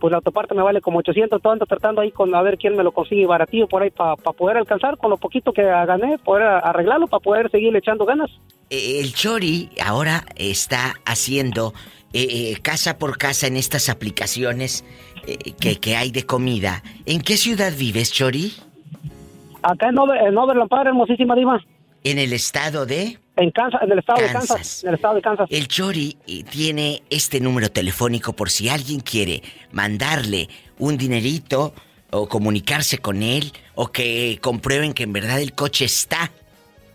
pues 0.00 0.12
la 0.12 0.18
autoparte 0.18 0.54
me 0.54 0.62
vale 0.62 0.80
como 0.80 1.00
800, 1.00 1.42
todo 1.42 1.52
ando 1.52 1.66
tratando 1.66 2.00
ahí 2.00 2.12
con 2.12 2.32
a 2.32 2.40
ver 2.42 2.56
quién 2.56 2.76
me 2.76 2.84
lo 2.84 2.92
consigue 2.92 3.26
baratillo 3.26 3.66
por 3.66 3.82
ahí 3.82 3.90
para 3.90 4.14
poder 4.14 4.56
alcanzar 4.56 4.96
con 4.96 5.10
lo 5.10 5.16
poquito 5.16 5.52
que 5.52 5.62
gané, 5.64 6.18
poder 6.18 6.44
arreglarlo, 6.46 7.08
para 7.08 7.18
poder 7.20 7.50
seguir 7.50 7.74
echando 7.74 8.04
ganas. 8.04 8.30
El 8.70 9.12
Chori 9.12 9.70
ahora 9.84 10.22
está 10.36 10.94
haciendo 11.04 11.72
eh, 12.12 12.52
eh, 12.52 12.58
casa 12.62 12.98
por 12.98 13.18
casa 13.18 13.46
en 13.46 13.56
estas 13.56 13.88
aplicaciones 13.88 14.84
eh, 15.26 15.52
que, 15.60 15.78
que 15.78 15.96
hay 15.96 16.10
de 16.10 16.24
comida. 16.24 16.82
¿En 17.04 17.20
qué 17.20 17.36
ciudad 17.36 17.72
vives, 17.76 18.10
Chori? 18.12 18.54
Acá 19.62 19.88
en, 19.88 19.98
Over, 19.98 20.22
en 20.22 20.38
Overland 20.38 20.70
Park, 20.70 20.86
hermosísima 20.86 21.34
diva, 21.34 21.62
En 22.04 22.18
el 22.18 22.32
estado 22.32 22.86
de... 22.86 23.18
en 23.36 23.50
Kansas, 23.50 23.82
en 23.82 23.92
el 23.92 23.98
estado 23.98 24.22
de 24.22 24.32
Kansas. 24.32 24.82
En 24.84 24.88
el 24.88 24.94
estado 24.94 25.14
de 25.16 25.20
Kansas. 25.20 25.48
El 25.50 25.68
Chori 25.68 26.16
eh, 26.26 26.44
tiene 26.44 27.02
este 27.10 27.40
número 27.40 27.70
telefónico 27.70 28.32
por 28.32 28.48
si 28.48 28.70
alguien 28.70 29.00
quiere 29.00 29.42
mandarle 29.72 30.48
un 30.78 30.96
dinerito 30.96 31.74
o 32.10 32.26
comunicarse 32.26 32.98
con 32.98 33.22
él 33.22 33.52
o 33.74 33.88
que 33.88 34.38
comprueben 34.40 34.94
que 34.94 35.02
en 35.02 35.12
verdad 35.12 35.40
el 35.40 35.52
coche 35.52 35.84
está 35.84 36.30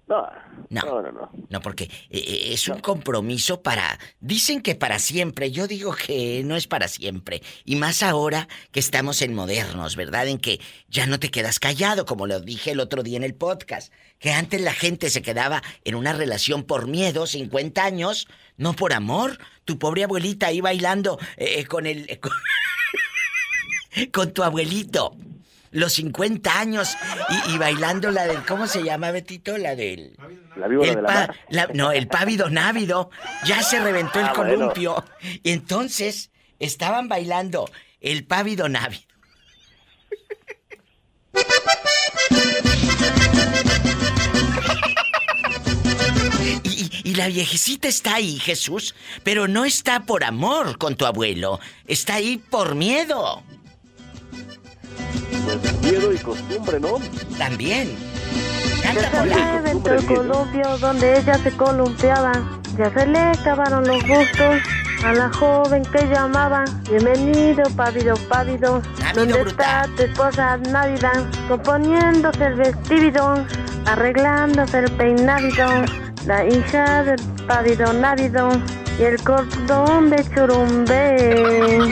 No, 0.09 0.25
No. 0.71 0.83
no, 0.83 1.03
no. 1.03 1.13
no. 1.13 1.31
No, 1.49 1.61
porque 1.61 1.85
eh, 1.85 1.91
eh, 2.11 2.53
es 2.53 2.69
un 2.69 2.79
compromiso 2.81 3.61
para... 3.63 3.99
Dicen 4.21 4.63
que 4.63 4.77
para 4.77 5.01
siempre, 5.01 5.51
yo 5.51 5.67
digo 5.67 5.95
que 5.97 6.43
no 6.45 6.55
es 6.55 6.69
para 6.69 6.87
siempre. 6.87 7.43
Y 7.65 7.75
más 7.77 8.05
ahora 8.05 8.47
que 8.71 8.79
estamos 8.79 9.21
en 9.23 9.35
modernos, 9.35 9.97
¿verdad? 9.97 10.29
En 10.29 10.39
que 10.39 10.61
ya 10.89 11.07
no 11.07 11.19
te 11.19 11.31
quedas 11.31 11.59
callado, 11.59 12.05
como 12.07 12.27
lo 12.29 12.39
dije 12.41 12.71
el 12.71 12.79
otro 12.81 13.03
día 13.03 13.17
en 13.17 13.25
el 13.25 13.35
podcast. 13.35 13.93
Que 14.21 14.31
antes 14.33 14.61
la 14.61 14.73
gente 14.73 15.11
se 15.11 15.23
quedaba 15.23 15.61
en 15.85 15.97
una 15.97 16.13
relación 16.13 16.63
por 16.63 16.87
miedo, 16.87 17.27
50 17.27 17.85
años, 17.85 18.29
no 18.57 18.75
por 18.75 18.93
amor. 18.93 19.39
Tu 19.65 19.77
pobre 19.79 20.05
abuelita 20.05 20.47
ahí 20.47 20.61
bailando 20.61 21.19
eh, 21.37 21.65
con 21.67 21.85
el... 21.87 22.19
con- 22.21 22.33
con 24.13 24.33
tu 24.33 24.43
abuelito. 24.45 25.17
Los 25.71 25.93
50 25.95 26.59
años 26.59 26.97
y, 27.49 27.55
y 27.55 27.59
bailando 27.59 28.11
la 28.11 28.27
del. 28.27 28.43
¿Cómo 28.45 28.67
se 28.67 28.83
llama, 28.83 29.11
Betito? 29.11 29.57
La 29.59 29.75
del. 29.77 30.17
La 30.57 30.69
víbora 30.69 30.89
el 30.91 30.97
de 30.97 31.03
la 31.03 31.09
pa- 31.09 31.15
mar. 31.15 31.37
la- 31.51 31.67
no, 31.75 31.93
el 31.93 32.09
pávido 32.09 32.49
návido. 32.51 33.11
Ya 33.45 33.63
se 33.63 33.79
reventó 33.81 34.19
el 34.21 34.27
Ah, 34.27 34.33
bueno. 34.37 34.57
columpio. 34.59 35.05
Y 35.43 35.51
entonces 35.53 36.31
estaban 36.59 37.09
bailando 37.09 37.71
el 38.01 38.25
pávido 38.25 38.69
návido. 38.69 39.03
Y, 46.65 46.69
y- 46.69 46.91
y 47.11 47.15
la 47.15 47.29
viejecita 47.29 47.89
está 47.89 48.15
ahí, 48.17 48.39
Jesús, 48.39 48.95
pero 49.23 49.49
no 49.49 49.65
está 49.65 50.01
por 50.05 50.25
amor 50.25 50.79
con 50.79 50.97
tu 50.97 51.07
abuelo. 51.07 51.61
Está 51.87 52.15
ahí 52.15 52.39
por 52.39 52.75
miedo. 52.75 53.43
Y 56.13 56.19
costumbre, 56.19 56.79
¿no? 56.79 57.01
También. 57.37 57.97
Aventó 59.59 59.93
el 59.93 60.07
columpio 60.07 60.79
donde 60.79 61.19
ella 61.19 61.37
se 61.39 61.51
columpiaba. 61.51 62.33
Ya 62.79 62.91
se 62.91 63.07
le 63.07 63.19
acabaron 63.19 63.85
los 63.85 64.01
gustos 64.07 64.57
a 65.05 65.13
la 65.13 65.33
joven 65.33 65.83
que 65.87 66.07
llamaba. 66.07 66.65
Bienvenido, 66.89 67.65
pávido, 67.71 68.15
pávido. 68.29 68.83
¿Dónde 69.15 69.41
está 69.43 69.89
tu 69.97 70.05
esposa 70.05 70.59
Navidad? 70.59 71.29
Componiéndose 71.49 72.45
el 72.45 72.55
vestido, 72.55 73.45
arreglándose 73.87 74.79
el 74.79 74.93
peinado. 74.93 75.85
La 76.25 76.47
hija 76.47 77.03
del 77.03 77.21
pávido 77.49 77.93
návido 77.93 78.51
y 79.01 79.03
el 79.03 79.21
cordón 79.25 80.11
de 80.11 80.25
churumbe. 80.33 81.91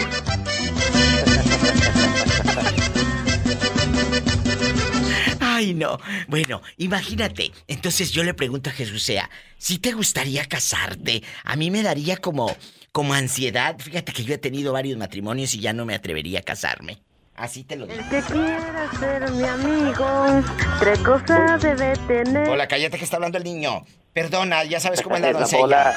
Ay, 5.55 5.73
no. 5.73 6.01
Bueno, 6.27 6.63
imagínate. 6.79 7.53
Entonces 7.69 8.11
yo 8.11 8.25
le 8.25 8.35
pregunto 8.35 8.71
a 8.71 8.73
Jesús 8.73 9.05
sea, 9.05 9.31
si 9.57 9.79
te 9.79 9.93
gustaría 9.93 10.45
casarte, 10.47 11.23
a 11.45 11.55
mí 11.55 11.71
me 11.71 11.83
daría 11.83 12.17
como, 12.17 12.57
como 12.91 13.15
ansiedad. 13.15 13.77
Fíjate 13.79 14.13
que 14.13 14.25
yo 14.25 14.35
he 14.35 14.39
tenido 14.39 14.73
varios 14.73 14.99
matrimonios 14.99 15.55
y 15.55 15.61
ya 15.61 15.73
no 15.73 15.85
me 15.87 15.95
atrevería 15.95 16.41
a 16.41 16.43
casarme. 16.43 16.99
Así 17.37 17.63
te 17.63 17.77
lo 17.77 17.87
digo. 17.87 18.01
El 18.01 18.09
que 18.09 18.21
quiera 18.33 18.91
ser 18.99 19.31
mi 19.31 19.45
amigo, 19.45 20.43
tres 20.81 20.99
cosas 21.01 21.63
debe 21.63 21.93
tener. 22.09 22.49
Hola, 22.49 22.67
cállate 22.67 22.99
que 22.99 23.05
está 23.05 23.17
hablando 23.17 23.39
el 23.39 23.45
niño. 23.45 23.85
Perdona, 24.13 24.65
ya 24.65 24.81
sabes 24.81 25.03
cómo 25.03 25.17
es 25.17 25.23
la 25.23 25.33
doncella. 25.33 25.97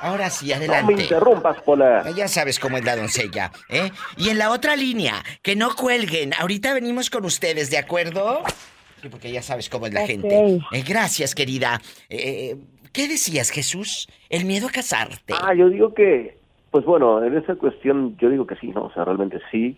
Ahora 0.00 0.28
sí, 0.28 0.46
No 0.48 0.50
me 0.50 0.54
adelante. 0.56 0.92
interrumpas, 1.02 1.56
Pola. 1.62 2.10
Ya 2.14 2.28
sabes 2.28 2.58
cómo 2.58 2.76
es 2.76 2.84
la 2.84 2.96
doncella, 2.96 3.50
¿eh? 3.70 3.90
Y 4.18 4.28
en 4.28 4.36
la 4.36 4.50
otra 4.50 4.76
línea, 4.76 5.22
que 5.40 5.56
no 5.56 5.74
cuelguen. 5.74 6.34
Ahorita 6.34 6.74
venimos 6.74 7.08
con 7.08 7.24
ustedes, 7.24 7.70
¿de 7.70 7.78
acuerdo? 7.78 8.42
Sí, 9.04 9.10
porque 9.10 9.30
ya 9.30 9.42
sabes 9.42 9.68
cómo 9.68 9.86
es 9.86 9.92
la 9.92 10.06
gente. 10.06 10.62
Eh, 10.72 10.82
gracias, 10.88 11.34
querida. 11.34 11.78
Eh, 12.08 12.56
¿Qué 12.90 13.06
decías, 13.06 13.50
Jesús? 13.50 14.08
El 14.30 14.46
miedo 14.46 14.66
a 14.66 14.70
casarte. 14.70 15.34
Ah, 15.42 15.52
yo 15.52 15.68
digo 15.68 15.92
que, 15.92 16.38
pues 16.70 16.86
bueno, 16.86 17.22
en 17.22 17.36
esa 17.36 17.54
cuestión 17.56 18.16
yo 18.16 18.30
digo 18.30 18.46
que 18.46 18.56
sí, 18.56 18.68
¿no? 18.68 18.84
O 18.84 18.92
sea, 18.94 19.04
realmente 19.04 19.40
sí. 19.50 19.76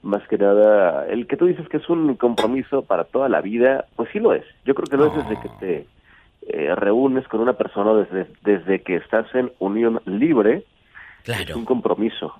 Más 0.00 0.26
que 0.26 0.38
nada, 0.38 1.06
el 1.06 1.26
que 1.26 1.36
tú 1.36 1.44
dices 1.44 1.68
que 1.68 1.76
es 1.76 1.88
un 1.90 2.14
compromiso 2.14 2.80
para 2.80 3.04
toda 3.04 3.28
la 3.28 3.42
vida, 3.42 3.84
pues 3.94 4.08
sí 4.10 4.20
lo 4.20 4.32
es. 4.32 4.44
Yo 4.64 4.74
creo 4.74 4.86
que 4.86 4.96
lo 4.96 5.06
es 5.08 5.16
desde 5.16 5.42
que 5.42 5.48
te 5.60 5.86
eh, 6.48 6.74
reúnes 6.74 7.28
con 7.28 7.40
una 7.40 7.52
persona, 7.52 7.92
desde, 7.92 8.26
desde 8.42 8.80
que 8.80 8.96
estás 8.96 9.26
en 9.34 9.52
unión 9.58 10.00
libre. 10.06 10.64
Es 11.26 11.54
un 11.54 11.66
compromiso. 11.66 12.34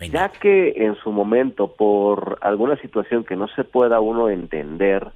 Ya 0.00 0.30
que 0.30 0.72
en 0.76 0.96
su 0.96 1.12
momento, 1.12 1.68
por 1.68 2.38
alguna 2.40 2.76
situación 2.78 3.22
que 3.22 3.36
no 3.36 3.48
se 3.48 3.64
pueda 3.64 4.00
uno 4.00 4.30
entender, 4.30 5.12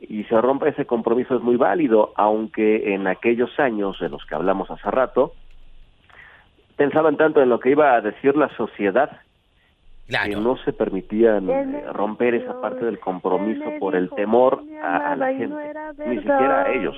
y 0.00 0.24
se 0.24 0.40
rompa 0.40 0.68
ese 0.68 0.86
compromiso 0.86 1.36
es 1.36 1.42
muy 1.42 1.56
válido, 1.56 2.12
aunque 2.16 2.94
en 2.94 3.06
aquellos 3.06 3.58
años 3.58 3.98
de 4.00 4.08
los 4.08 4.24
que 4.26 4.34
hablamos 4.34 4.70
hace 4.70 4.90
rato, 4.90 5.32
pensaban 6.76 7.16
tanto 7.16 7.42
en 7.42 7.48
lo 7.48 7.60
que 7.60 7.70
iba 7.70 7.94
a 7.94 8.00
decir 8.00 8.36
la 8.36 8.48
sociedad 8.56 9.10
que 10.08 10.36
no 10.36 10.56
se 10.64 10.72
permitían 10.72 11.50
eh, 11.50 11.84
romper 11.92 12.34
esa 12.34 12.58
parte 12.60 12.84
del 12.84 12.98
compromiso 12.98 13.64
por 13.78 13.94
el 13.94 14.08
temor 14.10 14.62
a, 14.82 15.12
a 15.12 15.16
la 15.16 15.28
gente, 15.28 15.74
ni 16.06 16.16
siquiera 16.16 16.62
a 16.62 16.72
ellos. 16.72 16.96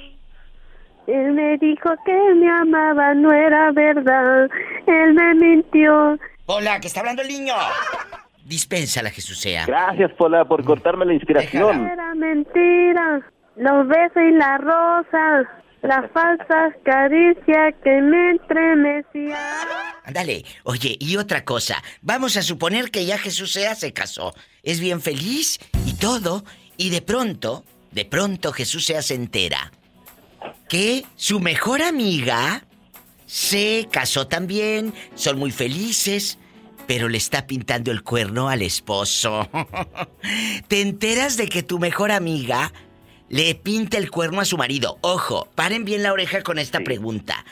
Él 1.06 1.32
me 1.32 1.58
dijo 1.58 1.90
que 2.04 2.34
me 2.36 2.48
amaba, 2.48 3.14
no 3.14 3.32
era 3.32 3.72
verdad. 3.72 4.48
Él 4.86 5.14
me 5.14 5.34
mintió. 5.34 6.16
Hola, 6.46 6.78
que 6.78 6.86
está 6.86 7.00
hablando 7.00 7.22
el 7.22 7.28
niño. 7.28 7.54
Dispénsala, 8.50 9.10
Jesús 9.10 9.38
sea. 9.38 9.64
Gracias, 9.64 10.10
Pola, 10.18 10.44
por 10.44 10.64
cortarme 10.64 11.06
la 11.06 11.14
inspiración. 11.14 11.86
Era 11.86 12.16
mentira. 12.16 13.20
Los 13.54 13.86
besos 13.86 14.22
y 14.28 14.32
la 14.32 14.58
rosa. 14.58 15.48
Las 15.82 16.10
falsas 16.10 16.74
caricias 16.82 17.74
que 17.84 18.02
me 18.02 18.32
estremecían. 18.32 19.38
Ándale. 20.04 20.44
Oye, 20.64 20.96
y 20.98 21.16
otra 21.16 21.44
cosa. 21.44 21.80
Vamos 22.02 22.36
a 22.36 22.42
suponer 22.42 22.90
que 22.90 23.06
ya 23.06 23.18
Jesús 23.18 23.52
sea 23.52 23.76
se 23.76 23.92
casó. 23.92 24.34
Es 24.64 24.80
bien 24.80 25.00
feliz 25.00 25.60
y 25.86 25.94
todo. 25.94 26.42
Y 26.76 26.90
de 26.90 27.02
pronto, 27.02 27.64
de 27.92 28.04
pronto 28.04 28.50
Jesús 28.50 28.84
sea 28.84 29.02
se 29.02 29.14
entera 29.14 29.70
que 30.68 31.04
su 31.14 31.38
mejor 31.38 31.82
amiga 31.82 32.64
se 33.26 33.86
casó 33.92 34.26
también. 34.26 34.92
Son 35.14 35.38
muy 35.38 35.52
felices. 35.52 36.36
Pero 36.90 37.08
le 37.08 37.18
está 37.18 37.46
pintando 37.46 37.92
el 37.92 38.02
cuerno 38.02 38.48
al 38.48 38.62
esposo. 38.62 39.48
Te 40.66 40.80
enteras 40.80 41.36
de 41.36 41.48
que 41.48 41.62
tu 41.62 41.78
mejor 41.78 42.10
amiga 42.10 42.72
le 43.28 43.54
pinta 43.54 43.96
el 43.96 44.10
cuerno 44.10 44.40
a 44.40 44.44
su 44.44 44.56
marido. 44.56 44.98
Ojo, 45.00 45.46
paren 45.54 45.84
bien 45.84 46.02
la 46.02 46.12
oreja 46.12 46.42
con 46.42 46.58
esta 46.58 46.80
pregunta. 46.80 47.44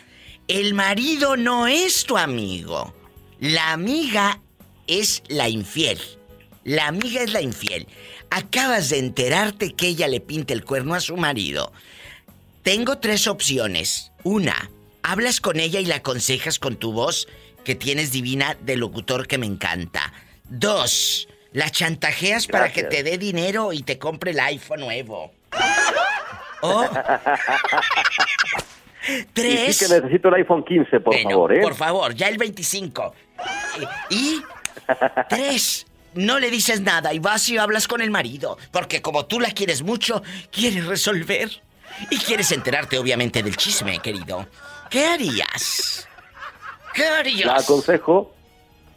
El 0.49 0.74
marido 0.74 1.36
no 1.36 1.68
es 1.68 2.03
tu 2.03 2.18
amigo. 2.18 2.93
La 3.39 3.70
amiga 3.70 4.41
es 4.89 5.22
la 5.28 5.49
infiel. 5.49 6.01
La 6.64 6.89
amiga 6.89 7.22
es 7.22 7.32
la 7.32 7.41
infiel. 7.41 7.86
Acabas 8.30 8.89
de 8.89 8.99
enterarte 8.99 9.72
que 9.72 9.86
ella 9.86 10.09
le 10.09 10.20
pinta 10.20 10.53
el 10.53 10.64
cuerno 10.64 10.97
a 10.97 11.01
su 11.01 11.16
marido. 11.16 11.72
Tengo 12.64 12.99
tres 12.99 13.28
opciones. 13.28 14.11
Una, 14.24 14.68
hablas 15.05 15.41
con 15.41 15.61
ella 15.61 15.78
y 15.78 15.84
la 15.84 15.99
aconsejas 15.99 16.59
con 16.59 16.74
tu 16.74 16.91
voz 16.91 17.28
que 17.65 17.75
tienes 17.75 18.13
divina 18.13 18.57
de 18.61 18.77
locutor 18.77 19.27
que 19.27 19.39
me 19.39 19.47
encanta. 19.47 20.13
Dos, 20.45 21.29
la 21.53 21.71
chantajeas 21.71 22.47
para 22.47 22.73
que 22.73 22.85
te 22.85 23.03
dé 23.03 23.19
dinero 23.19 23.73
y 23.73 23.83
te 23.83 23.99
compre 23.99 24.31
el 24.33 24.41
iPhone 24.41 24.81
nuevo. 24.81 25.33
O 26.61 26.85
Tres. 29.33 29.77
Sí 29.77 29.87
que 29.87 29.95
necesito 29.95 30.29
el 30.29 30.35
iPhone 30.35 30.65
15, 30.65 31.01
por 31.01 31.15
Bueno, 31.15 31.31
favor, 31.31 31.55
¿eh? 31.55 31.61
Por 31.63 31.75
favor, 31.75 32.15
ya 32.15 32.29
el 32.29 32.37
25. 32.37 33.15
Y, 34.11 34.15
y 34.15 34.43
tres, 35.29 35.87
no 36.15 36.39
le 36.39 36.51
dices 36.51 36.81
nada 36.81 37.15
y 37.15 37.19
vas 37.19 37.49
y 37.49 37.59
hablas 37.59 37.89
con 37.89 38.01
el 38.03 38.11
marido, 38.11 38.59
porque 38.71 39.01
como 39.01 39.27
tú 39.27 39.41
la 39.41 39.51
quieres 39.53 39.83
mucho, 39.83 40.23
quieres 40.51 40.85
resolver 40.87 41.51
y 42.11 42.19
quieres 42.19 42.53
enterarte 42.53 42.99
obviamente 42.99 43.43
del 43.43 43.57
chisme, 43.57 43.99
querido. 44.01 44.47
¿Qué 44.91 45.07
harías? 45.07 46.08
La 47.44 47.57
aconsejo, 47.57 48.32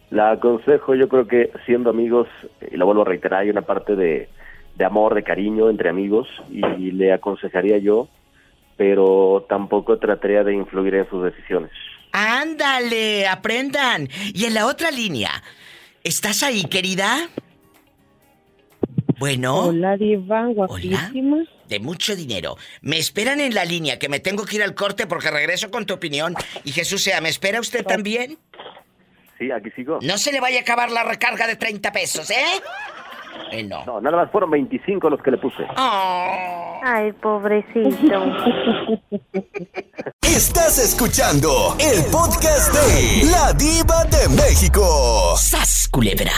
la 0.09 0.31
aconsejo, 0.31 0.95
yo 0.95 1.07
creo 1.07 1.27
que 1.27 1.51
siendo 1.65 1.89
amigos, 1.89 2.27
y 2.71 2.77
lo 2.77 2.85
vuelvo 2.85 3.03
a 3.03 3.05
reiterar, 3.05 3.41
hay 3.41 3.49
una 3.49 3.61
parte 3.61 3.95
de, 3.95 4.29
de 4.75 4.85
amor, 4.85 5.15
de 5.15 5.23
cariño 5.23 5.69
entre 5.69 5.89
amigos, 5.89 6.27
y 6.49 6.91
le 6.91 7.13
aconsejaría 7.13 7.77
yo, 7.77 8.07
pero 8.77 9.45
tampoco 9.47 9.99
trataría 9.99 10.43
de 10.43 10.53
influir 10.53 10.95
en 10.95 11.09
sus 11.09 11.23
decisiones. 11.23 11.71
Ándale, 12.11 13.27
aprendan. 13.27 14.09
Y 14.33 14.45
en 14.45 14.53
la 14.53 14.67
otra 14.67 14.91
línea, 14.91 15.29
¿estás 16.03 16.43
ahí, 16.43 16.63
querida? 16.63 17.29
Bueno. 19.19 19.67
Hola, 19.67 19.97
Diva, 19.97 20.47
guapísima. 20.47 21.45
De 21.71 21.79
mucho 21.79 22.17
dinero. 22.17 22.57
Me 22.81 22.97
esperan 22.97 23.39
en 23.39 23.55
la 23.55 23.63
línea, 23.63 23.97
que 23.97 24.09
me 24.09 24.19
tengo 24.19 24.43
que 24.45 24.57
ir 24.57 24.61
al 24.61 24.75
corte 24.75 25.07
porque 25.07 25.31
regreso 25.31 25.71
con 25.71 25.85
tu 25.85 25.93
opinión. 25.93 26.35
Y 26.65 26.73
Jesús 26.73 27.01
sea, 27.01 27.21
¿me 27.21 27.29
espera 27.29 27.61
usted 27.61 27.85
también? 27.85 28.37
Sí, 29.39 29.49
aquí 29.51 29.71
sigo. 29.71 29.99
No 30.01 30.17
se 30.17 30.33
le 30.33 30.41
vaya 30.41 30.59
a 30.59 30.61
acabar 30.63 30.91
la 30.91 31.05
recarga 31.05 31.47
de 31.47 31.55
30 31.55 31.93
pesos, 31.93 32.29
¿eh? 32.29 32.43
Eh, 33.53 33.63
no. 33.63 33.85
No, 33.85 34.01
nada 34.01 34.17
más 34.17 34.31
fueron 34.33 34.51
25 34.51 35.09
los 35.09 35.21
que 35.21 35.31
le 35.31 35.37
puse. 35.37 35.65
Ay, 35.77 37.13
pobrecito. 37.13 38.21
Estás 40.21 40.77
escuchando 40.77 41.77
el 41.79 42.03
podcast 42.11 42.73
de 42.73 43.31
La 43.31 43.53
Diva 43.53 44.03
de 44.11 44.27
México. 44.35 45.37
¡Sas, 45.37 45.87
culebra! 45.89 46.33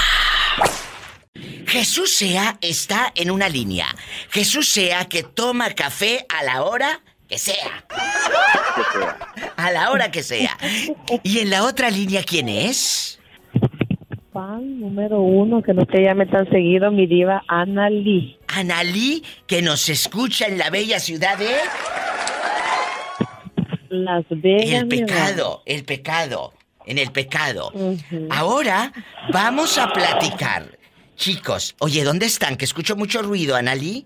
Jesús 1.65 2.13
sea 2.13 2.57
está 2.61 3.11
en 3.15 3.31
una 3.31 3.49
línea. 3.49 3.87
Jesús 4.29 4.69
sea 4.69 5.05
que 5.05 5.23
toma 5.23 5.71
café 5.71 6.25
a 6.29 6.43
la 6.43 6.63
hora 6.63 7.01
que 7.27 7.37
sea. 7.37 7.85
A 9.57 9.71
la 9.71 9.91
hora 9.91 10.11
que 10.11 10.23
sea. 10.23 10.57
Y 11.23 11.39
en 11.39 11.49
la 11.49 11.63
otra 11.63 11.89
línea, 11.89 12.23
¿quién 12.23 12.49
es? 12.49 13.19
fan 14.33 14.79
número 14.79 15.21
uno, 15.21 15.61
que 15.61 15.73
no 15.73 15.85
te 15.85 16.01
llame 16.01 16.25
tan 16.25 16.49
seguido, 16.49 16.91
mi 16.91 17.05
diva 17.05 17.43
Ana 17.47 17.89
Lee. 17.89 18.37
Ana 18.47 18.83
Lee, 18.83 19.23
que 19.45 19.61
nos 19.61 19.87
escucha 19.89 20.47
en 20.47 20.57
la 20.57 20.69
bella 20.69 20.99
ciudad 20.99 21.37
de... 21.37 21.51
Las 23.89 24.25
Vegas. 24.29 24.81
El 24.81 24.87
pecado, 24.87 25.61
el 25.67 25.83
pecado, 25.83 26.53
en 26.87 26.97
el 26.97 27.11
pecado. 27.11 27.71
Ahora 28.31 28.91
vamos 29.31 29.77
a 29.77 29.93
platicar. 29.93 30.79
Chicos, 31.15 31.75
oye, 31.79 32.03
¿dónde 32.03 32.25
están? 32.25 32.57
Que 32.57 32.65
escucho 32.65 32.95
mucho 32.95 33.21
ruido, 33.21 33.55
Analí. 33.55 34.05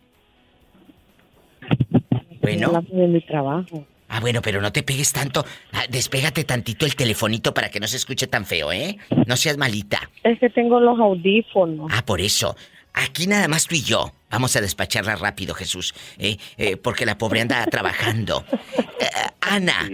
Bueno. 2.41 2.83
De 2.89 3.07
mi 3.07 3.21
trabajo. 3.21 3.85
Ah, 4.09 4.19
bueno, 4.21 4.41
pero 4.41 4.61
no 4.61 4.71
te 4.71 4.83
pegues 4.83 5.11
tanto. 5.11 5.45
Ah, 5.73 5.83
despégate 5.89 6.43
tantito 6.45 6.85
el 6.85 6.95
telefonito 6.95 7.53
para 7.53 7.69
que 7.69 7.79
no 7.79 7.87
se 7.87 7.97
escuche 7.97 8.27
tan 8.27 8.45
feo, 8.45 8.71
¿eh? 8.71 8.97
No 9.25 9.35
seas 9.35 9.57
malita. 9.57 10.09
Es 10.23 10.39
que 10.39 10.49
tengo 10.49 10.79
los 10.79 10.97
audífonos. 10.99 11.91
Ah, 11.91 12.03
por 12.05 12.21
eso. 12.21 12.55
Aquí 12.93 13.27
nada 13.27 13.47
más 13.47 13.67
tú 13.67 13.75
y 13.75 13.81
yo. 13.83 14.11
Vamos 14.29 14.55
a 14.55 14.61
despacharla 14.61 15.15
rápido, 15.17 15.53
Jesús. 15.53 15.93
¿eh? 16.17 16.37
Eh, 16.57 16.77
porque 16.77 17.05
la 17.05 17.17
pobre 17.17 17.41
anda 17.41 17.65
trabajando. 17.65 18.45
Eh, 18.99 19.05
Ana. 19.41 19.87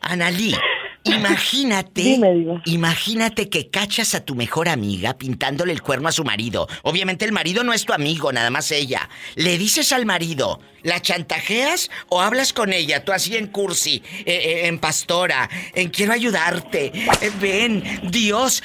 Analí. 0.00 0.54
Imagínate, 1.04 2.20
imagínate 2.66 3.48
que 3.48 3.70
cachas 3.70 4.14
a 4.14 4.24
tu 4.24 4.34
mejor 4.34 4.68
amiga 4.68 5.16
pintándole 5.16 5.72
el 5.72 5.82
cuerno 5.82 6.08
a 6.08 6.12
su 6.12 6.24
marido. 6.24 6.68
Obviamente 6.82 7.24
el 7.24 7.32
marido 7.32 7.64
no 7.64 7.72
es 7.72 7.84
tu 7.84 7.92
amigo, 7.92 8.32
nada 8.32 8.50
más 8.50 8.70
ella. 8.72 9.08
Le 9.34 9.56
dices 9.58 9.92
al 9.92 10.04
marido, 10.04 10.60
¿la 10.82 11.00
chantajeas 11.00 11.90
o 12.08 12.20
hablas 12.20 12.52
con 12.52 12.72
ella? 12.72 13.04
Tú 13.04 13.12
así 13.12 13.36
en 13.36 13.46
cursi, 13.46 14.02
eh, 14.18 14.24
eh, 14.26 14.66
en 14.66 14.78
pastora, 14.78 15.48
en 15.74 15.88
quiero 15.88 16.12
ayudarte. 16.12 16.92
Eh, 17.20 17.30
ven, 17.40 17.82
Dios, 18.10 18.62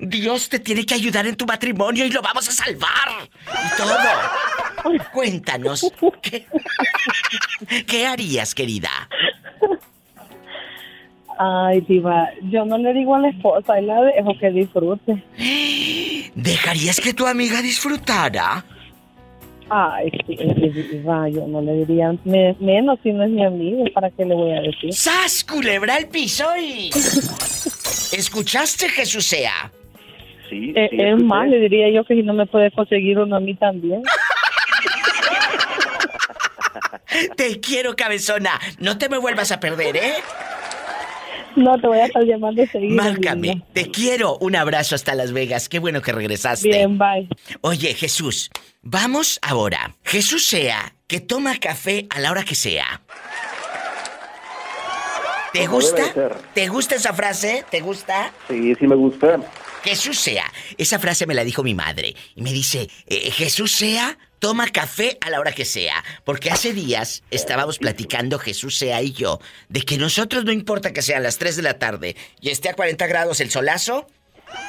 Dios 0.00 0.48
te 0.48 0.60
tiene 0.60 0.86
que 0.86 0.94
ayudar 0.94 1.26
en 1.26 1.36
tu 1.36 1.46
matrimonio 1.46 2.04
y 2.04 2.10
lo 2.10 2.22
vamos 2.22 2.48
a 2.48 2.52
salvar. 2.52 3.28
Y 3.48 3.76
todo. 3.76 5.00
Cuéntanos, 5.12 5.90
¿qué, 6.22 6.46
¿qué 7.86 8.06
harías, 8.06 8.54
querida? 8.54 9.08
Ay, 11.38 11.80
diva, 11.82 12.28
yo 12.50 12.64
no 12.64 12.78
le 12.78 12.92
digo 12.92 13.14
a 13.16 13.18
la 13.20 13.28
esposa, 13.28 13.80
y 13.80 13.86
la 13.86 14.00
dejo 14.02 14.32
que 14.38 14.50
disfrute. 14.50 15.22
¿Dejarías 16.34 17.00
que 17.00 17.12
tu 17.12 17.26
amiga 17.26 17.60
disfrutara? 17.60 18.64
Ay, 19.70 20.10
sí, 20.26 20.36
diva, 20.36 21.28
yo 21.30 21.46
no 21.48 21.60
le 21.62 21.72
diría 21.84 22.14
me- 22.24 22.54
menos 22.60 22.98
si 23.02 23.12
no 23.12 23.24
es 23.24 23.30
mi 23.30 23.44
amigo, 23.44 23.84
¿para 23.94 24.10
qué 24.10 24.24
le 24.24 24.34
voy 24.34 24.52
a 24.52 24.60
decir? 24.60 24.92
¡Sas, 24.92 25.42
culebra 25.42 25.96
el 25.96 26.06
piso 26.08 26.44
y... 26.56 26.90
¿Escuchaste, 28.12 28.88
Jesús 28.90 29.24
sea? 29.24 29.72
Sí, 30.50 30.72
Eh, 30.76 30.88
sí, 30.90 30.96
es 31.00 31.22
más, 31.22 31.48
le 31.48 31.58
diría 31.60 31.90
yo 31.90 32.04
que 32.04 32.14
si 32.14 32.22
no 32.22 32.34
me 32.34 32.46
puede 32.46 32.70
conseguir 32.70 33.18
uno 33.18 33.36
a 33.36 33.40
mí 33.40 33.54
también. 33.54 34.02
Te 37.36 37.60
quiero, 37.60 37.94
cabezona. 37.96 38.60
No 38.78 38.98
te 38.98 39.08
me 39.08 39.18
vuelvas 39.18 39.50
a 39.52 39.60
perder, 39.60 39.96
¿eh? 39.96 40.14
No, 41.56 41.78
te 41.78 41.86
voy 41.86 41.98
a 41.98 42.06
estar 42.06 42.24
llamando 42.24 42.66
seguido. 42.66 42.94
Márcame. 42.96 43.62
Te 43.72 43.90
quiero. 43.90 44.36
Un 44.38 44.56
abrazo 44.56 44.94
hasta 44.94 45.14
Las 45.14 45.32
Vegas. 45.32 45.68
Qué 45.68 45.78
bueno 45.78 46.02
que 46.02 46.12
regresaste. 46.12 46.68
Bien, 46.68 46.98
bye. 46.98 47.28
Oye, 47.60 47.94
Jesús, 47.94 48.50
vamos 48.82 49.38
ahora. 49.42 49.96
Jesús 50.04 50.46
sea 50.46 50.94
que 51.06 51.20
toma 51.20 51.56
café 51.58 52.06
a 52.10 52.20
la 52.20 52.30
hora 52.30 52.44
que 52.44 52.54
sea. 52.54 53.02
¿Te 55.52 55.66
Como 55.66 55.76
gusta? 55.76 56.02
¿Te 56.52 56.66
gusta 56.68 56.96
esa 56.96 57.12
frase? 57.12 57.64
¿Te 57.70 57.80
gusta? 57.80 58.32
Sí, 58.48 58.74
sí 58.74 58.86
me 58.88 58.96
gusta. 58.96 59.38
Jesús 59.84 60.18
sea. 60.18 60.50
Esa 60.78 60.98
frase 60.98 61.26
me 61.26 61.34
la 61.34 61.44
dijo 61.44 61.62
mi 61.62 61.74
madre. 61.74 62.16
Y 62.34 62.42
me 62.42 62.52
dice, 62.52 62.88
eh, 63.06 63.30
Jesús 63.30 63.70
sea, 63.70 64.18
toma 64.44 64.68
café 64.68 65.16
a 65.22 65.30
la 65.30 65.40
hora 65.40 65.52
que 65.52 65.64
sea. 65.64 66.04
Porque 66.22 66.50
hace 66.50 66.74
días 66.74 67.22
estábamos 67.30 67.78
platicando 67.78 68.38
Jesús 68.38 68.76
sea 68.76 69.00
y 69.00 69.12
yo 69.12 69.40
de 69.70 69.80
que 69.80 69.96
nosotros 69.96 70.44
no 70.44 70.52
importa 70.52 70.92
que 70.92 71.00
sean 71.00 71.22
las 71.22 71.38
3 71.38 71.56
de 71.56 71.62
la 71.62 71.78
tarde 71.78 72.14
y 72.42 72.50
esté 72.50 72.68
a 72.68 72.74
40 72.74 73.06
grados 73.06 73.40
el 73.40 73.50
solazo, 73.50 74.06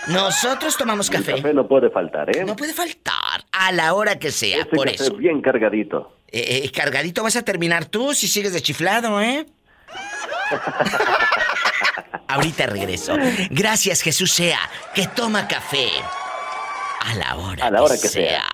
nosotros 0.07 0.77
tomamos 0.77 1.09
El 1.09 1.17
café. 1.17 1.33
café 1.33 1.53
no 1.53 1.67
puede 1.67 1.89
faltar, 1.89 2.33
¿eh? 2.33 2.45
No 2.45 2.55
puede 2.55 2.73
faltar 2.73 3.43
a 3.51 3.73
la 3.73 3.93
hora 3.93 4.17
que 4.17 4.31
sea, 4.31 4.59
Ese 4.59 4.65
por 4.67 4.85
café 4.89 5.03
eso. 5.03 5.15
bien 5.17 5.41
cargadito. 5.41 6.15
Eh, 6.31 6.61
eh, 6.63 6.71
cargadito 6.71 7.21
vas 7.21 7.35
a 7.35 7.41
terminar 7.41 7.83
tú 7.83 8.13
si 8.13 8.29
sigues 8.29 8.53
de 8.53 8.61
chiflado, 8.61 9.21
¿eh? 9.21 9.45
Ahorita 12.29 12.65
regreso. 12.67 13.17
Gracias, 13.49 14.01
Jesús 14.01 14.31
sea, 14.31 14.59
que 14.93 15.05
toma 15.07 15.49
café. 15.49 15.89
A 17.01 17.13
la 17.15 17.35
hora, 17.35 17.65
A 17.67 17.71
la 17.71 17.83
hora 17.83 17.95
que 17.95 18.07
sea. 18.07 18.45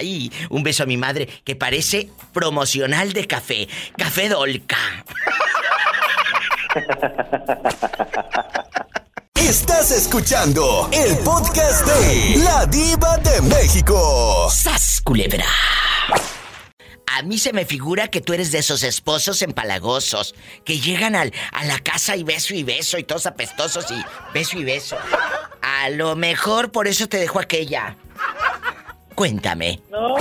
Ay, 0.00 0.32
un 0.48 0.62
beso 0.62 0.84
a 0.84 0.86
mi 0.86 0.96
madre 0.96 1.28
que 1.44 1.56
parece 1.56 2.08
promocional 2.32 3.12
de 3.12 3.26
café. 3.26 3.68
Café 3.98 4.30
Dolca. 4.30 4.78
Estás 9.34 9.90
escuchando 9.90 10.88
el 10.90 11.18
podcast 11.18 11.86
de 11.86 12.38
La 12.38 12.64
Diva 12.64 13.18
de 13.18 13.42
México. 13.42 14.48
¡Sas, 14.50 15.02
culebra! 15.04 15.44
A 17.12 17.22
mí 17.22 17.36
se 17.36 17.52
me 17.52 17.66
figura 17.66 18.08
que 18.08 18.22
tú 18.22 18.32
eres 18.32 18.52
de 18.52 18.60
esos 18.60 18.82
esposos 18.82 19.42
empalagosos 19.42 20.34
que 20.64 20.80
llegan 20.80 21.14
al, 21.14 21.34
a 21.52 21.66
la 21.66 21.78
casa 21.80 22.16
y 22.16 22.22
beso 22.22 22.54
y 22.54 22.62
beso 22.62 22.96
y 22.96 23.04
todos 23.04 23.26
apestosos 23.26 23.90
y 23.90 24.02
beso 24.32 24.58
y 24.58 24.64
beso. 24.64 24.96
A 25.60 25.90
lo 25.90 26.16
mejor 26.16 26.72
por 26.72 26.88
eso 26.88 27.06
te 27.06 27.18
dejó 27.18 27.38
aquella. 27.40 27.98
Cuéntame. 29.14 29.80
No, 29.90 30.16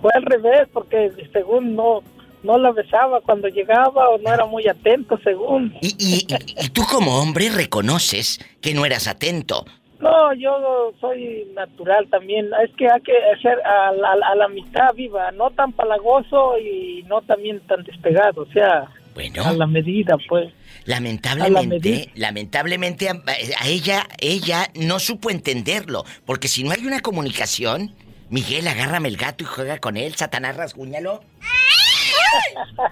fue 0.00 0.10
al 0.14 0.22
revés, 0.24 0.68
porque 0.72 1.10
según 1.32 1.74
no, 1.74 2.02
no 2.42 2.58
la 2.58 2.70
besaba 2.72 3.20
cuando 3.20 3.48
llegaba 3.48 4.08
o 4.10 4.18
no 4.18 4.32
era 4.32 4.46
muy 4.46 4.66
atento, 4.68 5.18
según. 5.24 5.74
Y, 5.80 5.88
y- 5.98 6.26
y- 6.28 6.64
y 6.64 6.68
tú 6.70 6.82
como 6.90 7.18
hombre 7.20 7.50
reconoces 7.50 8.38
que 8.60 8.74
no 8.74 8.84
eras 8.84 9.08
atento. 9.08 9.64
No, 9.98 10.32
yo 10.34 10.94
soy 11.00 11.46
natural 11.54 12.06
también. 12.10 12.48
Es 12.64 12.70
que 12.76 12.86
hay 12.90 13.00
que 13.02 13.12
hacer 13.36 13.58
a, 13.66 13.92
la- 13.92 14.26
a 14.30 14.34
la 14.34 14.48
mitad 14.48 14.94
viva, 14.94 15.30
no 15.32 15.50
tan 15.50 15.72
palagoso 15.72 16.58
y 16.58 17.02
no 17.08 17.20
también 17.22 17.60
tan 17.66 17.82
despegado, 17.84 18.42
o 18.42 18.52
sea, 18.52 18.88
Bueno. 19.14 19.44
a 19.44 19.52
la 19.52 19.66
medida, 19.66 20.16
pues. 20.28 20.52
Lamentablemente, 20.86 22.10
lamentablemente 22.14 23.10
a, 23.10 23.12
a 23.60 23.68
ella, 23.68 24.06
ella 24.20 24.70
no 24.74 24.98
supo 24.98 25.28
entenderlo, 25.30 26.04
porque 26.24 26.48
si 26.48 26.64
no 26.64 26.70
hay 26.70 26.86
una 26.86 27.00
comunicación, 27.00 27.94
Miguel, 28.30 28.68
agárrame 28.68 29.08
el 29.08 29.16
gato 29.16 29.44
y 29.44 29.46
juega 29.46 29.78
con 29.78 29.96
él, 29.96 30.14
Satanás, 30.14 30.56
rasguñalo. 30.56 31.22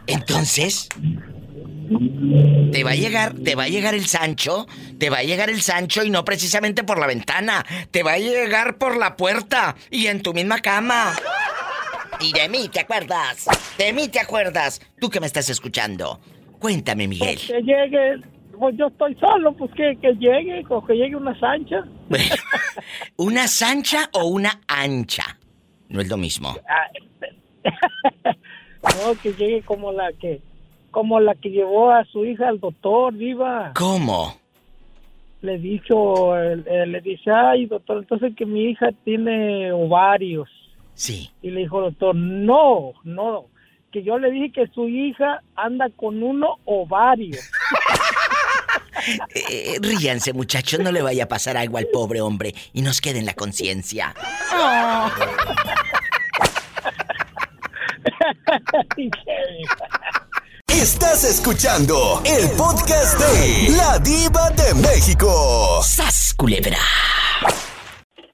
Entonces, 0.07 0.89
te 2.73 2.85
va 2.85 2.91
a 2.91 2.95
llegar, 2.95 3.35
te 3.35 3.55
va 3.55 3.65
a 3.65 3.69
llegar 3.69 3.95
el 3.95 4.07
Sancho, 4.07 4.67
te 4.99 5.11
va 5.11 5.19
a 5.19 5.23
llegar 5.23 5.49
el 5.49 5.63
Sancho 5.63 6.03
y 6.05 6.11
no 6.11 6.25
precisamente 6.25 6.83
por 6.83 6.99
la 6.99 7.07
ventana, 7.07 7.65
te 7.91 8.03
va 8.03 8.15
a 8.15 8.19
llegar 8.19 8.79
por 8.79 8.97
la 8.97 9.17
puerta 9.17 9.77
y 9.91 10.09
en 10.09 10.23
tu 10.23 10.35
misma 10.35 10.59
cama. 10.59 11.15
Y 12.21 12.33
de 12.33 12.49
mí 12.49 12.69
te 12.69 12.81
acuerdas, 12.81 13.47
de 13.79 13.93
mí 13.93 14.09
te 14.09 14.19
acuerdas, 14.19 14.81
tú 15.01 15.09
que 15.09 15.21
me 15.21 15.27
estás 15.27 15.49
escuchando. 15.51 16.21
Cuéntame, 16.59 17.07
Miguel. 17.07 17.39
Que 17.39 17.63
llegue, 17.63 18.17
pues 18.59 18.77
yo 18.77 18.89
estoy 18.89 19.15
solo, 19.17 19.53
pues 19.53 19.71
que, 19.73 19.97
que 20.01 20.15
llegue, 20.15 20.65
o 20.69 20.85
que 20.85 20.95
llegue 20.95 21.17
una 21.17 21.39
sancha. 21.39 21.85
Bueno, 22.09 22.35
¿una 23.17 23.47
sancha 23.47 24.11
o 24.13 24.27
una 24.27 24.61
ancha? 24.67 25.39
No 25.89 26.01
es 26.01 26.09
lo 26.09 26.17
mismo. 26.17 26.55
No, 28.83 29.15
que 29.21 29.33
llegue 29.33 29.63
como 29.63 29.93
la 29.93 30.13
que, 30.13 30.41
como 30.91 31.21
la 31.21 31.35
que 31.35 31.51
llevó 31.51 31.91
a 31.91 32.05
su 32.05 32.25
hija 32.25 32.49
al 32.49 32.61
doctor, 32.61 33.13
viva. 33.13 33.73
¿Cómo? 33.75 34.35
Le 35.43 35.59
dicho, 35.59 36.37
eh, 36.37 36.87
le 36.87 37.01
dice, 37.01 37.31
ay, 37.31 37.67
doctor, 37.67 37.99
entonces 37.99 38.35
que 38.37 38.47
mi 38.47 38.71
hija 38.71 38.91
tiene 39.05 39.73
ovarios. 39.73 40.49
Sí. 40.95 41.31
Y 41.43 41.51
le 41.51 41.61
dijo 41.61 41.81
doctor, 41.81 42.15
no, 42.15 42.93
no, 43.05 43.47
que 43.93 44.03
yo 44.03 44.19
le 44.19 44.31
dije 44.31 44.53
que 44.53 44.67
su 44.69 44.89
hija 44.89 45.43
anda 45.55 45.89
con 45.91 46.23
uno 46.23 46.57
ovario. 46.65 47.39
Eh, 49.35 49.43
eh, 49.49 49.79
ríanse, 49.81 50.33
muchachos, 50.33 50.81
no 50.81 50.93
le 50.93 51.03
vaya 51.03 51.25
a 51.25 51.29
pasar 51.29 51.57
algo 51.57 51.79
al 51.79 51.87
pobre 51.87 52.21
hombre 52.21 52.55
y 52.73 52.83
nos 52.83 53.01
quede 53.01 53.19
en 53.19 53.27
la 53.27 53.35
conciencia. 53.35 54.15
Estás 60.67 61.25
escuchando 61.25 62.23
el 62.25 62.51
podcast 62.51 63.19
de 63.19 63.71
La 63.77 63.99
Diva 63.99 64.51
de 64.51 64.75
México. 64.75 65.81
¡Sas, 65.83 66.35
culebra! 66.37 66.79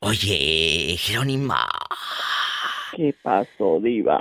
Oye, 0.00 0.96
Jerónima. 0.98 1.66
¿Qué 2.94 3.12
pasó, 3.22 3.80
diva? 3.80 4.20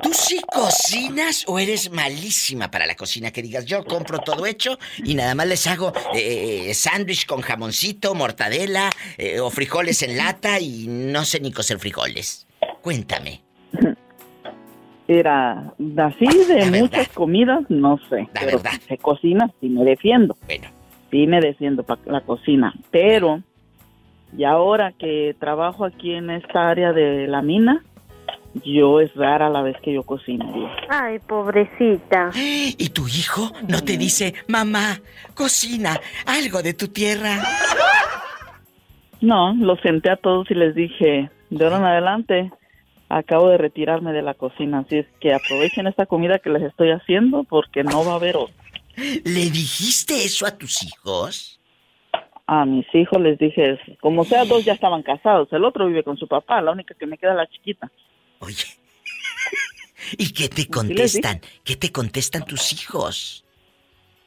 ¿Tú 0.00 0.10
sí 0.12 0.40
cocinas 0.52 1.44
o 1.48 1.58
eres 1.58 1.90
malísima 1.90 2.70
para 2.70 2.86
la 2.86 2.94
cocina? 2.94 3.32
Que 3.32 3.42
digas, 3.42 3.66
yo 3.66 3.84
compro 3.84 4.18
todo 4.18 4.46
hecho 4.46 4.78
y 4.98 5.14
nada 5.14 5.34
más 5.34 5.48
les 5.48 5.66
hago 5.66 5.92
eh, 6.14 6.68
eh, 6.70 6.74
sándwich 6.74 7.26
con 7.26 7.40
jamoncito, 7.40 8.14
mortadela 8.14 8.90
eh, 9.18 9.40
o 9.40 9.50
frijoles 9.50 10.02
en 10.04 10.16
lata 10.16 10.60
y 10.60 10.86
no 10.88 11.24
sé 11.24 11.40
ni 11.40 11.50
cocer 11.50 11.80
frijoles. 11.80 12.46
Cuéntame. 12.80 13.40
Era 15.08 15.74
así 15.96 16.26
de 16.46 16.80
muchas 16.80 17.08
comidas, 17.08 17.68
no 17.68 17.98
sé. 18.08 18.28
pero 18.32 18.60
si 18.60 18.80
se 18.86 18.98
cocina, 18.98 19.50
sí 19.60 19.68
me 19.68 19.84
defiendo. 19.84 20.36
Bueno. 20.46 20.68
Sí 21.10 21.26
me 21.26 21.40
defiendo 21.40 21.82
para 21.82 22.00
la 22.06 22.20
cocina. 22.20 22.72
Pero, 22.92 23.42
y 24.36 24.44
ahora 24.44 24.92
que 24.92 25.34
trabajo 25.40 25.84
aquí 25.84 26.12
en 26.12 26.30
esta 26.30 26.70
área 26.70 26.92
de 26.92 27.26
la 27.26 27.42
mina, 27.42 27.82
yo 28.64 29.00
es 29.00 29.14
rara 29.14 29.48
la 29.48 29.62
vez 29.62 29.76
que 29.82 29.92
yo 29.92 30.02
cocino. 30.02 30.50
diva. 30.52 30.76
Ay, 30.88 31.18
pobrecita. 31.18 32.30
¿Y 32.34 32.88
tu 32.90 33.08
hijo 33.08 33.50
no 33.68 33.82
te 33.82 33.96
dice, 33.96 34.34
mamá, 34.48 35.00
cocina 35.34 35.98
algo 36.26 36.62
de 36.62 36.74
tu 36.74 36.88
tierra? 36.88 37.42
No, 39.20 39.54
los 39.54 39.80
senté 39.80 40.10
a 40.10 40.16
todos 40.16 40.50
y 40.50 40.54
les 40.54 40.74
dije, 40.74 41.30
de 41.50 41.64
ahora 41.64 41.78
en 41.78 41.84
adelante, 41.84 42.52
acabo 43.08 43.48
de 43.48 43.58
retirarme 43.58 44.12
de 44.12 44.22
la 44.22 44.34
cocina, 44.34 44.80
así 44.80 44.98
es 44.98 45.06
que 45.20 45.32
aprovechen 45.32 45.86
esta 45.86 46.06
comida 46.06 46.38
que 46.38 46.50
les 46.50 46.62
estoy 46.62 46.90
haciendo 46.90 47.44
porque 47.44 47.84
no 47.84 48.04
va 48.04 48.12
a 48.12 48.16
haber 48.16 48.36
otra. 48.36 48.54
¿Le 48.96 49.50
dijiste 49.50 50.24
eso 50.24 50.46
a 50.46 50.50
tus 50.50 50.82
hijos? 50.82 51.60
A 52.46 52.64
mis 52.66 52.86
hijos 52.94 53.20
les 53.20 53.38
dije 53.38 53.74
eso. 53.74 53.92
Como 54.00 54.24
sea, 54.24 54.44
dos 54.44 54.64
ya 54.64 54.72
estaban 54.72 55.02
casados. 55.02 55.48
El 55.52 55.64
otro 55.64 55.86
vive 55.86 56.02
con 56.02 56.16
su 56.16 56.26
papá, 56.26 56.60
la 56.60 56.72
única 56.72 56.94
que 56.94 57.06
me 57.06 57.16
queda 57.16 57.30
es 57.30 57.36
la 57.36 57.46
chiquita. 57.46 57.90
¿Y 60.18 60.32
qué 60.32 60.48
te 60.48 60.66
contestan? 60.66 61.40
¿Qué 61.64 61.76
te 61.76 61.90
contestan 61.90 62.44
tus 62.44 62.72
hijos? 62.72 63.44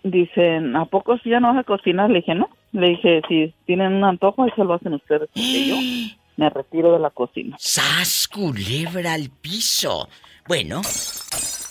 Dicen, 0.03 0.75
¿a 0.75 0.85
poco 0.85 1.17
si 1.19 1.29
ya 1.29 1.39
no 1.39 1.49
vas 1.49 1.59
a 1.59 1.63
cocinar? 1.63 2.09
Le 2.09 2.19
dije, 2.19 2.35
no. 2.35 2.49
Le 2.71 2.89
dije, 2.89 3.21
si 3.27 3.53
tienen 3.65 3.93
un 3.93 4.03
antojo, 4.03 4.43
ahí 4.43 4.51
se 4.55 4.63
lo 4.63 4.73
hacen 4.73 4.93
ustedes. 4.93 5.29
Porque 5.33 5.67
yo 5.67 5.75
me 6.37 6.49
retiro 6.49 6.93
de 6.93 6.99
la 6.99 7.09
cocina. 7.09 7.55
¡Sas, 7.59 8.27
culebra 8.27 9.13
al 9.13 9.29
piso! 9.29 10.09
Bueno, 10.47 10.81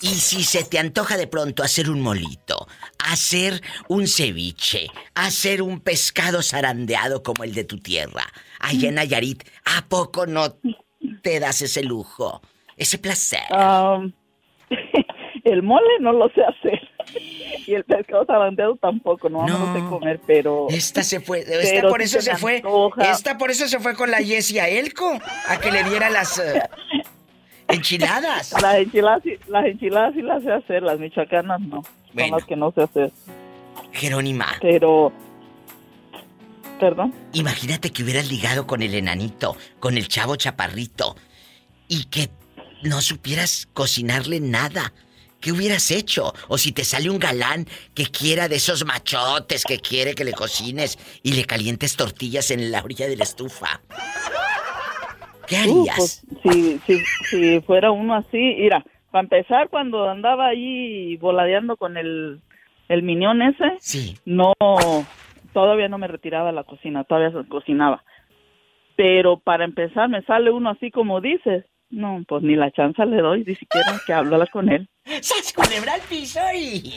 y 0.01 0.09
si 0.09 0.43
se 0.43 0.65
te 0.65 0.81
antoja 0.81 1.17
de 1.17 1.29
pronto 1.29 1.63
hacer 1.63 1.89
un 1.89 2.01
molito, 2.01 2.67
hacer 2.99 3.63
un 3.89 4.09
ceviche, 4.09 4.89
hacer 5.15 5.63
un 5.63 5.79
pescado 5.81 6.43
zarandeado 6.43 7.23
como 7.23 7.45
el 7.45 7.55
de 7.55 7.63
tu 7.63 7.79
tierra, 7.79 8.25
allá 8.59 8.89
en 8.89 8.97
Nayarit, 8.97 9.45
¿a 9.65 9.87
poco 9.89 10.27
no 10.27 10.57
te 11.25 11.41
das 11.41 11.63
ese 11.63 11.83
lujo? 11.83 12.41
Ese 12.77 12.99
placer. 12.99 13.41
El 15.45 15.63
mole 15.63 15.99
no 16.01 16.13
lo 16.13 16.29
sé 16.31 16.43
hacer. 16.43 16.81
Y 17.67 17.75
el 17.75 17.85
pescado 17.85 18.25
zarandeado 18.25 18.77
tampoco, 18.77 19.29
no, 19.29 19.47
no 19.47 19.59
lo 19.59 19.75
sé 19.75 19.85
comer, 19.91 20.21
pero... 20.27 20.69
Esta 20.71 21.03
se 21.03 21.21
fue, 21.21 21.41
esta 21.47 21.59
Pero 21.61 21.89
por 21.91 22.01
eso 22.01 22.21
se 22.23 22.35
fue. 22.37 22.63
Esta 22.99 23.37
por 23.37 23.51
eso 23.51 23.69
se 23.69 23.79
fue 23.79 23.95
con 23.95 24.11
la 24.11 24.19
Jessie 24.19 24.59
a 24.61 24.69
Elco 24.69 25.19
a 25.49 25.59
que 25.59 25.71
le 25.71 25.85
diera 25.85 26.09
las 26.09 26.39
eh, 26.39 26.63
enchiladas. 27.69 28.53
Las 28.63 28.77
enchiladas, 28.77 29.23
sí- 29.23 29.37
las 29.49 29.67
enchiladas 29.67 30.15
sí 30.15 30.23
las 30.23 30.43
sé 30.43 30.53
hacer, 30.53 30.83
las 30.83 30.99
michoacanas 30.99 31.61
no. 31.61 31.83
Bueno. 32.15 32.29
Son 32.31 32.39
las 32.39 32.45
que 32.47 32.57
no 32.57 32.73
sé 32.73 32.83
hacer. 32.83 33.13
Jerónima. 33.93 34.47
Pero... 34.63 35.13
¿Perdón? 36.81 37.15
Imagínate 37.33 37.91
que 37.91 38.03
hubieras 38.03 38.29
ligado 38.31 38.67
con 38.67 38.83
el 38.83 38.95
enanito, 38.95 39.57
con 39.81 39.97
el 39.97 40.09
chavo 40.09 40.37
chaparrito, 40.37 41.17
y 41.89 42.05
que 42.07 42.29
no 42.83 43.01
supieras 43.01 43.69
cocinarle 43.73 44.41
nada. 44.41 44.93
¿Qué 45.41 45.53
hubieras 45.53 45.91
hecho? 45.91 46.33
O 46.49 46.57
si 46.59 46.73
te 46.73 46.85
sale 46.85 47.11
un 47.11 47.19
galán 47.19 47.67
que 47.95 48.07
quiera 48.07 48.49
de 48.49 48.57
esos 48.57 48.85
machotes 48.87 49.65
que 49.65 49.79
quiere 49.79 50.15
que 50.15 50.25
le 50.25 50.33
cocines 50.33 50.99
y 51.23 51.33
le 51.33 51.45
calientes 51.45 51.97
tortillas 51.97 52.51
en 52.51 52.73
la 52.73 52.83
orilla 52.83 53.07
de 53.09 53.17
la 53.17 53.25
estufa. 53.25 53.81
¿Qué 55.47 55.57
Uh, 55.57 55.83
harías? 55.83 55.97
pues, 55.97 56.23
si, 56.43 56.81
si, 56.87 57.03
si 57.29 57.61
fuera 57.61 57.91
uno 57.91 58.15
así, 58.15 58.39
mira, 58.59 58.83
para 59.11 59.25
empezar, 59.25 59.69
cuando 59.69 60.09
andaba 60.09 60.47
ahí 60.49 61.17
voladeando 61.19 61.77
con 61.77 61.99
el, 61.99 62.41
el 62.89 63.03
minión 63.03 63.43
ese, 63.43 63.77
sí. 63.81 64.17
no, 64.25 64.55
todavía 65.55 65.89
no 65.89 65.97
me 65.97 66.09
retiraba 66.09 66.51
a 66.51 66.53
la 66.53 66.65
cocina, 66.65 67.05
todavía 67.05 67.43
cocinaba. 67.49 68.05
Pero 68.97 69.39
para 69.39 69.65
empezar, 69.65 70.09
me 70.11 70.23
sale 70.23 70.51
uno 70.51 70.69
así 70.71 70.91
como 70.91 71.21
dices, 71.23 71.65
no, 71.91 72.23
pues 72.29 72.43
ni 72.43 72.57
la 72.57 72.71
chance 72.73 73.05
le 73.07 73.23
doy, 73.23 73.45
ni 73.47 73.55
siquiera 73.55 73.93
que 74.07 74.13
hablara 74.13 74.47
con 74.49 74.69
él. 74.69 74.89
¡Sas 75.23 75.53
culebra 75.55 75.95
al 75.95 76.01
piso 76.03 76.41
y... 76.55 76.95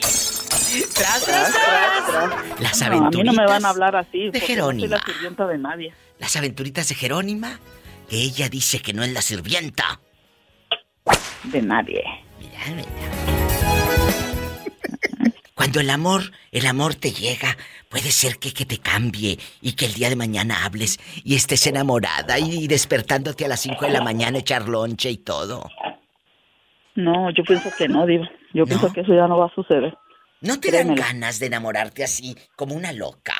¡Tras, 0.94 1.24
tras, 1.24 1.52
tras! 1.54 2.60
Las 2.60 2.80
No, 2.80 2.86
a 2.86 2.90
mí 2.90 2.96
aventuritas 2.98 3.34
no 3.34 3.40
me 3.42 3.46
van 3.48 3.64
a 3.64 3.70
hablar 3.70 3.96
así, 3.96 4.24
de 4.30 4.38
porque 4.38 4.56
no 4.56 4.64
soy 4.64 4.80
Jerónima. 4.80 4.96
la 4.96 5.02
sirvienta 5.02 5.46
de 5.46 5.58
nadie. 5.58 5.94
Las 6.18 6.36
aventuritas 6.36 6.88
de 6.88 6.94
Jerónima, 6.94 7.58
que 8.10 8.16
ella 8.16 8.48
dice 8.48 8.80
que 8.82 8.92
no 8.92 9.02
es 9.02 9.12
la 9.12 9.22
sirvienta. 9.22 10.00
De 11.44 11.62
nadie. 11.62 12.04
Mira, 12.38 12.60
mira. 12.76 13.37
Cuando 15.58 15.80
el 15.80 15.90
amor, 15.90 16.20
el 16.52 16.66
amor 16.66 16.94
te 16.94 17.10
llega, 17.10 17.56
puede 17.90 18.12
ser 18.14 18.38
que, 18.38 18.54
que 18.54 18.64
te 18.64 18.78
cambie 18.78 19.38
y 19.60 19.74
que 19.74 19.86
el 19.86 19.94
día 19.94 20.08
de 20.08 20.14
mañana 20.14 20.64
hables 20.64 21.00
y 21.24 21.34
estés 21.34 21.66
enamorada 21.66 22.38
y 22.38 22.68
despertándote 22.68 23.44
a 23.44 23.48
las 23.48 23.62
5 23.62 23.86
de 23.86 23.90
la 23.90 24.00
mañana 24.00 24.38
echar 24.38 24.68
lonche 24.68 25.10
y 25.10 25.16
todo. 25.16 25.64
No, 26.94 27.30
yo 27.30 27.42
pienso 27.42 27.70
que 27.76 27.88
no, 27.88 28.06
Diva. 28.06 28.30
Yo 28.54 28.66
pienso 28.66 28.92
que 28.92 29.00
eso 29.00 29.12
ya 29.12 29.26
no 29.26 29.36
va 29.36 29.46
a 29.46 29.54
suceder. 29.56 29.98
¿No 30.42 30.60
te 30.60 30.70
dan 30.70 30.94
ganas 30.94 31.40
de 31.40 31.46
enamorarte 31.46 32.04
así, 32.04 32.36
como 32.54 32.76
una 32.76 32.92
loca? 32.92 33.34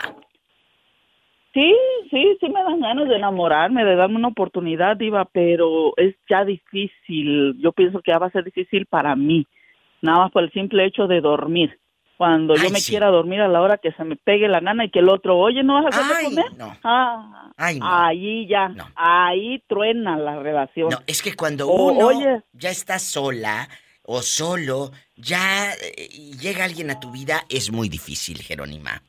Sí, 1.55 1.73
sí, 2.11 2.37
sí 2.41 2.49
me 2.49 2.65
dan 2.65 2.81
ganas 2.81 3.09
de 3.09 3.15
enamorarme, 3.15 3.85
de 3.85 3.95
darme 3.95 4.17
una 4.17 4.29
oportunidad, 4.29 4.97
Diva, 4.97 5.25
pero 5.27 5.93
es 5.97 6.17
ya 6.29 6.45
difícil. 6.45 7.55
Yo 7.63 7.71
pienso 7.71 8.01
que 8.01 8.11
ya 8.11 8.19
va 8.19 8.27
a 8.27 8.33
ser 8.33 8.43
difícil 8.43 8.87
para 8.87 9.15
mí, 9.15 9.47
nada 10.03 10.19
más 10.19 10.33
por 10.33 10.43
el 10.43 10.51
simple 10.51 10.85
hecho 10.85 11.07
de 11.07 11.21
dormir. 11.21 11.79
Cuando 12.19 12.57
yo 12.57 12.63
Ay, 12.65 12.71
me 12.73 12.81
sí. 12.81 12.91
quiera 12.91 13.07
dormir 13.11 13.41
a 13.41 13.47
la 13.47 13.61
hora 13.63 13.79
que 13.79 13.93
se 13.93 14.03
me 14.03 14.17
pegue 14.17 14.49
la 14.49 14.59
gana 14.59 14.85
y 14.85 14.91
que 14.91 14.99
el 14.99 15.09
otro, 15.09 15.39
oye, 15.39 15.63
¿no 15.63 15.75
vas 15.75 15.85
a 15.87 16.01
hacer 16.01 16.17
Ay, 16.17 16.25
comer? 16.25 16.45
no. 16.57 16.77
Ah, 16.83 17.53
Ay, 17.57 17.79
no. 17.79 17.87
ahí 17.89 18.49
ya, 18.49 18.75
ahí 18.97 19.63
truena 19.69 20.19
la 20.19 20.41
relación. 20.43 20.91
No, 20.91 20.99
es 21.07 21.23
que 21.23 21.35
cuando 21.35 21.69
O- 21.69 21.93
uno 21.93 22.07
oye. 22.09 22.43
ya 22.53 22.71
está 22.71 22.99
sola 22.99 23.69
o 24.03 24.21
solo, 24.23 24.91
ya 25.15 25.73
eh, 25.75 26.09
llega 26.43 26.65
alguien 26.65 26.91
a 26.91 26.99
tu 26.99 27.13
vida, 27.13 27.45
es 27.49 27.71
muy 27.71 27.89
difícil, 27.89 28.39
Jerónima. 28.43 29.01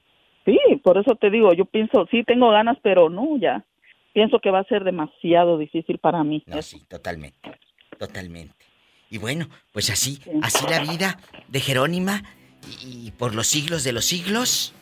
Sí, 0.45 0.59
por 0.83 0.99
eso 0.99 1.15
te 1.15 1.31
digo, 1.31 1.51
yo 1.53 1.65
pienso, 1.65 2.05
sí 2.11 2.23
tengo 2.23 2.51
ganas, 2.51 2.77
pero 2.83 3.09
no, 3.09 3.37
ya. 3.39 3.65
Pienso 4.13 4.37
que 4.39 4.51
va 4.51 4.59
a 4.59 4.63
ser 4.65 4.83
demasiado 4.83 5.57
difícil 5.57 5.97
para 5.97 6.23
mí. 6.23 6.43
No, 6.45 6.61
sí, 6.61 6.83
totalmente, 6.87 7.39
totalmente. 7.97 8.53
Y 9.09 9.17
bueno, 9.17 9.47
pues 9.73 9.89
así, 9.89 10.19
así 10.43 10.67
la 10.69 10.79
vida 10.79 11.17
de 11.47 11.59
Jerónima 11.59 12.21
y, 12.81 13.11
por 13.11 13.35
los 13.35 13.47
siglos 13.47 13.83
de 13.83 13.91
los 13.93 14.05
siglos. 14.05 14.73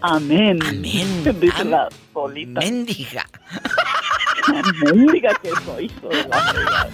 Amén. 0.00 0.58
Amén. 0.66 1.24
Dice 1.40 1.62
Am- 1.62 1.70
la 1.70 1.88
bolita. 2.12 2.60
Mendiga. 2.60 3.26
Mendiga 4.84 5.34
que 5.42 5.50
soy, 5.64 5.86
hijo 5.86 6.08
de 6.08 6.28
la 6.28 6.38
fregada. 6.52 6.90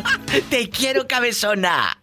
Te 0.48 0.70
quiero, 0.70 1.06
cabezona. 1.06 1.98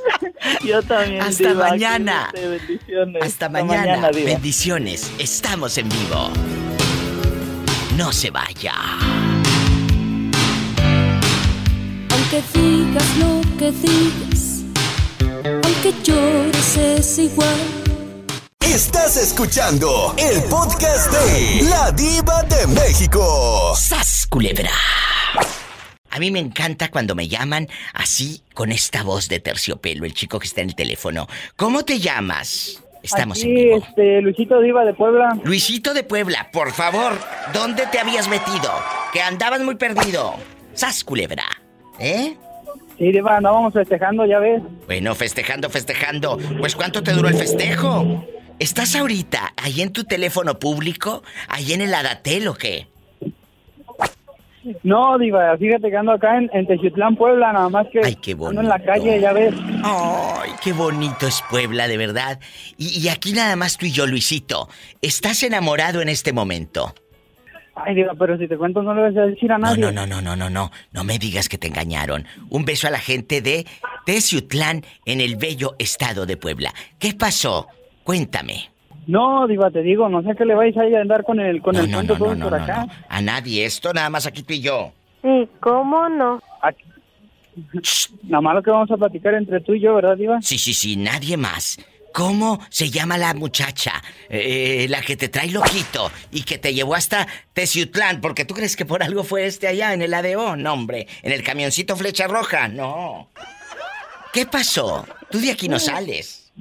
Yo 0.64 0.82
también. 0.82 1.22
Hasta 1.22 1.48
Diva, 1.50 1.68
mañana. 1.68 2.30
bendiciones. 2.34 3.22
Hasta 3.22 3.48
mañana. 3.48 4.10
Bendiciones. 4.10 5.12
Estamos 5.18 5.78
en 5.78 5.88
vivo. 5.88 6.30
No 7.96 8.12
se 8.12 8.30
vaya. 8.30 8.74
Aunque 12.10 12.42
digas 12.54 13.16
lo 13.18 13.40
que 13.58 13.70
digas, 13.72 14.51
aunque 15.82 16.02
llores 16.02 16.76
es 16.76 17.18
igual. 17.18 17.56
Estás 18.60 19.16
escuchando 19.16 20.14
el 20.16 20.42
podcast 20.44 21.10
de 21.10 21.62
La 21.68 21.90
Diva 21.90 22.42
de 22.44 22.66
México. 22.68 23.74
¡Sas, 23.74 24.26
culebra! 24.28 24.70
A 26.10 26.18
mí 26.18 26.30
me 26.30 26.38
encanta 26.38 26.90
cuando 26.90 27.14
me 27.14 27.26
llaman 27.26 27.68
así, 27.94 28.42
con 28.54 28.70
esta 28.70 29.02
voz 29.02 29.28
de 29.28 29.40
terciopelo, 29.40 30.04
el 30.04 30.14
chico 30.14 30.38
que 30.38 30.46
está 30.46 30.60
en 30.60 30.68
el 30.68 30.74
teléfono. 30.76 31.26
¿Cómo 31.56 31.84
te 31.84 31.98
llamas? 31.98 32.82
Estamos 33.02 33.42
en 33.42 33.50
Aquí, 33.50 33.64
vivo. 33.64 33.76
este, 33.78 34.20
Luisito 34.20 34.60
Diva 34.60 34.84
de 34.84 34.94
Puebla. 34.94 35.36
Luisito 35.42 35.94
de 35.94 36.04
Puebla, 36.04 36.50
por 36.52 36.70
favor, 36.72 37.18
¿dónde 37.52 37.86
te 37.86 37.98
habías 37.98 38.28
metido? 38.28 38.72
Que 39.12 39.20
andabas 39.20 39.60
muy 39.62 39.74
perdido. 39.74 40.34
¡Sas, 40.74 41.02
culebra! 41.02 41.44
¿Eh? 41.98 42.36
Sí, 43.02 43.10
Diva, 43.10 43.36
andábamos 43.36 43.72
festejando, 43.72 44.24
ya 44.26 44.38
ves. 44.38 44.62
Bueno, 44.86 45.16
festejando, 45.16 45.68
festejando. 45.68 46.38
Pues 46.60 46.76
¿cuánto 46.76 47.02
te 47.02 47.10
duró 47.10 47.28
el 47.28 47.34
festejo? 47.34 48.24
¿Estás 48.60 48.94
ahorita 48.94 49.54
ahí 49.56 49.82
en 49.82 49.92
tu 49.92 50.04
teléfono 50.04 50.60
público? 50.60 51.24
¿Ahí 51.48 51.72
en 51.72 51.80
el 51.80 51.92
Adatel 51.92 52.46
o 52.46 52.54
qué? 52.54 52.86
No, 54.84 55.18
Diva, 55.18 55.56
fíjate 55.58 55.90
que 55.90 55.96
ando 55.96 56.12
acá 56.12 56.38
en, 56.38 56.48
en 56.52 57.16
Puebla, 57.16 57.52
nada 57.52 57.68
más 57.70 57.88
que 57.88 58.02
Ay, 58.04 58.14
qué 58.14 58.34
bonito. 58.34 58.60
ando 58.60 58.60
en 58.60 58.68
la 58.68 58.78
calle, 58.86 59.20
ya 59.20 59.32
ves. 59.32 59.52
Ay, 59.82 60.50
qué 60.62 60.72
bonito 60.72 61.26
es 61.26 61.42
Puebla, 61.50 61.88
de 61.88 61.96
verdad. 61.96 62.38
Y, 62.76 63.00
y 63.00 63.08
aquí 63.08 63.32
nada 63.32 63.56
más 63.56 63.78
tú 63.78 63.86
y 63.86 63.90
yo, 63.90 64.06
Luisito. 64.06 64.68
¿Estás 65.00 65.42
enamorado 65.42 66.02
en 66.02 66.08
este 66.08 66.32
momento? 66.32 66.94
Ay, 67.74 67.94
Diva, 67.94 68.12
pero 68.18 68.36
si 68.36 68.46
te 68.46 68.56
cuento 68.58 68.82
no 68.82 68.94
le 68.94 69.02
vas 69.02 69.16
a 69.16 69.26
decir 69.26 69.50
a 69.50 69.56
No, 69.58 69.68
nadie. 69.68 69.80
no, 69.80 69.90
no, 69.92 70.06
no, 70.06 70.20
no, 70.20 70.36
no, 70.36 70.50
no. 70.50 70.70
No 70.92 71.04
me 71.04 71.18
digas 71.18 71.48
que 71.48 71.56
te 71.58 71.68
engañaron. 71.68 72.26
Un 72.50 72.64
beso 72.64 72.86
a 72.86 72.90
la 72.90 72.98
gente 72.98 73.40
de 73.40 73.66
Teciutlán 74.04 74.84
en 75.06 75.20
el 75.20 75.36
bello 75.36 75.74
estado 75.78 76.26
de 76.26 76.36
Puebla. 76.36 76.72
¿Qué 76.98 77.14
pasó? 77.14 77.66
Cuéntame. 78.04 78.70
No, 79.06 79.46
Diva, 79.48 79.70
te 79.70 79.82
digo, 79.82 80.08
no 80.08 80.22
sé 80.22 80.36
qué 80.36 80.44
le 80.44 80.54
vais 80.54 80.76
a 80.76 80.86
ir 80.86 80.96
a 80.96 81.00
andar 81.00 81.24
con 81.24 81.40
el, 81.40 81.60
con 81.62 81.74
el 81.76 81.90
cuento 81.92 82.16
todo 82.16 82.36
por 82.38 82.54
acá. 82.54 82.86
A 83.08 83.20
nadie, 83.20 83.64
esto 83.64 83.92
nada 83.92 84.10
más 84.10 84.26
aquí 84.26 84.42
tú 84.42 84.52
y 84.52 84.60
yo. 84.60 84.92
Sí, 85.22 85.48
¿cómo 85.60 86.08
no? 86.08 86.40
Nada 88.24 88.40
más 88.40 88.54
lo 88.54 88.62
que 88.62 88.70
vamos 88.70 88.90
a 88.90 88.96
platicar 88.96 89.34
entre 89.34 89.60
tú 89.60 89.74
y 89.74 89.80
yo, 89.80 89.94
¿verdad, 89.94 90.16
Diva? 90.16 90.40
Sí, 90.40 90.56
sí, 90.58 90.72
sí, 90.72 90.96
nadie 90.96 91.36
más. 91.36 91.78
¿Cómo 92.12 92.60
se 92.70 92.90
llama 92.90 93.18
la 93.18 93.34
muchacha? 93.34 94.02
Eh, 94.28 94.86
la 94.88 95.00
que 95.00 95.16
te 95.16 95.28
trae 95.28 95.50
loquito 95.50 96.10
y 96.30 96.42
que 96.42 96.58
te 96.58 96.74
llevó 96.74 96.94
hasta 96.94 97.26
Teciutlán, 97.52 98.20
porque 98.20 98.44
tú 98.44 98.54
crees 98.54 98.76
que 98.76 98.84
por 98.84 99.02
algo 99.02 99.24
fue 99.24 99.46
este 99.46 99.66
allá 99.66 99.94
en 99.94 100.02
el 100.02 100.14
ADO. 100.14 100.56
No, 100.56 100.74
hombre, 100.74 101.06
en 101.22 101.32
el 101.32 101.42
camioncito 101.42 101.96
flecha 101.96 102.26
roja, 102.26 102.68
no. 102.68 103.28
¿Qué 104.32 104.46
pasó? 104.46 105.06
Tú 105.30 105.38
de 105.40 105.50
aquí 105.50 105.68
no 105.68 105.78
sales. 105.78 106.52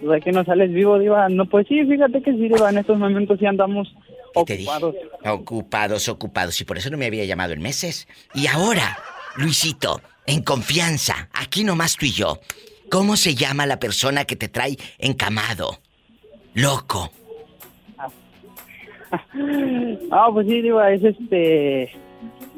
¿De 0.00 0.20
que 0.20 0.30
no 0.30 0.44
sales 0.44 0.72
vivo, 0.72 0.98
Diva? 0.98 1.28
No, 1.28 1.46
pues 1.46 1.66
sí, 1.68 1.84
fíjate 1.84 2.22
que 2.22 2.32
sí, 2.32 2.48
Diva, 2.48 2.70
en 2.70 2.78
estos 2.78 2.98
momentos 2.98 3.38
sí 3.38 3.46
andamos 3.46 3.88
dije? 4.46 4.70
Ocupados, 5.24 6.08
ocupados, 6.08 6.60
y 6.60 6.64
por 6.64 6.78
eso 6.78 6.90
no 6.90 6.98
me 6.98 7.06
había 7.06 7.24
llamado 7.24 7.52
en 7.52 7.60
meses. 7.60 8.06
Y 8.34 8.46
ahora, 8.46 8.98
Luisito, 9.36 10.00
en 10.26 10.42
confianza, 10.42 11.28
aquí 11.32 11.64
nomás 11.64 11.96
tú 11.96 12.06
y 12.06 12.12
yo, 12.12 12.40
¿cómo 12.90 13.16
se 13.16 13.34
llama 13.34 13.66
la 13.66 13.78
persona 13.78 14.24
que 14.24 14.36
te 14.36 14.48
trae 14.48 14.76
encamado? 14.98 15.78
Loco. 16.54 17.10
Ah, 20.10 20.28
pues 20.32 20.46
sí, 20.46 20.60
Diva, 20.60 20.90
es 20.92 21.02
este... 21.02 21.84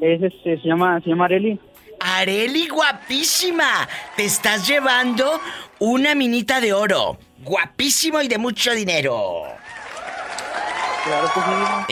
Es 0.00 0.22
este, 0.22 0.60
se 0.60 0.66
llama, 0.66 1.00
se 1.00 1.10
llama 1.10 1.26
Areli. 1.26 1.60
Areli, 2.00 2.66
guapísima. 2.68 3.88
Te 4.16 4.24
estás 4.24 4.66
llevando 4.66 5.40
una 5.78 6.14
minita 6.14 6.60
de 6.60 6.72
oro. 6.72 7.18
Guapísimo 7.44 8.20
y 8.22 8.28
de 8.28 8.38
mucho 8.38 8.72
dinero. 8.72 9.42
Claro 11.04 11.28
que 11.32 11.40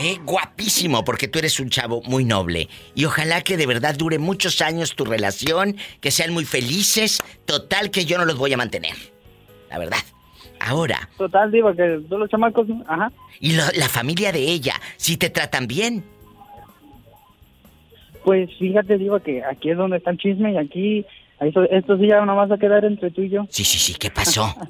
sí. 0.03 0.09
Eh, 0.09 0.19
guapísimo, 0.25 1.05
porque 1.05 1.29
tú 1.29 1.39
eres 1.39 1.59
un 1.61 1.71
chavo 1.71 2.03
muy 2.03 2.25
noble. 2.25 2.69
Y 2.95 3.05
ojalá 3.07 3.41
que 3.43 3.57
de 3.57 3.67
verdad 3.67 3.97
dure 3.97 4.19
muchos 4.19 4.61
años 4.61 4.95
tu 4.95 5.05
relación, 5.05 5.77
que 6.01 6.11
sean 6.11 6.33
muy 6.33 6.45
felices. 6.45 7.21
Total 7.47 7.91
que 7.91 8.05
yo 8.05 8.19
no 8.19 8.25
los 8.25 8.37
voy 8.37 8.53
a 8.53 8.57
mantener. 8.57 8.95
La 9.71 9.79
verdad. 9.79 9.99
Ahora. 10.61 11.09
Total, 11.17 11.51
Diva, 11.51 11.75
que 11.75 12.01
todos 12.09 12.21
los 12.21 12.31
chamacos... 12.31 12.67
Ajá. 12.87 13.11
Y 13.41 13.53
lo- 13.53 13.63
la 13.77 13.89
familia 13.89 14.33
de 14.33 14.41
ella, 14.41 14.75
si 14.97 15.17
te 15.17 15.31
tratan 15.31 15.67
bien. 15.69 16.05
Pues 18.25 18.51
fíjate, 18.59 18.99
Diva, 18.99 19.21
que 19.21 19.43
aquí 19.45 19.71
es 19.71 19.77
donde 19.77 19.97
está 19.99 20.11
el 20.11 20.19
chisme 20.19 20.53
y 20.53 20.59
aquí... 20.59 21.07
Esto, 21.41 21.63
esto 21.71 21.97
sí 21.99 22.09
ya 22.09 22.25
no 22.25 22.35
vas 22.35 22.51
a 22.51 22.59
quedar 22.59 22.85
entre 22.85 23.13
tú 23.13 23.23
y 23.23 23.29
yo. 23.31 23.47
Sí, 23.49 23.63
sí, 23.65 23.79
sí, 23.79 23.95
¿qué 23.95 24.11
pasó? 24.11 24.53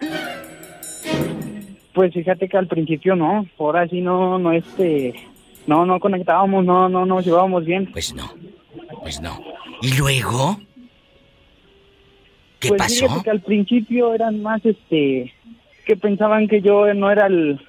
Pues 1.98 2.14
fíjate 2.14 2.48
que 2.48 2.56
al 2.56 2.68
principio 2.68 3.16
no, 3.16 3.44
ahora 3.58 3.88
sí 3.88 4.00
no, 4.00 4.38
no 4.38 4.52
este, 4.52 5.14
no, 5.66 5.84
no 5.84 5.98
conectábamos, 5.98 6.64
no, 6.64 6.88
no 6.88 7.04
nos 7.04 7.26
llevábamos 7.26 7.64
bien. 7.64 7.90
Pues 7.90 8.14
no, 8.14 8.30
pues 9.00 9.20
no. 9.20 9.42
¿Y 9.82 9.98
luego? 9.98 10.60
¿Qué 12.60 12.68
pues 12.68 12.78
pasó? 12.82 13.06
fíjate 13.06 13.24
que 13.24 13.30
al 13.30 13.40
principio 13.40 14.14
eran 14.14 14.40
más 14.40 14.64
este, 14.64 15.34
que 15.84 15.96
pensaban 15.96 16.46
que 16.46 16.60
yo 16.60 16.94
no 16.94 17.10
era 17.10 17.26
el, 17.26 17.60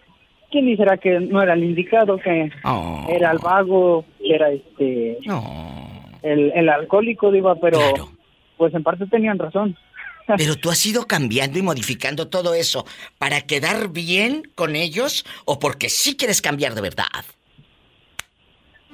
¿quién 0.52 0.68
dijera 0.68 0.98
que 0.98 1.20
no 1.20 1.42
era 1.42 1.54
el 1.54 1.64
indicado, 1.64 2.20
que 2.20 2.52
Oh. 2.64 3.08
era 3.10 3.32
el 3.32 3.40
vago, 3.40 4.06
que 4.20 4.36
era 4.36 4.52
este, 4.52 5.18
el, 6.22 6.52
el 6.54 6.70
alcohólico, 6.70 7.32
diva, 7.32 7.56
pero 7.56 7.80
pues 8.58 8.76
en 8.76 8.84
parte 8.84 9.08
tenían 9.08 9.40
razón. 9.40 9.76
Pero 10.38 10.56
tú 10.56 10.70
has 10.70 10.86
ido 10.86 11.08
cambiando 11.08 11.60
y 11.60 11.62
modificando 11.62 12.28
todo 12.28 12.54
eso 12.54 12.86
para 13.18 13.42
quedar 13.42 13.90
bien 13.90 14.50
con 14.56 14.76
ellos 14.76 15.26
o 15.46 15.60
porque 15.60 15.90
sí 15.90 16.16
quieres 16.16 16.42
cambiar 16.42 16.76
de 16.76 16.82
verdad. 16.82 17.06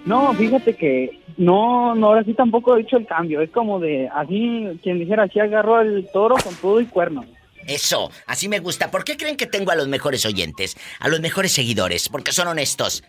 No, 0.06 0.34
fíjate 0.36 0.76
que 0.76 1.20
no, 1.38 1.96
no, 1.96 2.08
ahora 2.08 2.24
sí 2.24 2.34
tampoco 2.36 2.78
he 2.78 2.82
hecho 2.82 2.98
el 2.98 3.08
cambio. 3.08 3.42
Es 3.42 3.50
como 3.50 3.80
de, 3.80 4.08
así, 4.14 4.80
quien 4.84 5.00
dijera, 5.00 5.24
así 5.24 5.40
agarró 5.40 5.82
el 5.82 6.08
toro 6.14 6.36
con 6.36 6.54
todo 6.56 6.80
y 6.80 6.86
cuerno. 6.86 7.26
Eso, 7.68 8.12
así 8.28 8.48
me 8.48 8.60
gusta. 8.60 8.92
¿Por 8.92 9.04
qué 9.04 9.18
creen 9.18 9.38
que 9.38 9.48
tengo 9.48 9.72
a 9.72 9.76
los 9.76 9.88
mejores 9.88 10.24
oyentes? 10.26 10.78
A 11.00 11.08
los 11.08 11.20
mejores 11.20 11.52
seguidores, 11.52 12.10
porque 12.10 12.32
son 12.32 12.48
honestos. 12.48 13.04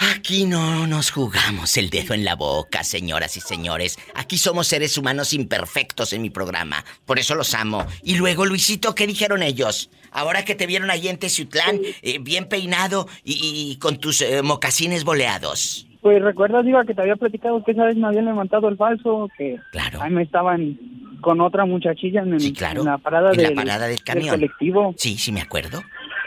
Aquí 0.00 0.46
no 0.46 0.86
nos 0.86 1.10
jugamos 1.10 1.76
el 1.76 1.90
dedo 1.90 2.14
en 2.14 2.24
la 2.24 2.34
boca, 2.34 2.82
señoras 2.84 3.36
y 3.36 3.40
señores. 3.40 3.98
Aquí 4.14 4.38
somos 4.38 4.66
seres 4.66 4.96
humanos 4.96 5.34
imperfectos 5.34 6.14
en 6.14 6.22
mi 6.22 6.30
programa. 6.30 6.82
Por 7.04 7.18
eso 7.18 7.34
los 7.34 7.52
amo. 7.54 7.86
Y 8.02 8.16
luego, 8.16 8.46
Luisito, 8.46 8.94
¿qué 8.94 9.06
dijeron 9.06 9.42
ellos? 9.42 9.90
Ahora 10.10 10.42
que 10.44 10.54
te 10.54 10.66
vieron 10.66 10.90
allí 10.90 11.08
en 11.08 11.18
Teciutlán, 11.18 11.80
eh, 12.02 12.18
bien 12.18 12.46
peinado 12.48 13.08
y, 13.24 13.72
y 13.72 13.76
con 13.78 13.98
tus 13.98 14.22
eh, 14.22 14.40
mocasines 14.42 15.04
boleados. 15.04 15.86
Pues 16.00 16.22
recuerdas, 16.22 16.64
Diva, 16.64 16.86
que 16.86 16.94
te 16.94 17.02
había 17.02 17.16
platicado 17.16 17.62
que 17.62 17.72
esa 17.72 17.84
vez 17.84 17.94
me 17.96 18.06
habían 18.06 18.24
levantado 18.24 18.70
el 18.70 18.78
falso, 18.78 19.28
que 19.36 19.58
ahí 20.00 20.10
me 20.10 20.22
estaban 20.22 20.78
con 21.20 21.42
otra 21.42 21.66
muchachilla 21.66 22.22
en, 22.22 22.32
el- 22.32 22.46
en 22.58 22.84
la 22.86 22.96
parada, 22.96 23.32
en 23.32 23.36
la 23.36 23.48
del, 23.48 23.54
parada 23.54 23.86
del 23.86 24.02
camión. 24.02 24.30
colectivo. 24.30 24.94
Sí, 24.96 25.18
sí 25.18 25.30
me 25.30 25.42
acuerdo. 25.42 25.82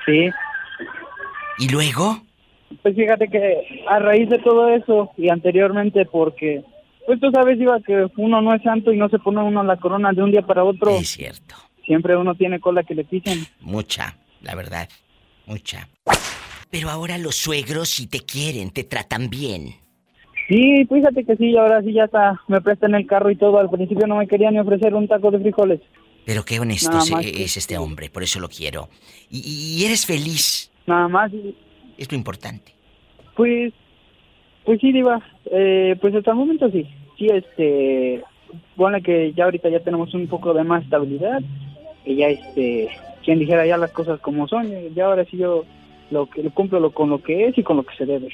Sí. 0.05 0.29
¿Y 1.57 1.69
luego? 1.69 2.21
Pues 2.81 2.95
fíjate 2.95 3.27
que 3.27 3.83
a 3.87 3.99
raíz 3.99 4.29
de 4.29 4.39
todo 4.39 4.69
eso 4.69 5.11
y 5.17 5.29
anteriormente 5.29 6.05
porque, 6.05 6.63
pues 7.05 7.19
tú 7.19 7.29
sabes, 7.31 7.59
Diva, 7.59 7.79
que 7.81 8.07
uno 8.17 8.41
no 8.41 8.53
es 8.53 8.61
santo 8.63 8.91
y 8.91 8.97
no 8.97 9.09
se 9.09 9.19
pone 9.19 9.41
uno 9.41 9.63
la 9.63 9.77
corona 9.77 10.11
de 10.13 10.23
un 10.23 10.31
día 10.31 10.41
para 10.41 10.63
otro. 10.63 10.89
Es 10.91 11.09
cierto. 11.09 11.55
Siempre 11.85 12.15
uno 12.15 12.35
tiene 12.35 12.59
cola 12.59 12.83
que 12.83 12.95
le 12.95 13.03
pisen. 13.03 13.45
Mucha, 13.59 14.15
la 14.41 14.55
verdad. 14.55 14.87
Mucha. 15.45 15.87
Pero 16.69 16.89
ahora 16.89 17.17
los 17.17 17.35
suegros 17.35 17.89
si 17.89 18.07
te 18.07 18.19
quieren, 18.21 18.71
te 18.71 18.83
tratan 18.83 19.29
bien. 19.29 19.75
Sí, 20.47 20.85
fíjate 20.91 21.23
que 21.23 21.35
sí, 21.37 21.55
ahora 21.55 21.81
sí 21.81 21.93
ya 21.93 22.05
está, 22.05 22.41
me 22.47 22.59
prestan 22.61 22.95
el 22.95 23.05
carro 23.05 23.29
y 23.31 23.35
todo. 23.35 23.59
Al 23.59 23.69
principio 23.69 24.07
no 24.07 24.17
me 24.17 24.27
querían 24.27 24.53
ni 24.53 24.59
ofrecer 24.59 24.93
un 24.93 25.07
taco 25.07 25.31
de 25.31 25.39
frijoles. 25.39 25.79
Pero 26.25 26.43
qué 26.43 26.59
honesto 26.59 26.97
es, 26.97 27.11
que- 27.21 27.43
es 27.43 27.57
este 27.57 27.77
hombre, 27.77 28.09
por 28.09 28.23
eso 28.23 28.39
lo 28.39 28.47
quiero. 28.49 28.89
Y, 29.29 29.77
y 29.79 29.85
eres 29.85 30.05
feliz. 30.05 30.71
Nada 30.87 31.07
más. 31.07 31.31
Es 31.97 32.11
lo 32.11 32.17
importante. 32.17 32.73
Pues, 33.35 33.73
pues 34.65 34.79
sí, 34.79 34.91
Diva. 34.91 35.21
Eh, 35.51 35.95
pues 36.01 36.13
hasta 36.15 36.31
el 36.31 36.37
momento 36.37 36.69
sí. 36.71 36.87
Sí, 37.17 37.27
este, 37.27 38.23
bueno 38.75 38.97
que 39.03 39.33
ya 39.33 39.45
ahorita 39.45 39.69
ya 39.69 39.79
tenemos 39.79 40.13
un 40.13 40.27
poco 40.27 40.53
de 40.53 40.63
más 40.63 40.83
estabilidad. 40.83 41.41
Y 42.05 42.15
ya, 42.17 42.27
este, 42.29 42.89
quien 43.23 43.39
dijera 43.39 43.65
ya 43.65 43.77
las 43.77 43.91
cosas 43.91 44.19
como 44.19 44.47
son. 44.47 44.71
eh, 44.71 44.91
Ya 44.95 45.05
ahora 45.05 45.25
sí 45.25 45.37
yo 45.37 45.65
lo 46.11 46.29
que 46.29 46.41
cumplo 46.51 46.79
lo, 46.79 46.91
con 46.91 47.09
lo 47.09 47.21
que 47.23 47.47
es 47.47 47.57
y 47.57 47.63
con 47.63 47.77
lo 47.77 47.83
que 47.83 47.95
se 47.95 48.05
debe. 48.05 48.29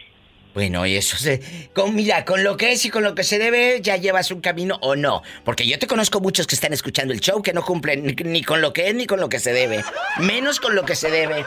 Bueno, 0.56 0.86
y 0.88 0.96
eso 0.96 1.16
se... 1.16 1.42
Con, 1.76 1.96
mira, 1.96 2.26
con 2.26 2.44
lo 2.44 2.58
que 2.58 2.72
es 2.72 2.84
y 2.84 2.90
con 2.90 3.04
lo 3.04 3.14
que 3.14 3.24
se 3.24 3.38
debe, 3.38 3.82
ya 3.82 3.98
llevas 3.98 4.32
un 4.32 4.42
camino 4.42 4.80
o 4.82 4.96
no. 4.96 5.22
Porque 5.46 5.68
yo 5.68 5.78
te 5.78 5.86
conozco 5.86 6.20
muchos 6.20 6.48
que 6.48 6.56
están 6.56 6.74
escuchando 6.74 7.14
el 7.14 7.20
show 7.22 7.42
que 7.44 7.54
no 7.54 7.62
cumplen 7.64 8.04
ni, 8.04 8.14
ni 8.14 8.42
con 8.44 8.60
lo 8.60 8.74
que 8.74 8.88
es 8.90 8.96
ni 8.96 9.06
con 9.06 9.20
lo 9.20 9.30
que 9.30 9.40
se 9.40 9.54
debe. 9.54 9.82
Menos 10.20 10.60
con 10.60 10.76
lo 10.76 10.84
que 10.84 10.96
se 10.96 11.12
debe. 11.12 11.46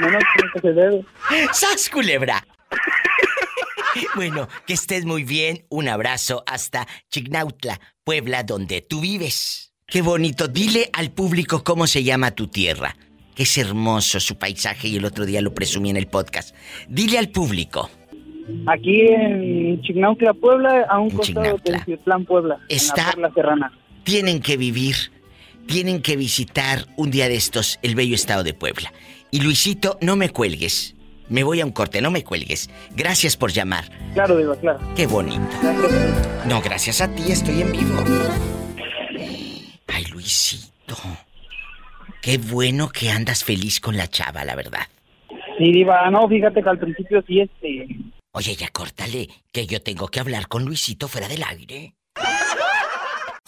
Con 0.00 0.12
lo 0.12 0.18
que 0.54 0.60
se 0.60 0.72
debe. 0.72 1.04
¡Sas, 1.52 1.88
culebra! 1.90 2.44
Bueno, 4.14 4.48
que 4.66 4.74
estés 4.74 5.04
muy 5.04 5.24
bien. 5.24 5.64
Un 5.68 5.88
abrazo 5.88 6.44
hasta 6.46 6.86
Chignautla, 7.10 7.80
Puebla, 8.04 8.44
donde 8.44 8.82
tú 8.82 9.00
vives. 9.00 9.72
Qué 9.86 10.00
bonito. 10.02 10.46
Dile 10.46 10.90
al 10.92 11.10
público 11.10 11.64
cómo 11.64 11.86
se 11.88 12.04
llama 12.04 12.30
tu 12.30 12.46
tierra. 12.46 12.96
Que 13.34 13.42
es 13.42 13.58
hermoso 13.58 14.20
su 14.20 14.38
paisaje 14.38 14.86
y 14.88 14.96
el 14.96 15.04
otro 15.04 15.26
día 15.26 15.40
lo 15.40 15.52
presumí 15.54 15.90
en 15.90 15.96
el 15.96 16.06
podcast. 16.06 16.54
Dile 16.88 17.18
al 17.18 17.30
público. 17.30 17.90
Aquí 18.66 19.00
en 19.08 19.80
Chignautla, 19.82 20.34
Puebla, 20.34 20.86
a 20.88 20.98
un 21.00 21.10
costado 21.10 21.56
del 21.64 21.84
Ciutlán, 21.84 22.24
Puebla. 22.24 22.58
En 22.68 22.76
Está- 22.76 23.06
la 23.06 23.10
Perla 23.12 23.32
Serrana. 23.34 23.78
Tienen 24.04 24.40
que 24.40 24.56
vivir, 24.56 24.96
tienen 25.66 26.00
que 26.00 26.16
visitar 26.16 26.86
un 26.96 27.10
día 27.10 27.28
de 27.28 27.34
estos 27.36 27.78
el 27.82 27.94
bello 27.96 28.14
estado 28.14 28.42
de 28.44 28.54
Puebla. 28.54 28.92
Y 29.30 29.40
Luisito, 29.40 29.98
no 30.00 30.16
me 30.16 30.30
cuelgues. 30.30 30.96
Me 31.28 31.44
voy 31.44 31.60
a 31.60 31.64
un 31.64 31.70
corte, 31.70 32.00
no 32.00 32.10
me 32.10 32.24
cuelgues. 32.24 32.68
Gracias 32.96 33.36
por 33.36 33.52
llamar. 33.52 33.84
Claro, 34.14 34.36
Diva, 34.36 34.56
claro. 34.56 34.80
Qué 34.96 35.06
bonito. 35.06 35.40
No, 36.46 36.60
gracias 36.60 37.00
a 37.00 37.14
ti, 37.14 37.30
estoy 37.30 37.62
en 37.62 37.70
vivo. 37.70 38.02
Ay, 39.86 40.04
Luisito. 40.06 40.96
Qué 42.20 42.38
bueno 42.38 42.88
que 42.88 43.10
andas 43.10 43.44
feliz 43.44 43.80
con 43.80 43.96
la 43.96 44.08
chava, 44.08 44.44
la 44.44 44.56
verdad. 44.56 44.88
Sí, 45.58 45.72
Diva, 45.72 46.10
no, 46.10 46.28
fíjate 46.28 46.62
que 46.62 46.68
al 46.68 46.78
principio 46.78 47.22
sí, 47.26 47.40
este, 47.40 47.86
Oye, 48.32 48.54
ya 48.54 48.68
córtale, 48.68 49.28
que 49.52 49.66
yo 49.66 49.82
tengo 49.82 50.06
que 50.08 50.20
hablar 50.20 50.46
con 50.46 50.64
Luisito 50.64 51.08
fuera 51.08 51.26
del 51.28 51.42
aire. 51.42 51.94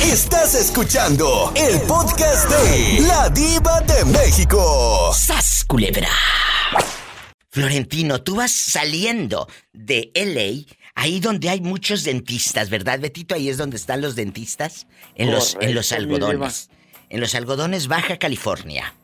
Estás 0.02 0.56
escuchando 0.56 1.52
el 1.54 1.80
podcast 1.82 2.50
de 2.50 3.06
La 3.06 3.28
Diva 3.30 3.80
de 3.82 4.04
México. 4.06 5.12
¡Sas, 5.14 5.64
culebra! 5.64 6.08
Florentino, 7.48 8.20
tú 8.20 8.34
vas 8.36 8.50
saliendo 8.50 9.46
de 9.72 10.10
LA, 10.14 10.74
ahí 10.96 11.20
donde 11.20 11.48
hay 11.48 11.60
muchos 11.60 12.02
dentistas, 12.02 12.68
¿verdad, 12.68 12.98
Betito? 12.98 13.36
Ahí 13.36 13.48
es 13.48 13.56
donde 13.56 13.76
están 13.76 14.00
los 14.00 14.16
dentistas, 14.16 14.88
en 15.14 15.30
los 15.30 15.56
en 15.60 15.72
los 15.74 15.92
algodones. 15.92 16.68
En 17.08 17.20
los 17.20 17.34
algodones 17.36 17.86
Baja 17.86 18.18
California. 18.18 18.94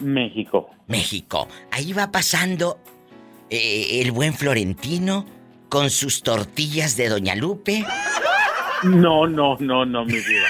México. 0.00 0.68
México. 0.88 1.46
Ahí 1.70 1.92
va 1.92 2.10
pasando 2.10 2.80
eh, 3.50 4.00
el 4.02 4.10
buen 4.10 4.34
Florentino 4.34 5.26
con 5.68 5.90
sus 5.90 6.22
tortillas 6.22 6.96
de 6.96 7.08
Doña 7.08 7.36
Lupe. 7.36 7.86
No, 8.84 9.26
no, 9.26 9.56
no, 9.60 9.84
no, 9.84 10.04
mi 10.04 10.12
diva. 10.14 10.46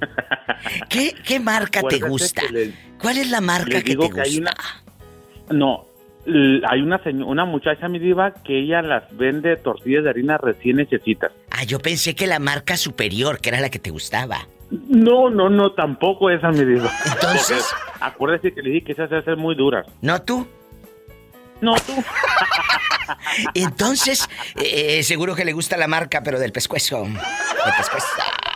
¿Qué, 0.88 1.14
qué 1.26 1.40
marca 1.40 1.82
te 1.82 1.98
gusta? 2.00 2.42
le- 2.50 2.72
¿Cuál 3.00 3.18
es 3.18 3.30
la 3.30 3.40
marca 3.40 3.82
que 3.82 3.90
digo 3.90 4.08
te 4.08 4.14
que 4.14 4.20
hay 4.20 4.38
gusta? 4.40 4.54
una- 5.50 5.58
No, 5.58 5.86
hay 6.68 6.80
una 6.82 7.00
una 7.26 7.44
muchacha, 7.44 7.88
mi 7.88 7.98
diva, 7.98 8.32
que 8.32 8.60
ella 8.60 8.80
las 8.82 9.04
vende 9.16 9.56
tortillas 9.56 10.04
de 10.04 10.10
harina 10.10 10.38
recién 10.38 10.78
hechecitas. 10.80 11.32
Ah, 11.50 11.64
yo 11.64 11.78
pensé 11.80 12.14
que 12.14 12.26
la 12.26 12.38
marca 12.38 12.76
superior, 12.76 13.40
que 13.40 13.48
era 13.50 13.60
la 13.60 13.70
que 13.70 13.78
te 13.78 13.90
gustaba. 13.90 14.46
No, 14.70 15.28
no, 15.30 15.50
no, 15.50 15.72
tampoco 15.72 16.30
esa, 16.30 16.50
mi 16.50 16.64
diva. 16.64 16.90
Entonces- 17.04 17.66
Porque 17.70 17.92
acuérdese 18.04 18.54
que 18.54 18.62
le 18.62 18.70
dije 18.70 18.86
que 18.86 18.92
esas 18.92 19.08
se 19.10 19.16
hacen 19.16 19.38
muy 19.38 19.54
duras. 19.54 19.86
¿No 20.00 20.20
tú? 20.22 20.46
No, 21.60 21.74
tú. 21.74 21.92
Entonces, 23.54 24.28
eh, 24.56 25.02
seguro 25.02 25.34
que 25.34 25.44
le 25.44 25.52
gusta 25.52 25.76
la 25.76 25.88
marca, 25.88 26.22
pero 26.22 26.38
del 26.38 26.52
pescuezo. 26.52 27.06
Pescuezo. 27.76 28.06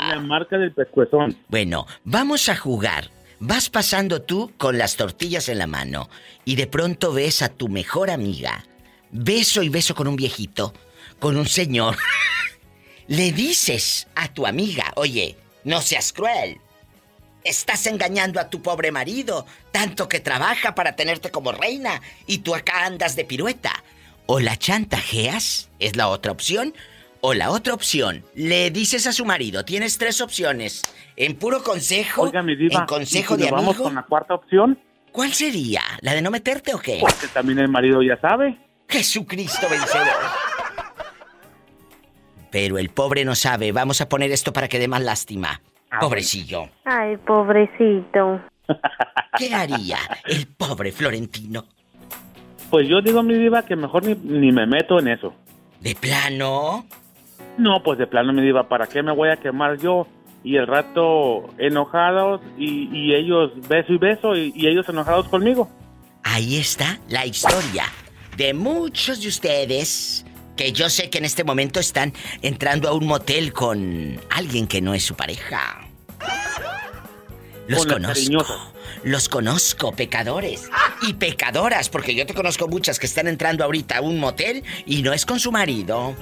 La 0.08 0.20
marca 0.20 0.58
del 0.58 0.72
pescuezón. 0.72 1.36
Bueno, 1.48 1.86
vamos 2.04 2.48
a 2.48 2.56
jugar. 2.56 3.10
Vas 3.38 3.68
pasando 3.68 4.22
tú 4.22 4.52
con 4.56 4.78
las 4.78 4.96
tortillas 4.96 5.48
en 5.48 5.58
la 5.58 5.66
mano 5.66 6.08
y 6.44 6.56
de 6.56 6.66
pronto 6.66 7.12
ves 7.12 7.42
a 7.42 7.50
tu 7.50 7.68
mejor 7.68 8.10
amiga. 8.10 8.64
Beso 9.10 9.62
y 9.62 9.68
beso 9.68 9.94
con 9.94 10.08
un 10.08 10.16
viejito, 10.16 10.72
con 11.18 11.36
un 11.36 11.46
señor. 11.46 11.96
Le 13.08 13.32
dices 13.32 14.08
a 14.14 14.28
tu 14.28 14.46
amiga, 14.46 14.92
oye, 14.96 15.36
no 15.64 15.82
seas 15.82 16.12
cruel. 16.12 16.60
Estás 17.44 17.86
engañando 17.86 18.40
a 18.40 18.50
tu 18.50 18.62
pobre 18.62 18.90
marido, 18.90 19.46
tanto 19.70 20.08
que 20.08 20.18
trabaja 20.18 20.74
para 20.74 20.96
tenerte 20.96 21.30
como 21.30 21.52
reina 21.52 22.00
y 22.26 22.38
tú 22.38 22.54
acá 22.54 22.86
andas 22.86 23.16
de 23.16 23.24
pirueta. 23.24 23.84
O 24.26 24.40
la 24.40 24.56
chantajeas, 24.56 25.70
es 25.78 25.96
la 25.96 26.08
otra 26.08 26.32
opción. 26.32 26.74
O 27.20 27.34
la 27.34 27.50
otra 27.50 27.74
opción, 27.74 28.24
le 28.34 28.70
dices 28.70 29.06
a 29.06 29.12
su 29.12 29.24
marido, 29.24 29.64
tienes 29.64 29.98
tres 29.98 30.20
opciones. 30.20 30.82
En 31.16 31.34
puro 31.36 31.62
consejo, 31.62 32.22
Oiga, 32.22 32.42
mi 32.42 32.54
diva. 32.54 32.80
en 32.80 32.86
consejo 32.86 33.34
¿y 33.34 33.38
si 33.38 33.44
de 33.44 33.50
nos 33.50 33.58
vamos 33.58 33.74
amigo. 33.74 33.84
con 33.84 33.94
la 33.94 34.02
cuarta 34.02 34.34
opción? 34.34 34.78
¿Cuál 35.10 35.32
sería? 35.32 35.80
¿La 36.02 36.12
de 36.12 36.22
no 36.22 36.30
meterte 36.30 36.74
o 36.74 36.78
qué? 36.78 36.98
Porque 37.00 37.26
también 37.28 37.58
el 37.58 37.68
marido 37.68 38.02
ya 38.02 38.20
sabe. 38.20 38.58
Jesucristo 38.88 39.66
vencedor. 39.68 40.06
Pero 42.50 42.78
el 42.78 42.90
pobre 42.90 43.24
no 43.24 43.34
sabe. 43.34 43.72
Vamos 43.72 44.00
a 44.00 44.08
poner 44.08 44.30
esto 44.30 44.52
para 44.52 44.68
que 44.68 44.78
dé 44.78 44.86
más 44.88 45.02
lástima. 45.02 45.60
Pobrecillo. 46.00 46.68
Ay, 46.84 47.16
pobrecito. 47.16 48.40
¿Qué 49.38 49.54
haría 49.54 49.98
el 50.26 50.46
pobre 50.48 50.92
Florentino? 50.92 51.66
Pues 52.70 52.88
yo 52.88 53.00
digo, 53.00 53.22
mi 53.22 53.34
diva, 53.34 53.62
que 53.64 53.76
mejor 53.76 54.04
ni, 54.04 54.14
ni 54.14 54.52
me 54.52 54.66
meto 54.66 54.98
en 54.98 55.08
eso. 55.08 55.32
¿De 55.80 55.94
plano? 55.94 56.84
No, 57.58 57.82
pues 57.82 57.98
de 57.98 58.06
plano, 58.06 58.32
mi 58.32 58.42
diva, 58.42 58.68
¿para 58.68 58.86
qué 58.86 59.02
me 59.02 59.12
voy 59.14 59.28
a 59.30 59.36
quemar 59.36 59.78
yo? 59.78 60.06
Y 60.44 60.56
el 60.56 60.66
rato 60.66 61.48
enojados 61.58 62.40
y, 62.58 62.88
y 62.96 63.14
ellos 63.14 63.50
beso 63.68 63.92
y 63.92 63.98
beso 63.98 64.34
y, 64.36 64.52
y 64.54 64.66
ellos 64.68 64.88
enojados 64.88 65.28
conmigo. 65.28 65.68
Ahí 66.22 66.56
está 66.56 66.98
la 67.08 67.24
historia 67.26 67.84
de 68.36 68.52
muchos 68.52 69.20
de 69.22 69.28
ustedes 69.28 70.24
que 70.56 70.72
yo 70.72 70.88
sé 70.88 71.08
que 71.10 71.18
en 71.18 71.24
este 71.24 71.44
momento 71.44 71.80
están 71.80 72.12
entrando 72.42 72.88
a 72.88 72.92
un 72.94 73.06
motel 73.06 73.52
con 73.52 74.18
alguien 74.30 74.66
que 74.66 74.80
no 74.80 74.94
es 74.94 75.02
su 75.04 75.14
pareja. 75.14 75.80
Los 77.68 77.84
Con 77.84 77.94
conozco. 77.94 78.14
cariñosas. 78.14 78.56
Los 79.06 79.28
conozco, 79.28 79.92
pecadores 79.92 80.68
y 81.00 81.14
pecadoras, 81.14 81.88
porque 81.88 82.12
yo 82.16 82.26
te 82.26 82.34
conozco 82.34 82.66
muchas 82.66 82.98
que 82.98 83.06
están 83.06 83.28
entrando 83.28 83.62
ahorita 83.62 83.98
a 83.98 84.00
un 84.00 84.18
motel 84.18 84.64
y 84.84 85.02
no 85.02 85.12
es 85.12 85.24
con 85.24 85.38
su 85.38 85.52
marido. 85.52 86.16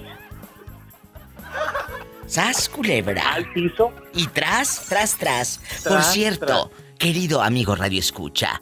¿Sas, 2.27 2.69
culebra? 2.69 3.33
Al 3.33 3.51
piso. 3.55 3.91
Y 4.13 4.27
tras, 4.27 4.85
tras, 4.87 5.17
tras. 5.17 5.61
Por 5.83 5.93
Tras, 5.93 6.13
cierto, 6.13 6.71
querido 6.99 7.41
amigo 7.41 7.75
Radio 7.75 8.01
Escucha, 8.01 8.61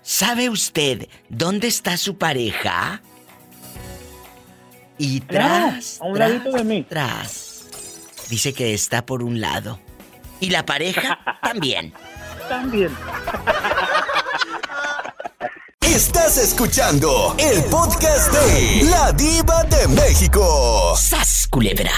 ¿sabe 0.00 0.48
usted 0.48 1.08
dónde 1.28 1.66
está 1.66 1.96
su 1.96 2.16
pareja? 2.18 3.02
Y 4.96 5.22
tras, 5.22 6.00
a 6.00 6.04
un 6.04 6.14
tras, 6.14 6.30
ladito 6.30 6.52
de 6.52 6.62
mí. 6.62 6.86
tras. 6.88 7.66
Dice 8.28 8.52
que 8.52 8.74
está 8.74 9.04
por 9.04 9.24
un 9.24 9.40
lado. 9.40 9.80
Y 10.38 10.50
la 10.50 10.64
pareja 10.64 11.18
también. 11.42 11.92
También. 12.50 12.90
Estás 15.82 16.36
escuchando 16.36 17.36
el 17.38 17.62
podcast 17.66 18.32
de 18.32 18.90
La 18.90 19.12
Diva 19.12 19.62
de 19.62 19.86
México. 19.86 20.96
¡Sas, 20.96 21.46
culebra! 21.48 21.92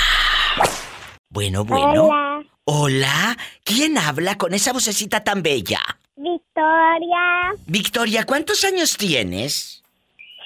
Bueno, 1.31 1.65
bueno. 1.65 2.05
Hola. 2.05 2.43
Hola. 2.65 3.39
¿Quién 3.65 3.97
habla 3.97 4.37
con 4.37 4.53
esa 4.53 4.75
vocecita 4.75 5.25
tan 5.25 5.43
bella? 5.43 5.81
Victoria. 6.17 7.55
Victoria, 7.65 8.25
¿cuántos 8.25 8.63
años 8.65 8.99
tienes? 8.99 9.83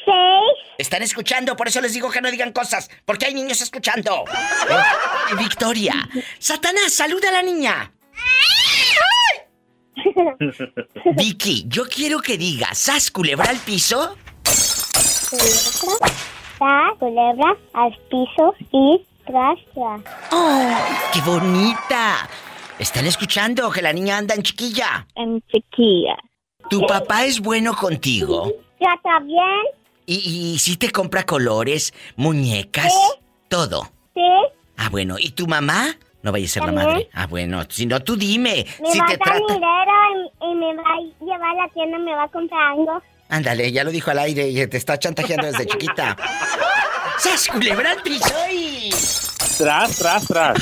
Seis. 0.05 0.70
Están 0.78 1.03
escuchando, 1.03 1.57
por 1.57 1.66
eso 1.66 1.81
les 1.81 1.95
digo 1.95 2.12
que 2.12 2.20
no 2.20 2.31
digan 2.31 2.53
cosas, 2.53 2.89
porque 3.05 3.27
hay 3.27 3.35
niños 3.35 3.61
escuchando. 3.61 4.24
Eh, 5.28 5.35
Victoria, 5.37 6.09
Satanás, 6.39 6.95
saluda 6.95 7.31
a 7.31 7.33
la 7.33 7.43
niña. 7.43 7.93
Vicky, 11.16 11.64
yo 11.68 11.85
quiero 11.89 12.20
que 12.20 12.36
digas, 12.36 12.78
¿sas 12.78 13.10
culebra 13.10 13.51
al 13.51 13.59
piso? 13.59 14.16
Da, 16.60 16.93
culebra 16.98 17.56
al 17.74 17.93
piso 18.10 18.55
y 18.73 19.05
tras, 19.27 19.59
tras. 19.74 20.01
¡Oh, 20.32 20.77
qué 21.12 21.20
bonita! 21.23 22.28
¿Están 22.78 23.06
escuchando 23.06 23.70
que 23.70 23.82
la 23.82 23.93
niña 23.93 24.18
anda 24.18 24.35
en 24.35 24.43
chiquilla? 24.43 25.06
En 25.14 25.43
chiquilla. 25.48 26.16
¿Tu 26.68 26.81
papá 26.86 27.24
es 27.24 27.40
bueno 27.40 27.74
contigo? 27.74 28.52
Yo 28.81 28.86
también. 29.02 29.62
¿Y, 30.05 30.55
y 30.55 30.59
si 30.59 30.77
te 30.77 30.90
compra 30.90 31.24
colores, 31.24 31.94
muñecas? 32.16 32.93
Todo. 33.48 33.89
Sí. 34.14 34.20
Ah, 34.77 34.89
bueno. 34.90 35.16
¿Y 35.18 35.31
tu 35.31 35.47
mamá? 35.47 35.97
No 36.27 36.32
vaya 36.32 36.44
a 36.44 36.48
ser 36.48 36.65
la 36.65 36.73
madre. 36.73 37.09
Ah, 37.12 37.28
bueno. 37.28 37.62
Si 37.69 37.86
no, 37.86 38.03
tú 38.03 38.16
dime. 38.16 38.66
Me 38.82 38.90
si 38.90 38.98
va 38.98 39.07
te 39.07 39.16
trata... 39.16 39.39
dinero 39.39 39.93
y, 40.40 40.44
y 40.44 40.55
me 40.57 40.74
va 40.74 40.82
a 40.82 41.24
llevar 41.24 41.51
a 41.51 41.55
la 41.55 41.69
tienda, 41.73 41.98
me 41.98 42.16
va 42.16 42.24
a 42.24 42.28
comprar 42.28 42.73
algo. 42.73 43.01
Ándale, 43.28 43.70
ya 43.70 43.85
lo 43.85 43.93
dijo 43.93 44.11
al 44.11 44.19
aire 44.19 44.48
y 44.48 44.66
te 44.66 44.77
está 44.77 44.98
chantajeando 44.98 45.47
desde 45.47 45.66
chiquita. 45.66 46.16
¡Sas, 47.19 47.47
culebra 47.47 47.93
al 47.93 48.03
piso 48.03 48.35
y... 48.53 48.90
Tras, 49.57 49.98
tras, 49.98 50.27
tras. 50.27 50.59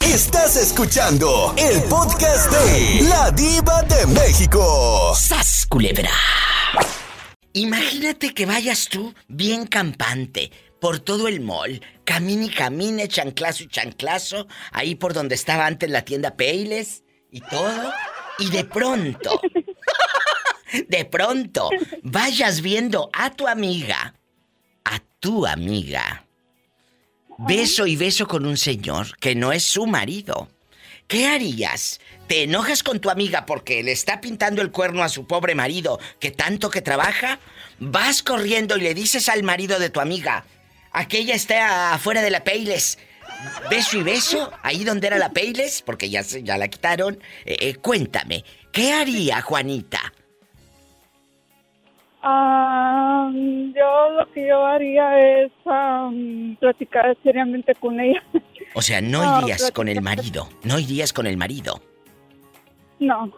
Estás 0.00 0.56
escuchando 0.56 1.54
el 1.56 1.84
podcast 1.84 2.50
de 2.50 3.08
La 3.08 3.30
Diva 3.30 3.80
de 3.82 4.06
México. 4.08 5.14
¡Sas, 5.14 5.66
culebra! 5.68 6.10
Imagínate 7.52 8.34
que 8.34 8.44
vayas 8.44 8.88
tú 8.88 9.14
bien 9.28 9.66
campante 9.66 10.50
por 10.80 11.00
todo 11.00 11.28
el 11.28 11.40
mall, 11.40 11.80
camine 12.04 12.46
y 12.46 12.50
camine, 12.50 13.08
chanclazo 13.08 13.64
y 13.64 13.68
chanclazo, 13.68 14.46
ahí 14.72 14.94
por 14.94 15.14
donde 15.14 15.34
estaba 15.34 15.66
antes 15.66 15.90
la 15.90 16.04
tienda 16.04 16.36
Peiles 16.36 17.02
y 17.30 17.40
todo, 17.40 17.92
y 18.38 18.50
de 18.50 18.64
pronto, 18.64 19.40
de 20.88 21.04
pronto, 21.04 21.70
vayas 22.02 22.60
viendo 22.60 23.10
a 23.12 23.30
tu 23.30 23.48
amiga, 23.48 24.14
a 24.84 25.00
tu 25.20 25.46
amiga, 25.46 26.26
beso 27.38 27.86
y 27.86 27.96
beso 27.96 28.26
con 28.26 28.46
un 28.46 28.56
señor 28.56 29.16
que 29.18 29.34
no 29.34 29.52
es 29.52 29.62
su 29.62 29.86
marido. 29.86 30.48
¿Qué 31.08 31.28
harías? 31.28 32.00
¿Te 32.26 32.42
enojas 32.42 32.82
con 32.82 32.98
tu 32.98 33.10
amiga 33.10 33.46
porque 33.46 33.84
le 33.84 33.92
está 33.92 34.20
pintando 34.20 34.60
el 34.60 34.72
cuerno 34.72 35.04
a 35.04 35.08
su 35.08 35.26
pobre 35.28 35.54
marido 35.54 36.00
que 36.18 36.32
tanto 36.32 36.68
que 36.68 36.82
trabaja? 36.82 37.38
Vas 37.78 38.24
corriendo 38.24 38.76
y 38.76 38.80
le 38.80 38.94
dices 38.94 39.28
al 39.28 39.44
marido 39.44 39.78
de 39.78 39.90
tu 39.90 40.00
amiga, 40.00 40.44
aquella 40.96 41.34
está 41.34 41.94
afuera 41.94 42.22
de 42.22 42.30
la 42.30 42.42
Peiles. 42.44 42.98
Beso 43.70 43.98
y 43.98 44.02
beso, 44.02 44.50
ahí 44.62 44.82
donde 44.84 45.06
era 45.08 45.18
la 45.18 45.30
Peiles, 45.30 45.82
porque 45.82 46.08
ya, 46.10 46.22
se- 46.22 46.42
ya 46.42 46.56
la 46.56 46.68
quitaron. 46.68 47.18
Eh, 47.44 47.56
eh, 47.60 47.74
cuéntame, 47.76 48.44
¿qué 48.72 48.92
haría 48.92 49.42
Juanita? 49.42 50.00
Ah, 52.22 53.30
yo 53.32 54.26
que 54.34 54.48
yo 54.48 54.64
haría 54.66 55.42
es 55.44 55.52
am, 55.66 56.56
platicar 56.58 57.16
seriamente 57.22 57.74
con 57.76 58.00
ella. 58.00 58.22
O 58.74 58.82
sea, 58.82 59.00
no 59.00 59.40
irías 59.42 59.70
con 59.70 59.88
el 59.88 60.00
marido. 60.02 60.48
No 60.64 60.78
irías 60.78 61.12
con 61.12 61.26
el 61.26 61.36
marido. 61.36 61.80
No. 62.98 63.30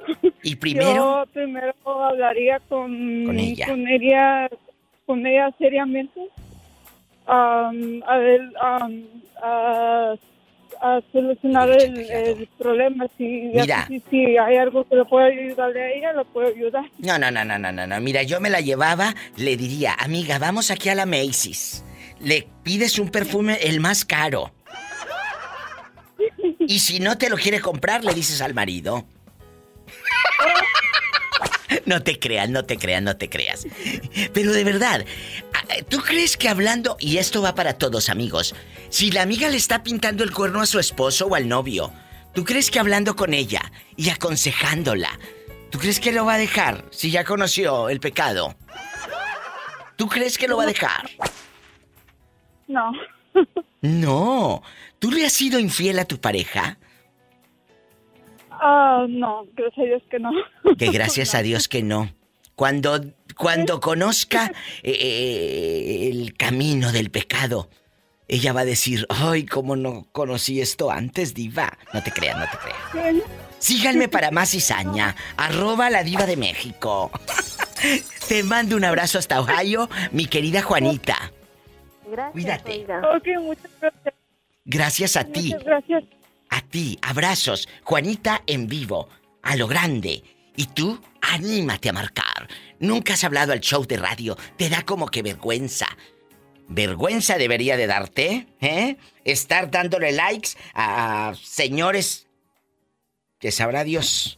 Y 0.42 0.56
primero. 0.56 0.94
Yo 0.94 1.24
primero 1.32 1.74
hablaría 1.84 2.60
con, 2.68 3.24
Con 3.26 3.38
ella. 3.38 3.66
con 3.66 3.86
ella, 3.88 4.48
con 5.04 5.26
ella 5.26 5.50
seriamente. 5.58 6.20
Am, 7.28 8.02
a 8.06 8.16
ver, 8.18 8.40
a, 8.60 8.88
a 10.80 11.00
solucionar 11.12 11.70
el, 11.70 11.98
el 12.10 12.48
problema. 12.58 13.06
Si, 13.16 13.24
Mira. 13.54 13.86
si, 13.88 14.02
si 14.10 14.36
hay 14.36 14.56
algo 14.56 14.84
que 14.88 14.96
le 14.96 15.04
pueda 15.04 15.26
ayudarle 15.26 15.82
a 15.82 15.90
ella, 15.92 16.12
lo 16.12 16.24
puedo 16.24 16.48
ayudar. 16.48 16.84
No, 16.98 17.18
no, 17.18 17.30
no, 17.30 17.44
no, 17.44 17.58
no, 17.58 17.70
no, 17.72 17.86
no. 17.86 18.00
Mira, 18.00 18.22
yo 18.22 18.40
me 18.40 18.50
la 18.50 18.60
llevaba, 18.60 19.14
le 19.36 19.56
diría, 19.56 19.94
amiga, 19.98 20.38
vamos 20.38 20.70
aquí 20.70 20.88
a 20.88 20.94
la 20.94 21.06
Macy's. 21.06 21.84
Le 22.20 22.48
pides 22.62 22.98
un 22.98 23.10
perfume 23.10 23.58
el 23.62 23.80
más 23.80 24.04
caro. 24.04 24.52
Y 26.60 26.80
si 26.80 27.00
no 27.00 27.16
te 27.16 27.30
lo 27.30 27.36
quiere 27.36 27.60
comprar, 27.62 28.04
le 28.04 28.12
dices 28.12 28.42
al 28.42 28.52
marido. 28.52 29.06
No 31.86 32.02
te 32.02 32.18
creas, 32.18 32.48
no 32.48 32.64
te 32.64 32.76
creas, 32.76 33.02
no 33.02 33.16
te 33.16 33.28
creas. 33.28 33.66
Pero 34.32 34.52
de 34.52 34.64
verdad, 34.64 35.04
¿tú 35.88 35.98
crees 35.98 36.36
que 36.36 36.48
hablando, 36.48 36.96
y 37.00 37.18
esto 37.18 37.42
va 37.42 37.54
para 37.54 37.74
todos 37.74 38.08
amigos, 38.08 38.54
si 38.88 39.10
la 39.10 39.22
amiga 39.22 39.48
le 39.48 39.56
está 39.56 39.82
pintando 39.82 40.24
el 40.24 40.32
cuerno 40.32 40.60
a 40.60 40.66
su 40.66 40.78
esposo 40.78 41.26
o 41.26 41.34
al 41.34 41.48
novio, 41.48 41.92
¿tú 42.34 42.44
crees 42.44 42.70
que 42.70 42.78
hablando 42.78 43.16
con 43.16 43.34
ella 43.34 43.72
y 43.96 44.10
aconsejándola, 44.10 45.18
¿tú 45.70 45.78
crees 45.78 46.00
que 46.00 46.12
lo 46.12 46.24
va 46.24 46.34
a 46.34 46.38
dejar 46.38 46.84
si 46.90 47.10
ya 47.10 47.24
conoció 47.24 47.88
el 47.88 48.00
pecado? 48.00 48.56
¿Tú 49.96 50.08
crees 50.08 50.38
que 50.38 50.48
lo 50.48 50.56
va 50.56 50.62
a 50.62 50.66
dejar? 50.66 51.10
No. 52.68 52.92
No. 53.80 54.62
¿Tú 54.98 55.10
le 55.10 55.26
has 55.26 55.32
sido 55.32 55.58
infiel 55.58 55.98
a 55.98 56.04
tu 56.04 56.20
pareja? 56.20 56.78
Ah, 58.60 59.06
no, 59.08 59.46
gracias 59.54 59.78
a 59.78 59.82
Dios 59.84 60.02
que 60.10 60.18
no. 60.18 60.30
Que 60.76 60.90
gracias 60.90 61.34
a 61.34 61.42
Dios 61.42 61.68
que 61.68 61.82
no. 61.82 62.10
Cuando, 62.54 63.00
cuando 63.36 63.80
conozca 63.80 64.52
eh, 64.82 66.10
el 66.12 66.34
camino 66.34 66.90
del 66.92 67.10
pecado, 67.10 67.68
ella 68.26 68.52
va 68.52 68.60
a 68.60 68.64
decir, 68.64 69.06
ay, 69.08 69.46
cómo 69.46 69.74
no 69.76 70.06
conocí 70.12 70.60
esto 70.60 70.90
antes, 70.90 71.34
diva. 71.34 71.78
No 71.94 72.02
te 72.02 72.10
creas, 72.10 72.38
no 72.38 72.44
te 72.44 72.58
creas. 72.58 73.22
Síganme 73.58 74.08
para 74.08 74.30
más 74.30 74.50
cizaña, 74.50 75.16
arroba 75.36 75.88
la 75.88 76.02
diva 76.04 76.26
de 76.26 76.36
México. 76.36 77.10
Te 78.28 78.42
mando 78.42 78.76
un 78.76 78.84
abrazo 78.84 79.18
hasta 79.18 79.40
Ohio, 79.40 79.88
mi 80.12 80.26
querida 80.26 80.62
Juanita. 80.62 81.32
Gracias, 82.10 82.32
Cuídate. 82.32 82.72
oiga. 82.72 83.02
Ok, 83.16 83.26
muchas 83.40 83.70
gracias. 83.80 84.14
Gracias 84.64 85.16
a 85.16 85.24
ti. 85.24 85.50
Muchas 85.54 85.64
gracias. 85.64 86.04
A 86.50 86.60
ti, 86.62 86.98
abrazos. 87.02 87.68
Juanita 87.84 88.42
en 88.46 88.66
vivo, 88.66 89.08
a 89.42 89.56
lo 89.56 89.66
grande. 89.66 90.22
Y 90.56 90.66
tú, 90.66 91.00
anímate 91.20 91.88
a 91.88 91.92
marcar. 91.92 92.48
Nunca 92.80 93.14
has 93.14 93.24
hablado 93.24 93.52
al 93.52 93.60
show 93.60 93.86
de 93.86 93.96
radio. 93.96 94.36
Te 94.56 94.68
da 94.68 94.82
como 94.82 95.08
que 95.08 95.22
vergüenza. 95.22 95.86
Vergüenza 96.68 97.38
debería 97.38 97.76
de 97.76 97.86
darte, 97.86 98.46
¿eh? 98.60 98.96
Estar 99.24 99.70
dándole 99.70 100.12
likes 100.12 100.50
a 100.74 101.32
señores 101.42 102.26
que 103.38 103.52
sabrá 103.52 103.84
Dios. 103.84 104.37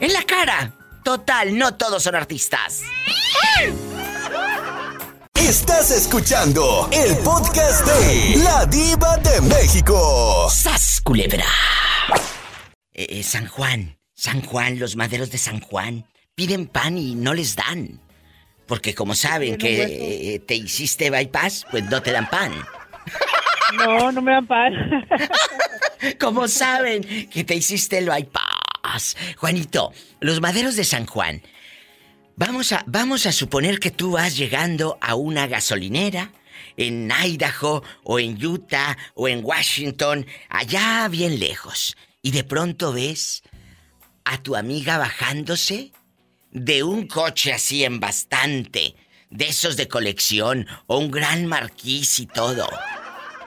¡En 0.00 0.12
la 0.12 0.22
cara! 0.22 0.74
Total, 1.04 1.56
no 1.58 1.74
todos 1.74 2.02
son 2.04 2.14
artistas. 2.14 2.82
Estás 5.34 5.90
escuchando 5.90 6.88
el 6.92 7.16
podcast 7.18 7.84
de 7.84 8.36
La 8.44 8.64
Diva 8.66 9.16
de 9.16 9.40
México. 9.40 10.48
¡Sas, 10.48 11.00
culebra! 11.02 11.44
Eh, 12.92 13.06
eh, 13.08 13.22
San 13.24 13.48
Juan, 13.48 13.98
San 14.14 14.42
Juan, 14.42 14.78
los 14.78 14.94
maderos 14.94 15.30
de 15.30 15.38
San 15.38 15.60
Juan 15.60 16.06
piden 16.36 16.66
pan 16.66 16.96
y 16.96 17.16
no 17.16 17.34
les 17.34 17.56
dan. 17.56 18.00
Porque 18.66 18.94
como 18.94 19.14
saben 19.14 19.56
que 19.56 20.34
eh, 20.34 20.38
te 20.38 20.54
hiciste 20.54 21.10
bypass, 21.10 21.66
pues 21.70 21.84
no 21.84 22.02
te 22.02 22.12
dan 22.12 22.28
pan. 22.28 22.52
No, 23.76 24.12
no 24.12 24.22
me 24.22 24.32
dan 24.32 24.46
pan. 24.46 24.72
Como 26.20 26.48
saben 26.48 27.02
que 27.28 27.44
te 27.44 27.54
hiciste 27.54 27.98
el 27.98 28.08
bypass. 28.08 29.16
Juanito, 29.36 29.92
los 30.20 30.40
maderos 30.40 30.76
de 30.76 30.84
San 30.84 31.06
Juan. 31.06 31.42
Vamos 32.36 32.72
a, 32.72 32.82
vamos 32.86 33.26
a 33.26 33.32
suponer 33.32 33.78
que 33.78 33.90
tú 33.90 34.12
vas 34.12 34.36
llegando 34.36 34.98
a 35.00 35.14
una 35.14 35.46
gasolinera 35.46 36.32
en 36.76 37.10
Idaho 37.10 37.82
o 38.04 38.18
en 38.18 38.44
Utah 38.44 38.96
o 39.14 39.28
en 39.28 39.44
Washington, 39.44 40.26
allá 40.48 41.08
bien 41.08 41.38
lejos, 41.38 41.96
y 42.22 42.30
de 42.30 42.44
pronto 42.44 42.92
ves 42.92 43.42
a 44.24 44.42
tu 44.42 44.56
amiga 44.56 44.98
bajándose 44.98 45.92
de 46.52 46.82
un 46.82 47.06
coche 47.06 47.52
así 47.52 47.84
en 47.84 47.98
bastante, 48.00 48.94
de 49.30 49.46
esos 49.48 49.76
de 49.76 49.88
colección 49.88 50.66
o 50.86 50.98
un 50.98 51.10
gran 51.10 51.46
marquís 51.46 52.20
y 52.20 52.26
todo. 52.26 52.68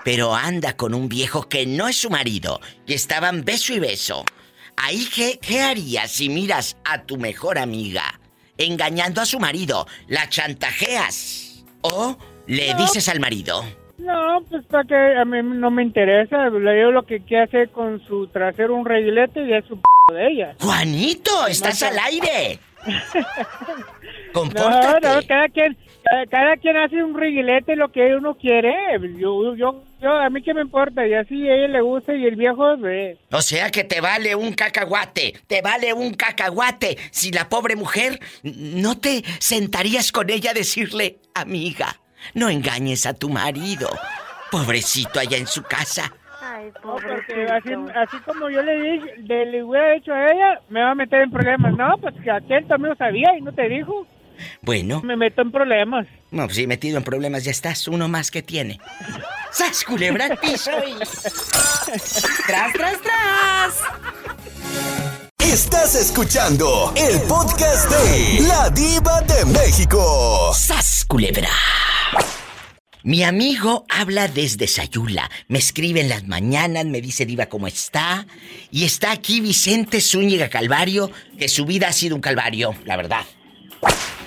Pero 0.03 0.35
anda 0.35 0.75
con 0.75 0.93
un 0.93 1.09
viejo 1.09 1.47
que 1.49 1.65
no 1.65 1.87
es 1.87 1.97
su 1.97 2.09
marido 2.09 2.59
y 2.85 2.93
estaban 2.93 3.43
beso 3.43 3.73
y 3.73 3.79
beso. 3.79 4.23
Ahí, 4.77 5.07
¿qué, 5.13 5.39
qué 5.41 5.61
harías 5.61 6.11
si 6.11 6.29
miras 6.29 6.77
a 6.83 7.03
tu 7.03 7.17
mejor 7.17 7.57
amiga 7.57 8.19
engañando 8.57 9.21
a 9.21 9.25
su 9.25 9.39
marido? 9.39 9.87
¿La 10.07 10.27
chantajeas? 10.29 11.63
¿O 11.81 12.17
le 12.47 12.73
No. 12.73 12.79
dices 12.81 13.07
al 13.09 13.19
marido? 13.19 13.63
No, 13.97 14.43
pues 14.49 14.63
para 14.65 14.83
que 14.83 14.95
a 14.95 15.25
mí 15.25 15.37
no 15.41 15.71
me 15.71 15.81
interesa. 15.81 16.49
Le 16.49 16.73
digo 16.75 16.91
lo 16.91 17.03
que 17.05 17.21
quiere 17.21 17.43
hacer 17.45 17.69
con 17.69 18.05
su 18.07 18.27
trasero 18.27 18.75
un 18.75 18.85
reguilete 18.85 19.41
y 19.47 19.53
es 19.53 19.65
su 19.65 19.77
p 19.77 19.83
de 20.13 20.27
ella. 20.27 20.55
¡Juanito, 20.59 21.47
estás 21.47 21.81
al 21.81 21.97
aire! 21.97 22.59
No, 22.85 24.41
¡Compórtate! 24.41 25.07
no, 25.07 25.27
cada 25.27 25.47
quien, 25.49 25.77
cada, 26.03 26.25
cada 26.27 26.57
quien 26.57 26.77
hace 26.77 27.03
un 27.03 27.17
reguilete 27.17 27.75
lo 27.75 27.91
que 27.91 28.15
uno 28.15 28.35
quiere. 28.35 28.73
Yo, 29.17 29.55
yo, 29.55 29.83
yo, 30.01 30.11
a 30.11 30.29
mí 30.29 30.41
qué 30.41 30.53
me 30.53 30.61
importa. 30.61 31.07
Y 31.07 31.13
así 31.13 31.47
a 31.47 31.55
ella 31.55 31.67
le 31.69 31.81
gusta 31.81 32.13
y 32.13 32.25
el 32.25 32.35
viejo, 32.35 32.75
eh, 32.85 33.17
O 33.31 33.41
sea 33.41 33.71
que 33.71 33.83
te 33.83 34.01
vale 34.01 34.35
un 34.35 34.53
cacahuate, 34.53 35.33
te 35.47 35.61
vale 35.61 35.93
un 35.93 36.13
cacahuate. 36.13 36.97
Si 37.11 37.31
la 37.31 37.47
pobre 37.49 37.75
mujer, 37.75 38.19
no 38.43 38.97
te 38.99 39.23
sentarías 39.39 40.11
con 40.11 40.29
ella 40.29 40.51
a 40.51 40.53
decirle, 40.53 41.19
amiga, 41.33 42.01
no 42.33 42.49
engañes 42.49 43.05
a 43.05 43.13
tu 43.13 43.29
marido. 43.29 43.89
Pobrecito 44.51 45.19
allá 45.19 45.37
en 45.37 45.47
su 45.47 45.63
casa. 45.63 46.13
Ay, 46.55 46.71
No, 46.83 46.95
porque 46.95 47.47
así, 47.51 47.69
así 47.95 48.17
como 48.25 48.49
yo 48.49 48.61
le 48.61 48.75
dije, 48.81 49.13
le, 49.23 49.45
le 49.47 49.63
hubiera 49.63 49.91
dicho 49.93 50.13
a 50.13 50.31
ella, 50.31 50.61
me 50.69 50.81
va 50.81 50.91
a 50.91 50.95
meter 50.95 51.21
en 51.21 51.31
problemas. 51.31 51.73
No, 51.77 51.97
pues 51.99 52.13
que 52.23 52.31
aquel 52.31 52.65
también 52.67 52.91
lo 52.91 52.95
sabía 52.95 53.37
y 53.37 53.41
no 53.41 53.51
te 53.53 53.67
dijo. 53.67 54.07
Bueno, 54.61 55.01
Me 55.01 55.15
meto 55.15 55.41
en 55.41 55.51
problemas. 55.51 56.05
no, 56.31 56.43
pues 56.45 56.57
sí, 56.57 56.67
metido 56.67 56.97
en 56.97 57.03
problemas 57.03 57.43
ya 57.45 57.51
estás, 57.51 57.87
uno 57.87 58.07
más 58.09 58.31
que 58.31 58.41
tiene. 58.41 58.79
¡Sas, 59.51 59.83
culebra 59.85 60.25
al 60.25 60.37
piso 60.37 60.71
y... 60.85 60.93
¡Tras, 62.45 62.73
tras, 62.73 63.01
tras! 63.01 63.81
Estás 65.39 65.95
escuchando 65.95 66.93
el 66.97 67.21
podcast 67.29 67.89
de 67.89 68.45
La 68.47 68.69
Diva 68.71 69.21
de 69.21 69.45
México. 69.45 70.51
¡Sas, 70.53 71.05
culebra! 71.07 71.47
Mi 73.05 73.23
amigo 73.23 73.85
habla 73.87 74.27
desde 74.27 74.65
Sayula. 74.65 75.29
Me 75.47 75.59
escribe 75.59 76.01
en 76.01 76.09
las 76.09 76.27
mañanas, 76.27 76.85
me 76.85 77.01
dice 77.01 77.27
Diva 77.27 77.45
cómo 77.45 77.67
está. 77.67 78.25
Y 78.71 78.83
está 78.83 79.11
aquí 79.11 79.41
Vicente 79.41 80.01
Zúñiga 80.01 80.49
Calvario, 80.49 81.11
que 81.37 81.47
su 81.47 81.67
vida 81.67 81.87
ha 81.87 81.91
sido 81.91 82.15
un 82.15 82.21
calvario, 82.21 82.73
la 82.83 82.97
verdad. 82.97 83.21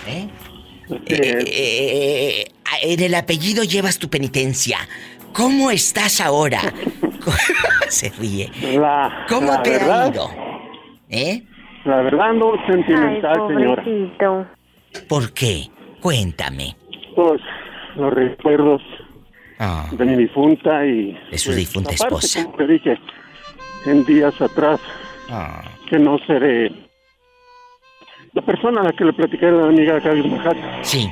¿Eh? 0.07 0.29
Eh, 1.09 1.45
eh, 1.49 2.45
en 2.83 3.01
el 3.01 3.17
apellido 3.17 3.65
llevas 3.65 3.99
tu 3.99 4.09
penitencia. 4.09 4.79
¿Cómo 5.33 5.73
estás 5.73 6.21
ahora? 6.21 6.61
Se 7.89 8.11
ríe. 8.11 8.49
La, 8.79 9.27
¿Cómo 9.29 9.55
la 9.55 9.63
te 9.65 9.71
verdad, 9.71 10.05
ha 10.05 10.09
ido? 10.09 10.31
¿Eh? 11.11 11.43
La 11.85 11.97
verdad 12.03 12.31
ando 12.31 12.53
sentimental, 12.65 13.37
señora. 13.49 14.55
¿Por 15.09 15.33
qué? 15.35 15.65
Cuéntame. 16.01 16.77
Pues 17.17 17.41
los 17.99 18.12
recuerdos 18.12 18.81
Ah. 19.61 19.89
de 19.91 20.05
mi 20.05 20.15
difunta 20.16 20.87
y... 20.87 21.19
De 21.33 21.37
su 21.39 21.53
difunta 21.53 21.91
aparte, 21.91 22.05
esposa. 22.27 22.45
Como 22.45 22.57
te 22.59 22.66
dije 22.69 22.99
en 23.87 24.05
días 24.05 24.41
atrás, 24.41 24.79
Ah. 25.31 25.62
que 25.91 25.99
no 25.99 26.16
seré 26.27 26.70
la 28.35 28.43
persona 28.43 28.83
a 28.83 28.85
la 28.85 28.93
que 28.93 29.05
le 29.05 29.12
platiqué 29.12 29.47
era 29.47 29.57
la 29.57 29.69
amiga 29.69 29.99
de 29.99 30.20
Oaxaca. 30.23 30.79
Sí. 30.83 31.11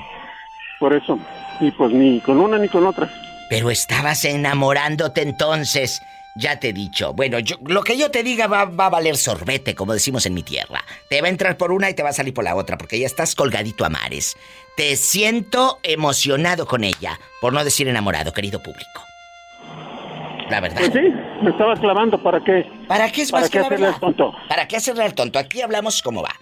Por 0.78 0.92
eso. 0.92 1.18
Y 1.60 1.70
pues 1.72 1.92
ni 1.92 2.20
con 2.20 2.38
una 2.38 2.58
ni 2.58 2.68
con 2.68 2.86
otra. 2.86 3.08
Pero 3.50 3.70
estabas 3.70 4.24
enamorándote 4.24 5.22
entonces. 5.22 6.00
Ya 6.36 6.60
te 6.60 6.68
he 6.68 6.72
dicho. 6.72 7.14
Bueno, 7.14 7.38
yo, 7.38 7.56
lo 7.64 7.82
que 7.82 7.96
yo 7.96 8.10
te 8.10 8.22
diga 8.22 8.46
va, 8.46 8.66
va 8.66 8.86
a 8.86 8.90
valer 8.90 9.16
sorbete, 9.16 9.74
como 9.74 9.94
decimos 9.94 10.26
en 10.26 10.34
mi 10.34 10.42
tierra. 10.42 10.84
Te 11.08 11.20
va 11.22 11.28
a 11.28 11.30
entrar 11.30 11.56
por 11.56 11.72
una 11.72 11.88
y 11.88 11.94
te 11.94 12.02
va 12.02 12.10
a 12.10 12.12
salir 12.12 12.34
por 12.34 12.44
la 12.44 12.54
otra, 12.54 12.76
porque 12.76 12.98
ya 12.98 13.06
estás 13.06 13.34
colgadito 13.34 13.84
a 13.86 13.88
mares. 13.88 14.36
Te 14.76 14.96
siento 14.96 15.78
emocionado 15.82 16.66
con 16.66 16.84
ella, 16.84 17.18
por 17.40 17.54
no 17.54 17.64
decir 17.64 17.88
enamorado, 17.88 18.34
querido 18.34 18.62
público. 18.62 19.02
La 20.50 20.60
verdad. 20.60 20.78
Pues 20.78 20.92
sí, 20.92 21.12
me 21.42 21.50
estaba 21.50 21.74
clavando. 21.74 22.22
¿Para 22.22 22.44
qué? 22.44 22.70
¿Para 22.86 23.10
qué 23.10 23.22
es 23.22 23.30
¿Para 23.30 23.42
más 23.42 23.50
qué 23.50 23.58
que 23.58 23.64
hacerle 23.64 23.92
tonto? 23.98 24.32
¿Para 24.48 24.68
qué 24.68 24.76
hacerle 24.76 25.04
al 25.04 25.14
tonto? 25.14 25.38
Aquí 25.38 25.62
hablamos 25.62 26.02
cómo 26.02 26.22
va. 26.22 26.34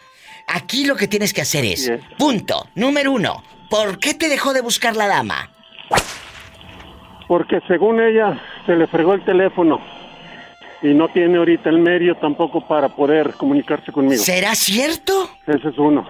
Aquí 0.48 0.84
lo 0.84 0.96
que 0.96 1.08
tienes 1.08 1.32
que 1.32 1.40
hacer 1.40 1.64
es, 1.64 1.90
punto, 2.18 2.68
número 2.74 3.12
uno, 3.12 3.42
¿por 3.70 3.98
qué 3.98 4.12
te 4.12 4.28
dejó 4.28 4.52
de 4.52 4.60
buscar 4.60 4.94
la 4.94 5.06
dama? 5.06 5.53
Porque 7.26 7.60
según 7.66 8.00
ella 8.00 8.38
se 8.66 8.76
le 8.76 8.86
fregó 8.86 9.14
el 9.14 9.24
teléfono 9.24 9.80
y 10.82 10.88
no 10.88 11.08
tiene 11.08 11.38
ahorita 11.38 11.70
el 11.70 11.78
medio 11.78 12.14
tampoco 12.16 12.66
para 12.66 12.90
poder 12.90 13.32
comunicarse 13.34 13.90
conmigo. 13.92 14.22
¿Será 14.22 14.54
cierto? 14.54 15.30
Ese 15.46 15.68
es 15.68 15.78
uno. 15.78 16.06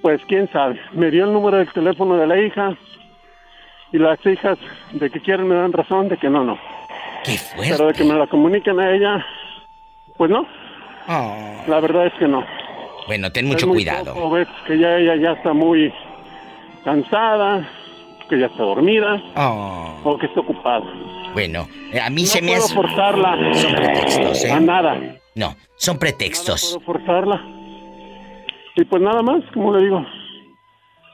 Pues 0.00 0.20
quién 0.26 0.50
sabe. 0.50 0.80
Me 0.92 1.10
dio 1.10 1.24
el 1.26 1.32
número 1.32 1.58
del 1.58 1.70
teléfono 1.72 2.16
de 2.16 2.26
la 2.26 2.38
hija 2.40 2.74
y 3.92 3.98
las 3.98 4.24
hijas 4.26 4.58
de 4.92 5.10
que 5.10 5.20
quieren 5.20 5.46
me 5.46 5.54
dan 5.54 5.72
razón 5.72 6.08
de 6.08 6.16
que 6.16 6.30
no, 6.30 6.42
no. 6.44 6.58
Qué 7.24 7.36
fuerte. 7.36 7.74
Pero 7.76 7.86
de 7.88 7.92
que 7.94 8.04
me 8.04 8.14
la 8.14 8.26
comuniquen 8.26 8.80
a 8.80 8.90
ella, 8.94 9.24
pues 10.16 10.30
no. 10.30 10.46
La 11.68 11.80
verdad 11.80 12.06
es 12.06 12.14
que 12.14 12.26
no. 12.26 12.44
Bueno, 13.06 13.30
ten 13.30 13.44
Es 13.46 13.52
mucho 13.52 13.66
muy 13.66 13.76
cuidado. 13.76 14.14
poco, 14.14 14.30
ves 14.30 14.48
que 14.66 14.78
ya 14.78 14.96
ella 14.96 15.16
ya 15.16 15.32
está 15.32 15.52
muy 15.52 15.92
cansada, 16.84 17.68
que 18.32 18.40
ya 18.40 18.46
está 18.46 18.62
dormida 18.62 19.22
Oh, 19.36 20.00
o 20.04 20.18
que 20.18 20.24
está 20.26 20.40
ocupada. 20.40 20.84
bueno, 21.34 21.68
eh, 21.92 22.00
a 22.00 22.08
mí 22.08 22.22
No 22.22 22.28
se 22.28 22.40
me 22.40 22.52
puedo 22.52 22.64
hace... 22.64 22.74
forzarla. 22.74 23.54
Son 23.54 23.74
pretextos, 23.74 24.44
¿eh? 24.44 24.50
A 24.52 24.60
nada. 24.60 25.00
No, 25.34 25.54
son 25.76 25.98
pretextos. 25.98 26.78
puedo 26.82 26.86
forzarla. 26.98 27.42
Y 28.76 28.84
pues 28.84 29.02
nada 29.02 29.22
más, 29.22 29.42
como 29.52 29.74
le 29.76 29.84
digo, 29.84 30.04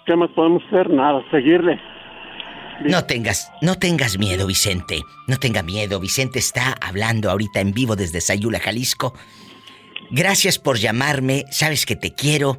¿qué 0.06 0.14
más 0.14 0.30
podemos 0.30 0.62
hacer? 0.68 0.90
Nada, 0.90 1.22
seguirle. 1.32 1.80
No 2.84 3.04
tengas, 3.04 3.50
no 3.62 3.74
tengas 3.74 4.16
miedo, 4.18 4.46
Vicente. 4.46 5.02
No 5.26 5.38
tenga 5.38 5.64
miedo. 5.64 5.98
Vicente 5.98 6.38
está 6.38 6.76
hablando 6.80 7.28
ahorita 7.32 7.58
en 7.60 7.72
vivo 7.72 7.96
desde 7.96 8.20
Sayula, 8.20 8.60
Jalisco. 8.60 9.12
Gracias 10.10 10.58
por 10.58 10.78
llamarme. 10.78 11.44
Sabes 11.50 11.86
que 11.86 11.96
te 11.96 12.14
quiero. 12.14 12.58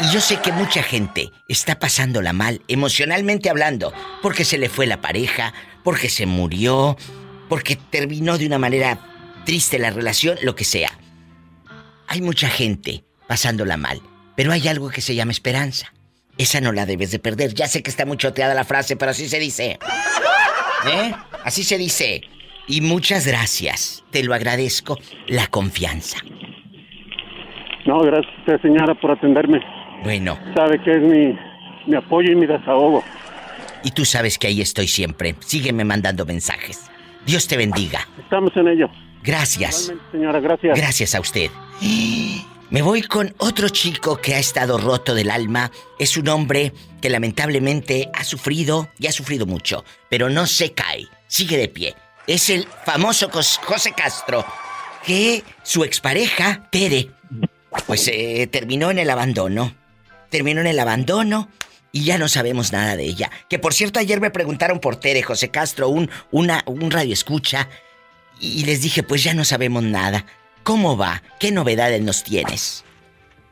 Y 0.00 0.12
yo 0.12 0.20
sé 0.20 0.40
que 0.40 0.52
mucha 0.52 0.82
gente 0.82 1.30
está 1.48 1.78
pasándola 1.78 2.32
mal, 2.32 2.62
emocionalmente 2.68 3.50
hablando, 3.50 3.92
porque 4.22 4.44
se 4.44 4.56
le 4.56 4.70
fue 4.70 4.86
la 4.86 5.02
pareja, 5.02 5.52
porque 5.84 6.08
se 6.08 6.24
murió, 6.24 6.96
porque 7.50 7.76
terminó 7.76 8.38
de 8.38 8.46
una 8.46 8.58
manera 8.58 8.98
triste 9.44 9.78
la 9.78 9.90
relación, 9.90 10.38
lo 10.42 10.54
que 10.54 10.64
sea. 10.64 10.90
Hay 12.06 12.22
mucha 12.22 12.48
gente 12.48 13.04
pasándola 13.28 13.76
mal, 13.76 14.00
pero 14.36 14.52
hay 14.52 14.68
algo 14.68 14.88
que 14.88 15.02
se 15.02 15.14
llama 15.14 15.32
esperanza. 15.32 15.92
Esa 16.38 16.62
no 16.62 16.72
la 16.72 16.86
debes 16.86 17.10
de 17.10 17.18
perder. 17.18 17.52
Ya 17.52 17.68
sé 17.68 17.82
que 17.82 17.90
está 17.90 18.06
muy 18.06 18.16
choteada 18.16 18.54
la 18.54 18.64
frase, 18.64 18.96
pero 18.96 19.10
así 19.10 19.28
se 19.28 19.38
dice. 19.38 19.78
¿Eh? 20.86 21.14
Así 21.44 21.62
se 21.62 21.76
dice. 21.76 22.22
Y 22.66 22.80
muchas 22.80 23.26
gracias. 23.26 24.02
Te 24.10 24.22
lo 24.22 24.32
agradezco. 24.32 24.98
La 25.26 25.48
confianza. 25.48 26.16
No, 27.86 28.00
gracias 28.00 28.32
a 28.34 28.38
usted, 28.40 28.60
señora, 28.62 28.94
por 28.94 29.10
atenderme. 29.12 29.60
Bueno, 30.04 30.38
Sabe 30.54 30.80
que 30.82 30.92
es 30.96 31.02
mi, 31.02 31.38
mi 31.86 31.96
apoyo 31.96 32.32
y 32.32 32.34
mi 32.36 32.46
desahogo. 32.46 33.02
y 33.82 33.90
tú 33.92 34.04
sabes 34.04 34.38
que 34.38 34.46
ahí 34.46 34.60
estoy 34.60 34.86
siempre. 34.88 35.34
Sígueme 35.40 35.84
mandando 35.84 36.24
mensajes. 36.26 36.90
Dios 37.26 37.46
te 37.48 37.56
bendiga. 37.56 38.06
Estamos 38.18 38.56
en 38.56 38.68
ello. 38.68 38.88
Gracias. 39.22 39.84
Igualmente, 39.84 40.10
señora, 40.12 40.40
gracias. 40.40 40.78
Gracias 40.78 41.14
a 41.14 41.20
usted. 41.20 41.50
Me 42.70 42.82
voy 42.82 43.02
con 43.02 43.34
otro 43.38 43.68
chico 43.68 44.16
que 44.18 44.34
ha 44.34 44.38
estado 44.38 44.78
roto 44.78 45.14
del 45.14 45.30
alma. 45.30 45.70
Es 45.98 46.16
un 46.16 46.28
hombre 46.28 46.72
que 47.02 47.10
lamentablemente 47.10 48.08
ha 48.14 48.22
sufrido 48.24 48.88
y 48.98 49.06
ha 49.08 49.12
sufrido 49.12 49.44
mucho, 49.44 49.84
pero 50.08 50.30
no 50.30 50.46
se 50.46 50.72
cae, 50.72 51.06
sigue 51.26 51.56
de 51.58 51.68
pie. 51.68 51.94
Es 52.26 52.48
el 52.48 52.64
famoso 52.86 53.28
José 53.30 53.92
Castro, 53.92 54.44
que 55.04 55.42
su 55.62 55.82
expareja, 55.82 56.68
Tere, 56.70 57.10
pues 57.86 58.08
eh, 58.08 58.48
terminó 58.50 58.90
en 58.90 58.98
el 58.98 59.10
abandono. 59.10 59.72
Terminó 60.30 60.60
en 60.60 60.68
el 60.68 60.78
abandono 60.78 61.48
y 61.92 62.04
ya 62.04 62.18
no 62.18 62.28
sabemos 62.28 62.72
nada 62.72 62.96
de 62.96 63.04
ella. 63.04 63.30
Que 63.48 63.58
por 63.58 63.72
cierto, 63.72 63.98
ayer 63.98 64.20
me 64.20 64.30
preguntaron 64.30 64.80
por 64.80 64.96
Tere, 64.96 65.22
José 65.22 65.50
Castro, 65.50 65.88
un, 65.88 66.10
una, 66.30 66.62
un 66.66 66.90
radio 66.90 67.12
escucha, 67.12 67.68
y 68.40 68.64
les 68.64 68.82
dije, 68.82 69.02
pues 69.02 69.22
ya 69.22 69.34
no 69.34 69.44
sabemos 69.44 69.82
nada. 69.82 70.24
¿Cómo 70.62 70.96
va? 70.96 71.22
¿Qué 71.38 71.52
novedades 71.52 72.00
nos 72.00 72.22
tienes? 72.22 72.84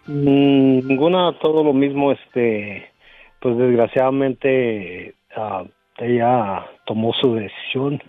Ninguna, 0.06 1.38
todo 1.40 1.62
lo 1.62 1.74
mismo, 1.74 2.12
este, 2.12 2.90
pues 3.40 3.58
desgraciadamente 3.58 5.14
ah, 5.36 5.64
ella 5.98 6.66
tomó 6.86 7.12
su 7.14 7.34
decisión 7.34 8.02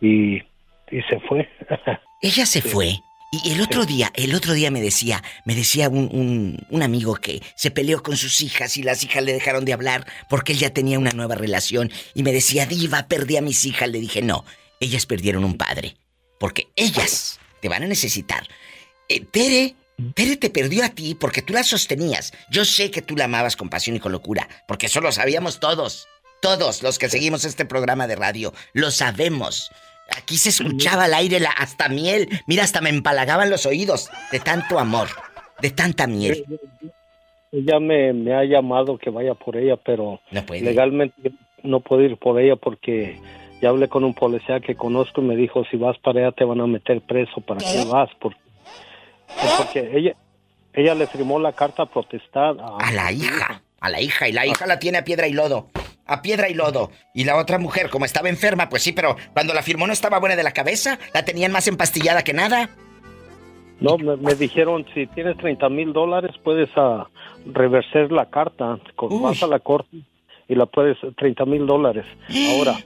y, 0.00 0.36
y 0.90 1.02
se 1.08 1.20
fue. 1.28 1.48
Ella 2.20 2.46
se 2.46 2.60
fue. 2.60 2.94
Y 3.30 3.52
el 3.52 3.60
otro 3.60 3.84
día, 3.84 4.10
el 4.14 4.34
otro 4.34 4.54
día 4.54 4.70
me 4.70 4.80
decía, 4.80 5.22
me 5.44 5.54
decía 5.54 5.90
un, 5.90 6.08
un, 6.10 6.66
un 6.70 6.82
amigo 6.82 7.14
que 7.16 7.42
se 7.56 7.70
peleó 7.70 8.02
con 8.02 8.16
sus 8.16 8.40
hijas 8.40 8.78
y 8.78 8.82
las 8.82 9.04
hijas 9.04 9.22
le 9.22 9.34
dejaron 9.34 9.66
de 9.66 9.74
hablar 9.74 10.06
porque 10.30 10.52
él 10.52 10.58
ya 10.58 10.70
tenía 10.70 10.98
una 10.98 11.10
nueva 11.10 11.34
relación. 11.34 11.92
Y 12.14 12.22
me 12.22 12.32
decía, 12.32 12.64
Diva, 12.64 13.06
perdí 13.06 13.36
a 13.36 13.42
mis 13.42 13.66
hijas. 13.66 13.90
Le 13.90 14.00
dije, 14.00 14.22
no, 14.22 14.46
ellas 14.80 15.04
perdieron 15.04 15.44
un 15.44 15.58
padre. 15.58 15.96
Porque 16.40 16.68
ellas 16.74 17.38
te 17.60 17.68
van 17.68 17.82
a 17.82 17.86
necesitar. 17.86 18.48
Eh, 19.10 19.20
Tere, 19.20 19.74
Tere 20.14 20.36
te 20.36 20.48
perdió 20.48 20.84
a 20.84 20.88
ti 20.88 21.14
porque 21.14 21.42
tú 21.42 21.52
la 21.52 21.64
sostenías. 21.64 22.32
Yo 22.50 22.64
sé 22.64 22.90
que 22.90 23.02
tú 23.02 23.14
la 23.14 23.24
amabas 23.24 23.56
con 23.56 23.68
pasión 23.68 23.96
y 23.96 24.00
con 24.00 24.12
locura, 24.12 24.48
porque 24.66 24.86
eso 24.86 25.02
lo 25.02 25.12
sabíamos 25.12 25.60
todos. 25.60 26.08
Todos 26.40 26.82
los 26.82 26.98
que 26.98 27.10
seguimos 27.10 27.44
este 27.44 27.64
programa 27.64 28.06
de 28.06 28.14
radio, 28.14 28.54
lo 28.72 28.90
sabemos. 28.90 29.70
Aquí 30.16 30.36
se 30.38 30.48
escuchaba 30.48 31.04
al 31.04 31.14
aire 31.14 31.40
la, 31.40 31.50
hasta 31.50 31.88
miel. 31.88 32.28
Mira, 32.46 32.64
hasta 32.64 32.80
me 32.80 32.90
empalagaban 32.90 33.50
los 33.50 33.66
oídos 33.66 34.10
de 34.32 34.40
tanto 34.40 34.78
amor, 34.78 35.08
de 35.60 35.70
tanta 35.70 36.06
miel. 36.06 36.44
Ella 37.52 37.80
me, 37.80 38.12
me 38.12 38.34
ha 38.34 38.44
llamado 38.44 38.98
que 38.98 39.10
vaya 39.10 39.34
por 39.34 39.56
ella, 39.56 39.76
pero 39.76 40.20
No 40.30 40.44
puede. 40.44 40.62
legalmente 40.62 41.32
no 41.62 41.80
puedo 41.80 42.02
ir 42.02 42.16
por 42.16 42.38
ella 42.40 42.56
porque 42.56 43.18
ya 43.60 43.70
hablé 43.70 43.88
con 43.88 44.04
un 44.04 44.14
policía 44.14 44.60
que 44.60 44.74
conozco 44.76 45.20
y 45.20 45.24
me 45.24 45.36
dijo, 45.36 45.64
si 45.70 45.76
vas 45.76 45.96
para 45.98 46.20
allá 46.20 46.32
te 46.32 46.44
van 46.44 46.60
a 46.60 46.66
meter 46.66 47.00
preso, 47.00 47.40
¿para 47.40 47.60
qué, 47.60 47.84
vas? 47.90 48.10
Porque, 48.20 48.38
porque 49.56 49.90
ella, 49.94 50.12
ella 50.72 50.94
le 50.94 51.06
firmó 51.06 51.38
la 51.38 51.52
carta 51.52 51.82
a 51.84 51.86
protestar 51.86 52.56
a, 52.60 52.76
A 52.78 52.92
la 52.92 53.10
hija, 53.12 53.62
a 53.80 53.90
la 53.90 54.00
hija, 54.00 54.28
y 54.28 54.32
la 54.32 54.46
hija 54.46 54.66
la 54.66 54.78
tiene 54.78 54.98
a 54.98 55.04
piedra 55.04 55.26
y 55.26 55.32
lodo. 55.32 55.68
A 56.08 56.22
piedra 56.22 56.48
y 56.48 56.54
lodo. 56.54 56.90
Y 57.14 57.24
la 57.24 57.36
otra 57.36 57.58
mujer, 57.58 57.90
como 57.90 58.04
estaba 58.04 58.28
enferma, 58.28 58.68
pues 58.68 58.82
sí, 58.82 58.92
pero 58.92 59.16
cuando 59.34 59.54
la 59.54 59.62
firmó 59.62 59.86
no 59.86 59.92
estaba 59.92 60.18
buena 60.18 60.36
de 60.36 60.42
la 60.42 60.52
cabeza, 60.52 60.98
la 61.14 61.24
tenían 61.24 61.52
más 61.52 61.68
empastillada 61.68 62.24
que 62.24 62.32
nada. 62.32 62.70
No, 63.80 63.96
me, 63.96 64.16
me 64.16 64.34
dijeron, 64.34 64.84
si 64.94 65.06
tienes 65.06 65.36
30 65.36 65.68
mil 65.68 65.92
dólares 65.92 66.34
puedes 66.42 66.68
ah, 66.76 67.08
reverser 67.46 68.10
la 68.10 68.26
carta, 68.26 68.78
con, 68.96 69.22
vas 69.22 69.42
a 69.42 69.46
la 69.46 69.60
corte 69.60 69.98
y 70.48 70.54
la 70.54 70.66
puedes, 70.66 70.96
30 71.16 71.44
mil 71.44 71.66
dólares. 71.66 72.04
Ahora, 72.56 72.76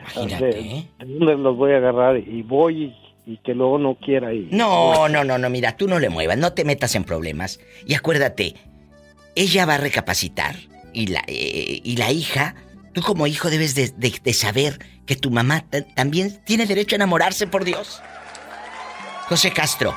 Imagínate, 0.00 0.44
¿de, 0.46 0.60
¿eh? 0.60 0.86
de 0.98 1.06
dónde 1.06 1.36
los 1.36 1.56
voy 1.56 1.72
a 1.72 1.76
agarrar? 1.76 2.16
Y 2.16 2.42
voy 2.42 2.94
y, 3.26 3.32
y 3.32 3.36
que 3.38 3.54
luego 3.54 3.78
no 3.78 3.96
quiera 3.96 4.32
ir. 4.32 4.48
No, 4.50 5.08
no, 5.08 5.24
no, 5.24 5.36
no, 5.36 5.50
mira, 5.50 5.76
tú 5.76 5.86
no 5.86 5.98
le 5.98 6.08
muevas, 6.08 6.38
no 6.38 6.52
te 6.52 6.64
metas 6.64 6.94
en 6.94 7.04
problemas. 7.04 7.60
Y 7.86 7.94
acuérdate, 7.94 8.54
ella 9.34 9.66
va 9.66 9.74
a 9.74 9.78
recapacitar 9.78 10.54
y 10.92 11.06
la, 11.08 11.22
eh, 11.26 11.80
y 11.84 11.96
la 11.96 12.10
hija, 12.12 12.54
tú 12.92 13.02
como 13.02 13.26
hijo 13.26 13.50
debes 13.50 13.74
de, 13.74 13.88
de- 13.96 14.20
de 14.22 14.32
saber 14.34 14.78
que 15.06 15.16
tu 15.16 15.30
mamá 15.30 15.64
ta- 15.68 15.82
también 15.94 16.40
tiene 16.44 16.66
derecho 16.66 16.94
a 16.94 16.98
enamorarse, 16.98 17.46
por 17.46 17.64
Dios. 17.64 18.00
José 19.28 19.52
Castro, 19.52 19.94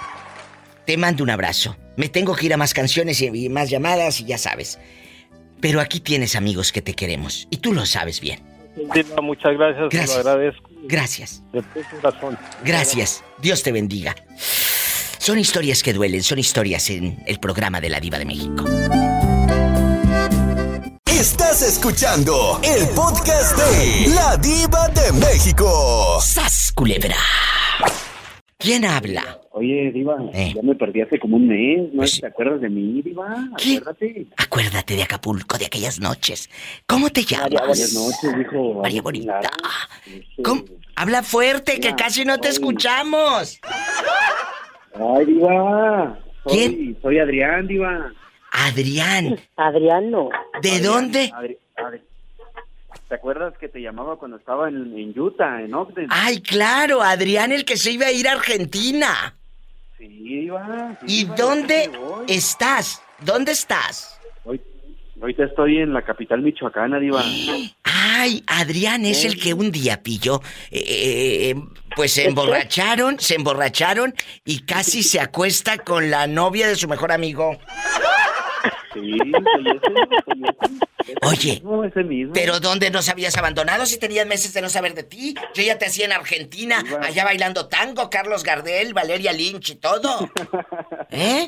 te 0.86 0.98
mando 0.98 1.24
un 1.24 1.30
abrazo. 1.30 1.76
Me 1.98 2.10
tengo 2.10 2.36
que 2.36 2.46
ir 2.48 2.54
a 2.54 2.58
más 2.58 2.74
canciones 2.74 3.22
y, 3.22 3.26
y 3.28 3.50
más 3.50 3.70
llamadas 3.70 4.20
y 4.22 4.26
ya 4.26 4.38
sabes. 4.38 4.80
Pero 5.62 5.80
aquí 5.80 6.00
tienes 6.00 6.36
amigos 6.36 6.72
que 6.72 6.82
te 6.82 6.94
queremos 6.94 7.48
y 7.50 7.58
tú 7.58 7.74
lo 7.74 7.86
sabes 7.86 8.20
bien. 8.20 8.42
Diva, 8.94 9.22
muchas 9.22 9.54
gracias, 9.54 9.90
Gracias. 9.92 10.18
te 10.18 10.24
lo 10.24 10.30
agradezco 10.32 10.70
Gracias. 10.86 11.44
De 11.54 11.64
corazón. 12.02 12.38
Gracias. 12.66 13.24
Dios 13.40 13.62
te 13.64 13.72
bendiga. 13.72 14.16
Son 15.20 15.40
historias 15.40 15.82
que 15.84 15.94
duelen, 15.94 16.22
son 16.24 16.40
historias 16.40 16.90
en 16.90 17.24
el 17.28 17.40
programa 17.40 17.80
de 17.80 17.90
la 17.90 18.00
Diva 18.02 18.18
de 18.20 18.26
México. 18.26 18.66
Escuchando 21.66 22.60
el 22.62 22.90
podcast 22.94 23.58
de 23.58 24.14
La 24.14 24.36
Diva 24.36 24.90
de 24.90 25.14
México. 25.18 26.20
¡Sas, 26.20 26.74
culebra! 26.76 27.16
¿Quién 28.58 28.84
habla? 28.84 29.40
Oye, 29.52 29.90
Diva, 29.94 30.18
ya 30.34 30.62
me 30.62 30.76
perdí 30.76 31.02
hace 31.02 31.18
como 31.20 31.38
un 31.38 31.48
mes, 31.48 31.94
¿no 31.94 32.04
te 32.04 32.28
acuerdas 32.28 32.60
de 32.60 32.70
mí, 32.70 33.02
Diva? 33.02 33.48
Acuérdate. 33.54 34.28
Acuérdate 34.36 34.96
de 34.98 35.04
Acapulco, 35.04 35.58
de 35.58 35.68
aquellas 35.68 36.02
noches. 36.02 36.50
¿Cómo 36.86 37.10
te 37.10 37.24
llamas? 37.24 37.52
Buenas 37.52 37.94
noches, 37.94 38.38
dijo. 38.38 38.82
María 38.82 39.02
Bonita. 39.02 39.40
¿Cómo? 40.44 40.66
Habla 40.98 41.24
fuerte, 41.24 41.80
que 41.80 41.96
casi 41.96 42.26
no 42.26 42.40
te 42.40 42.50
escuchamos. 42.50 43.62
Ay, 44.96 45.26
Diva. 45.26 46.20
Soy, 46.44 46.58
¿Quién? 46.58 46.98
Soy 47.02 47.20
Adrián, 47.20 47.68
Diva. 47.68 48.12
Adrián. 48.54 49.40
Adriano. 49.58 50.30
¿De 50.62 50.80
dónde? 50.80 51.32
Adri- 51.32 51.58
Adri- 51.76 52.02
¿Te 53.10 53.16
acuerdas 53.16 53.54
que 53.60 53.68
te 53.68 53.80
llamaba 53.82 54.16
cuando 54.18 54.38
estaba 54.38 54.70
en, 54.70 54.98
en 54.98 55.20
Utah, 55.20 55.62
en 55.62 55.74
Ogden? 55.74 56.08
Ay, 56.10 56.40
claro, 56.42 57.02
Adrián, 57.02 57.52
el 57.52 57.66
que 57.66 57.78
se 57.78 57.92
iba 57.92 58.06
a 58.06 58.12
ir 58.12 58.28
a 58.28 58.34
Argentina. 58.34 59.36
Sí, 59.98 60.08
sí, 60.08 60.50
¿Y 61.08 61.26
dónde 61.26 61.90
estás? 62.28 63.02
¿Dónde 63.20 63.52
estás? 63.54 64.20
Hoy, 64.46 64.62
ahorita 65.22 65.46
estoy 65.46 65.78
en 65.80 65.94
la 65.94 66.02
capital 66.04 66.42
michoacana, 66.42 67.00
Diva. 67.00 67.24
Ay, 67.84 68.44
Adrián 68.48 69.06
es 69.06 69.26
el 69.26 69.40
que 69.40 69.54
un 69.54 69.72
día 69.72 70.02
pilló. 70.02 70.42
eh, 70.72 70.80
eh, 70.80 71.50
eh, 71.52 71.56
pues 71.96 72.14
se 72.14 72.28
emborracharon, 72.28 73.20
se 73.20 73.36
emborracharon 73.36 74.14
y 74.46 74.60
casi 74.66 75.04
se 75.04 75.20
acuesta 75.20 75.78
con 75.80 76.10
la 76.12 76.28
novia 76.28 76.68
de 76.68 76.76
su 76.76 76.88
mejor 76.88 77.12
amigo. 77.12 77.58
Sí, 78.94 79.18
soy 79.18 79.68
ese, 79.68 79.80
soy 80.26 80.44
ese. 80.44 81.18
Oye, 81.28 81.54
mismo, 81.56 81.84
ese 81.84 82.04
mismo. 82.04 82.34
¿pero 82.34 82.60
dónde 82.60 82.90
nos 82.90 83.10
habías 83.10 83.38
abandonado 83.38 83.86
si 83.86 84.00
tenías 84.00 84.26
meses 84.26 84.54
de 84.54 84.62
no 84.62 84.70
saber 84.70 84.94
de 84.94 85.04
ti? 85.04 85.36
Yo 85.54 85.64
ya 85.64 85.78
te 85.78 85.86
hacía 85.86 86.06
en 86.06 86.14
Argentina, 86.14 86.84
allá 87.02 87.26
bailando 87.26 87.68
tango, 87.68 88.10
Carlos 88.10 88.44
Gardel, 88.44 88.94
Valeria 88.94 89.34
Lynch 89.34 89.72
y 89.72 89.76
todo. 89.76 90.30
¿Eh? 91.12 91.48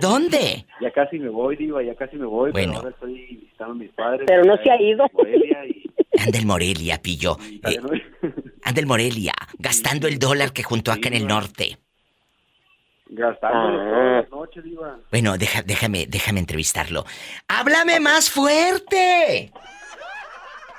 ¿Dónde? 0.00 0.66
Ya 0.80 0.90
casi 0.90 1.18
me 1.18 1.28
voy, 1.28 1.56
Diva, 1.56 1.82
ya 1.82 1.94
casi 1.94 2.16
me 2.16 2.26
voy. 2.26 2.50
Bueno. 2.52 2.72
Pero 2.72 2.78
ahora 2.78 2.90
estoy 2.90 3.36
visitando 3.40 3.72
a 3.72 3.76
mis 3.76 3.90
padres. 3.92 4.24
Pero 4.26 4.44
no 4.44 4.56
se 4.62 4.70
ha 4.70 4.80
ido. 4.80 5.06
Morelia 5.12 5.66
y... 5.66 5.82
Anda 6.18 6.38
el 6.38 6.46
Morelia, 6.46 6.98
pillo. 7.00 7.38
Eh, 7.40 7.78
anda 8.62 8.80
el 8.80 8.86
Morelia, 8.86 9.32
gastando 9.58 10.06
el 10.06 10.18
dólar 10.18 10.52
que 10.52 10.62
juntó 10.62 10.92
acá 10.92 11.08
en 11.08 11.14
el 11.14 11.26
norte. 11.26 11.78
Gastando 13.14 13.58
Ah. 13.58 13.72
todas 13.90 14.22
las 14.22 14.30
noches, 14.30 14.64
Diva. 14.64 14.96
Bueno, 15.10 15.36
deja- 15.36 15.62
déjame, 15.62 16.06
déjame 16.08 16.40
entrevistarlo. 16.40 17.04
¡Háblame 17.46 18.00
más 18.00 18.30
fuerte! 18.30 19.52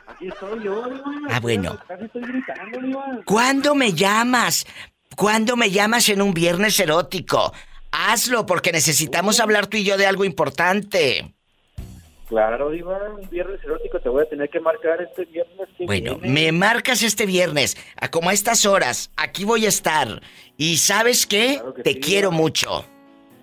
Aquí 0.08 0.28
estoy 0.28 0.64
yo, 0.64 0.84
Diva. 0.90 1.04
Ah, 1.30 1.40
bueno. 1.40 1.78
Casi 1.88 2.06
estoy 2.06 2.24
gritando, 2.24 2.80
Diva. 2.80 3.06
¿Cuándo 3.26 3.76
me 3.76 3.94
llamas? 3.94 4.66
¿Cuándo 5.16 5.56
me 5.56 5.70
llamas 5.70 6.10
en 6.10 6.22
un 6.24 6.34
viernes 6.34 6.80
erótico? 6.80 7.54
Hazlo 7.92 8.48
porque 8.48 8.72
necesitamos 8.72 9.40
hablar 9.40 9.68
tú 9.68 9.78
y 9.78 9.84
yo 9.84 9.96
de 9.98 10.08
algo 10.08 10.26
importante. 10.26 11.33
Claro, 12.34 12.72
Diva, 12.72 12.98
un 13.16 13.30
viernes 13.30 13.60
erótico 13.64 14.00
te 14.00 14.10
voy 14.10 14.24
a 14.24 14.26
tener 14.30 14.50
que 14.50 14.60
marcar 14.60 15.00
este 15.04 15.26
viernes. 15.26 15.70
que 15.78 15.86
Bueno, 15.86 16.16
viene. 16.16 16.34
me 16.48 16.52
marcas 16.52 17.04
este 17.04 17.28
viernes, 17.28 17.78
a 17.96 18.10
como 18.10 18.32
a 18.32 18.34
estas 18.34 18.66
horas, 18.66 19.12
aquí 19.16 19.46
voy 19.46 19.66
a 19.68 19.70
estar. 19.70 20.20
Y 20.58 20.78
¿sabes 20.78 21.28
qué? 21.28 21.58
Claro 21.58 21.74
que 21.76 21.84
Te 21.84 21.94
sí, 21.94 22.00
quiero 22.00 22.30
Diva. 22.32 22.42
mucho. 22.42 22.86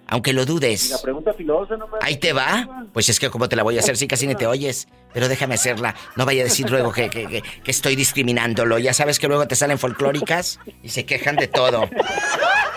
Aunque 0.09 0.33
lo 0.33 0.43
Y 0.43 0.45
la 0.47 0.53
dudes. 0.53 1.01
pregunta 1.05 1.33
filosa 1.35 1.77
no 1.77 1.87
me... 1.87 1.99
Ahí 2.01 2.17
te 2.17 2.33
va. 2.33 2.85
Pues 2.93 3.09
es 3.09 3.21
que 3.21 3.31
como 3.31 3.49
te 3.49 3.55
la 3.55 3.62
voy 3.62 3.77
a 3.77 3.79
hacer 3.79 3.97
si 3.97 4.09
casi 4.09 4.27
ni 4.27 4.35
te 4.35 4.45
oyes. 4.49 4.89
Pero 5.12 5.28
déjame 5.28 5.55
hacerla. 5.57 5.95
No 6.16 6.24
vaya 6.24 6.43
a 6.43 6.45
decir 6.45 6.70
luego 6.70 6.93
que, 6.93 7.11
que- 7.11 7.27
que- 7.65 7.70
estoy 7.70 7.97
discriminándolo. 7.97 8.78
Ya 8.78 8.95
sabes 8.95 9.19
que 9.19 9.27
luego 9.28 9.47
te 9.49 9.57
salen 9.57 9.78
folclóricas 9.78 10.59
y 10.82 10.89
se 10.91 11.05
quejan 11.05 11.37
de 11.37 11.49
todo. 11.49 11.89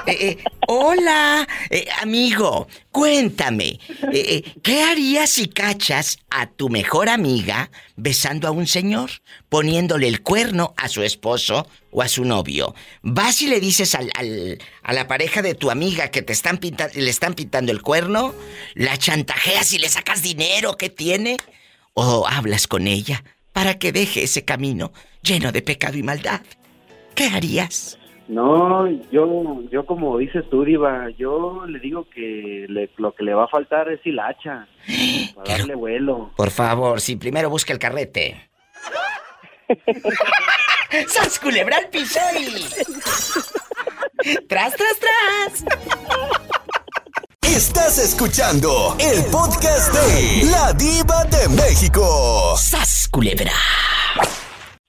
Eh, 0.05 0.17
eh, 0.19 0.37
hola, 0.67 1.47
eh, 1.69 1.87
amigo, 2.01 2.67
cuéntame, 2.91 3.79
eh, 4.11 4.43
¿qué 4.61 4.83
harías 4.83 5.29
si 5.29 5.47
cachas 5.47 6.17
a 6.29 6.47
tu 6.47 6.67
mejor 6.69 7.07
amiga 7.07 7.71
besando 7.95 8.47
a 8.47 8.51
un 8.51 8.67
señor, 8.67 9.09
poniéndole 9.47 10.07
el 10.09 10.21
cuerno 10.21 10.73
a 10.75 10.89
su 10.89 11.03
esposo 11.03 11.67
o 11.91 12.01
a 12.01 12.09
su 12.09 12.25
novio? 12.25 12.75
¿Vas 13.01 13.41
y 13.43 13.47
le 13.47 13.61
dices 13.61 13.95
al, 13.95 14.11
al- 14.15 14.57
a 14.83 14.91
la 14.93 15.07
pareja 15.07 15.41
de 15.41 15.55
tu 15.55 15.71
amiga 15.71 16.09
que 16.11 16.21
te 16.21 16.33
están 16.33 16.57
pinta- 16.57 16.89
le 16.93 17.09
están 17.09 17.33
pintando 17.33 17.71
el 17.71 17.81
cuerno? 17.81 18.35
¿La 18.73 18.97
chantajeas 18.97 19.71
y 19.71 19.77
le 19.79 19.87
sacas 19.87 20.21
dinero 20.21 20.75
que 20.75 20.89
tiene? 20.89 21.37
¿O 21.93 22.25
hablas 22.27 22.67
con 22.67 22.87
ella 22.87 23.23
para 23.51 23.77
que 23.77 23.91
deje 23.91 24.23
ese 24.23 24.43
camino 24.45 24.91
lleno 25.21 25.51
de 25.51 25.61
pecado 25.61 25.97
y 25.97 26.03
maldad? 26.03 26.41
¿Qué 27.15 27.25
harías? 27.27 27.99
No, 28.27 28.87
yo, 29.11 29.61
yo 29.71 29.85
como 29.85 30.17
dices 30.17 30.43
tú, 30.49 30.63
Diva, 30.63 31.09
yo 31.17 31.65
le 31.67 31.79
digo 31.79 32.07
que 32.09 32.65
le- 32.67 32.89
lo 32.97 33.13
que 33.13 33.23
le 33.23 33.33
va 33.35 33.43
a 33.43 33.47
faltar 33.47 33.89
es 33.89 33.99
hilacha. 34.05 34.67
Para 35.35 35.57
darle 35.57 35.75
vuelo. 35.75 36.31
Por 36.35 36.49
favor, 36.49 36.99
si 37.01 37.15
primero 37.15 37.49
busca 37.49 37.73
el 37.73 37.79
carrete. 37.79 38.49
¡Sas 41.07 41.39
culebra 41.39 41.77
al 41.77 41.89
piso 41.89 42.19
y... 42.39 42.63
¡Tras, 44.47 44.75
tras, 44.75 44.99
tras! 44.99 45.65
Estás 47.45 47.99
escuchando 47.99 48.95
el 48.99 49.25
podcast 49.25 49.93
de 49.93 50.45
La 50.45 50.71
Diva 50.73 51.25
de 51.25 51.49
México. 51.49 52.55
¡Sas 52.57 53.07
culebra! 53.11 53.51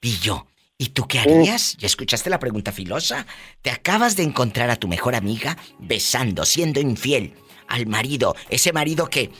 Pillo, 0.00 0.46
¿y 0.78 0.90
tú 0.90 1.06
qué 1.06 1.18
harías? 1.18 1.76
¿Ya 1.78 1.86
escuchaste 1.86 2.30
la 2.30 2.38
pregunta 2.38 2.70
filosa? 2.70 3.26
Te 3.60 3.70
acabas 3.70 4.16
de 4.16 4.22
encontrar 4.22 4.70
a 4.70 4.76
tu 4.76 4.86
mejor 4.86 5.16
amiga 5.16 5.58
besando, 5.80 6.44
siendo 6.44 6.80
infiel 6.80 7.34
al 7.68 7.86
marido. 7.86 8.36
Ese 8.48 8.72
marido 8.72 9.10
que, 9.10 9.30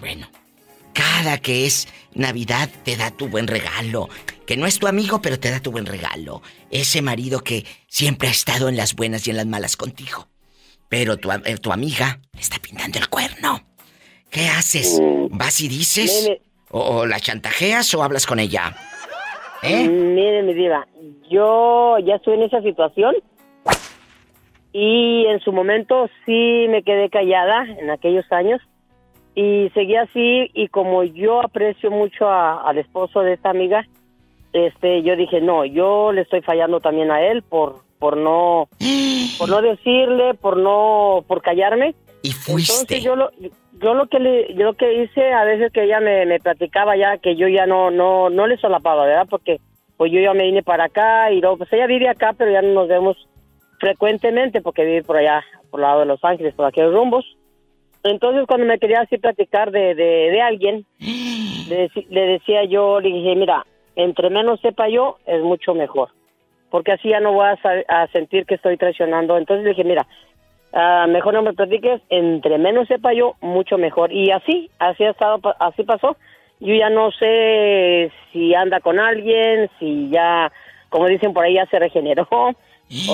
bueno, 0.00 0.28
cada 0.92 1.38
que 1.38 1.66
es 1.66 1.86
Navidad 2.14 2.68
te 2.84 2.96
da 2.96 3.10
tu 3.12 3.28
buen 3.28 3.46
regalo. 3.46 4.08
Que 4.46 4.56
no 4.56 4.66
es 4.66 4.80
tu 4.80 4.88
amigo, 4.88 5.22
pero 5.22 5.38
te 5.38 5.50
da 5.50 5.60
tu 5.60 5.70
buen 5.70 5.86
regalo. 5.86 6.42
Ese 6.70 7.00
marido 7.00 7.44
que 7.44 7.64
siempre 7.88 8.28
ha 8.28 8.32
estado 8.32 8.68
en 8.68 8.76
las 8.76 8.96
buenas 8.96 9.26
y 9.26 9.30
en 9.30 9.36
las 9.36 9.46
malas 9.46 9.76
contigo. 9.76 10.29
Pero 10.90 11.16
tu, 11.16 11.30
eh, 11.32 11.56
tu 11.62 11.72
amiga 11.72 12.18
está 12.38 12.58
pintando 12.58 12.98
el 12.98 13.08
cuerno. 13.08 13.60
¿Qué 14.30 14.48
haces? 14.48 15.00
¿Vas 15.30 15.60
y 15.62 15.68
dices? 15.68 16.24
Mire. 16.28 16.42
¿O, 16.72 16.80
o 16.98 17.06
la 17.06 17.18
chantajeas 17.18 17.94
o 17.94 18.02
hablas 18.02 18.26
con 18.26 18.38
ella? 18.38 18.76
¿Eh? 19.62 19.88
Mm, 19.88 20.14
Mire, 20.14 20.42
mi 20.42 20.52
diva, 20.54 20.86
yo 21.30 21.96
ya 22.04 22.16
estuve 22.16 22.34
en 22.34 22.42
esa 22.42 22.60
situación 22.62 23.14
y 24.72 25.26
en 25.26 25.40
su 25.40 25.52
momento 25.52 26.08
sí 26.24 26.66
me 26.68 26.82
quedé 26.82 27.08
callada 27.10 27.64
en 27.78 27.90
aquellos 27.90 28.24
años 28.30 28.60
y 29.34 29.68
seguí 29.74 29.96
así 29.96 30.50
y 30.54 30.68
como 30.68 31.02
yo 31.04 31.40
aprecio 31.42 31.90
mucho 31.90 32.28
a- 32.28 32.68
al 32.68 32.78
esposo 32.78 33.20
de 33.20 33.34
esta 33.34 33.50
amiga, 33.50 33.84
este, 34.52 35.02
yo 35.02 35.16
dije 35.16 35.40
no, 35.40 35.64
yo 35.64 36.12
le 36.12 36.22
estoy 36.22 36.40
fallando 36.42 36.80
también 36.80 37.10
a 37.10 37.20
él 37.22 37.42
por 37.42 37.80
por 38.00 38.16
no 38.16 38.68
por 39.38 39.48
no 39.48 39.62
decirle, 39.62 40.34
por 40.34 40.56
no 40.56 41.22
por 41.28 41.42
callarme. 41.42 41.94
Y 42.22 42.32
fuiste. 42.32 42.72
Entonces 42.72 43.04
yo 43.04 43.14
lo 43.14 43.30
yo 43.80 43.94
lo 43.94 44.06
que 44.08 44.18
le, 44.18 44.52
yo 44.54 44.64
lo 44.64 44.74
que 44.74 45.02
hice 45.02 45.32
a 45.32 45.44
veces 45.44 45.72
que 45.72 45.84
ella 45.84 46.00
me, 46.00 46.26
me 46.26 46.40
platicaba 46.40 46.96
ya 46.96 47.18
que 47.18 47.36
yo 47.36 47.46
ya 47.46 47.66
no 47.66 47.90
no 47.92 48.28
no 48.30 48.46
le 48.48 48.56
solapaba, 48.56 49.06
¿verdad? 49.06 49.28
Porque 49.30 49.60
pues 49.96 50.10
yo 50.10 50.18
ya 50.20 50.34
me 50.34 50.44
vine 50.44 50.62
para 50.62 50.84
acá 50.84 51.30
y 51.30 51.40
luego 51.40 51.58
pues 51.58 51.72
ella 51.72 51.86
vive 51.86 52.08
acá, 52.08 52.34
pero 52.36 52.50
ya 52.50 52.62
no 52.62 52.72
nos 52.72 52.88
vemos 52.88 53.16
frecuentemente 53.78 54.60
porque 54.62 54.84
vive 54.84 55.02
por 55.04 55.18
allá 55.18 55.44
por 55.70 55.80
el 55.80 55.82
lado 55.82 56.00
de 56.00 56.06
Los 56.06 56.24
Ángeles, 56.24 56.54
por 56.54 56.66
aquellos 56.66 56.94
rumbos. 56.94 57.24
Entonces 58.02 58.46
cuando 58.46 58.66
me 58.66 58.78
quería 58.78 59.02
así 59.02 59.18
platicar 59.18 59.70
de, 59.70 59.94
de, 59.94 60.30
de 60.30 60.40
alguien, 60.40 60.86
le, 60.98 61.90
le 62.08 62.20
decía 62.26 62.64
yo, 62.64 62.98
le 62.98 63.10
dije, 63.10 63.36
mira, 63.36 63.66
entre 63.94 64.30
menos 64.30 64.58
sepa 64.60 64.88
yo, 64.88 65.18
es 65.26 65.42
mucho 65.42 65.74
mejor. 65.74 66.08
Porque 66.70 66.92
así 66.92 67.08
ya 67.08 67.20
no 67.20 67.32
voy 67.32 67.46
a, 67.88 68.06
sentir 68.08 68.46
que 68.46 68.54
estoy 68.54 68.76
traicionando. 68.76 69.36
Entonces 69.36 69.64
le 69.64 69.70
dije, 69.70 69.84
mira, 69.84 70.06
ah, 70.72 71.06
mejor 71.08 71.34
no 71.34 71.42
me 71.42 71.52
platiques, 71.52 72.00
entre 72.08 72.58
menos 72.58 72.88
sepa 72.88 73.12
yo, 73.12 73.34
mucho 73.40 73.76
mejor. 73.76 74.12
Y 74.12 74.30
así, 74.30 74.70
así 74.78 75.04
ha 75.04 75.10
estado, 75.10 75.40
así 75.58 75.82
pasó. 75.82 76.16
Yo 76.60 76.74
ya 76.74 76.90
no 76.90 77.10
sé 77.10 78.12
si 78.32 78.54
anda 78.54 78.80
con 78.80 79.00
alguien, 79.00 79.70
si 79.78 80.10
ya, 80.10 80.52
como 80.90 81.06
dicen 81.06 81.32
por 81.32 81.44
ahí, 81.44 81.54
ya 81.54 81.66
se 81.66 81.78
regeneró, 81.78 82.28
o 82.30 82.54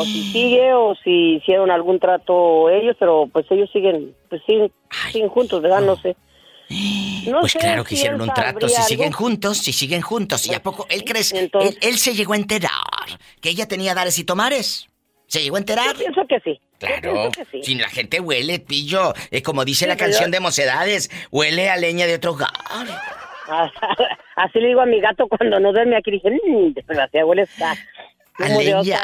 si 0.05 0.23
sigue, 0.33 0.75
o 0.75 0.95
si 0.97 1.37
hicieron 1.37 1.71
algún 1.71 2.01
trato 2.01 2.69
ellos, 2.71 2.97
pero 2.99 3.29
pues 3.33 3.47
ellos 3.51 3.71
siguen, 3.71 4.15
pues 4.29 4.43
siguen, 4.47 4.73
siguen 5.13 5.29
juntos, 5.29 5.63
¿verdad? 5.63 5.81
No 5.81 5.97
sé. 5.97 6.17
No 6.69 7.41
pues 7.41 7.53
sé 7.53 7.59
claro 7.59 7.85
que 7.85 7.95
hicieron 7.95 8.21
un 8.21 8.33
trato. 8.35 8.69
Si 8.69 8.75
algo. 8.75 8.89
siguen 8.89 9.13
juntos, 9.13 9.59
si 9.59 9.73
siguen 9.73 10.03
juntos. 10.03 10.47
¿Y 10.47 10.55
a 10.55 10.63
poco 10.63 10.87
él 10.91 11.05
crees? 11.05 11.33
Él, 11.33 11.51
él 11.81 11.99
se 11.99 12.15
llegó 12.15 12.33
a 12.33 12.37
enterar 12.37 12.71
que 13.41 13.51
ella 13.51 13.67
tenía 13.69 13.95
dares 13.95 14.19
y 14.19 14.25
tomares. 14.25 14.89
¿Se 15.27 15.43
llegó 15.43 15.57
a 15.57 15.59
enterar? 15.59 15.93
Yo 15.95 15.99
pienso 15.99 16.27
que 16.29 16.41
sí. 16.41 16.61
Claro. 16.79 17.31
que 17.31 17.45
sí. 17.47 17.61
Si 17.63 17.75
la 17.75 17.89
gente 17.89 18.21
huele, 18.21 18.59
pillo. 18.59 19.13
Es 19.31 19.43
como 19.43 19.65
dice 19.65 19.85
Sí, 19.85 19.89
la 19.89 19.97
canción 19.97 20.31
de 20.31 20.41
Mocedades, 20.41 21.11
huele 21.31 21.71
a 21.71 21.77
leña 21.77 22.07
de 22.07 22.15
otro 22.15 22.33
hogar. 22.33 22.51
Así 24.37 24.59
le 24.59 24.69
digo 24.69 24.81
a 24.81 24.87
mi 24.87 25.01
gato 25.01 25.27
cuando 25.29 25.59
nos 25.61 25.73
duerme 25.73 25.97
aquí. 25.97 26.11
Dije, 26.11 26.31
mmm, 26.31 26.73
desgraciado, 26.73 27.27
huele 27.29 27.43
a, 27.43 27.75
de 28.45 28.65
leña. 28.65 29.01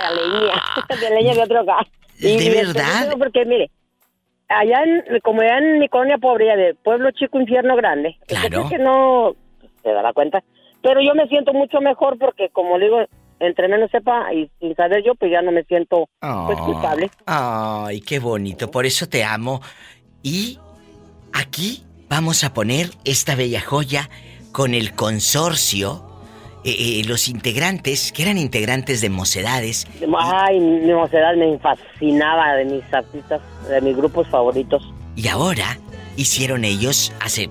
de 1.01 1.11
leña 1.11 1.35
de 1.35 1.43
otro 1.43 1.63
hogar. 1.63 1.87
¿De 2.19 2.31
Y 2.33 2.51
verdad? 2.51 3.15
Porque 3.19 3.45
mire, 3.45 3.71
allá 4.59 4.83
en, 4.85 5.21
como 5.21 5.41
allá 5.41 5.59
en 5.59 5.79
mi 5.79 5.89
colonia 5.89 6.19
pobre, 6.19 6.47
ya 6.47 6.57
de 6.57 6.75
pueblo 6.75 7.11
chico, 7.13 7.41
infierno 7.41 7.77
grande. 7.77 8.17
Claro. 8.27 8.69
que 8.69 8.79
no 8.79 9.35
se 9.83 9.91
dará 9.91 10.13
cuenta. 10.13 10.43
Pero 10.83 11.01
yo 11.01 11.15
me 11.15 11.29
siento 11.29 11.53
mucho 11.53 11.81
mejor 11.81 12.19
porque, 12.19 12.49
como 12.51 12.77
le 12.77 12.87
digo, 12.87 12.99
entre 13.39 13.69
menos 13.69 13.91
sepa 13.91 14.33
y 14.33 14.51
sin 14.61 14.75
saber 14.75 15.03
yo, 15.05 15.15
pues 15.15 15.31
ya 15.31 15.43
no 15.43 15.53
me 15.53 15.65
siento 15.65 16.09
pues, 16.21 16.59
culpable. 16.61 17.11
Ay, 17.27 18.01
qué 18.01 18.19
bonito. 18.19 18.71
Por 18.71 18.87
eso 18.87 19.09
te 19.09 19.25
amo. 19.25 19.61
Y 20.23 20.59
aquí 21.33 21.85
vamos 22.09 22.45
a 22.45 22.53
poner 22.53 22.91
esta 23.05 23.35
bella 23.35 23.61
joya 23.61 24.09
con 24.53 24.75
el 24.75 24.95
consorcio. 24.95 26.12
Eh, 26.65 27.01
eh, 27.01 27.03
los 27.07 27.29
integrantes, 27.29 28.13
que 28.13 28.23
eran 28.23 28.39
integrantes 28.39 29.01
de 29.01 29.11
Mocedades, 29.11 29.87
Ay, 30.19 30.61
mi 30.61 30.93
mocedad 30.93 31.35
me 31.37 31.59
fascinaba 31.59 32.55
de 32.55 32.65
mis 32.67 32.95
artistas, 32.95 33.41
de 33.69 33.81
mis 33.81 33.97
grupos 33.97 34.29
favoritos. 34.29 34.83
Y 35.17 35.29
ahora 35.29 35.79
hicieron 36.17 36.65
ellos, 36.65 37.13
hace 37.21 37.51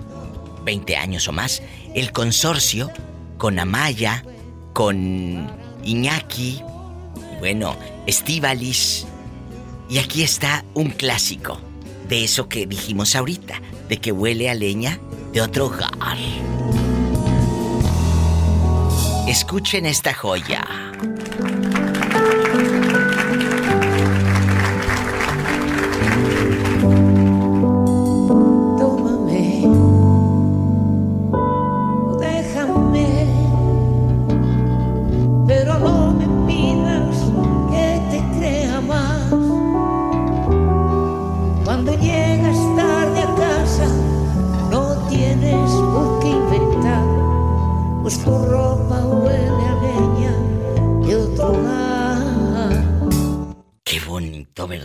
20 0.63 0.95
años 0.95 1.27
o 1.27 1.31
más, 1.31 1.61
el 1.93 2.11
consorcio 2.11 2.89
con 3.37 3.59
Amaya, 3.59 4.23
con 4.73 5.49
Iñaki, 5.83 6.61
bueno, 7.39 7.75
Estivalis. 8.07 9.07
Y 9.89 9.97
aquí 9.97 10.23
está 10.23 10.63
un 10.73 10.91
clásico 10.91 11.59
de 12.07 12.23
eso 12.23 12.47
que 12.47 12.65
dijimos 12.65 13.15
ahorita, 13.15 13.61
de 13.89 13.97
que 13.97 14.11
huele 14.11 14.49
a 14.49 14.53
leña 14.53 14.99
de 15.33 15.41
otro 15.41 15.65
hogar. 15.65 15.89
Escuchen 19.27 19.85
esta 19.85 20.13
joya. 20.13 20.90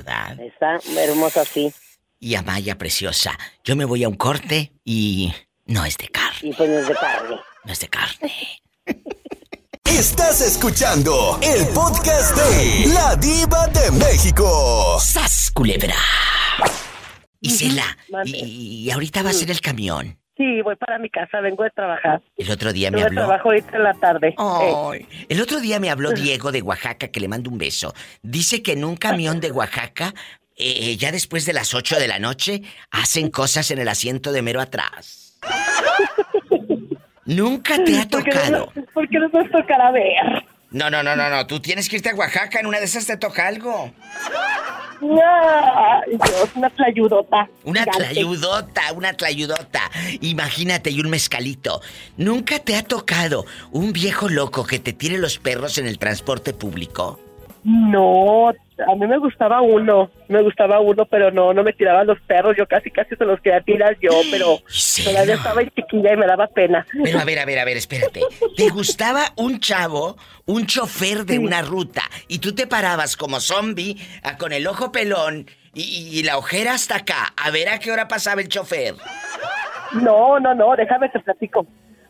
¿Verdad? 0.07 0.41
Está 0.41 0.79
hermosa 1.01 1.43
así. 1.43 1.73
Y 2.19 2.35
Amaya 2.35 2.79
preciosa. 2.79 3.39
Yo 3.65 3.77
me 3.77 3.85
voy 3.85 4.05
a 4.05 4.09
un 4.09 4.17
corte 4.17 4.73
y 4.85 5.33
no 5.67 5.85
es 5.85 5.99
de 5.99 6.09
carne. 6.09 6.51
Y 6.51 6.53
pues 6.53 6.69
no 6.69 6.79
es 6.79 6.89
de 6.89 6.95
carne. 6.95 7.37
No 7.65 7.73
es 7.73 7.81
de 7.81 7.89
carne. 7.89 8.33
Estás 9.85 10.41
escuchando 10.41 11.39
el 11.43 11.67
podcast 11.69 12.37
de 12.37 12.87
La 12.93 13.17
Diva 13.17 13.67
de 13.69 13.91
México. 13.93 14.99
¡Sas, 15.01 15.51
culebra! 15.53 15.97
Isela, 17.41 17.97
y, 18.25 18.85
y 18.87 18.91
ahorita 18.91 19.23
va 19.23 19.31
a 19.31 19.33
ser 19.33 19.51
el 19.51 19.61
camión. 19.61 20.19
Sí, 20.37 20.61
voy 20.63 20.77
para 20.77 20.99
mi 20.99 21.09
casa, 21.09 21.41
vengo 21.41 21.65
de 21.65 21.71
trabajar. 21.71 22.21
El 22.37 22.51
otro 22.51 22.73
día 22.73 22.91
me 22.91 22.99
Tuve 22.99 23.07
habló. 23.07 23.21
trabajo 23.23 23.49
ahorita 23.49 23.77
en 23.77 23.83
la 23.83 23.95
tarde. 23.95 24.35
Ay, 24.37 25.07
El 25.29 25.41
otro 25.41 25.61
día 25.61 25.81
me 25.81 25.89
habló 25.91 26.11
Diego 26.13 26.53
de 26.53 26.61
Oaxaca, 26.63 27.09
que 27.09 27.21
le 27.21 27.29
mando 27.29 27.51
un 27.51 27.57
beso. 27.59 27.95
Dice 28.23 28.63
que 28.63 28.73
en 28.73 28.85
un 28.85 28.97
camión 28.97 29.41
de 29.41 29.51
Oaxaca, 29.51 30.13
eh, 30.57 30.97
ya 30.97 31.11
después 31.11 31.47
de 31.47 31.53
las 31.55 31.73
8 31.75 31.99
de 31.99 32.09
la 32.09 32.19
noche, 32.19 32.63
hacen 32.91 33.31
cosas 33.31 33.71
en 33.71 33.79
el 33.79 33.89
asiento 33.89 34.31
de 34.33 34.43
mero 34.43 34.61
atrás. 34.61 35.39
Nunca 37.25 37.83
te 37.83 37.99
ha 37.99 38.07
¿Por 38.09 38.23
qué 38.25 38.31
no 38.31 38.37
tocado. 38.67 38.73
¿Por 38.95 39.09
qué 39.09 39.19
no 39.19 39.29
nos 39.29 39.51
tocará 39.51 39.91
ver? 39.91 40.45
No, 40.71 40.91
no, 40.91 41.03
no, 41.03 41.17
no, 41.17 41.29
no. 41.31 41.47
Tú 41.47 41.61
tienes 41.61 41.89
que 41.89 41.97
irte 41.97 42.11
a 42.11 42.15
Oaxaca. 42.15 42.61
En 42.61 42.67
una 42.67 42.79
de 42.79 42.85
esas 42.85 43.07
te 43.07 43.17
toca 43.17 43.47
algo. 43.47 43.93
Ay, 45.01 46.17
Dios, 46.17 46.51
una 46.55 46.71
tlayudota. 46.71 47.49
Una 47.65 47.81
gigante. 47.81 48.05
tlayudota, 48.05 48.93
una 48.95 49.13
tlayudota. 49.13 49.91
Imagínate, 50.21 50.91
y 50.91 51.01
un 51.01 51.11
mezcalito. 51.11 51.81
¿Nunca 52.17 52.59
te 52.59 52.77
ha 52.77 52.83
tocado 52.83 53.45
un 53.73 53.93
viejo 53.93 54.29
loco 54.29 54.65
que 54.67 54.79
te 54.79 54.93
tire 54.93 55.19
los 55.19 55.39
perros 55.39 55.79
en 55.79 55.87
el 55.87 55.99
transporte 55.99 56.53
público? 56.53 57.21
No, 57.69 58.51
a 58.51 58.95
mí 58.95 59.07
me 59.09 59.19
gustaba 59.19 59.61
uno, 59.61 60.09
me 60.29 60.41
gustaba 60.41 60.79
uno, 60.79 61.05
pero 61.05 61.33
no, 61.33 61.53
no 61.53 61.65
me 61.65 61.73
tiraban 61.73 62.07
los 62.07 62.21
perros, 62.21 62.55
yo 62.57 62.65
casi 62.69 62.93
casi 62.93 63.17
se 63.17 63.25
los 63.25 63.41
quería 63.41 63.61
tirar 63.61 63.97
yo, 64.01 64.13
pero 64.31 64.61
todavía 65.05 65.35
estaba 65.35 65.65
chiquilla 65.65 66.13
y 66.13 66.17
me 66.17 66.27
daba 66.29 66.47
pena. 66.47 66.87
Pero 67.03 67.19
a 67.19 67.25
ver, 67.25 67.41
a 67.41 67.45
ver, 67.45 67.59
a 67.59 67.65
ver, 67.65 67.77
espérate. 67.77 68.21
¿Te 68.57 68.69
gustaba 68.69 69.33
un 69.35 69.59
chavo, 69.59 70.17
un 70.45 70.67
chofer 70.67 71.25
de 71.25 71.41
una 71.41 71.61
ruta, 71.63 72.03
y 72.29 72.39
tú 72.39 72.55
te 72.55 72.69
parabas 72.69 73.17
como 73.17 73.41
zombie, 73.41 73.97
ah, 74.23 74.37
con 74.37 74.53
el 74.53 74.65
ojo 74.69 74.93
pelón 74.93 75.47
y, 75.75 75.83
y 76.13 76.23
la 76.23 76.39
ojera 76.39 76.75
hasta 76.75 76.99
acá, 76.99 77.33
a 77.37 77.51
ver 77.51 77.69
a 77.69 77.81
qué 77.81 77.91
hora 77.91 78.07
pasaba 78.07 78.43
el 78.43 78.49
chofer? 78.49 78.95
No, 79.93 80.39
no, 80.39 80.55
no, 80.55 80.77
déjame 80.77 81.09
te 81.09 81.19
platico. 81.19 81.67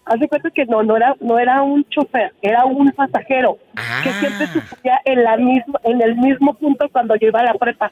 Haz 0.07 0.21
de 0.21 0.29
cuenta 0.29 0.51
que 0.51 0.65
no, 0.67 0.85
no 0.85 0.97
era, 0.97 1.17
no 1.21 1.37
era 1.37 1.63
un 1.63 1.85
chofer, 1.89 2.33
era 2.41 2.65
un 2.65 2.91
pasajero 2.93 3.59
que 4.05 4.13
siempre 4.13 4.47
se 4.47 4.61
en 5.05 5.25
la 5.25 5.37
misma, 5.37 5.81
en 5.83 6.01
el 6.01 6.15
mismo 6.17 6.55
punto 6.55 6.89
cuando 6.91 7.17
yo 7.17 7.27
iba 7.29 7.41
a 7.41 7.45
la 7.45 7.55
prepa. 7.55 7.91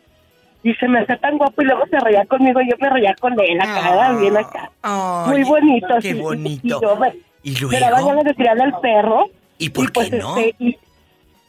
Y 0.62 0.72
se 0.74 0.88
me 0.88 1.00
hacía 1.00 1.18
tan 1.18 1.36
guapo 1.36 1.60
y 1.60 1.64
luego 1.66 1.84
se 1.90 1.98
reía 1.98 2.24
conmigo 2.24 2.60
y 2.60 2.70
yo 2.70 2.76
me 2.80 2.88
reía 2.88 3.14
con 3.20 3.38
él 3.38 3.60
acá, 3.60 4.12
bien 4.18 4.36
acá. 4.36 4.70
Muy 5.26 5.42
bonito. 5.42 5.88
qué 6.00 6.14
sí, 6.14 6.20
bonito. 6.20 6.78
Y 6.78 6.80
yo 6.80 6.96
me, 6.96 7.12
¿Y 7.42 7.66
me 7.66 7.80
daba 7.80 8.00
luego? 8.00 8.16
ganas 8.22 8.36
de 8.36 8.48
al 8.48 8.80
perro. 8.80 9.26
¿Y 9.58 9.70
por 9.70 9.92
pues, 9.92 10.10
qué 10.10 10.16
no? 10.18 10.36
este, 10.38 10.54
y- 10.58 10.78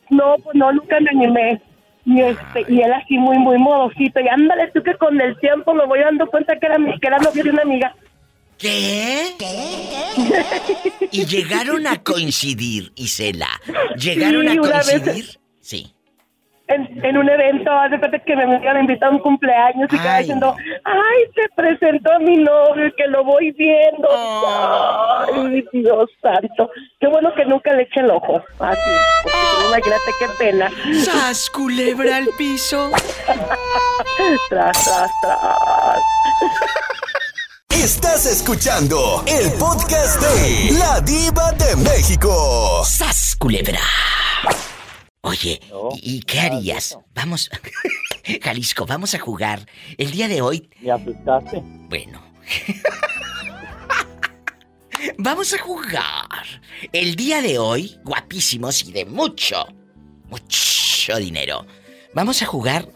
no, 0.10 0.36
pues 0.44 0.56
no, 0.56 0.72
nunca 0.72 1.00
me 1.00 1.10
animé. 1.10 1.62
Y, 2.06 2.22
este, 2.22 2.66
y 2.68 2.82
él 2.82 2.94
así 2.94 3.18
muy, 3.18 3.38
muy 3.40 3.58
modosito. 3.58 4.20
Y 4.20 4.28
ándale, 4.28 4.68
tú 4.74 4.84
que 4.84 4.96
con 4.96 5.20
el 5.20 5.38
tiempo 5.40 5.74
me 5.74 5.86
voy 5.86 6.00
dando 6.00 6.28
cuenta 6.28 6.56
que 6.58 6.66
era, 6.66 6.76
que 6.78 7.08
era 7.08 7.18
novio 7.18 7.44
de 7.44 7.50
una 7.52 7.62
amiga. 7.64 7.96
¿Qué? 8.58 9.36
Y 11.12 11.26
llegaron 11.26 11.86
a 11.88 12.02
coincidir, 12.04 12.92
Isela. 12.96 13.50
Llegaron 13.98 14.48
Sí, 14.50 14.58
a 14.58 14.62
una 14.62 14.78
vez- 14.78 15.02
coincidir. 15.02 15.40
Sí. 15.62 15.92
En, 16.68 17.06
en 17.06 17.16
un 17.18 17.30
evento, 17.30 17.70
de 17.92 18.00
cuenta 18.00 18.18
que 18.26 18.36
me 18.36 18.44
habían 18.56 18.80
invitado 18.80 19.12
a 19.12 19.16
un 19.16 19.22
cumpleaños 19.22 19.88
y 19.92 19.96
estaba 19.96 20.18
diciendo, 20.18 20.56
ay, 20.84 21.24
se 21.36 21.48
presentó 21.56 22.10
mi 22.22 22.38
novio, 22.38 22.92
que 22.98 23.06
lo 23.08 23.24
voy 23.24 23.52
viendo. 23.52 24.08
Ay, 24.12 25.64
Dios 25.72 26.10
santo. 26.24 26.72
Qué 27.00 27.06
bueno 27.08 27.32
que 27.36 27.46
nunca 27.46 27.72
le 27.72 27.84
eche 27.84 28.00
el 28.00 28.10
ojo. 28.10 28.38
Así, 28.58 28.90
porque 29.22 29.38
si 29.38 29.62
no, 29.62 29.68
imagínate 29.70 30.12
qué 30.18 30.26
pena. 30.40 30.72
¡Sas, 31.04 31.50
culebra 31.52 32.18
al 32.18 32.30
piso! 32.36 32.90
tras, 34.50 34.84
tras, 34.86 35.12
tras. 35.22 36.00
Estás 37.76 38.26
escuchando 38.26 39.24
el 39.28 39.52
podcast 39.54 40.20
de 40.22 40.72
La 40.80 41.02
Diva 41.02 41.52
de 41.52 41.76
México. 41.76 42.84
¡Sas, 42.86 43.36
culebra! 43.38 43.82
Oye, 45.22 45.60
¿y 46.02 46.16
y 46.16 46.22
qué 46.22 46.40
harías? 46.40 46.98
Vamos, 47.14 47.50
Jalisco, 48.42 48.86
vamos 48.86 49.14
a 49.14 49.20
jugar. 49.20 49.68
El 49.98 50.12
día 50.12 50.28
de 50.28 50.42
hoy. 50.42 50.70
¿Me 50.82 50.92
asustaste? 50.92 51.62
Bueno. 51.90 52.24
Vamos 55.18 55.54
a 55.54 55.60
jugar. 55.60 56.46
El 56.92 57.16
día 57.16 57.42
de 57.42 57.60
hoy, 57.60 58.00
guapísimos 58.04 58.84
y 58.86 58.92
de 58.92 59.06
mucho, 59.06 59.68
mucho 60.30 61.18
dinero. 61.18 61.66
Vamos 62.14 62.42
a 62.42 62.46
jugar 62.48 62.88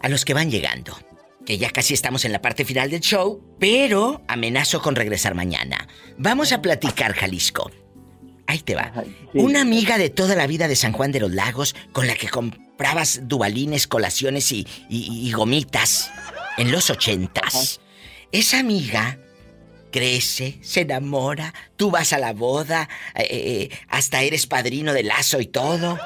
a 0.00 0.08
los 0.08 0.24
que 0.24 0.34
van 0.34 0.50
llegando. 0.50 0.96
Que 1.46 1.58
ya 1.58 1.70
casi 1.70 1.92
estamos 1.94 2.24
en 2.24 2.32
la 2.32 2.40
parte 2.40 2.64
final 2.64 2.90
del 2.90 3.00
show, 3.00 3.42
pero 3.58 4.22
amenazo 4.28 4.80
con 4.80 4.94
regresar 4.94 5.34
mañana. 5.34 5.88
Vamos 6.16 6.52
a 6.52 6.62
platicar, 6.62 7.14
Jalisco. 7.14 7.70
Ahí 8.46 8.58
te 8.60 8.74
va. 8.74 8.92
Una 9.34 9.60
amiga 9.62 9.98
de 9.98 10.10
toda 10.10 10.34
la 10.36 10.46
vida 10.46 10.68
de 10.68 10.76
San 10.76 10.92
Juan 10.92 11.10
de 11.12 11.20
los 11.20 11.32
Lagos 11.32 11.74
con 11.92 12.06
la 12.06 12.14
que 12.14 12.28
comprabas 12.28 13.22
dubalines, 13.28 13.86
colaciones 13.86 14.52
y, 14.52 14.66
y- 14.88 15.28
y 15.28 15.32
gomitas 15.32 16.10
en 16.58 16.70
los 16.70 16.90
ochentas. 16.90 17.80
Esa 18.30 18.58
amiga 18.60 19.18
crece, 19.90 20.58
se 20.62 20.82
enamora, 20.82 21.52
tú 21.76 21.90
vas 21.90 22.12
a 22.12 22.18
la 22.18 22.32
boda, 22.32 22.88
eh, 23.14 23.26
eh, 23.30 23.78
hasta 23.88 24.22
eres 24.22 24.46
padrino 24.46 24.92
de 24.92 25.02
lazo 25.02 25.40
y 25.40 25.46
todo. 25.46 25.98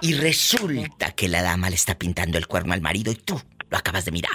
Y 0.00 0.14
resulta 0.14 1.12
que 1.12 1.28
la 1.28 1.42
dama 1.42 1.70
le 1.70 1.76
está 1.76 1.96
pintando 1.98 2.36
el 2.38 2.46
cuerno 2.46 2.72
al 2.74 2.80
marido 2.82 3.10
y 3.12 3.16
tú 3.16 3.40
lo 3.70 3.76
acabas 3.76 4.04
de 4.04 4.12
mirar. 4.12 4.30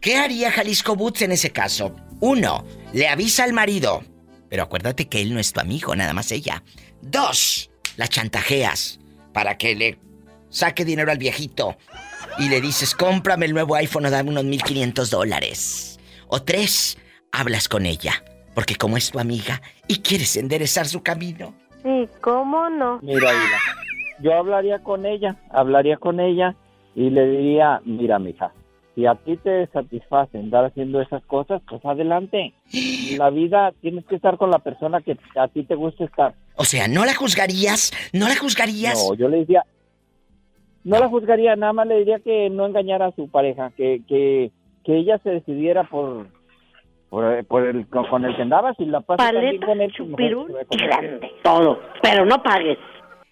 ¿Qué 0.00 0.16
haría 0.16 0.50
Jalisco 0.50 0.96
Boots 0.96 1.22
en 1.22 1.32
ese 1.32 1.50
caso? 1.50 1.94
Uno, 2.20 2.64
le 2.92 3.08
avisa 3.08 3.44
al 3.44 3.52
marido. 3.52 4.02
Pero 4.48 4.64
acuérdate 4.64 5.08
que 5.08 5.20
él 5.20 5.32
no 5.32 5.38
es 5.40 5.52
tu 5.52 5.60
amigo, 5.60 5.94
nada 5.94 6.12
más 6.12 6.32
ella. 6.32 6.62
Dos, 7.00 7.70
la 7.96 8.08
chantajeas 8.08 8.98
para 9.32 9.56
que 9.56 9.74
le 9.74 9.98
saque 10.50 10.84
dinero 10.84 11.10
al 11.10 11.18
viejito. 11.18 11.76
Y 12.38 12.48
le 12.48 12.60
dices, 12.60 12.94
cómprame 12.94 13.46
el 13.46 13.54
nuevo 13.54 13.76
iPhone 13.76 14.06
o 14.06 14.10
dame 14.10 14.30
unos 14.30 14.44
1500 14.44 15.10
dólares. 15.10 16.00
O 16.26 16.42
tres, 16.42 16.98
hablas 17.30 17.68
con 17.68 17.86
ella. 17.86 18.24
Porque 18.54 18.74
como 18.74 18.96
es 18.96 19.10
tu 19.10 19.18
amiga 19.18 19.62
y 19.86 20.00
quieres 20.00 20.36
enderezar 20.36 20.86
su 20.86 21.02
camino. 21.02 21.54
Sí, 21.82 22.08
¿cómo 22.20 22.68
no? 22.70 22.98
Mira, 23.02 23.32
mira, 23.32 23.58
yo 24.20 24.34
hablaría 24.34 24.82
con 24.82 25.06
ella, 25.06 25.36
hablaría 25.50 25.96
con 25.96 26.20
ella 26.20 26.56
y 26.94 27.10
le 27.10 27.26
diría, 27.26 27.80
mira, 27.84 28.18
mija, 28.18 28.52
si 28.94 29.06
a 29.06 29.14
ti 29.14 29.36
te 29.38 29.66
satisface 29.68 30.38
andar 30.38 30.66
haciendo 30.66 31.00
esas 31.00 31.24
cosas, 31.24 31.62
pues 31.68 31.84
adelante. 31.84 32.52
La 33.16 33.30
vida 33.30 33.72
tienes 33.80 34.04
que 34.06 34.16
estar 34.16 34.36
con 34.38 34.50
la 34.50 34.58
persona 34.58 35.00
que 35.00 35.16
a 35.36 35.48
ti 35.48 35.64
te 35.64 35.74
gusta 35.74 36.04
estar. 36.04 36.34
O 36.56 36.64
sea, 36.64 36.88
¿no 36.88 37.04
la 37.04 37.14
juzgarías? 37.14 37.92
¿No 38.12 38.28
la 38.28 38.36
juzgarías? 38.36 39.06
No, 39.08 39.14
yo 39.14 39.28
le 39.28 39.38
diría, 39.38 39.64
no 40.84 40.98
la 40.98 41.08
juzgaría, 41.08 41.56
nada 41.56 41.72
más 41.72 41.86
le 41.86 41.98
diría 41.98 42.18
que 42.20 42.50
no 42.50 42.66
engañara 42.66 43.06
a 43.06 43.12
su 43.12 43.28
pareja, 43.30 43.70
que, 43.76 44.02
que, 44.08 44.50
que 44.84 44.96
ella 44.96 45.18
se 45.22 45.30
decidiera 45.30 45.84
por, 45.84 46.26
por, 47.08 47.44
por 47.46 47.66
el, 47.66 47.86
con 47.88 48.06
con 48.06 48.24
el 48.24 48.34
que 48.36 48.42
andaba, 48.42 48.74
si 48.74 48.84
la 48.86 49.00
pasa 49.00 49.30
también 49.30 49.60
Paleta, 49.60 49.66
con 49.66 49.80
él, 49.80 49.92
pues, 49.96 50.66
y 50.70 50.82
él. 50.82 50.88
grande. 50.88 51.30
Todo. 51.42 51.80
Pero 52.02 52.24
no 52.26 52.42
pagues. 52.42 52.78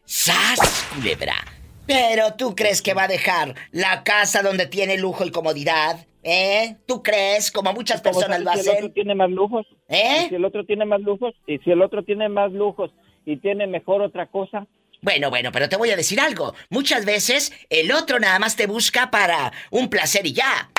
¡Sas, 0.05 0.91
culebra! 0.95 1.35
Pero 1.91 2.35
tú 2.35 2.55
crees 2.55 2.83
que 2.83 2.95
va 2.95 3.05
a 3.05 3.09
dejar 3.09 3.57
la 3.73 4.05
casa 4.05 4.43
donde 4.43 4.67
tiene 4.67 4.97
lujo 4.97 5.25
y 5.25 5.33
comodidad, 5.33 6.07
¿eh? 6.23 6.77
¿Tú 6.87 7.03
crees, 7.03 7.51
como 7.51 7.73
muchas 7.73 8.01
¿Cómo 8.01 8.13
personas 8.15 8.41
lo 8.43 8.53
si 8.53 8.59
el 8.59 8.69
hacen? 8.69 8.77
otro 8.77 8.93
tiene 8.93 9.15
más 9.17 9.31
lujos? 9.31 9.67
¿Eh? 9.89 10.23
¿Y 10.27 10.29
si 10.29 10.35
el 10.37 10.45
otro 10.45 10.65
tiene 10.65 10.85
más 10.85 11.01
lujos, 11.01 11.35
y 11.49 11.59
si 11.59 11.71
el 11.73 11.83
otro 11.83 12.05
tiene 12.05 12.29
más 12.29 12.53
lujos 12.53 12.93
y 13.27 13.39
tiene 13.39 13.67
mejor 13.67 14.03
otra 14.03 14.27
cosa, 14.27 14.67
Bueno, 15.03 15.31
bueno, 15.31 15.51
pero 15.51 15.69
te 15.69 15.77
voy 15.77 15.91
a 15.91 15.97
decir 15.97 16.21
algo. 16.21 16.55
Muchas 16.69 17.05
veces 17.05 17.53
el 17.71 17.91
otro 17.91 18.21
nada 18.21 18.39
más 18.39 18.55
te 18.55 18.67
busca 18.67 19.11
para 19.11 19.51
un 19.71 19.89
placer 19.89 20.27
y 20.27 20.33
ya. 20.35 20.71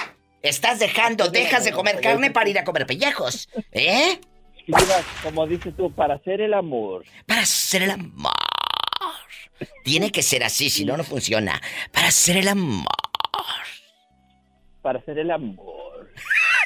Estás 0.43 0.79
dejando, 0.79 1.27
dejas 1.27 1.65
de 1.65 1.71
comer 1.71 1.99
carne 2.01 2.31
para 2.31 2.49
ir 2.49 2.57
a 2.57 2.63
comer 2.63 2.85
pellejos, 2.85 3.49
¿eh? 3.71 4.19
Como 5.23 5.45
dices 5.45 5.75
tú, 5.75 5.91
para 5.91 6.15
hacer 6.15 6.39
el 6.39 6.53
amor. 6.53 7.03
Para 7.25 7.41
hacer 7.41 7.83
el 7.83 7.91
amor. 7.91 8.31
Tiene 9.83 10.11
que 10.11 10.21
ser 10.23 10.43
así, 10.43 10.69
si 10.69 10.85
no, 10.85 10.97
no 10.97 11.03
funciona. 11.03 11.61
Para 11.91 12.07
hacer 12.07 12.37
el 12.37 12.47
amor. 12.47 12.85
Para 14.81 14.99
hacer 14.99 15.19
el 15.19 15.31
amor. 15.31 16.09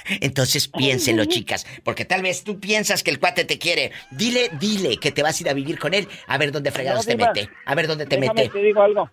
Entonces 0.21 0.67
piénsenlo, 0.67 1.25
chicas, 1.25 1.65
porque 1.83 2.05
tal 2.05 2.21
vez 2.21 2.43
tú 2.43 2.59
piensas 2.59 3.01
que 3.03 3.11
el 3.11 3.19
cuate 3.19 3.43
te 3.43 3.57
quiere. 3.57 3.91
Dile, 4.11 4.49
dile 4.59 4.97
que 4.97 5.11
te 5.11 5.23
vas 5.23 5.39
a 5.39 5.43
ir 5.43 5.49
a 5.49 5.53
vivir 5.53 5.79
con 5.79 5.93
él, 5.93 6.07
a 6.27 6.37
ver 6.37 6.51
dónde 6.51 6.71
fregados 6.71 7.05
No, 7.07 7.11
te 7.11 7.17
mete. 7.17 7.49
A 7.65 7.75
ver 7.75 7.87
dónde 7.87 8.05
te 8.05 8.17
Déjame 8.17 8.41
mete. 8.43 8.53
te 8.53 8.63
digo 8.63 8.81
algo. 8.81 9.09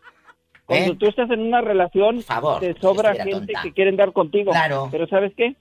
Cuando 0.66 0.92
¿Eh? 0.92 0.96
tú 0.98 1.08
estás 1.08 1.30
en 1.30 1.40
una 1.40 1.60
relación, 1.60 2.22
favor, 2.22 2.60
te 2.60 2.74
sobra 2.80 3.14
gente 3.14 3.30
tonta. 3.32 3.62
que 3.62 3.72
quiere 3.72 3.90
andar 3.90 4.12
contigo. 4.12 4.52
Claro. 4.52 4.88
Pero 4.92 5.06
¿sabes 5.08 5.32
qué? 5.36 5.56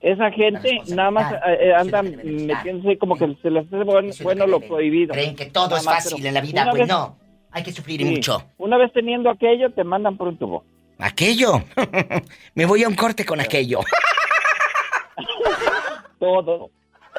Esa 0.00 0.30
gente 0.32 0.80
nada 0.88 1.10
más 1.10 1.32
eh, 1.32 1.38
eh, 1.60 1.74
anda 1.74 2.02
metiéndose 2.02 2.98
como 2.98 3.16
que 3.16 3.36
se 3.40 3.50
les 3.50 3.66
hace 3.66 3.82
bueno, 3.84 4.12
bueno 4.22 4.46
lo 4.46 4.60
prohibido. 4.60 5.14
Creen 5.14 5.34
que 5.34 5.46
todo 5.46 5.68
Nada 5.68 5.80
es 5.80 5.86
más, 5.86 5.94
fácil 5.96 6.12
pero 6.18 6.28
en 6.28 6.34
la 6.34 6.40
vida, 6.42 6.66
pues 6.70 6.80
vez- 6.82 6.88
no. 6.88 7.18
Hay 7.54 7.62
que 7.62 7.72
sufrir 7.72 8.00
sí, 8.00 8.04
mucho. 8.04 8.44
Una 8.58 8.76
vez 8.76 8.92
teniendo 8.92 9.30
aquello, 9.30 9.72
te 9.72 9.84
mandan 9.84 10.16
por 10.16 10.26
un 10.26 10.36
tubo. 10.36 10.64
Aquello. 10.98 11.62
Me 12.54 12.66
voy 12.66 12.82
a 12.82 12.88
un 12.88 12.96
corte 12.96 13.24
con 13.24 13.40
aquello. 13.40 13.78
Todo. 16.18 16.70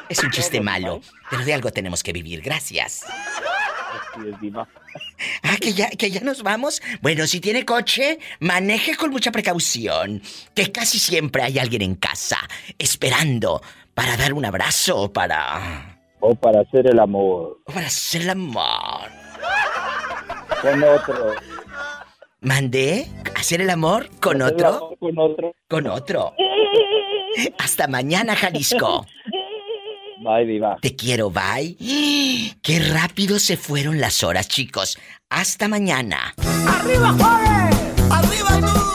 Es 0.10 0.22
un 0.22 0.32
chiste 0.32 0.58
Todo, 0.58 0.66
malo, 0.66 1.02
pero 1.30 1.46
de 1.46 1.54
algo 1.54 1.72
tenemos 1.72 2.04
que 2.04 2.12
vivir. 2.12 2.42
Gracias. 2.42 3.06
Ah, 5.44 5.56
que 5.60 5.74
ya, 5.74 5.90
que 5.90 6.10
ya 6.10 6.22
nos 6.22 6.42
vamos. 6.44 6.82
Bueno, 7.02 7.28
si 7.28 7.40
tiene 7.40 7.66
coche, 7.66 8.20
maneje 8.40 8.96
con 8.96 9.10
mucha 9.10 9.32
precaución. 9.32 10.22
Que 10.54 10.72
casi 10.72 11.00
siempre 11.00 11.44
hay 11.44 11.60
alguien 11.60 11.82
en 11.82 11.96
casa 11.96 12.38
esperando 12.78 13.62
para 13.94 14.16
dar 14.16 14.34
un 14.34 14.46
abrazo 14.46 14.98
o 14.98 15.14
para. 15.14 16.00
O 16.20 16.34
para 16.36 16.62
hacer 16.62 16.88
el 16.88 17.00
amor. 17.00 17.60
o 17.66 17.72
para 17.72 17.88
hacer 17.88 18.22
el 18.24 18.30
amor. 18.32 19.10
Con 20.62 20.84
otro. 20.84 21.34
¿Mandé? 22.42 23.08
¿Hacer 23.36 23.62
el 23.62 23.70
amor 23.70 24.10
con 24.20 24.42
otro? 24.42 24.96
Con 25.00 25.18
otro. 25.18 25.56
Con 25.68 25.88
otro. 25.88 26.34
Hasta 27.60 27.88
mañana, 27.88 28.36
Jalisco. 28.36 29.06
Bye, 30.24 30.46
diva. 30.46 30.78
Te 30.82 30.96
quiero, 30.96 31.30
bye. 31.30 31.76
Qué 32.62 32.80
rápido 32.94 33.40
se 33.40 33.58
fueron 33.58 34.00
las 34.00 34.24
horas, 34.24 34.48
chicos. 34.48 34.98
Hasta 35.30 35.68
mañana. 35.68 36.34
¡Arriba, 36.68 37.14
Juárez! 37.14 37.76
¡Arriba 38.10 38.74
tú! 38.74 38.95